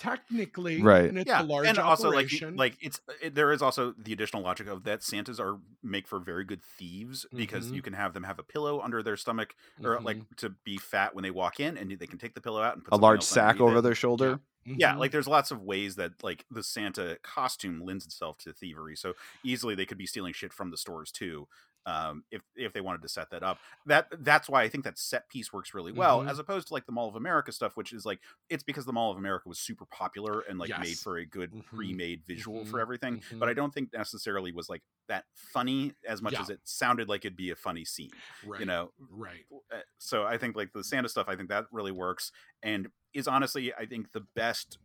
Technically, 0.00 0.82
Right. 0.82 1.04
And 1.08 1.18
it's 1.18 1.28
yeah, 1.28 1.40
a 1.40 1.44
large 1.44 1.66
and 1.68 1.78
also 1.78 2.10
like 2.10 2.26
operation. 2.26 2.56
like 2.56 2.76
it's 2.80 3.00
it, 3.22 3.34
there 3.36 3.52
is 3.52 3.62
also 3.62 3.92
the 3.96 4.12
additional 4.12 4.42
logic 4.42 4.66
of 4.66 4.82
that 4.84 5.02
Santas 5.04 5.38
are 5.38 5.60
make 5.82 6.08
for 6.08 6.18
very 6.18 6.44
good 6.44 6.62
thieves 6.64 7.26
because 7.34 7.70
Mhm. 7.70 7.74
you 7.74 7.80
can 7.80 7.92
have 7.92 8.12
them 8.12 8.24
have 8.24 8.38
a 8.40 8.42
pillow 8.42 8.80
under 8.80 9.02
their 9.04 9.16
stomach 9.16 9.54
or 9.84 10.00
like 10.02 10.18
Mhm. 10.18 10.26
to 10.38 10.50
be 10.50 10.78
fat 10.78 11.14
when 11.14 11.22
they 11.22 11.30
walk 11.30 11.60
in 11.60 11.76
and 11.78 11.92
they 11.98 12.06
can 12.08 12.18
take 12.18 12.34
the 12.34 12.40
pillow 12.40 12.60
out 12.60 12.74
and 12.74 12.84
put 12.84 12.92
A 12.92 12.96
large 12.96 13.22
sack 13.22 13.60
over 13.60 13.80
it. 13.80 13.82
their 13.82 13.94
shoulder. 13.94 14.40
Yeah, 14.76 14.94
Mhm. 14.94 14.98
like 14.98 15.12
there's 15.12 15.28
lots 15.28 15.50
of 15.52 15.62
ways 15.62 15.96
that 15.96 16.22
like 16.24 16.46
the 16.50 16.62
Santa 16.64 17.18
costume 17.22 17.80
lends 17.80 18.04
itself 18.06 18.38
to 18.38 18.52
thievery. 18.52 18.96
So 18.96 19.14
easily 19.44 19.74
they 19.76 19.86
could 19.86 19.98
be 19.98 20.06
stealing 20.06 20.32
shit 20.32 20.52
from 20.52 20.70
the 20.70 20.76
stores 20.76 21.12
too. 21.12 21.48
Um, 21.86 22.24
if 22.30 22.42
if 22.56 22.72
they 22.72 22.80
wanted 22.80 23.02
to 23.02 23.08
set 23.08 23.30
that 23.30 23.42
up, 23.42 23.58
that 23.86 24.08
that's 24.20 24.48
why 24.48 24.62
I 24.62 24.68
think 24.68 24.84
that 24.84 24.98
set 24.98 25.28
piece 25.28 25.52
works 25.52 25.74
really 25.74 25.92
well, 25.92 26.22
Mhm. 26.22 26.30
as 26.30 26.38
opposed 26.38 26.68
to 26.68 26.74
like 26.74 26.86
the 26.86 26.92
Mall 26.92 27.08
of 27.08 27.14
America 27.16 27.52
stuff, 27.52 27.76
which 27.76 27.92
is 27.92 28.06
like 28.06 28.20
it's 28.48 28.62
because 28.62 28.86
the 28.86 28.92
Mall 28.92 29.10
of 29.10 29.18
America 29.18 29.48
was 29.48 29.58
super 29.58 29.84
popular 29.86 30.40
and 30.42 30.58
like 30.58 30.70
made 30.80 30.98
for 30.98 31.18
a 31.18 31.26
good 31.26 31.52
Mhm. 31.52 31.64
pre-made 31.64 32.24
visual 32.26 32.64
for 32.64 32.78
Mhm. 32.78 32.80
everything. 32.80 33.22
But 33.38 33.48
I 33.48 33.52
Mhm. 33.52 33.56
don't 33.56 33.74
think 33.74 33.92
necessarily 33.92 34.52
was 34.52 34.68
like 34.70 34.82
that 35.08 35.26
funny 35.34 35.94
as 36.08 36.22
much 36.22 36.32
Yeah. 36.32 36.40
as 36.40 36.50
it 36.50 36.60
sounded 36.66 37.08
like 37.08 37.24
it'd 37.26 37.36
be 37.36 37.50
a 37.50 37.56
funny 37.56 37.84
scene. 37.84 38.12
right. 38.44 38.60
You 38.60 38.66
know, 38.66 38.92
right. 38.98 39.46
uh, 39.70 39.80
so 39.98 40.24
I 40.24 40.38
think 40.38 40.56
like 40.56 40.72
the 40.72 40.82
Santa 40.84 41.08
stuff, 41.08 41.28
I 41.28 41.36
think 41.36 41.48
that 41.50 41.66
really 41.70 41.92
works 41.92 42.32
and 42.62 42.90
is 43.12 43.28
honestly, 43.28 43.74
I 43.74 43.86
think 43.86 44.12
the 44.12 44.20
best 44.22 44.78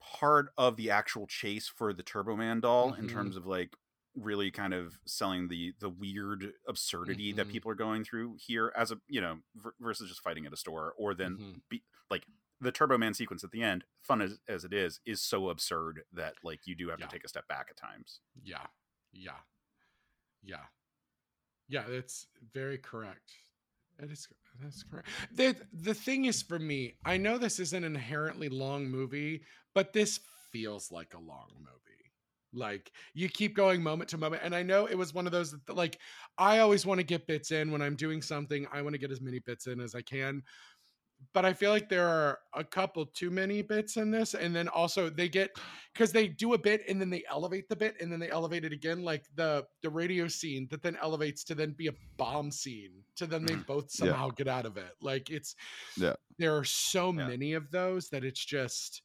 part 0.00 0.52
of 0.56 0.76
the 0.76 0.90
actual 0.90 1.26
chase 1.26 1.68
for 1.68 1.92
the 1.92 2.02
Turbo 2.02 2.36
Man 2.36 2.60
doll 2.60 2.94
in 2.94 3.06
Mhm. 3.06 3.12
terms 3.12 3.36
of 3.36 3.46
like 3.46 3.76
really 4.22 4.50
kind 4.50 4.72
of 4.74 4.98
selling 5.06 5.48
the 5.48 5.74
the 5.80 5.88
weird 5.88 6.52
absurdity 6.66 7.32
that 7.32 7.46
Mhm. 7.48 7.50
people 7.52 7.70
are 7.70 7.74
going 7.76 8.04
through 8.04 8.36
here 8.38 8.72
as 8.76 8.90
a 8.90 9.00
you 9.08 9.20
know 9.20 9.40
ver- 9.54 9.74
versus 9.80 10.08
just 10.08 10.22
fighting 10.22 10.46
at 10.46 10.52
a 10.52 10.56
store 10.56 10.92
or 10.96 11.14
then 11.14 11.36
Mhm. 11.38 11.62
be 11.68 11.82
like 12.10 12.26
the 12.60 12.72
Turbo 12.72 12.98
Man 12.98 13.14
sequence 13.14 13.44
at 13.44 13.52
the 13.52 13.62
end, 13.62 13.84
fun 14.02 14.20
as, 14.20 14.40
as 14.48 14.64
it 14.64 14.72
is, 14.72 15.00
is 15.06 15.20
so 15.22 15.48
absurd 15.48 16.02
that 16.12 16.34
like 16.42 16.66
you 16.66 16.74
do 16.74 16.88
have 16.88 16.98
Yeah. 16.98 17.06
to 17.06 17.12
take 17.12 17.24
a 17.24 17.28
step 17.28 17.46
back 17.46 17.68
at 17.70 17.76
times. 17.76 18.20
Yeah. 18.42 18.66
Yeah. 19.12 19.38
Yeah. 20.42 20.66
Yeah, 21.68 21.86
that's 21.88 22.26
very 22.52 22.78
correct. 22.78 23.32
That 23.98 24.10
is 24.10 24.26
that's 24.60 24.82
correct. 24.82 25.08
The 25.32 25.54
the 25.72 25.94
thing 25.94 26.24
is 26.24 26.42
for 26.42 26.58
me, 26.58 26.98
I 27.04 27.16
know 27.16 27.38
this 27.38 27.60
is 27.60 27.72
an 27.72 27.84
inherently 27.84 28.48
long 28.48 28.88
movie, 28.88 29.44
but 29.74 29.92
this 29.92 30.18
feels 30.50 30.90
like 30.90 31.14
a 31.14 31.18
long 31.18 31.52
movie. 31.58 31.87
Like 32.52 32.92
you 33.14 33.28
keep 33.28 33.54
going 33.54 33.82
moment 33.82 34.10
to 34.10 34.18
moment, 34.18 34.42
and 34.44 34.54
I 34.54 34.62
know 34.62 34.86
it 34.86 34.96
was 34.96 35.12
one 35.14 35.26
of 35.26 35.32
those 35.32 35.52
that 35.52 35.76
like 35.76 35.98
I 36.38 36.58
always 36.60 36.86
want 36.86 36.98
to 37.00 37.04
get 37.04 37.26
bits 37.26 37.50
in 37.50 37.70
when 37.70 37.82
I'm 37.82 37.96
doing 37.96 38.22
something. 38.22 38.66
I 38.72 38.82
want 38.82 38.94
to 38.94 38.98
get 38.98 39.10
as 39.12 39.20
many 39.20 39.38
bits 39.40 39.66
in 39.66 39.80
as 39.80 39.94
I 39.94 40.02
can, 40.02 40.42
but 41.34 41.44
I 41.44 41.52
feel 41.52 41.70
like 41.72 41.88
there 41.88 42.08
are 42.08 42.38
a 42.54 42.64
couple 42.64 43.06
too 43.06 43.30
many 43.30 43.62
bits 43.62 43.96
in 43.96 44.10
this, 44.10 44.34
and 44.34 44.54
then 44.56 44.68
also 44.68 45.10
they 45.10 45.28
get 45.28 45.50
because 45.94 46.12
they 46.12 46.28
do 46.28 46.54
a 46.54 46.58
bit 46.58 46.82
and 46.88 47.00
then 47.00 47.10
they 47.10 47.24
elevate 47.30 47.68
the 47.68 47.76
bit 47.76 47.96
and 48.00 48.10
then 48.12 48.20
they 48.20 48.30
elevate 48.30 48.64
it 48.64 48.72
again, 48.72 49.02
like 49.02 49.26
the 49.34 49.66
the 49.82 49.90
radio 49.90 50.28
scene 50.28 50.68
that 50.70 50.82
then 50.82 50.96
elevates 51.02 51.44
to 51.44 51.54
then 51.56 51.72
be 51.72 51.88
a 51.88 51.94
bomb 52.18 52.50
scene 52.52 53.04
to 53.16 53.26
then 53.26 53.44
they 53.44 53.56
Mhm. 53.56 53.64
both 53.66 53.90
Yeah. 53.98 54.16
somehow 54.16 54.30
get 54.30 54.48
out 54.48 54.66
of 54.66 54.76
it. 54.78 54.92
Like 55.02 55.30
it's 55.30 55.56
Yeah. 55.96 56.16
there 56.38 56.56
are 56.56 56.64
so 56.64 57.12
Yeah. 57.16 57.30
many 57.30 57.54
of 57.54 57.70
those 57.72 58.10
that 58.10 58.24
it's 58.24 58.44
just 58.44 59.02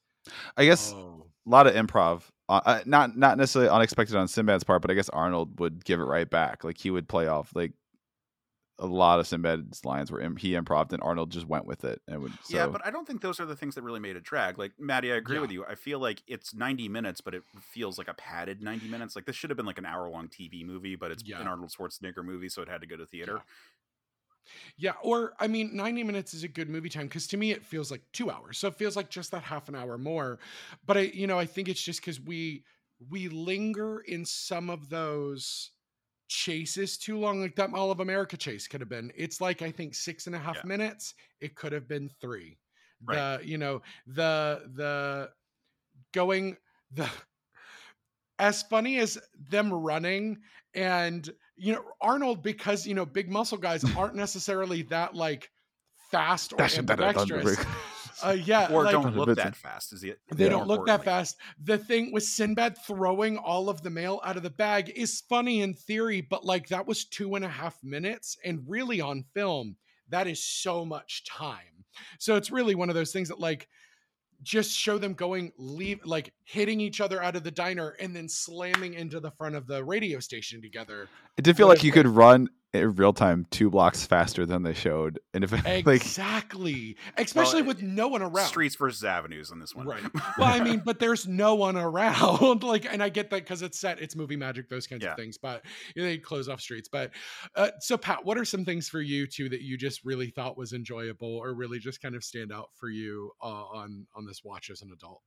I 0.57 0.65
guess 0.65 0.93
oh 0.93 1.29
a 1.45 1.49
lot 1.49 1.67
of 1.67 1.73
improv. 1.73 2.32
Uh, 2.49 2.59
uh, 2.65 2.79
not 2.85 3.15
not 3.17 3.37
necessarily 3.37 3.69
unexpected 3.69 4.15
on 4.17 4.27
Sinbad's 4.27 4.63
part, 4.63 4.81
but 4.81 4.91
I 4.91 4.95
guess 4.95 5.09
Arnold 5.09 5.59
would 5.59 5.85
give 5.85 5.99
it 5.99 6.03
right 6.03 6.29
back. 6.29 6.63
Like 6.63 6.77
he 6.77 6.91
would 6.91 7.07
play 7.07 7.27
off 7.27 7.55
like 7.55 7.71
a 8.79 8.85
lot 8.87 9.19
of 9.19 9.27
Sinbad's 9.27 9.85
lines 9.85 10.11
were 10.11 10.19
im- 10.19 10.35
he 10.35 10.51
improv 10.53 10.91
and 10.91 11.01
Arnold 11.03 11.31
just 11.31 11.47
went 11.47 11.65
with 11.65 11.85
it 11.85 12.01
and 12.07 12.21
would. 12.21 12.33
So, 12.43 12.57
Yeah, 12.57 12.67
but 12.67 12.85
I 12.85 12.89
don't 12.91 13.07
think 13.07 13.21
those 13.21 13.39
are 13.39 13.45
the 13.45 13.55
things 13.55 13.75
that 13.75 13.83
really 13.83 13.99
made 13.99 14.15
it 14.15 14.23
drag. 14.23 14.57
Like 14.57 14.73
Maddie, 14.79 15.11
I 15.11 15.15
agree 15.15 15.35
Yeah. 15.35 15.41
with 15.41 15.51
you. 15.51 15.63
I 15.65 15.75
feel 15.75 15.99
like 15.99 16.21
it's 16.27 16.53
90 16.55 16.89
minutes, 16.89 17.21
but 17.21 17.33
it 17.35 17.43
feels 17.61 17.97
like 17.97 18.07
a 18.09 18.13
padded 18.15 18.61
90 18.63 18.87
minutes. 18.89 19.15
Like 19.15 19.25
this 19.25 19.35
should 19.35 19.51
have 19.51 19.57
been 19.57 19.67
like 19.67 19.77
an 19.77 19.85
hour 19.85 20.09
long 20.09 20.27
TV 20.27 20.65
movie, 20.65 20.95
but 20.95 21.11
it's 21.11 21.23
Yeah. 21.23 21.39
an 21.39 21.47
Arnold 21.47 21.69
Schwarzenegger 21.71 22.25
movie, 22.25 22.49
so 22.49 22.61
it 22.63 22.67
had 22.67 22.81
to 22.81 22.87
go 22.87 22.97
to 22.97 23.05
theater. 23.05 23.41
Yeah, 24.77 24.93
or 25.01 25.33
I 25.39 25.47
mean, 25.47 25.75
90 25.75 26.03
minutes 26.03 26.33
is 26.33 26.43
a 26.43 26.47
good 26.47 26.69
movie 26.69 26.89
time 26.89 27.07
because 27.07 27.27
to 27.27 27.37
me 27.37 27.51
it 27.51 27.63
feels 27.63 27.91
like 27.91 28.01
two 28.11 28.29
hours. 28.29 28.57
So 28.57 28.67
it 28.67 28.75
feels 28.75 28.95
like 28.95 29.09
just 29.09 29.31
that 29.31 29.43
half 29.43 29.69
an 29.69 29.75
hour 29.75 29.97
more. 29.97 30.39
But 30.85 30.97
I, 30.97 31.01
you 31.01 31.27
know, 31.27 31.39
I 31.39 31.45
think 31.45 31.69
it's 31.69 31.81
just 31.81 32.01
because 32.01 32.19
we 32.19 32.65
we 33.09 33.29
linger 33.29 33.99
in 34.01 34.25
some 34.25 34.69
of 34.69 34.89
those 34.89 35.71
chases 36.27 36.97
too 36.97 37.17
long. 37.17 37.41
Like 37.41 37.55
that 37.55 37.69
Mall 37.71 37.91
of 37.91 37.99
America 37.99 38.37
chase 38.37 38.67
could 38.67 38.81
have 38.81 38.89
been. 38.89 39.11
It's 39.15 39.41
like 39.41 39.61
I 39.61 39.71
think 39.71 39.95
six 39.95 40.27
and 40.27 40.35
a 40.35 40.39
half 40.39 40.57
Yeah. 40.57 40.63
minutes. 40.63 41.13
It 41.41 41.55
could 41.55 41.71
have 41.73 41.87
been 41.87 42.09
three. 42.21 42.59
Right. 43.05 43.17
The 43.17 43.41
you 43.43 43.57
know 43.57 43.81
the 44.07 44.69
the 44.73 45.31
going 46.13 46.57
the 46.91 47.09
as 48.39 48.63
funny 48.63 48.97
as 48.99 49.17
them 49.49 49.71
running 49.71 50.41
and 50.73 51.29
you 51.55 51.73
know 51.73 51.83
Arnold 52.01 52.43
because 52.43 52.85
you 52.85 52.93
know 52.93 53.05
big 53.05 53.29
muscle 53.29 53.57
guys 53.57 53.83
aren't 53.97 54.15
necessarily 54.15 54.83
that 54.83 55.15
like 55.15 55.49
fast 56.11 56.53
or 56.53 56.57
Dashing 56.57 56.85
better 56.85 57.01
than 57.03 57.17
ambidextrous. 57.17 57.65
Uh, 58.23 58.31
yeah, 58.31 58.71
or 58.71 58.83
like, 58.83 58.93
don't 58.93 59.17
look 59.17 59.35
that 59.35 59.55
fast. 59.55 59.91
Is 59.91 59.99
the 59.99 60.15
They 60.33 60.45
Yeah. 60.45 60.51
don't 60.51 60.67
look 60.67 60.85
that 60.85 61.03
fast. 61.03 61.35
The 61.61 61.77
thing 61.77 62.13
with 62.13 62.23
Sinbad 62.23 62.77
throwing 62.77 63.37
all 63.37 63.69
of 63.69 63.81
the 63.81 63.89
mail 63.89 64.21
out 64.23 64.37
of 64.37 64.43
the 64.43 64.49
bag 64.49 64.91
is 64.95 65.21
funny 65.27 65.61
in 65.61 65.73
theory, 65.73 66.21
but 66.21 66.45
like 66.45 66.67
that 66.69 66.87
was 66.87 67.03
two 67.03 67.35
and 67.35 67.43
a 67.43 67.49
half 67.49 67.83
minutes. 67.83 68.37
And 68.45 68.63
really 68.65 69.01
on 69.01 69.25
film, 69.33 69.75
that 70.07 70.27
is 70.27 70.41
so 70.41 70.85
much 70.85 71.25
time. 71.25 71.83
So 72.19 72.35
it's 72.37 72.51
really 72.51 72.75
one 72.75 72.87
of 72.87 72.95
those 72.95 73.11
things 73.11 73.27
that 73.27 73.39
like 73.39 73.67
just 74.43 74.71
show 74.71 74.97
them 74.97 75.13
going, 75.13 75.51
leave, 75.57 75.99
like 76.05 76.33
hitting 76.43 76.79
each 76.79 77.01
other 77.01 77.23
out 77.23 77.35
of 77.35 77.43
the 77.43 77.51
diner 77.51 77.95
and 77.99 78.15
then 78.15 78.29
slamming 78.29 78.93
into 78.93 79.19
the 79.19 79.31
front 79.31 79.55
of 79.55 79.67
the 79.67 79.83
radio 79.83 80.19
station 80.19 80.61
together. 80.61 81.07
It 81.37 81.43
did 81.43 81.57
feel 81.57 81.67
like 81.67 81.83
you 81.83 81.91
could 81.91 82.07
run 82.07 82.49
in 82.73 82.95
real 82.95 83.13
time 83.13 83.45
two 83.51 83.69
blocks 83.69 84.05
faster 84.05 84.45
than 84.45 84.63
they 84.63 84.73
showed, 84.73 85.19
and 85.33 85.43
if 85.43 85.51
like 85.65 85.87
Exactly. 85.87 86.97
Especially 87.17 87.61
Well, 87.61 87.67
with 87.69 87.81
no 87.83 88.07
one 88.07 88.21
around. 88.21 88.47
Streets 88.47 88.75
versus 88.75 89.03
avenues 89.03 89.51
on 89.51 89.59
this 89.59 89.75
one. 89.75 89.85
Right. 89.87 90.03
Well, 90.37 90.47
I 90.51 90.63
mean, 90.63 90.81
but 90.83 90.99
there's 90.99 91.27
no 91.27 91.53
one 91.55 91.77
around. 91.77 92.63
like, 92.63 92.91
and 92.91 93.03
I 93.03 93.09
get 93.09 93.29
that 93.29 93.41
because 93.43 93.61
it's 93.61 93.79
set, 93.79 94.01
it's 94.01 94.15
movie 94.15 94.35
magic, 94.35 94.67
those 94.69 94.87
kinds 94.87 95.03
Yeah. 95.03 95.11
of 95.11 95.17
things. 95.17 95.37
But 95.37 95.63
you 95.95 96.01
know, 96.01 96.07
they 96.09 96.17
close 96.17 96.49
off 96.49 96.59
streets. 96.59 96.89
But 96.89 97.11
uh, 97.55 97.69
so, 97.79 97.97
Pat, 97.97 98.25
what 98.25 98.37
are 98.37 98.45
some 98.45 98.65
things 98.65 98.89
for 98.89 99.01
you 99.01 99.27
too 99.27 99.49
that 99.49 99.61
you 99.61 99.77
just 99.77 100.03
really 100.03 100.31
thought 100.31 100.57
was 100.57 100.73
enjoyable, 100.73 101.37
or 101.37 101.53
really 101.53 101.77
just 101.79 102.01
kind 102.01 102.15
of 102.15 102.23
stand 102.23 102.51
out 102.51 102.69
for 102.75 102.89
you 102.89 103.31
uh, 103.41 103.45
on 103.45 104.07
on 104.15 104.25
this 104.25 104.43
watch 104.43 104.69
as 104.71 104.81
an 104.81 104.91
adult? 104.91 105.21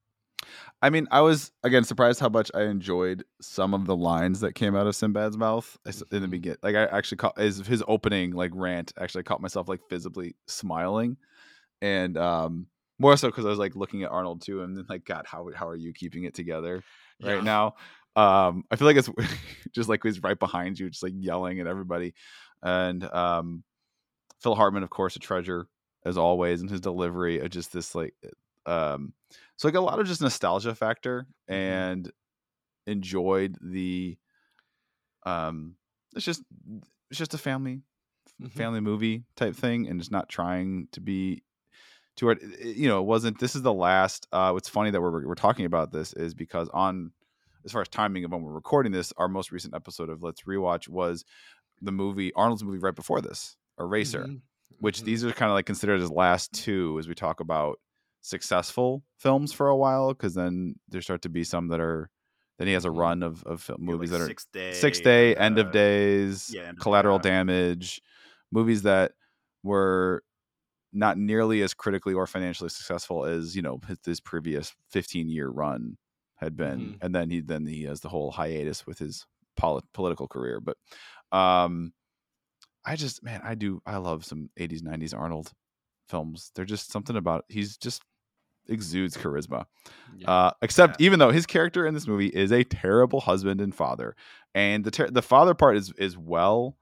I 0.83 0.91
mean, 0.91 1.07
I 1.11 1.21
was 1.21 1.53
again 1.65 1.85
surprised 1.85 2.21
how 2.21 2.29
much 2.29 2.51
I 2.55 2.63
enjoyed 2.65 3.25
some 3.41 3.75
of 3.75 3.87
the 3.87 3.97
lines 3.97 4.41
that 4.41 4.55
came 4.55 4.77
out 4.77 4.87
of 4.87 4.95
Sinbad's 4.95 5.37
mouth 5.39 5.77
in 5.87 6.23
the 6.23 6.29
Mhm. 6.29 6.31
beginning. 6.31 6.59
Like 6.63 6.77
I 6.77 6.85
actually 6.85 7.19
caught 7.19 7.39
his 7.39 7.59
his 7.67 7.83
opening 7.89 8.33
like 8.33 8.53
rant. 8.55 8.93
Actually, 8.99 9.21
I 9.21 9.25
caught 9.25 9.41
myself 9.43 9.69
like 9.69 9.81
visibly 9.91 10.37
smiling, 10.47 11.17
and 11.83 12.17
um 12.17 12.67
more 12.99 13.17
so 13.17 13.29
because 13.29 13.45
I 13.45 13.51
was 13.51 13.59
like 13.59 13.77
looking 13.77 14.03
at 14.05 14.11
Arnold 14.11 14.43
too, 14.43 14.63
and 14.63 14.77
then 14.77 14.87
like, 14.89 15.05
God, 15.05 15.27
how 15.27 15.51
how 15.55 15.69
are 15.69 15.77
you 15.77 15.93
keeping 15.93 16.25
it 16.25 16.35
together 16.35 16.83
right 17.23 17.37
Yeah. 17.37 17.43
now? 17.43 17.75
Um, 18.17 18.65
I 18.71 18.77
feel 18.77 18.87
like 18.87 18.97
it's 18.97 19.11
just 19.75 19.89
like 19.89 20.03
he's 20.03 20.23
right 20.23 20.39
behind 20.39 20.79
you, 20.79 20.89
just 20.89 21.03
like 21.03 21.13
yelling 21.17 21.61
at 21.61 21.67
everybody, 21.67 22.15
and 22.63 23.05
um, 23.05 23.63
Phil 24.41 24.55
Hartman, 24.55 24.83
of 24.83 24.91
course, 24.91 25.17
a 25.17 25.19
treasure 25.19 25.67
as 26.05 26.17
always, 26.17 26.61
and 26.61 26.71
his 26.71 26.81
delivery 26.81 27.41
of 27.41 27.51
just 27.51 27.73
this 27.73 27.95
like 27.95 28.15
um 28.67 29.13
so 29.57 29.69
like 29.69 29.75
a 29.75 29.81
lot 29.81 29.99
of 29.99 30.07
just 30.07 30.21
nostalgia 30.21 30.75
factor 30.75 31.27
and 31.49 32.11
enjoyed 32.87 33.57
the 33.61 34.17
um 35.25 35.77
it's 36.15 36.25
just 36.25 36.43
it's 37.11 37.19
just 37.19 37.35
a 37.35 37.39
family 37.39 37.83
Mhm. 38.41 38.53
family 38.53 38.81
movie 38.81 39.25
type 39.37 39.55
thing 39.57 39.87
and 39.89 39.99
it's 40.01 40.11
not 40.11 40.29
trying 40.29 40.89
to 40.93 41.01
be 41.01 41.43
too 42.17 42.27
hard 42.27 42.39
it- 42.43 42.77
you 42.77 42.89
know 42.89 43.01
it 43.01 43.07
wasn't 43.07 43.39
this 43.39 43.55
is 43.57 43.63
the 43.63 43.73
last 43.73 44.27
uh 44.33 44.51
what's 44.51 44.69
funny 44.69 44.91
that 44.91 45.01
we're, 45.01 45.27
we're 45.27 45.35
talking 45.35 45.65
about 45.65 45.91
this 45.93 46.13
is 46.15 46.35
because 46.35 46.69
on 46.71 47.13
as 47.65 47.73
far 47.73 47.83
as 47.83 47.89
timing 47.89 48.25
of 48.25 48.33
when 48.33 48.43
we're 48.43 48.53
recording 48.53 48.93
this 48.93 49.13
our 49.17 49.29
most 49.29 49.51
recent 49.53 49.75
episode 49.75 50.11
of 50.11 50.23
let's 50.23 50.43
rewatch 50.43 50.89
was 50.89 51.25
the 51.81 51.93
movie 51.93 52.33
arnold's 52.35 52.63
movie 52.65 52.79
right 52.79 52.95
before 52.95 53.21
this 53.21 53.57
eraser 53.81 54.25
Mhm. 54.27 54.41
which 54.81 55.01
Mhm. 55.01 55.05
these 55.05 55.25
are 55.25 55.33
kind 55.33 55.51
of 55.51 55.55
like 55.55 55.67
considered 55.67 56.01
as 56.01 56.11
last 56.11 56.53
two 56.53 56.97
as 56.99 57.09
we 57.09 57.15
talk 57.15 57.41
about 57.41 57.81
successful 58.27 59.05
films 59.19 59.53
for 59.53 59.69
a 59.69 59.77
while 59.77 60.09
because 60.13 60.35
then 60.35 60.75
there 60.89 61.01
start 61.01 61.23
to 61.23 61.29
be 61.29 61.45
some 61.45 61.69
that 61.69 61.81
are 61.81 62.11
then 62.59 62.67
he 62.67 62.73
has 62.75 62.85
a 62.87 62.89
Mhm. 62.89 62.97
run 62.99 63.23
of, 63.23 63.45
of 63.45 63.63
film, 63.63 63.83
Yeah, 63.83 63.93
movies 63.93 64.11
like 64.11 64.21
that 64.21 64.25
are 64.25 64.35
Day, 64.53 64.73
six 64.73 65.01
day 65.01 65.35
and, 65.35 65.45
end 65.45 65.59
of 65.59 65.67
uh, 65.69 65.71
days 65.71 66.51
yeah, 66.53 66.63
End 66.63 66.79
of- 66.79 66.83
collateral 66.83 67.19
yeah. 67.19 67.23
damage 67.31 68.01
movies 68.51 68.83
that 68.83 69.13
were 69.63 70.23
not 70.93 71.19
nearly 71.19 71.63
as 71.63 71.75
critically 71.75 72.15
or 72.15 72.27
financially 72.27 72.71
successful 72.71 73.25
as 73.27 73.55
you 73.55 73.63
know 73.63 73.79
his, 73.87 73.99
his 74.05 74.21
previous 74.21 74.75
15 74.91 75.29
year 75.29 75.49
run 75.49 75.97
had 76.37 76.57
been 76.57 76.95
Mhm. 76.95 76.99
and 77.03 77.15
then 77.15 77.31
he 77.31 77.41
then 77.41 77.67
he 77.67 77.83
has 77.85 78.01
the 78.01 78.09
whole 78.09 78.31
hiatus 78.33 78.87
with 78.87 78.99
his 78.99 79.27
poli- 79.57 79.83
political 79.93 80.27
career 80.29 80.61
but 80.61 80.77
um 81.33 81.93
i 82.85 82.97
just 82.97 83.23
man 83.23 83.41
i 83.45 83.55
do 83.55 83.81
i 83.87 83.97
love 83.99 84.25
some 84.25 84.49
80s 84.59 84.83
90s 84.83 85.13
arnold 85.15 85.53
films 86.09 86.51
they're 86.55 86.65
just 86.65 86.91
something 86.93 87.17
about 87.17 87.45
he's 87.49 87.77
just 87.77 88.03
exudes 88.69 89.17
charisma 89.17 89.65
Yeah. 90.19 90.31
uh, 90.31 90.51
except 90.63 91.01
even 91.01 91.19
though 91.19 91.31
his 91.31 91.47
character 91.47 91.87
in 91.87 91.95
this 91.95 92.07
movie 92.07 92.29
is 92.29 92.53
a 92.53 92.65
terrible 92.65 93.21
husband 93.21 93.61
and 93.61 93.75
father, 93.75 94.17
and 94.55 94.85
the 94.85 94.91
ter- 94.91 95.11
the 95.11 95.23
father 95.23 95.55
part 95.55 95.77
is 95.77 95.93
is 95.99 96.17
well 96.17 96.77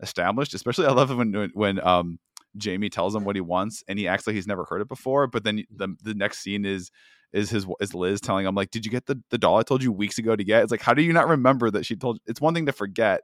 established. 0.00 0.54
Especially, 0.54 0.86
I 0.86 0.92
love 0.92 1.10
it 1.10 1.14
when 1.14 1.50
when, 1.54 1.80
um, 1.86 2.18
Jamie 2.56 2.90
tells 2.90 3.14
him 3.14 3.24
what 3.24 3.36
he 3.36 3.40
wants, 3.40 3.82
and 3.88 3.98
he 3.98 4.06
acts 4.08 4.26
like 4.26 4.34
he's 4.34 4.46
never 4.46 4.64
heard 4.64 4.80
it 4.82 4.88
before. 4.88 5.26
But 5.26 5.44
then 5.44 5.64
the 5.74 5.94
the 6.02 6.14
next 6.14 6.40
scene 6.40 6.64
is 6.64 6.90
is 7.32 7.48
his 7.50 7.66
is 7.80 7.94
Liz 7.94 8.20
telling 8.20 8.46
him 8.46 8.54
like, 8.54 8.70
"Did 8.70 8.84
you 8.84 8.90
get 8.90 9.06
the 9.06 9.20
the 9.30 9.38
doll 9.38 9.56
I 9.58 9.62
told 9.62 9.82
you 9.82 9.90
weeks 9.92 10.18
ago 10.18 10.36
to 10.36 10.44
get?" 10.44 10.62
It's 10.62 10.70
like, 10.72 10.82
how 10.82 10.92
do 10.94 11.02
you 11.02 11.12
not 11.12 11.28
remember 11.28 11.70
that 11.70 11.86
she 11.86 11.96
told? 11.96 12.18
It's 12.26 12.40
one 12.40 12.52
thing 12.54 12.66
to 12.66 12.72
forget, 12.72 13.22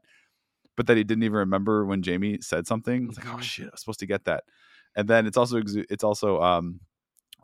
but 0.77 0.87
that 0.87 0.97
he 0.97 1.05
didn't 1.05 1.25
even 1.25 1.37
remember 1.39 1.85
when 1.85 2.03
Jamie 2.03 2.39
said 2.41 2.67
something. 2.67 3.09
It's 3.09 3.19
like, 3.19 3.27
oh 3.27 3.37
Mhm. 3.39 3.43
shit, 3.43 3.67
I 3.67 3.71
was 3.73 3.81
supposed 3.81 4.01
to 4.01 4.07
get 4.07 4.25
that. 4.25 4.45
And 4.97 5.09
then 5.09 5.27
it's 5.27 5.37
also 5.37 5.61
it's 5.67 6.05
also 6.05 6.41
um 6.41 6.81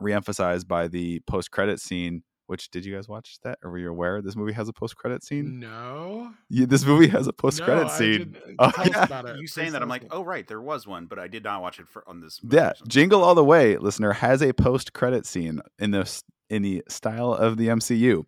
reemphasized 0.01 0.67
by 0.67 0.87
the 0.87 1.19
post 1.21 1.51
credit 1.51 1.79
scene. 1.79 2.23
Which 2.47 2.69
did 2.69 2.85
you 2.85 2.93
guys 2.93 3.07
watch 3.07 3.39
that, 3.43 3.57
or 3.63 3.71
were 3.71 3.79
you 3.79 3.89
aware 3.89 4.21
this 4.21 4.35
movie 4.35 4.53
has 4.53 4.69
a 4.69 4.73
post 4.73 4.95
credit 4.95 5.23
scene? 5.23 5.59
no. 5.59 6.31
Yeah, 6.47 6.67
this 6.67 6.85
movie 6.85 7.07
has 7.07 7.25
a 7.25 7.33
post 7.33 7.63
credit 7.63 7.87
I 7.87 7.97
scene. 7.97 8.37
Oh, 8.59 8.71
yeah. 8.85 9.33
You 9.35 9.47
saying 9.47 9.71
that 9.71 9.81
I'm 9.81 9.89
like, 9.89 10.03
oh 10.11 10.23
right, 10.23 10.47
there 10.47 10.61
was 10.61 10.85
one, 10.85 11.07
but 11.07 11.17
I 11.17 11.27
did 11.27 11.43
not 11.43 11.63
watch 11.63 11.79
it 11.79 11.87
for 11.87 12.03
on 12.07 12.21
this. 12.21 12.39
most 12.43 12.53
Yeah, 12.53 12.73
Jingle 12.87 13.23
All 13.23 13.33
the 13.33 13.43
Way, 13.43 13.77
listener, 13.77 14.13
has 14.13 14.43
a 14.43 14.53
post 14.53 14.93
credit 14.93 15.25
scene 15.25 15.59
in 15.79 15.89
the 15.89 16.21
in 16.51 16.61
the 16.61 16.83
style 16.87 17.33
of 17.33 17.57
the 17.57 17.69
MCU, 17.69 18.25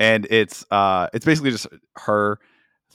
and 0.00 0.26
it's 0.28 0.66
uh 0.72 1.06
it's 1.14 1.24
basically 1.24 1.52
just 1.52 1.68
her 1.98 2.40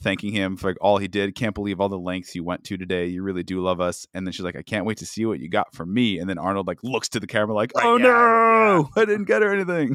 thanking 0.02 0.32
him 0.32 0.56
for 0.56 0.68
like 0.70 0.78
all 0.80 0.98
he 0.98 1.08
did. 1.08 1.34
Can't 1.34 1.54
believe 1.54 1.80
all 1.80 1.88
the 1.88 1.98
lengths 1.98 2.34
you 2.34 2.44
went 2.44 2.64
to 2.64 2.76
today. 2.76 3.06
You 3.06 3.22
really 3.22 3.42
do 3.42 3.60
love 3.60 3.80
us. 3.80 4.06
And 4.14 4.26
then 4.26 4.32
she's 4.32 4.44
like, 4.44 4.56
I 4.56 4.62
can't 4.62 4.84
wait 4.84 4.98
to 4.98 5.06
see 5.06 5.24
what 5.24 5.40
you 5.40 5.48
got 5.48 5.74
for 5.74 5.86
me. 5.86 6.18
And 6.18 6.28
then 6.28 6.38
Arnold 6.38 6.66
like 6.66 6.82
looks 6.82 7.08
to 7.10 7.20
the 7.20 7.26
camera 7.26 7.54
like, 7.54 7.72
Oh 7.76 7.96
yeah, 7.96 8.04
no, 8.04 8.88
I 8.96 9.04
didn't 9.04 9.24
get 9.24 9.42
her 9.42 9.52
anything. 9.52 9.92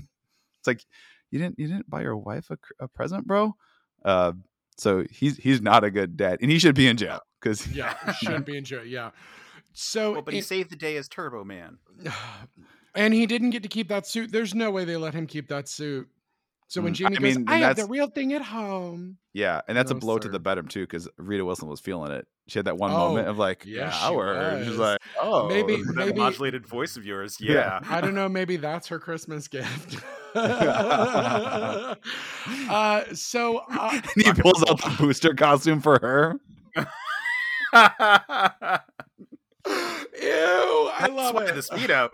It's 0.59 0.67
like 0.67 0.83
you 1.31 1.39
didn't 1.39 1.59
you 1.59 1.67
didn't 1.67 1.89
buy 1.89 2.01
your 2.01 2.17
wife 2.17 2.49
a, 2.49 2.57
a 2.79 2.87
present, 2.87 3.27
bro. 3.27 3.53
Uh, 4.05 4.31
so 4.77 5.03
he's 5.11 5.37
he's 5.37 5.61
not 5.61 5.83
a 5.83 5.91
good 5.91 6.15
dad, 6.17 6.39
and 6.41 6.49
he 6.51 6.59
should 6.59 6.75
be 6.75 6.87
in 6.87 6.97
jail 6.97 7.19
because 7.41 7.67
Yeah, 7.67 7.93
should 8.13 8.45
be 8.45 8.57
in 8.57 8.63
jail. 8.63 8.85
Yeah. 8.85 9.11
So, 9.73 10.13
Well, 10.13 10.21
but 10.23 10.33
he 10.33 10.39
it- 10.39 10.45
saved 10.45 10.71
the 10.71 10.75
day 10.75 10.97
as 10.97 11.07
Turbo 11.07 11.43
Man. 11.43 11.77
and 12.95 13.13
he 13.13 13.25
didn't 13.27 13.51
get 13.51 13.63
to 13.63 13.69
keep 13.69 13.89
that 13.89 14.07
suit. 14.07 14.31
There's 14.31 14.55
no 14.55 14.71
way 14.71 14.85
they 14.85 14.97
let 14.97 15.13
him 15.13 15.27
keep 15.27 15.49
that 15.49 15.67
suit. 15.67 16.07
So 16.69 16.81
when 16.81 16.91
Mm, 16.93 16.95
Jamie 16.97 17.17
I 17.17 17.19
goes, 17.21 17.35
mean, 17.37 17.45
I 17.47 17.57
have 17.59 17.77
the 17.77 17.85
real 17.85 18.07
thing 18.07 18.33
at 18.33 18.41
home. 18.41 19.17
Yeah, 19.33 19.61
and 19.69 19.77
that's 19.77 19.89
a 19.89 19.93
No, 19.93 19.99
blow 20.01 20.17
to 20.19 20.27
the 20.27 20.39
bedroom 20.39 20.67
too, 20.67 20.81
because 20.81 21.07
Rita 21.17 21.45
Wilson 21.45 21.69
was 21.69 21.79
feeling 21.79 22.11
it. 22.11 22.27
She 22.49 22.59
had 22.59 22.65
that 22.65 22.77
one 22.77 22.91
Oh, 22.91 22.97
moment 23.09 23.29
of 23.29 23.37
like, 23.37 23.63
yes, 23.65 23.97
yeah, 24.01 24.09
she 24.09 24.15
I. 24.15 24.63
She's 24.65 24.77
like, 24.77 24.99
oh, 25.21 25.47
Maybe- 25.47 25.77
With 25.77 25.95
maybe- 25.95 26.19
modulated 26.19 26.65
voice 26.67 26.97
of 26.97 27.05
yours. 27.05 27.37
Yeah. 27.39 27.53
Yeah. 27.53 27.79
I 27.89 28.01
don't 28.01 28.15
know. 28.15 28.27
Maybe 28.27 28.57
that's 28.57 28.87
her 28.89 28.99
Christmas 28.99 29.47
gift. 29.47 29.97
uh, 30.35 31.95
so 33.13 33.57
uh, 33.71 33.89
and 34.15 34.25
he 34.25 34.33
pulls 34.33 34.63
out 34.69 34.81
the 34.81 34.95
booster 34.99 35.33
costume 35.33 35.79
for 35.81 35.99
her. 35.99 36.39
ew, 39.65 40.91
I 40.93 41.07
love 41.11 41.33
why 41.35 41.45
it. 41.45 41.55
the 41.55 41.61
speedo. 41.61 42.09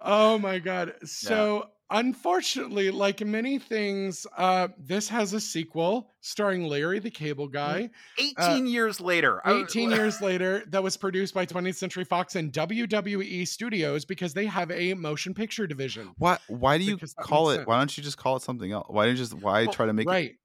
oh 0.00 0.38
my 0.38 0.58
god 0.58 0.94
so 1.04 1.68
unfortunately 1.92 2.90
like 2.90 3.24
many 3.24 3.58
things 3.58 4.26
uh 4.36 4.68
this 4.78 5.08
has 5.08 5.32
a 5.32 5.40
sequel 5.40 6.10
starring 6.20 6.64
larry 6.64 6.98
the 6.98 7.10
cable 7.10 7.46
guy 7.46 7.88
18 8.18 8.66
years 8.66 9.00
later. 9.00 9.40
18 9.46 9.90
years 9.90 10.20
later 10.20 10.64
that 10.68 10.82
was 10.82 10.96
produced 10.96 11.34
by 11.34 11.44
20th 11.46 11.76
century 11.76 12.04
fox 12.04 12.34
and 12.34 12.52
wwe 12.52 13.46
studios 13.46 14.04
because 14.04 14.32
they 14.34 14.46
have 14.46 14.70
a 14.70 14.94
motion 14.94 15.34
picture 15.34 15.66
division 15.66 16.10
Why? 16.18 16.38
Why 16.48 16.78
do 16.78 16.84
you 16.84 16.98
call 17.20 17.50
makes 17.50 17.60
it? 17.60 17.68
Why 17.68 17.78
don't 17.78 17.96
you 17.96 18.02
just 18.02 18.16
call 18.16 18.36
it 18.36 18.42
something 18.42 18.72
else? 18.72 18.86
Why 18.88 19.04
don't 19.06 19.14
you 19.14 19.18
just? 19.18 19.34
Why 19.34 19.64
Well, 19.64 19.72
try 19.72 19.86
to 19.86 19.92
make 19.92 20.08
right 20.08 20.36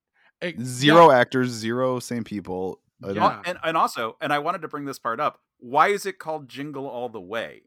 it 0.42 0.56
It- 0.60 0.62
zero 0.62 1.12
actors, 1.12 1.50
zero 1.50 2.00
same 2.00 2.24
people? 2.24 2.82
Yeah. 3.08 3.42
and, 3.46 3.58
and 3.64 3.78
also, 3.78 4.18
and 4.22 4.34
I 4.34 4.40
wanted 4.40 4.64
to 4.64 4.68
bring 4.68 4.86
this 4.86 4.98
part 5.00 5.20
up. 5.20 5.40
Why 5.60 5.90
is 5.90 6.06
it 6.06 6.18
called 6.20 6.50
Jingle 6.50 6.88
All 6.88 7.10
the 7.10 7.22
Way? 7.22 7.62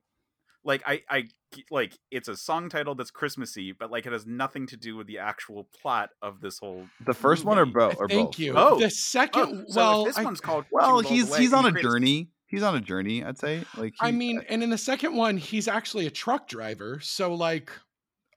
Like 0.65 0.83
I, 0.87 1.03
I 1.09 1.29
like 1.71 1.99
it's 2.11 2.29
a 2.29 2.37
song 2.37 2.69
title 2.69 2.95
that's 2.95 3.11
Christmassy, 3.11 3.73
but 3.73 3.91
like 3.91 4.07
it 4.07 4.13
has 4.13 4.27
nothing 4.27 4.67
to 4.69 4.77
do 4.77 4.97
with 4.97 5.07
the 5.07 5.19
actual 5.19 5.69
plot 5.81 6.11
of 6.23 6.41
this 6.41 6.59
whole. 6.59 6.87
The 7.07 7.15
first 7.15 7.45
one 7.45 7.59
or, 7.59 7.67
movie. 7.67 7.73
bro- 7.73 7.91
Uh, 7.91 7.95
or 7.99 8.09
thank 8.09 8.31
both? 8.33 8.39
you 8.39 8.55
Oh. 8.57 8.79
the 8.79 8.91
second 8.91 9.43
Oh, 9.43 9.65
so 9.73 9.77
well 9.81 10.05
this 10.05 10.19
I- 10.19 10.25
one's 10.25 10.41
called. 10.41 10.65
Well, 10.71 11.03
Jingle 11.03 11.17
he's 11.17 11.37
he's 11.37 11.53
on 11.53 11.67
a 11.67 11.71
creates- 11.73 11.89
journey. 11.89 12.29
He's 12.47 12.63
on 12.65 12.75
a 12.75 12.81
journey. 12.81 13.23
I'd 13.25 13.39
say. 13.39 13.63
Like, 13.77 13.95
I 14.01 14.11
he- 14.11 14.17
mean, 14.17 14.43
and 14.49 14.63
in 14.63 14.71
the 14.71 14.79
second 14.79 15.15
one, 15.15 15.37
he's 15.37 15.69
actually 15.69 16.07
a 16.07 16.11
truck 16.11 16.49
driver. 16.49 16.99
So, 17.01 17.33
like, 17.35 17.71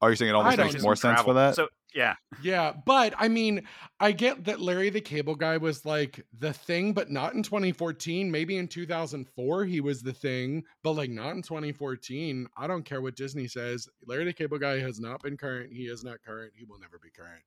oh, 0.02 0.08
you're 0.08 0.16
saying 0.16 0.30
it 0.30 0.34
I 0.34 0.38
almost 0.38 0.58
makes 0.58 0.76
know. 0.76 0.82
more 0.84 0.96
sense 0.96 1.22
for 1.22 1.34
that. 1.34 1.56
So 1.56 1.68
Yeah. 1.94 2.16
Yeah, 2.42 2.74
but 2.86 3.14
I 3.18 3.28
mean, 3.28 3.68
I 4.00 4.12
get 4.12 4.46
that 4.46 4.60
Larry 4.60 4.90
the 4.90 5.02
Cable 5.02 5.36
Guy 5.36 5.58
was 5.58 5.86
like 5.86 6.26
the 6.40 6.52
thing, 6.52 6.94
but 6.94 7.12
not 7.12 7.34
in 7.36 7.44
2014. 7.44 8.32
Maybe 8.32 8.58
in 8.58 8.68
2004 8.68 9.66
he 9.66 9.80
was 9.80 10.02
the 10.02 10.14
thing, 10.14 10.64
but 10.84 10.94
like 10.94 11.12
not 11.12 11.36
in 11.36 11.42
2014. 11.42 12.48
I 12.58 12.68
don't 12.68 12.86
care 12.86 13.02
what 13.02 13.16
Disney 13.16 13.48
says. 13.48 13.88
Larry 14.06 14.26
the 14.26 14.34
Cable 14.34 14.58
Guy 14.58 14.80
has 14.80 15.00
not 15.00 15.22
been 15.22 15.38
current. 15.38 15.72
He 15.72 15.84
is 15.84 16.04
not 16.04 16.24
current. 16.26 16.54
He 16.56 16.66
will 16.66 16.80
never 16.80 17.00
be 17.00 17.10
current. 17.12 17.44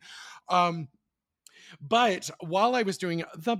Um, 0.48 0.88
but 1.80 2.30
while 2.40 2.74
I 2.76 2.82
was 2.82 2.98
doing 2.98 3.24
the 3.36 3.58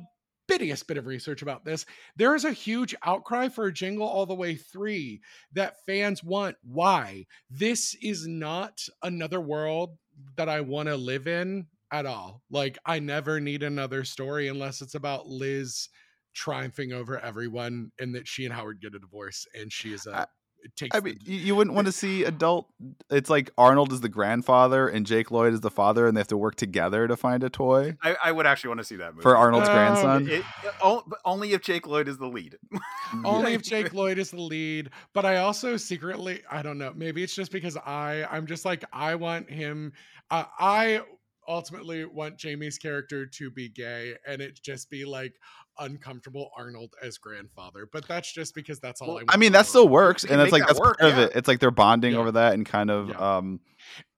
bittiest 0.49 0.87
bit 0.87 0.97
of 0.97 1.07
research 1.07 1.43
about 1.43 1.65
this, 1.65 1.85
there 2.15 2.35
is 2.35 2.45
a 2.45 2.53
huge 2.53 2.95
outcry 3.05 3.49
for 3.49 3.67
a 3.67 3.73
Jingle 3.73 4.07
All 4.07 4.27
the 4.27 4.35
Way 4.35 4.55
3 4.55 5.21
that 5.53 5.85
fans 5.85 6.23
want. 6.23 6.57
Why? 6.63 7.27
This 7.51 7.97
is 8.01 8.27
not 8.27 8.81
another 9.03 9.41
world 9.41 9.97
that 10.37 10.49
I 10.49 10.61
want 10.61 10.89
to 10.89 10.97
live 10.97 11.27
in 11.27 11.67
at 11.93 12.07
all. 12.07 12.43
Like, 12.51 12.79
I 12.87 12.99
never 12.99 13.41
need 13.41 13.63
another 13.63 14.05
story 14.05 14.49
unless 14.49 14.83
it's 14.83 14.95
about 14.95 15.27
Liz 15.27 15.89
triumphing 16.35 16.93
over 16.93 17.19
everyone 17.19 17.91
and 17.99 18.15
that 18.15 18.29
she 18.29 18.45
and 18.45 18.53
Howard 18.55 18.81
get 18.81 18.95
a 18.95 18.99
divorce 18.99 19.47
and 19.55 19.73
she 19.73 19.93
is 19.93 20.07
a. 20.07 20.15
I- 20.21 20.27
takes 20.75 20.97
I 20.97 21.01
mean, 21.01 21.19
you, 21.25 21.37
you 21.37 21.55
wouldn't 21.57 21.75
want 21.77 21.87
to 21.87 21.93
see 21.93 22.25
adult. 22.25 22.69
It's 23.11 23.31
like 23.31 23.51
Arnold 23.59 23.93
is 23.93 24.01
the 24.01 24.09
grandfather 24.09 24.89
and 24.89 25.07
Jake 25.07 25.31
Lloyd 25.31 25.53
is 25.53 25.61
the 25.61 25.71
father, 25.71 26.07
and 26.07 26.17
they 26.17 26.21
have 26.21 26.27
to 26.29 26.37
work 26.37 26.57
together 26.57 27.07
to 27.07 27.17
find 27.17 27.45
a 27.45 27.51
toy 27.51 27.97
I, 28.03 28.17
I 28.25 28.33
would 28.33 28.47
actually 28.47 28.69
want 28.69 28.81
to 28.81 28.85
see 28.85 28.97
that 28.97 29.13
movie. 29.13 29.23
for 29.23 29.37
Arnold's 29.37 29.69
Um, 29.69 29.75
grandson. 29.75 30.29
It, 30.29 30.33
it- 30.41 30.45
but 30.81 31.19
only 31.25 31.53
if 31.53 31.63
Jake 31.63 31.87
Lloyd 31.87 32.09
is 32.09 32.17
the 32.19 32.27
lead. 32.27 32.57
only 33.25 33.55
if 33.55 33.63
Jake 33.63 33.93
Lloyd 33.93 34.19
is 34.19 34.31
the 34.31 34.41
lead. 34.41 34.91
But 35.13 35.25
I 35.25 35.37
also 35.37 35.77
secretly, 35.77 36.43
I 36.51 36.63
don't 36.63 36.79
know, 36.79 36.93
maybe 36.95 37.23
it's 37.23 37.35
just 37.35 37.53
because 37.53 37.77
I, 37.77 38.25
I'm 38.31 38.47
just 38.47 38.65
like, 38.65 38.85
I 38.93 39.15
want 39.15 39.51
him, 39.51 39.93
uh, 40.31 40.45
I 40.59 41.03
ultimately 41.49 42.05
want 42.05 42.37
Jamie's 42.39 42.79
character 42.79 43.27
to 43.27 43.51
be 43.51 43.69
gay 43.69 44.15
and 44.27 44.41
it 44.41 44.61
just 44.63 44.91
be 44.91 45.05
like 45.05 45.35
uncomfortable 45.79 46.51
Arnold 46.57 46.95
as 47.03 47.19
grandfather. 47.19 47.89
But 47.93 48.07
that's 48.09 48.33
just 48.33 48.55
because 48.55 48.79
that's 48.81 49.01
all 49.01 49.09
Well, 49.09 49.17
I 49.19 49.21
want. 49.21 49.31
I 49.35 49.37
mean, 49.37 49.51
for 49.51 49.59
that 49.59 49.67
still 49.67 49.89
works, 49.89 50.25
and 50.25 50.41
it's 50.41 50.53
like 50.53 50.63
that 50.63 50.69
that's 50.69 50.81
work, 50.81 50.99
part 50.99 51.13
of 51.13 51.19
it. 51.19 51.33
It's 51.35 51.49
like 51.49 51.61
they're 51.61 51.71
bonding 51.71 52.13
Yeah. 52.15 52.19
over 52.19 52.33
that 52.33 52.55
and 52.55 52.65
kind 52.67 52.91
of 52.91 53.09
Yeah. 53.11 53.37
um 53.37 53.61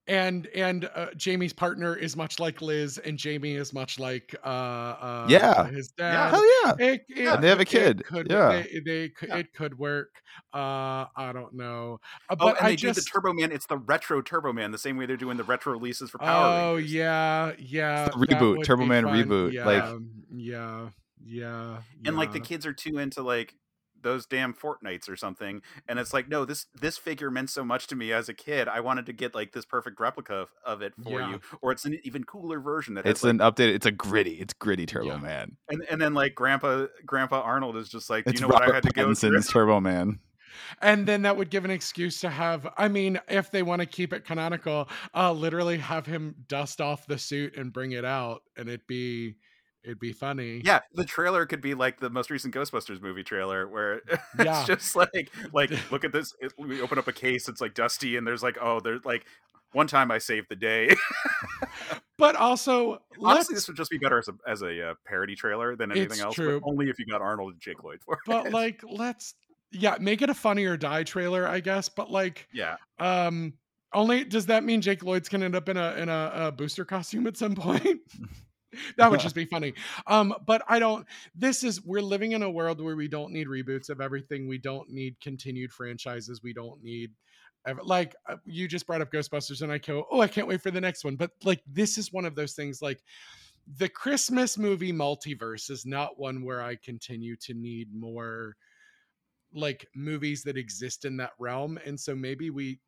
and 0.07 0.47
and 0.55 0.89
uh, 0.95 1.09
Jamie's 1.19 1.53
partner 1.53 1.95
is 1.95 2.17
much 2.17 2.41
like 2.41 2.63
Liz, 2.63 2.97
and 2.97 3.19
Jamie 3.19 3.57
is 3.57 3.75
much 3.75 3.99
like 3.99 4.35
uh, 4.43 4.49
uh 4.49 5.27
Yeah. 5.29 5.67
his 5.67 5.93
Yeah. 5.99 6.11
dad. 6.13 6.31
hell 6.31 6.45
yeah. 6.65 6.87
It, 6.87 7.05
Yeah, 7.11 7.35
it- 7.35 7.41
they 7.43 7.49
have 7.49 7.59
a 7.59 7.63
it 7.63 7.69
kid. 7.69 8.05
could, 8.07 8.27
Yeah. 8.31 8.49
they, 8.73 8.81
they 8.87 9.09
could, 9.11 9.29
Yeah. 9.29 9.37
it 9.37 9.53
could 9.53 9.79
work. 9.79 10.09
Uh, 10.55 11.05
I 11.15 11.33
don't 11.35 11.53
know, 11.53 12.01
Uh, 12.31 12.37
Oh, 12.41 12.47
but 12.47 12.57
and 12.59 12.67
I 12.67 12.71
they 12.71 12.77
just 12.77 12.97
do 13.01 13.03
the 13.03 13.11
Turbo 13.13 13.35
Man. 13.35 13.53
It's 13.53 13.67
the 13.67 13.77
retro 13.77 14.23
Turbo 14.23 14.51
Man, 14.55 14.71
the 14.71 14.79
same 14.79 14.97
way 14.97 15.05
they're 15.05 15.19
doing 15.19 15.37
the 15.37 15.45
retro 15.45 15.75
releases 15.75 16.09
for 16.09 16.17
Power 16.19 16.47
oh 16.47 16.75
Rangers. 16.77 16.93
yeah, 16.95 17.53
yeah. 17.59 18.07
It's 18.07 18.15
the 18.17 18.27
reboot, 18.27 18.65
Turbo 18.65 18.87
Man 18.87 19.05
fun. 19.05 19.13
reboot, 19.15 19.53
Yeah, 19.53 19.67
like- 19.67 20.01
yeah, 20.35 20.89
yeah, 21.25 21.79
and 22.05 22.17
like 22.17 22.33
the 22.33 22.41
kids 22.41 22.67
are 22.67 22.73
too 22.73 22.99
into 22.99 23.23
like 23.23 23.55
those 24.01 24.27
damn 24.27 24.55
Fortnites 24.55 25.09
or 25.09 25.17
something, 25.17 25.61
and 25.89 25.99
it's 25.99 26.13
like, 26.15 26.29
no, 26.29 26.45
this 26.45 26.67
this 26.81 26.97
figure 26.97 27.31
meant 27.31 27.51
so 27.51 27.65
much 27.65 27.89
to 27.89 27.97
me 27.97 28.13
as 28.13 28.29
a 28.29 28.35
kid. 28.35 28.69
I 28.69 28.79
wanted 28.81 29.07
to 29.07 29.13
get 29.13 29.35
like 29.35 29.53
this 29.53 29.65
perfect 29.65 29.99
replica 29.99 30.35
of, 30.35 30.51
of 30.65 30.83
it 30.83 30.93
for 31.03 31.19
Yeah. 31.21 31.31
you, 31.31 31.41
or 31.63 31.73
it's 31.73 31.85
an 31.85 31.99
even 32.05 32.23
cooler 32.25 32.61
version 32.61 32.95
that 32.95 33.05
has, 33.07 33.11
It's 33.17 33.25
like, 33.25 33.31
an 33.33 33.39
updated. 33.39 33.75
It's 33.75 33.87
a 33.87 33.91
gritty. 33.91 34.35
It's 34.35 34.55
gritty 34.55 34.87
Turbo 34.87 35.07
Yeah. 35.09 35.17
Man. 35.17 35.57
and 35.69 35.83
and 35.91 36.01
then 36.01 36.15
like 36.15 36.35
Grandpa 36.37 36.87
Grandpa 37.05 37.41
Arnold 37.41 37.77
is 37.77 37.89
just 37.89 38.09
like, 38.09 38.25
It's 38.27 38.41
you 38.41 38.47
know 38.47 38.53
what 38.53 38.63
I 38.63 38.67
Robert 38.67 38.75
had 38.75 38.83
to 38.85 38.91
go 38.91 39.13
through. 39.15 39.31
Pattinson's 39.31 39.49
Turbo 39.49 39.81
Man. 39.81 40.21
and 40.81 41.07
then 41.07 41.23
that 41.23 41.37
would 41.37 41.51
give 41.51 41.65
an 41.65 41.71
excuse 41.71 42.21
to 42.21 42.31
have 42.31 42.67
i 42.79 42.89
mean 42.89 43.21
if 43.29 43.51
they 43.51 43.63
want 43.63 43.81
to 43.81 43.87
keep 43.87 44.13
it 44.13 44.25
canonical 44.25 44.89
uh 45.15 45.31
literally 45.31 45.77
have 45.77 46.05
him 46.07 46.35
dust 46.49 46.81
off 46.81 47.07
the 47.07 47.19
suit 47.19 47.55
and 47.57 47.73
bring 47.73 47.93
it 47.93 48.05
out 48.05 48.43
and 48.57 48.67
it'd 48.69 48.87
be 48.87 49.37
it'd 49.89 49.99
be 49.99 50.13
funny 50.13 50.61
Yeah, 50.65 50.81
the 50.95 51.05
trailer 51.05 51.47
could 51.47 51.61
be 51.61 51.75
like 51.75 51.99
the 51.99 52.11
most 52.11 52.31
recent 52.31 52.55
Ghostbusters 52.55 53.01
movie 53.03 53.25
trailer, 53.25 53.67
where 53.67 54.03
Yeah. 54.39 54.59
it's 54.61 54.67
just 54.67 54.95
like, 54.97 55.31
like, 55.53 55.71
look 55.91 56.05
at 56.05 56.13
this. 56.13 56.35
It, 56.41 56.53
we 56.59 56.81
open 56.81 56.99
up 56.99 57.09
a 57.09 57.13
case, 57.13 57.49
it's 57.49 57.61
like 57.61 57.75
dusty, 57.75 58.17
and 58.17 58.27
there's 58.27 58.43
like, 58.43 58.59
oh, 58.61 58.81
there's 58.81 59.05
like, 59.05 59.25
one 59.73 59.87
time 59.87 60.11
I 60.11 60.19
saved 60.19 60.47
the 60.49 60.57
day. 60.57 60.95
but 62.19 62.37
also 62.37 63.01
Honestly, 63.23 63.55
this 63.55 63.67
would 63.69 63.77
just 63.77 63.91
be 63.91 63.99
better 63.99 64.19
as 64.19 64.29
a 64.29 64.33
as 64.47 64.63
a 64.63 64.91
uh, 64.91 64.95
parody 65.07 65.35
trailer 65.35 65.77
than 65.77 65.91
anything 65.93 66.21
else. 66.21 66.35
true. 66.35 66.61
But 66.61 66.69
only 66.69 66.89
if 66.89 66.99
you 66.99 67.07
got 67.07 67.21
Arnold 67.21 67.53
and 67.53 67.61
Jake 67.61 67.83
Lloyd 67.83 68.01
for 68.05 68.15
it. 68.15 68.21
but 68.27 68.51
like 68.51 68.83
let's 68.89 69.35
yeah 69.71 69.97
make 70.01 70.23
it 70.23 70.31
a 70.31 70.35
funny 70.35 70.65
or 70.65 70.79
die 70.79 71.03
trailer 71.03 71.47
i 71.47 71.61
guess 71.61 71.91
but 71.91 72.11
like 72.11 72.49
yeah, 72.55 72.77
um 72.99 73.53
only 73.93 74.25
does 74.25 74.47
that 74.47 74.65
mean 74.65 74.81
jake 74.81 75.03
lloyd's 75.05 75.29
gonna 75.29 75.45
end 75.45 75.55
up 75.55 75.69
in 75.69 75.77
a 75.77 75.93
in 75.97 76.09
a, 76.09 76.33
a 76.35 76.53
booster 76.53 76.87
costume 76.87 77.27
at 77.27 77.37
some 77.37 77.55
point 77.55 78.01
that 78.97 79.11
would 79.11 79.21
just 79.29 79.35
be 79.35 79.45
funny. 79.45 79.75
Um 80.07 80.35
but 80.47 80.63
i 80.69 80.79
don't 80.79 81.07
this 81.35 81.63
is 81.65 81.85
we're 81.85 82.01
living 82.01 82.33
in 82.33 82.43
a 82.43 82.51
world 82.51 82.81
where 82.81 82.97
we 82.97 83.09
don't 83.09 83.33
need 83.33 83.47
reboots 83.47 83.91
of 83.91 84.01
everything. 84.01 84.49
We 84.49 84.59
don't 84.59 84.91
need 84.91 85.21
continued 85.21 85.73
franchises. 85.73 86.43
We 86.43 86.53
don't 86.53 86.83
need 86.83 87.13
like 87.83 88.15
uh, 88.27 88.37
you 88.47 88.67
just 88.67 88.87
brought 88.87 89.03
up 89.03 89.13
ghostbusters 89.13 89.61
and 89.61 89.71
i 89.71 89.77
go 89.77 90.07
oh 90.11 90.21
i 90.21 90.29
can't 90.29 90.47
wait 90.47 90.63
for 90.63 90.71
the 90.71 90.81
next 90.81 91.05
one. 91.05 91.17
But 91.17 91.33
like 91.45 91.63
this 91.67 91.99
is 91.99 92.13
one 92.13 92.25
of 92.25 92.35
those 92.35 92.55
things 92.55 92.81
like 92.81 93.03
the 93.77 93.89
christmas 93.89 94.57
movie 94.57 94.95
multiverse 94.95 95.71
is 95.71 95.85
not 95.85 96.19
one 96.19 96.43
where 96.43 96.63
i 96.63 96.75
continue 96.77 97.37
to 97.37 97.53
need 97.53 97.95
more 97.95 98.57
like 99.53 99.87
movies 99.95 100.43
that 100.43 100.57
exist 100.57 101.05
in 101.05 101.17
that 101.19 101.33
realm. 101.39 101.79
And 101.85 101.99
so 101.99 102.15
maybe 102.15 102.51
we 102.51 102.81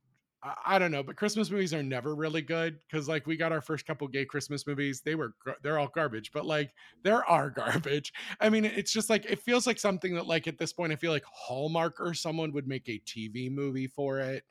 I, 0.42 0.78
don't 0.78 0.90
know 0.90 1.02
but 1.02 1.16
christmas 1.16 1.50
movies 1.50 1.74
are 1.74 1.82
never 1.82 2.14
really 2.14 2.40
good 2.40 2.78
because 2.80 3.08
like 3.08 3.26
we 3.26 3.36
got 3.36 3.52
our 3.52 3.60
first 3.60 3.86
couple 3.86 4.08
gay 4.08 4.24
christmas 4.24 4.66
movies 4.66 5.02
they 5.04 5.14
were 5.14 5.34
they're 5.62 5.78
all 5.78 5.90
garbage 5.94 6.32
but 6.32 6.46
like 6.46 6.72
there 7.02 7.24
are 7.28 7.50
garbage. 7.50 8.12
I 8.40 8.48
mean 8.48 8.64
it's 8.64 8.92
just 8.92 9.10
like 9.10 9.26
it 9.26 9.40
feels 9.40 9.66
like 9.66 9.78
something 9.78 10.14
that 10.14 10.26
like 10.26 10.46
at 10.46 10.58
this 10.58 10.72
point 10.72 10.92
i 10.92 10.96
feel 10.96 11.12
like 11.12 11.24
hallmark 11.30 12.00
or 12.00 12.14
someone 12.14 12.52
would 12.52 12.66
make 12.66 12.88
a 12.88 13.02
tv 13.06 13.50
movie 13.50 13.86
for 13.86 14.20
it 14.20 14.44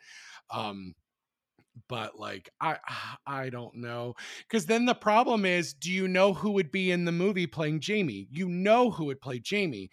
um 0.52 0.94
but 1.88 2.20
like 2.20 2.50
i 2.62 2.78
i 3.28 3.50
don't 3.50 3.76
know 3.76 4.16
because 4.48 4.66
then 4.66 4.86
the 4.86 4.96
problem 4.96 5.46
is 5.46 5.74
do 5.74 5.92
you 5.92 6.08
know 6.08 6.34
who 6.34 6.52
would 6.52 6.72
be 6.72 6.92
in 6.92 7.06
the 7.06 7.12
movie 7.12 7.48
playing 7.48 7.80
jamie? 7.80 8.28
You 8.32 8.50
know 8.50 8.92
who 8.92 9.06
would 9.06 9.22
play 9.22 9.40
jamie. 9.40 9.90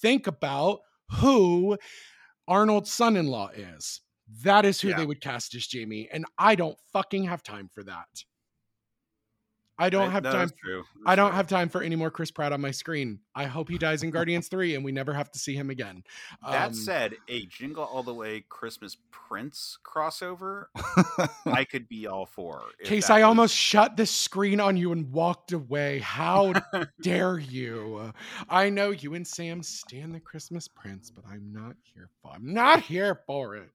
Think 0.00 0.26
about 0.26 0.80
who 1.10 1.76
arnold's 2.48 2.92
son-in-law 2.92 3.50
is 3.56 4.00
that 4.42 4.64
is 4.64 4.80
who 4.80 4.88
Yeah. 4.88 4.96
they 4.98 5.06
would 5.06 5.20
cast 5.20 5.54
as 5.54 5.66
jamie 5.66 6.08
and 6.12 6.24
i 6.38 6.54
don't 6.54 6.78
fucking 6.92 7.24
have 7.24 7.42
time 7.42 7.68
for 7.72 7.82
that 7.84 8.24
i 9.78 9.90
don't 9.90 10.08
I- 10.08 10.12
have 10.12 10.22
time. 10.22 10.50
I 11.04 11.14
don't 11.14 11.28
true. 11.28 11.36
have 11.36 11.46
time 11.48 11.68
for 11.68 11.82
any 11.82 11.94
more 11.96 12.10
Chris 12.10 12.30
Pratt 12.30 12.50
on 12.52 12.60
my 12.62 12.70
screen. 12.70 13.20
I 13.34 13.44
hope 13.44 13.68
he 13.68 13.76
dies 13.78 14.02
in 14.02 14.10
Guardians 14.10 14.48
3 14.54 14.74
and 14.74 14.82
we 14.84 14.90
never 14.90 15.12
have 15.12 15.30
to 15.32 15.38
see 15.38 15.54
him 15.54 15.68
again. 15.70 16.02
That 16.42 16.68
Um, 16.68 16.74
said, 16.74 17.14
a 17.28 17.44
Jingle 17.46 17.84
All 17.84 18.02
the 18.02 18.14
Way 18.14 18.44
Christmas 18.48 18.96
Prince 19.12 19.78
crossover, 19.84 20.64
I 21.44 21.64
could 21.70 21.88
be 21.88 22.06
all 22.06 22.24
for. 22.26 22.62
Case, 22.84 23.10
I 23.10 23.18
was- 23.18 23.24
almost 23.24 23.54
shut 23.54 23.96
the 23.98 24.06
screen 24.06 24.58
on 24.60 24.76
you 24.78 24.92
and 24.92 25.12
walked 25.12 25.52
away. 25.52 25.98
How 25.98 26.54
dare 27.02 27.38
you? 27.38 28.12
I 28.48 28.70
know 28.70 28.90
you 28.90 29.12
and 29.14 29.26
Sam 29.26 29.62
stand 29.62 30.14
the 30.14 30.20
Christmas 30.20 30.66
Prince, 30.68 31.10
but 31.10 31.24
I'm 31.30 31.52
not 31.52 31.76
here 31.82 32.08
for. 32.22 32.32
I'm 32.34 32.52
not 32.54 32.80
here 32.80 33.20
for 33.26 33.54
it. 33.56 33.68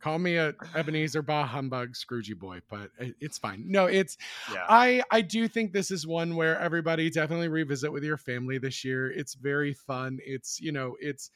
Call 0.00 0.18
me 0.18 0.36
a 0.36 0.54
Ebenezer 0.74 1.22
Bah 1.22 1.46
humbug 1.46 1.92
Scroogey 1.94 2.38
boy, 2.38 2.60
but 2.68 2.90
it's 3.20 3.38
fine. 3.38 3.64
No, 3.66 3.86
it's 3.86 4.16
yeah. 4.52 4.64
I 4.68 5.02
I 5.10 5.20
do 5.20 5.48
think 5.48 5.72
this 5.72 5.90
is 5.90 6.06
one 6.06 6.36
where 6.36 6.58
everybody 6.58 7.10
definitely 7.10 7.48
revisit 7.48 7.92
with 7.92 8.04
your 8.04 8.16
family 8.16 8.58
this 8.58 8.84
year. 8.84 9.10
It's 9.10 9.34
very 9.34 9.74
fun. 9.74 10.18
It's 10.24 10.60
you 10.60 10.72
know 10.72 10.96
it's. 11.00 11.30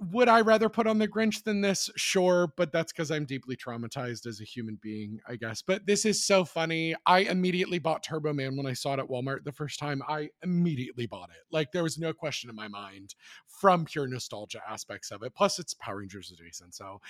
Would 0.00 0.28
I 0.28 0.40
rather 0.40 0.68
put 0.68 0.86
on 0.86 0.98
the 0.98 1.08
Grinch 1.08 1.42
than 1.44 1.60
this? 1.60 1.90
Sure, 1.96 2.52
but 2.56 2.72
that's 2.72 2.92
because 2.92 3.10
I'm 3.10 3.24
deeply 3.26 3.56
traumatized 3.56 4.26
as 4.26 4.40
a 4.40 4.44
human 4.44 4.78
being, 4.80 5.20
I 5.28 5.36
guess. 5.36 5.60
But 5.60 5.84
this 5.84 6.04
is 6.06 6.24
so 6.24 6.44
funny. 6.44 6.94
I 7.06 7.20
immediately 7.20 7.78
bought 7.78 8.02
Turbo 8.02 8.32
Man 8.32 8.56
when 8.56 8.66
I 8.66 8.72
saw 8.72 8.94
it 8.94 9.00
at 9.00 9.08
Walmart 9.08 9.44
the 9.44 9.52
first 9.52 9.78
time. 9.78 10.02
I 10.08 10.30
immediately 10.42 11.06
bought 11.06 11.30
it. 11.30 11.44
Like 11.50 11.72
there 11.72 11.82
was 11.82 11.98
no 11.98 12.12
question 12.12 12.48
in 12.48 12.56
my 12.56 12.68
mind 12.68 13.14
from 13.46 13.84
pure 13.84 14.06
nostalgia 14.06 14.62
aspects 14.68 15.10
of 15.10 15.22
it. 15.22 15.34
Plus, 15.34 15.58
it's 15.58 15.74
Power 15.74 15.98
Rangers 15.98 16.30
adjacent. 16.30 16.74
So, 16.74 17.00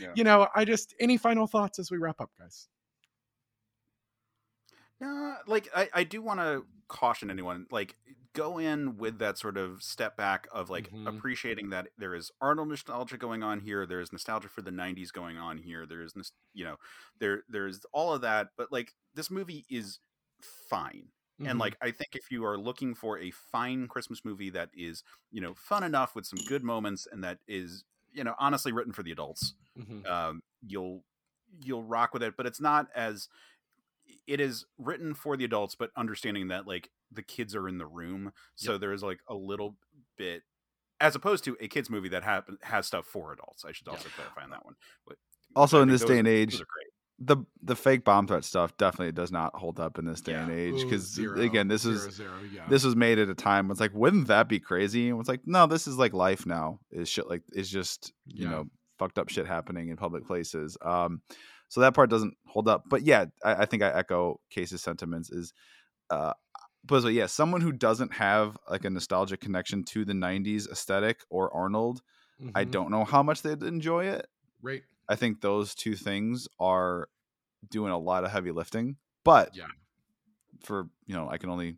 Yeah. 0.00 0.12
you 0.14 0.24
know, 0.24 0.48
I 0.54 0.64
just 0.64 0.94
any 1.00 1.16
final 1.16 1.46
thoughts 1.46 1.78
as 1.78 1.90
we 1.90 1.98
wrap 1.98 2.20
up, 2.20 2.30
guys? 2.38 2.68
No, 5.00 5.36
like 5.46 5.68
I, 5.74 5.88
I 5.94 6.04
do 6.04 6.20
want 6.22 6.40
to 6.40 6.64
caution 6.88 7.30
anyone, 7.30 7.66
like 7.70 7.96
go 8.38 8.58
in 8.58 8.96
with 8.98 9.18
that 9.18 9.38
sort 9.38 9.56
of 9.58 9.82
step 9.82 10.16
back 10.16 10.48
of 10.52 10.70
like 10.70 10.90
Mhm. 10.90 10.98
appreciating 11.06 11.70
that 11.70 11.88
there 11.98 12.14
is 12.14 12.30
Arnold 12.40 12.68
nostalgia 12.68 13.18
going 13.18 13.42
on 13.42 13.60
here, 13.60 13.86
there 13.86 14.00
is 14.00 14.12
nostalgia 14.12 14.48
for 14.48 14.62
the 14.62 14.70
'90s 14.72 15.12
going 15.12 15.38
on 15.38 15.58
here, 15.58 15.86
there 15.86 16.02
is 16.02 16.12
this, 16.14 16.32
you 16.54 16.64
know, 16.64 16.76
there 17.20 17.44
there's 17.48 17.80
all 17.92 18.14
of 18.14 18.22
that, 18.22 18.50
but 18.56 18.72
like 18.72 18.94
this 19.14 19.30
movie 19.30 19.66
is 19.70 20.00
fine. 20.42 21.10
Mhm. 21.38 21.46
And 21.46 21.58
like 21.58 21.76
I 21.82 21.90
think 21.92 22.10
if 22.16 22.30
you 22.30 22.44
are 22.44 22.58
looking 22.58 22.94
for 22.94 23.18
a 23.18 23.30
fine 23.30 23.88
Christmas 23.88 24.24
movie 24.24 24.50
that 24.50 24.70
is, 24.74 25.02
you 25.30 25.40
know, 25.40 25.54
fun 25.54 25.84
enough 25.84 26.14
with 26.14 26.26
some 26.26 26.40
good 26.48 26.64
moments 26.64 27.06
and 27.10 27.22
that 27.24 27.40
is, 27.48 27.84
you 28.12 28.24
know, 28.24 28.34
honestly 28.38 28.72
written 28.72 28.92
for 28.92 29.02
the 29.04 29.12
adults, 29.12 29.54
Mhm. 29.74 30.08
um, 30.08 30.40
you'll 30.62 31.04
you'll 31.60 31.84
rock 31.84 32.12
with 32.12 32.22
it. 32.22 32.36
But 32.36 32.46
it's 32.46 32.60
not 32.60 32.88
as 32.94 33.28
it 34.26 34.40
is 34.40 34.66
written 34.78 35.14
for 35.14 35.36
the 35.36 35.44
adults, 35.44 35.74
but 35.74 35.90
understanding 35.96 36.48
that 36.48 36.66
like 36.66 36.90
the 37.12 37.22
kids 37.22 37.54
are 37.54 37.68
in 37.68 37.78
the 37.78 37.86
room, 37.86 38.32
so 38.54 38.78
there 38.78 38.92
is 38.92 39.02
like 39.02 39.20
a 39.28 39.34
little 39.34 39.76
bit 40.16 40.42
as 41.00 41.14
opposed 41.14 41.44
to 41.44 41.56
a 41.60 41.68
kids 41.68 41.88
movie 41.88 42.08
that 42.08 42.24
ha- 42.24 42.42
has 42.62 42.86
stuff 42.86 43.06
for 43.06 43.32
adults. 43.32 43.64
I 43.64 43.72
should 43.72 43.86
also 43.88 44.08
clarify 44.16 44.42
on 44.42 44.50
that 44.50 44.64
one. 44.64 44.74
But 45.06 45.16
Also, 45.54 45.80
in 45.80 45.88
this 45.88 46.00
those 46.02 46.10
day 46.10 46.18
and 46.18 46.26
age, 46.28 46.60
the 47.20 47.36
the 47.62 47.74
fake 47.76 48.04
bomb 48.04 48.26
threat 48.26 48.44
stuff 48.44 48.76
definitely 48.76 49.12
does 49.12 49.32
not 49.32 49.54
hold 49.54 49.80
up 49.80 49.98
in 49.98 50.04
this 50.04 50.20
day 50.20 50.32
Yeah. 50.32 50.42
and 50.44 50.52
age 50.52 50.82
because 50.82 51.16
again, 51.18 51.66
this 51.68 51.82
zero, 51.82 51.94
is 51.94 52.14
zero, 52.14 52.32
yeah. 52.52 52.66
this 52.68 52.84
was 52.84 52.94
made 52.96 53.18
at 53.18 53.28
a 53.28 53.34
time. 53.34 53.70
It's 53.70 53.80
like, 53.80 53.94
wouldn't 53.94 54.26
that 54.28 54.48
be 54.48 54.60
crazy? 54.60 55.08
And 55.10 55.18
it's 55.20 55.28
like, 55.28 55.40
no, 55.46 55.66
this 55.66 55.86
is 55.86 55.96
like 55.96 56.12
life 56.12 56.46
now. 56.46 56.78
Is 56.90 57.08
shit 57.08 57.28
like 57.28 57.42
it's 57.52 57.68
just 57.68 58.12
you 58.26 58.44
Yeah. 58.44 58.50
know 58.50 58.64
fucked 58.98 59.18
up 59.18 59.28
shit 59.28 59.46
happening 59.46 59.88
in 59.90 59.96
public 59.96 60.26
places. 60.26 60.76
Um, 60.82 61.22
so 61.68 61.80
that 61.82 61.94
part 61.94 62.10
doesn't 62.10 62.34
hold 62.46 62.66
up. 62.68 62.84
But 62.88 63.02
yeah, 63.02 63.26
I, 63.44 63.54
I 63.62 63.64
think 63.66 63.82
I 63.82 63.90
echo 63.90 64.40
Case's 64.50 64.82
sentiments. 64.82 65.30
Is 65.30 65.52
uh, 66.10 66.32
but 66.88 67.02
so, 67.02 67.08
yeah, 67.08 67.26
someone 67.26 67.60
who 67.60 67.70
doesn't 67.72 68.12
have 68.14 68.56
like 68.68 68.84
a 68.84 68.90
nostalgic 68.90 69.40
connection 69.40 69.84
to 69.84 70.04
the 70.04 70.12
'90s 70.14 70.68
aesthetic 70.68 71.20
or 71.30 71.54
Arnold, 71.54 72.02
I 72.54 72.64
Mhm. 72.64 72.70
don't 72.72 72.90
know 72.90 73.04
how 73.04 73.22
much 73.22 73.42
they'd 73.42 73.62
enjoy 73.62 74.06
it. 74.06 74.26
Right. 74.60 74.82
I 75.08 75.14
think 75.16 75.40
those 75.40 75.74
two 75.74 75.94
things 75.94 76.48
are 76.58 77.08
doing 77.70 77.92
a 77.92 77.98
lot 77.98 78.24
of 78.24 78.30
heavy 78.30 78.50
lifting. 78.50 78.96
But 79.24 79.54
Yeah. 79.54 79.66
for 80.60 80.88
you 81.06 81.14
know, 81.14 81.28
I 81.30 81.38
can 81.38 81.50
only 81.50 81.76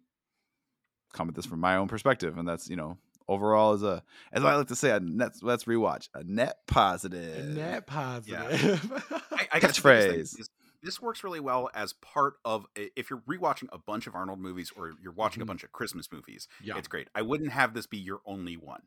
comment 1.12 1.36
this 1.36 1.46
from 1.46 1.60
my 1.60 1.76
own 1.76 1.88
perspective, 1.88 2.38
and 2.38 2.46
that's 2.48 2.68
you 2.68 2.76
know, 2.76 2.98
overall 3.28 3.72
as 3.72 3.82
a 3.82 4.02
as 4.32 4.44
I 4.44 4.54
like 4.56 4.68
to 4.68 4.76
say, 4.76 4.90
a 4.90 5.00
net 5.00 5.32
let's 5.42 5.64
rewatch 5.64 6.08
a 6.14 6.22
net 6.24 6.58
positive. 6.66 7.46
Net 7.56 7.86
positive. 7.86 8.92
I, 9.32 9.48
I 9.52 9.60
biggest 9.60 9.80
thing 9.82 9.92
Catchphrase. 9.92 10.48
Is 10.82 10.86
This 10.90 11.00
works 11.00 11.22
really 11.22 11.40
well 11.40 11.68
as 11.74 11.92
part 11.92 12.34
of 12.44 12.66
if 12.74 13.10
you're 13.10 13.20
rewatching 13.28 13.68
a 13.72 13.78
bunch 13.78 14.06
of 14.06 14.14
Arnold 14.14 14.40
movies 14.40 14.72
or 14.76 14.92
you're 15.00 15.12
watching 15.12 15.40
Mhm. 15.40 15.44
a 15.44 15.46
bunch 15.46 15.62
of 15.64 15.72
Christmas 15.72 16.10
movies. 16.10 16.48
yeah. 16.62 16.76
It's 16.78 16.88
great. 16.88 17.08
I 17.14 17.22
wouldn't 17.22 17.52
have 17.52 17.74
this 17.74 17.86
be 17.86 17.98
your 17.98 18.20
only 18.26 18.56
one. 18.56 18.82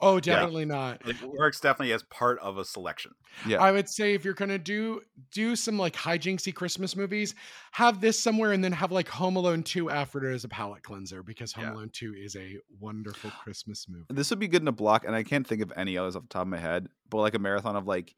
Oh, 0.00 0.20
definitely 0.20 0.64
not. 0.66 1.06
It 1.06 1.20
works 1.22 1.60
definitely 1.60 1.92
as 1.92 2.02
part 2.04 2.38
of 2.40 2.58
a 2.58 2.64
selection. 2.64 3.14
Yeah. 3.46 3.58
I 3.62 3.72
would 3.72 3.88
say 3.88 4.14
if 4.14 4.24
you're 4.24 4.34
gonna 4.34 4.58
do 4.58 5.02
do 5.32 5.56
some 5.56 5.78
like 5.78 5.94
hijinksy 5.94 6.54
Christmas 6.54 6.94
movies, 6.96 7.34
have 7.72 8.00
this 8.00 8.18
somewhere 8.20 8.52
and 8.52 8.62
then 8.62 8.72
have 8.72 8.92
like 8.92 9.08
Home 9.08 9.36
Alone 9.36 9.62
2 9.62 9.90
after 9.90 10.30
it 10.30 10.34
as 10.34 10.44
a 10.44 10.48
palate 10.48 10.82
cleanser 10.82 11.22
because 11.22 11.52
Home 11.54 11.64
Yeah. 11.64 11.72
Alone 11.74 11.90
2 11.92 12.14
is 12.14 12.36
a 12.36 12.58
wonderful 12.78 13.30
Christmas 13.42 13.88
movie. 13.88 14.04
This 14.10 14.30
would 14.30 14.38
be 14.38 14.48
good 14.48 14.62
in 14.62 14.68
a 14.68 14.72
block, 14.72 15.04
and 15.04 15.14
I 15.14 15.22
can't 15.22 15.46
think 15.46 15.62
of 15.62 15.72
any 15.76 15.98
others 15.98 16.14
off 16.16 16.22
the 16.22 16.28
top 16.28 16.42
of 16.42 16.48
my 16.48 16.58
head, 16.58 16.88
but 17.10 17.18
like 17.18 17.34
a 17.34 17.38
marathon 17.38 17.74
of 17.76 17.86
like 17.86 18.14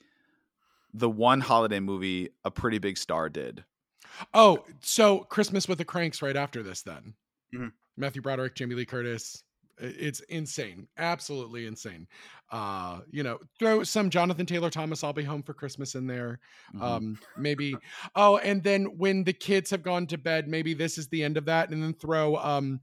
the 0.93 1.11
one 1.11 1.41
holiday 1.41 1.81
movie 1.81 2.31
a 2.45 2.51
pretty 2.51 2.79
big 2.79 2.97
star 2.99 3.29
did. 3.29 3.65
Oh, 4.35 4.65
so 4.81 5.21
Christmas 5.21 5.69
with 5.69 5.79
the 5.79 5.85
Kranks 5.85 6.23
right 6.23 6.37
after 6.37 6.63
this 6.63 6.83
then. 6.83 7.15
Mhm. 7.55 7.73
Matthew 7.97 8.23
Broderick, 8.23 8.55
Jamie 8.55 8.75
Lee 8.75 8.87
Curtis. 8.87 9.43
It's 9.79 10.21
insane. 10.21 10.89
Absolutely 10.99 11.67
insane. 11.67 12.07
Uh, 12.51 13.01
you 13.11 13.23
know, 13.23 13.41
throw 13.59 13.83
some 13.83 14.11
Jonathan 14.11 14.45
Taylor 14.45 14.69
Thomas, 14.69 15.03
I'll 15.03 15.13
be 15.15 15.23
home 15.25 15.43
for 15.43 15.55
Christmas 15.55 15.95
in 15.95 16.07
there. 16.07 16.41
Mhm. 16.75 16.83
Um, 16.83 17.19
maybe 17.37 17.81
oh, 18.15 18.37
and 18.39 18.63
then 18.63 18.99
when 18.99 19.25
the 19.25 19.33
kids 19.33 19.71
have 19.71 19.83
gone 19.83 20.07
to 20.09 20.19
bed, 20.19 20.49
maybe 20.49 20.75
this 20.75 20.99
is 20.99 21.09
the 21.09 21.25
end 21.25 21.37
of 21.39 21.47
that, 21.47 21.71
and 21.71 21.83
then 21.83 21.95
throw 21.95 22.37
um 22.37 22.81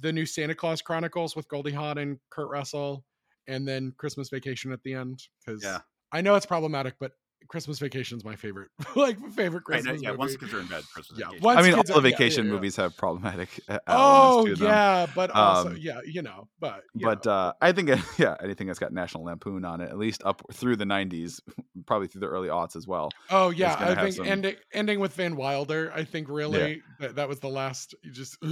the 0.00 0.12
new 0.12 0.26
Santa 0.26 0.54
Claus 0.54 0.82
Chronicles 0.82 1.36
with 1.36 1.48
Goldie 1.48 1.72
Hawn 1.72 1.98
and 1.98 2.20
Kurt 2.30 2.50
Russell, 2.50 3.06
and 3.46 3.66
then 3.66 3.92
Christmas 3.92 4.28
Vacation 4.28 4.72
at 4.72 4.82
the 4.82 4.94
end. 4.94 5.22
Because 5.44 5.62
Yeah. 5.62 5.82
I 6.12 6.20
know 6.20 6.34
it's 6.34 6.46
problematic, 6.46 6.96
but 7.00 7.12
Christmas 7.48 7.78
Vacation 7.78 8.18
is 8.18 8.24
my 8.24 8.36
favorite, 8.36 8.70
like 8.96 9.18
favorite 9.32 9.62
Right, 9.68 9.82
Christmas 9.82 10.02
yeah, 10.02 10.10
once 10.12 10.32
movie. 10.32 10.32
the 10.32 10.38
kids 10.38 10.54
are 10.54 10.60
in 10.60 10.66
bed, 10.66 10.84
Christmas 10.92 11.18
Yeah, 11.20 11.26
vacation. 11.30 11.46
I 11.48 11.62
mean, 11.62 11.74
all 11.74 11.82
the 11.84 11.92
are- 11.92 11.96
yeah, 11.96 12.02
vacation 12.02 12.44
yeah, 12.44 12.50
yeah. 12.50 12.54
movies 12.56 12.76
have 12.76 12.96
problematic 12.96 13.48
uh, 13.68 13.78
Oh 13.88 14.46
to 14.46 14.54
them. 14.56 14.68
yeah, 14.68 15.06
but 15.14 15.30
also 15.30 15.70
Um, 15.70 15.76
yeah, 15.78 16.00
you 16.06 16.22
know, 16.22 16.48
but 16.60 16.82
you 16.94 17.06
But 17.06 17.24
know. 17.26 17.32
uh, 17.32 17.52
I 17.60 17.72
think 17.72 17.88
yeah, 18.18 18.36
anything 18.42 18.66
that's 18.66 18.78
got 18.78 18.92
National 18.92 19.24
Lampoon 19.24 19.64
on 19.64 19.80
it, 19.80 19.88
at 19.90 19.98
least 19.98 20.22
up 20.24 20.42
through 20.52 20.76
the 20.76 20.84
'90s, 20.84 21.40
probably 21.86 22.08
through 22.08 22.20
the 22.20 22.28
early 22.28 22.48
aughts 22.48 22.76
as 22.76 22.86
well. 22.86 23.10
oh 23.30 23.50
yeah, 23.50 23.76
I 23.78 23.94
think 24.02 24.16
some- 24.16 24.26
ending 24.26 24.56
ending 24.72 25.00
with 25.00 25.14
Van 25.14 25.36
Wilder. 25.36 25.92
I 25.94 26.04
think 26.04 26.28
really 26.28 26.82
that, 27.00 27.16
that 27.16 27.28
was 27.28 27.40
the 27.40 27.48
last. 27.48 27.94
You 28.02 28.12
just 28.12 28.38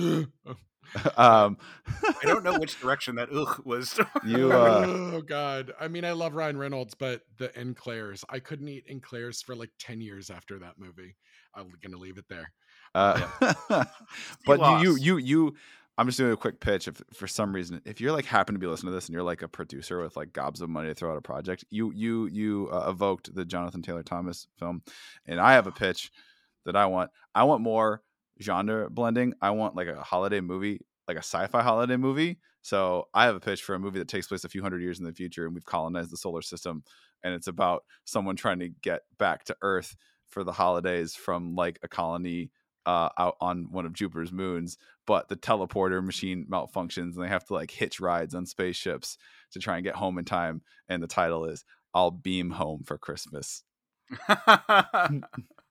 um, 1.16 1.56
I 2.02 2.24
don't 2.24 2.44
know 2.44 2.58
which 2.58 2.80
direction 2.80 3.16
that 3.16 3.28
ugh 3.32 3.62
was. 3.64 3.98
you 4.26 4.52
uh, 4.52 4.84
oh 4.86 5.22
god. 5.22 5.72
I 5.80 5.88
mean, 5.88 6.04
I 6.04 6.12
love 6.12 6.34
Ryan 6.34 6.58
Reynolds, 6.58 6.94
but 6.94 7.22
the 7.38 7.58
Enclairs, 7.58 8.24
I 8.28 8.38
couldn't 8.38 8.68
eat 8.68 8.84
Enclairs 8.88 9.42
for 9.42 9.54
like 9.54 9.70
ten 9.78 10.00
years 10.00 10.30
after 10.30 10.58
that 10.60 10.78
movie. 10.78 11.16
I'm 11.54 11.72
gonna 11.82 11.98
leave 11.98 12.18
it 12.18 12.28
there. 12.28 12.52
Uh, 12.94 13.26
but 14.46 14.82
you, 14.82 14.90
you, 14.90 14.96
you, 14.96 15.16
you, 15.16 15.54
I'm 15.98 16.06
just 16.06 16.18
doing 16.18 16.32
a 16.32 16.36
quick 16.36 16.60
pitch. 16.60 16.88
If 16.88 17.02
for 17.12 17.26
some 17.26 17.52
reason, 17.52 17.80
if 17.84 18.00
you're 18.00 18.12
like 18.12 18.24
happen 18.24 18.54
to 18.54 18.58
be 18.58 18.66
listening 18.66 18.92
to 18.92 18.94
this 18.94 19.06
and 19.06 19.14
you're 19.14 19.22
like 19.22 19.42
a 19.42 19.48
producer 19.48 20.00
with 20.00 20.16
like 20.16 20.32
gobs 20.32 20.60
of 20.60 20.68
money 20.68 20.88
to 20.88 20.94
throw 20.94 21.12
out 21.12 21.18
a 21.18 21.22
project, 21.22 21.64
you, 21.70 21.92
you, 21.92 22.26
you 22.26 22.68
uh, 22.72 22.86
evoked 22.88 23.34
the 23.34 23.44
Jonathan 23.44 23.82
Taylor 23.82 24.02
Thomas 24.02 24.46
film, 24.58 24.82
and 25.26 25.40
I 25.40 25.54
have 25.54 25.66
a 25.66 25.72
pitch 25.72 26.10
that 26.64 26.76
I 26.76 26.86
want. 26.86 27.10
I 27.34 27.44
want 27.44 27.62
more 27.62 28.02
genre 28.42 28.90
blending. 28.90 29.34
I 29.40 29.50
want 29.50 29.76
like 29.76 29.88
a 29.88 30.02
holiday 30.02 30.40
movie, 30.40 30.80
like 31.08 31.16
a 31.16 31.20
sci-fi 31.20 31.62
holiday 31.62 31.96
movie. 31.96 32.38
So 32.62 33.08
I 33.12 33.26
have 33.26 33.36
a 33.36 33.40
pitch 33.40 33.62
for 33.62 33.74
a 33.74 33.78
movie 33.78 33.98
that 33.98 34.08
takes 34.08 34.26
place 34.26 34.44
a 34.44 34.48
few 34.48 34.62
hundred 34.62 34.82
years 34.82 34.98
in 34.98 35.04
the 35.04 35.12
future, 35.12 35.44
and 35.44 35.54
we've 35.54 35.64
colonized 35.64 36.10
the 36.10 36.16
solar 36.16 36.42
system, 36.42 36.82
and 37.22 37.34
it's 37.34 37.46
about 37.46 37.84
someone 38.04 38.36
trying 38.36 38.58
to 38.60 38.68
get 38.68 39.02
back 39.18 39.44
to 39.44 39.56
Earth 39.60 39.96
for 40.28 40.44
the 40.44 40.52
holidays 40.52 41.14
from 41.14 41.54
like 41.54 41.78
a 41.82 41.88
colony 41.88 42.50
uh, 42.86 43.08
out 43.18 43.36
on 43.40 43.68
one 43.70 43.86
of 43.86 43.92
Jupiter's 43.92 44.32
moons, 44.32 44.76
but 45.06 45.28
the 45.28 45.36
teleporter 45.36 46.04
machine 46.04 46.46
malfunctions 46.50 47.14
and 47.14 47.22
they 47.22 47.28
have 47.28 47.44
to 47.46 47.54
like 47.54 47.70
hitch 47.70 48.00
rides 48.00 48.34
on 48.34 48.46
spaceships 48.46 49.16
to 49.52 49.58
try 49.58 49.76
and 49.76 49.84
get 49.84 49.96
home 49.96 50.18
in 50.18 50.24
time. 50.24 50.62
And 50.88 51.02
the 51.02 51.06
title 51.06 51.46
is 51.46 51.64
I'll 51.94 52.10
Beam 52.10 52.50
Home 52.50 52.82
for 52.84 52.98
Christmas. 52.98 53.62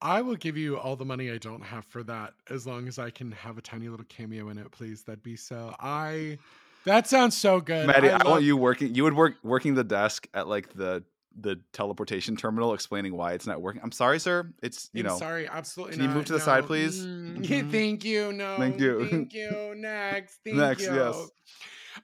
I 0.00 0.20
will 0.22 0.36
give 0.36 0.56
you 0.56 0.76
all 0.78 0.94
the 0.96 1.04
money 1.04 1.30
I 1.30 1.38
don't 1.38 1.62
have 1.62 1.84
for 1.86 2.02
that, 2.04 2.34
as 2.50 2.66
long 2.66 2.86
as 2.88 2.98
I 2.98 3.10
can 3.10 3.32
have 3.32 3.58
a 3.58 3.60
tiny 3.60 3.88
little 3.88 4.06
cameo 4.08 4.48
in 4.48 4.58
it, 4.58 4.70
please. 4.70 5.02
That'd 5.02 5.22
be 5.22 5.36
so. 5.36 5.74
I. 5.80 6.38
That 6.84 7.06
sounds 7.08 7.36
so 7.36 7.60
good. 7.60 7.86
Maddie, 7.86 8.08
I, 8.08 8.18
love- 8.18 8.26
want 8.26 8.42
you 8.44 8.56
working. 8.56 8.94
You 8.94 9.02
would 9.04 9.14
work 9.14 9.34
working 9.42 9.74
the 9.74 9.84
desk 9.84 10.28
at 10.32 10.46
like 10.48 10.72
the 10.74 11.04
the 11.40 11.60
teleportation 11.72 12.36
terminal, 12.36 12.72
explaining 12.74 13.14
why 13.16 13.32
it's 13.32 13.46
not 13.46 13.60
working. 13.60 13.80
I'm 13.84 13.92
sorry, 13.92 14.18
sir. 14.18 14.52
It's 14.62 14.88
you 14.92 15.00
I'm 15.02 15.06
know. 15.08 15.18
sorry, 15.18 15.48
absolutely. 15.48 15.94
can 15.94 16.02
you 16.02 16.08
not. 16.08 16.16
move 16.16 16.24
to 16.26 16.32
the 16.32 16.40
side, 16.40 16.66
please? 16.66 17.04
Mm, 17.04 17.44
Mhm. 17.44 17.70
Thank 17.70 18.04
you. 18.04 18.32
No. 18.32 18.56
Thank 18.56 18.80
you. 18.80 19.06
Thank 19.08 19.32
you. 19.34 19.74
Next. 19.76 20.38
Thank 20.44 20.56
Next, 20.56 20.82
you. 20.84 20.94
yes. 20.94 21.28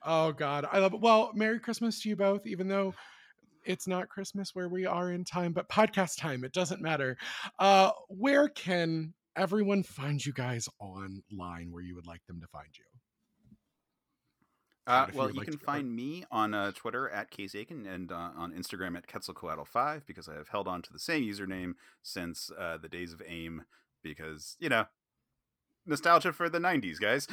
Oh 0.05 0.31
God, 0.33 0.67
I 0.71 0.79
love 0.79 0.93
it. 0.93 0.99
Well, 0.99 1.31
Merry 1.33 1.59
Christmas 1.59 2.01
to 2.01 2.09
you 2.09 2.15
both, 2.15 2.45
even 2.45 2.67
though 2.67 2.93
it's 3.65 3.87
not 3.87 4.09
Christmas 4.09 4.53
where 4.53 4.69
we 4.69 4.85
are 4.85 5.11
in 5.11 5.23
time, 5.23 5.53
but 5.53 5.69
podcast 5.69 6.17
time. 6.17 6.43
It 6.43 6.53
doesn't 6.53 6.81
matter. 6.81 7.17
Uh, 7.59 7.91
where 8.09 8.47
can 8.47 9.13
everyone 9.35 9.83
find 9.83 10.23
you 10.23 10.33
guys 10.33 10.69
online? 10.79 11.71
Where 11.71 11.83
you 11.83 11.95
would 11.95 12.07
like 12.07 12.25
them 12.27 12.39
to 12.41 12.47
find 12.47 12.69
you? 12.77 12.85
Uh, 14.87 15.07
well, 15.15 15.31
you 15.31 15.39
like 15.39 15.47
can 15.47 15.57
find 15.57 15.95
me 15.95 16.23
on 16.29 16.53
uh, 16.53 16.71
Twitter 16.71 17.09
at 17.09 17.31
Case 17.31 17.55
Aiken 17.55 17.87
and 17.87 18.11
uh, 18.11 18.29
on 18.37 18.53
Instagram 18.53 18.95
at 18.95 19.07
Quetzalcoatl5 19.07 20.05
because 20.05 20.29
I 20.29 20.35
have 20.35 20.49
held 20.49 20.67
on 20.67 20.83
to 20.83 20.93
the 20.93 20.99
same 20.99 21.23
username 21.23 21.73
since 22.03 22.51
uh, 22.57 22.77
the 22.77 22.87
days 22.87 23.11
of 23.11 23.21
AIM 23.27 23.63
because, 24.03 24.55
you 24.59 24.69
know, 24.69 24.85
nostalgia 25.85 26.33
for 26.33 26.49
the 26.49 26.59
90s, 26.59 26.99
guys. 26.99 27.27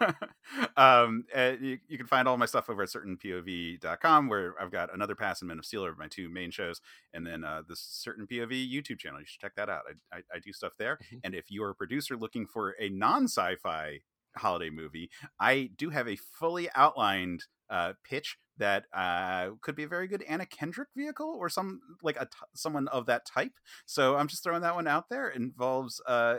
um, 0.76 1.24
uh, 1.34 1.52
you, 1.60 1.78
you 1.88 1.98
can 1.98 2.06
find 2.06 2.28
all 2.28 2.36
my 2.36 2.46
stuff 2.46 2.68
over 2.68 2.82
at 2.82 2.88
certainpov.com 2.88 4.28
where 4.28 4.54
I've 4.60 4.70
got 4.70 4.92
another 4.94 5.14
pass 5.14 5.40
and 5.40 5.48
Men 5.48 5.58
of 5.58 5.64
Steel 5.64 5.84
are 5.84 5.94
my 5.94 6.08
two 6.08 6.28
main 6.28 6.50
shows. 6.50 6.80
And 7.12 7.26
then 7.26 7.44
uh, 7.44 7.62
this 7.68 7.80
Certain 7.80 8.26
POV 8.26 8.70
YouTube 8.72 8.98
channel. 8.98 9.20
You 9.20 9.26
should 9.26 9.40
check 9.40 9.54
that 9.56 9.68
out. 9.68 9.82
I, 10.12 10.18
I, 10.18 10.20
I 10.34 10.38
do 10.38 10.52
stuff 10.52 10.72
there. 10.78 10.98
Mhm. 11.12 11.20
And 11.24 11.34
if 11.34 11.50
you're 11.50 11.70
a 11.70 11.74
producer 11.74 12.16
looking 12.16 12.46
for 12.46 12.74
a 12.80 12.88
non 12.88 13.24
sci 13.24 13.56
fi 13.56 14.00
holiday 14.36 14.70
movie, 14.70 15.10
I 15.40 15.70
do 15.76 15.90
have 15.90 16.08
a 16.08 16.16
fully 16.16 16.68
outlined 16.74 17.44
uh, 17.70 17.94
pitch 18.04 18.38
that 18.58 18.84
uh, 18.92 19.50
could 19.60 19.76
be 19.76 19.84
a 19.84 19.88
very 19.88 20.08
good 20.08 20.22
Anna 20.22 20.46
Kendrick 20.46 20.88
vehicle 20.96 21.36
or 21.38 21.48
some 21.48 21.80
like 22.02 22.16
a 22.16 22.26
t- 22.26 22.30
someone 22.54 22.88
of 22.88 23.06
that 23.06 23.26
type. 23.26 23.52
So 23.84 24.16
I'm 24.16 24.28
just 24.28 24.42
throwing 24.42 24.62
that 24.62 24.74
one 24.74 24.86
out 24.86 25.08
there. 25.08 25.28
It 25.28 25.36
involves 25.36 26.00
uh, 26.06 26.38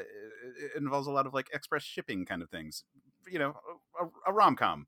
it 0.57 0.77
involves 0.77 1.07
a 1.07 1.11
lot 1.11 1.27
of 1.27 1.33
like 1.33 1.49
express 1.53 1.83
shipping 1.83 2.25
kind 2.25 2.41
of 2.41 2.49
things. 2.49 2.83
You 3.29 3.39
know, 3.39 3.55
a, 3.99 4.31
a 4.31 4.33
rom 4.33 4.55
com. 4.55 4.87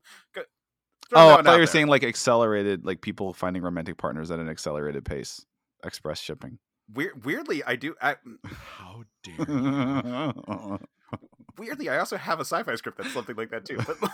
Oh, 1.12 1.38
I 1.38 1.42
thought 1.42 1.54
you 1.54 1.60
were 1.60 1.66
saying 1.66 1.88
like 1.88 2.04
accelerated, 2.04 2.84
like 2.84 3.00
people 3.00 3.32
finding 3.32 3.62
romantic 3.62 3.96
partners 3.96 4.30
at 4.30 4.38
an 4.38 4.48
accelerated 4.48 5.04
pace, 5.04 5.44
express 5.84 6.20
shipping. 6.20 6.58
Weird, 6.92 7.24
weirdly, 7.24 7.62
I 7.64 7.76
do. 7.76 7.94
I, 8.00 8.16
How 8.44 9.04
dare 9.22 9.34
you? 9.48 10.78
weirdly, 11.58 11.88
I 11.88 11.98
also 11.98 12.16
have 12.16 12.38
a 12.38 12.44
sci-fi 12.44 12.74
script 12.76 12.98
that's 12.98 13.12
something 13.12 13.36
like 13.36 13.50
that 13.50 13.64
too. 13.64 13.78
But, 13.86 13.96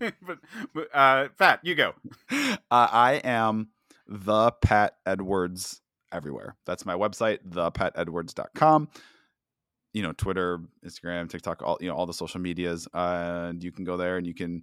but, 0.74 0.88
uh, 0.94 1.28
Pat, 1.38 1.60
you 1.62 1.74
go. 1.74 1.94
uh, 2.30 2.56
I 2.70 3.20
am 3.24 3.68
the 4.06 4.52
Pat 4.62 4.94
Edwards 5.06 5.80
everywhere. 6.12 6.56
That's 6.66 6.86
my 6.86 6.94
website, 6.94 7.38
thepatedwards.com. 7.48 8.88
you 9.92 10.02
know, 10.02 10.12
Twitter, 10.12 10.60
Instagram, 10.84 11.28
TikTok, 11.28 11.62
all 11.62 11.78
you 11.80 11.88
know, 11.88 11.94
all 11.94 12.06
the 12.06 12.14
social 12.14 12.40
medias. 12.40 12.88
Uh, 12.92 13.48
and 13.50 13.62
you 13.62 13.72
can 13.72 13.84
go 13.84 13.96
there 13.96 14.16
and 14.16 14.26
you 14.26 14.34
can, 14.34 14.62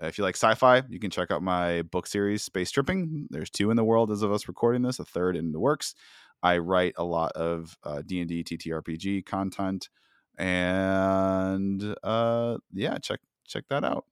if 0.00 0.18
you 0.18 0.24
like 0.24 0.36
sci-fi, 0.36 0.82
you 0.88 0.98
can 0.98 1.10
check 1.10 1.30
out 1.30 1.42
my 1.42 1.82
book 1.82 2.06
series, 2.06 2.42
Space 2.42 2.70
Tripping. 2.70 3.26
There's 3.30 3.50
two 3.50 3.70
in 3.70 3.76
the 3.76 3.84
world 3.84 4.10
as 4.10 4.22
of 4.22 4.32
us 4.32 4.48
recording 4.48 4.82
this, 4.82 4.98
a 4.98 5.04
third 5.04 5.36
in 5.36 5.52
the 5.52 5.60
works. 5.60 5.94
I 6.42 6.58
write 6.58 6.94
a 6.98 7.04
lot 7.04 7.32
of 7.32 7.76
uh, 7.84 8.02
D&D, 8.04 8.44
TTRPG 8.44 9.24
content, 9.24 9.88
and 10.36 11.94
uh, 12.02 12.58
yeah, 12.72 12.98
check 12.98 13.20
check 13.46 13.64
that 13.70 13.84
out 13.84 14.04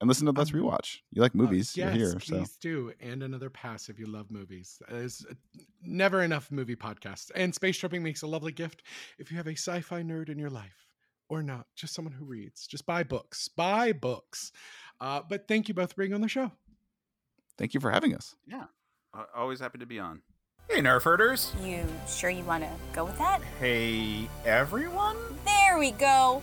and 0.00 0.08
listen 0.08 0.26
to 0.26 0.32
Let's 0.32 0.52
Um, 0.52 0.60
Rewatch. 0.60 0.98
You 1.10 1.22
like 1.22 1.34
movies? 1.34 1.70
Uh, 1.76 1.80
yes, 1.80 1.96
You're 1.96 2.08
here, 2.08 2.18
please 2.18 2.50
so 2.50 2.56
do. 2.60 2.92
And 3.00 3.22
another 3.22 3.50
pass 3.50 3.88
if 3.88 3.98
you 3.98 4.06
love 4.06 4.30
movies. 4.30 4.80
There's 4.90 5.24
uh, 5.30 5.34
never 5.82 6.22
enough 6.22 6.50
movie 6.50 6.76
podcasts. 6.76 7.30
And 7.34 7.54
Space 7.54 7.78
Tripping 7.78 8.02
makes 8.02 8.22
a 8.22 8.26
lovely 8.26 8.52
gift 8.52 8.82
if 9.18 9.30
you 9.30 9.36
have 9.36 9.46
a 9.46 9.52
sci 9.56 9.80
fi 9.80 10.02
nerd 10.02 10.28
in 10.28 10.38
your 10.38 10.50
life 10.50 10.86
or 11.28 11.42
not, 11.42 11.66
just 11.74 11.94
someone 11.94 12.12
who 12.12 12.24
reads. 12.24 12.66
Just 12.66 12.86
buy 12.86 13.02
books. 13.02 13.48
Buy 13.48 13.92
books. 13.92 14.52
Uh, 15.00 15.22
but 15.28 15.48
thank 15.48 15.68
you 15.68 15.74
both 15.74 15.92
for 15.92 16.02
being 16.02 16.14
on 16.14 16.20
the 16.20 16.28
show. 16.28 16.52
thank 17.58 17.74
you 17.74 17.80
for 17.80 17.90
having 17.90 18.14
us. 18.14 18.36
Uh, 18.52 19.24
always 19.34 19.60
happy 19.60 19.78
to 19.78 19.86
be 19.86 19.98
on. 19.98 20.20
Hey, 20.68 20.80
Nerf 20.80 21.02
herders. 21.02 21.52
You 21.64 21.86
sure 22.08 22.28
you 22.28 22.44
want 22.44 22.64
to 22.64 22.70
go 22.92 23.04
with 23.04 23.16
that? 23.18 23.40
Hey, 23.60 24.28
everyone. 24.44 25.16
There 25.44 25.78
we 25.78 25.92
go. 25.92 26.42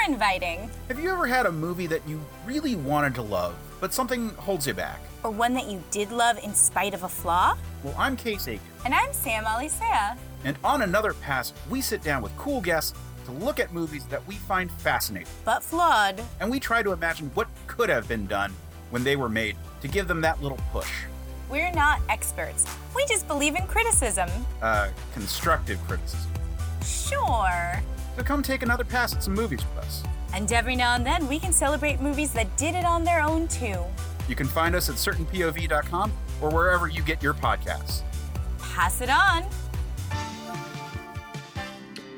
More 0.00 0.08
inviting. 0.14 0.70
Have 0.88 0.98
you 1.00 1.10
ever 1.10 1.26
had 1.26 1.46
a 1.46 1.52
movie 1.52 1.86
that 1.88 2.06
you 2.08 2.20
really 2.46 2.74
wanted 2.76 3.14
to 3.16 3.22
love, 3.22 3.54
but 3.80 3.92
something 3.92 4.30
holds 4.30 4.66
you 4.66 4.72
back? 4.74 5.00
Or 5.22 5.30
one 5.30 5.52
that 5.54 5.66
you 5.68 5.82
did 5.90 6.10
love 6.10 6.38
in 6.42 6.54
spite 6.54 6.94
of 6.94 7.02
a 7.02 7.08
flaw? 7.08 7.56
Well, 7.82 7.94
I'm 7.98 8.16
Case 8.16 8.48
Aiken, 8.48 8.64
And 8.84 8.94
I'm 8.94 9.12
Sam 9.12 9.44
Alisea. 9.44 10.16
and 10.44 10.56
on 10.64 10.82
another 10.82 11.12
pass, 11.14 11.52
we 11.68 11.80
sit 11.82 12.02
down 12.02 12.22
with 12.22 12.34
cool 12.38 12.60
guests 12.62 12.94
to 13.26 13.32
look 13.32 13.60
at 13.60 13.72
movies 13.74 14.04
that 14.06 14.26
we 14.26 14.36
find 14.36 14.70
fascinating, 14.72 15.28
But 15.44 15.62
flawed. 15.62 16.22
and 16.40 16.50
we 16.50 16.60
try 16.60 16.82
to 16.82 16.92
imagine 16.92 17.30
what 17.34 17.48
could 17.66 17.90
have 17.90 18.08
been 18.08 18.26
done 18.26 18.52
when 18.90 19.04
they 19.04 19.16
were 19.16 19.28
made 19.28 19.56
to 19.82 19.88
give 19.88 20.08
them 20.08 20.20
that 20.22 20.40
little 20.42 20.58
push. 20.72 20.90
We're 21.50 21.72
not 21.72 22.00
experts. 22.08 22.64
We 22.96 23.04
just 23.06 23.26
believe 23.26 23.54
in 23.54 23.66
criticism. 23.66 24.30
Uh, 24.62 24.88
constructive 25.12 25.78
criticism. 25.86 26.30
Sure. 26.86 27.82
So 28.20 28.24
come 28.24 28.42
take 28.42 28.62
another 28.62 28.84
pass 28.84 29.14
at 29.14 29.22
some 29.22 29.32
movies 29.32 29.60
with 29.64 29.82
us. 29.82 30.02
And 30.34 30.52
every 30.52 30.76
now 30.76 30.94
and 30.94 31.06
then 31.06 31.26
we 31.26 31.38
can 31.38 31.54
celebrate 31.54 32.02
movies 32.02 32.34
that 32.34 32.54
did 32.58 32.74
it 32.74 32.84
on 32.84 33.02
their 33.02 33.22
own 33.22 33.48
too. 33.48 33.82
You 34.28 34.36
can 34.36 34.46
find 34.46 34.74
us 34.74 34.90
at 34.90 34.96
certainpov.com 34.96 36.12
or 36.42 36.50
wherever 36.50 36.86
you 36.86 37.02
get 37.02 37.22
your 37.22 37.32
podcasts. 37.32 38.02
Pass 38.58 39.00
it 39.00 39.08
on. 39.08 39.46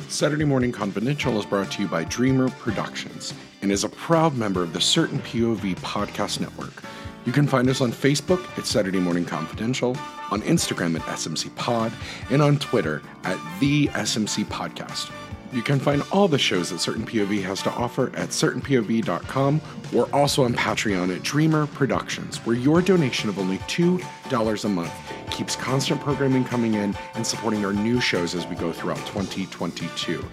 Saturday 0.08 0.44
Morning 0.44 0.72
Confidential 0.72 1.38
is 1.38 1.46
brought 1.46 1.70
to 1.70 1.82
you 1.82 1.86
by 1.86 2.02
Dreamer 2.02 2.48
Productions 2.48 3.32
and 3.62 3.70
is 3.70 3.84
a 3.84 3.88
proud 3.88 4.36
member 4.36 4.64
of 4.64 4.72
the 4.72 4.80
Certain 4.80 5.20
POV 5.20 5.76
Podcast 5.76 6.40
Network. 6.40 6.82
You 7.26 7.32
can 7.32 7.46
find 7.46 7.70
us 7.70 7.80
on 7.80 7.92
Facebook 7.92 8.44
at 8.58 8.66
Saturday 8.66 8.98
Morning 8.98 9.24
Confidential, 9.24 9.96
on 10.32 10.42
Instagram 10.42 10.96
at 10.96 11.02
SMC 11.02 11.54
Pod, 11.54 11.92
and 12.30 12.42
on 12.42 12.58
Twitter 12.58 13.02
at 13.22 13.38
The 13.60 13.86
SMC 13.86 14.44
Podcast. 14.46 15.12
You 15.52 15.62
can 15.62 15.78
find 15.78 16.02
all 16.10 16.28
the 16.28 16.38
shows 16.38 16.70
that 16.70 16.78
Certain 16.78 17.04
POV 17.04 17.42
has 17.42 17.62
to 17.62 17.70
offer 17.70 18.06
at 18.16 18.30
certainpov.com. 18.30 19.60
We're 19.92 20.10
also 20.10 20.44
on 20.44 20.54
Patreon 20.54 21.14
at 21.14 21.22
Dreamer 21.22 21.66
Productions, 21.66 22.38
where 22.38 22.56
your 22.56 22.80
donation 22.80 23.28
of 23.28 23.38
only 23.38 23.58
$2 23.58 24.64
a 24.64 24.68
month 24.68 24.92
keeps 25.30 25.54
constant 25.54 26.00
programming 26.00 26.44
coming 26.44 26.74
in 26.74 26.96
and 27.14 27.26
supporting 27.26 27.64
our 27.64 27.72
new 27.72 28.00
shows 28.00 28.34
as 28.34 28.46
we 28.46 28.56
go 28.56 28.72
throughout 28.72 29.04
2022. 29.06 30.24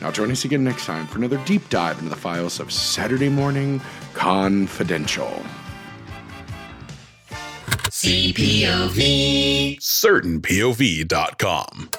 Now, 0.00 0.10
join 0.10 0.30
us 0.30 0.44
again 0.44 0.62
next 0.62 0.84
time 0.84 1.06
for 1.06 1.18
another 1.18 1.40
deep 1.46 1.68
dive 1.70 1.98
into 1.98 2.10
the 2.10 2.16
files 2.16 2.60
of 2.60 2.70
Saturday 2.70 3.30
Morning 3.30 3.80
Confidential. 4.12 5.42
CPOV. 7.88 9.78
CertainPOV.com. 9.80 11.90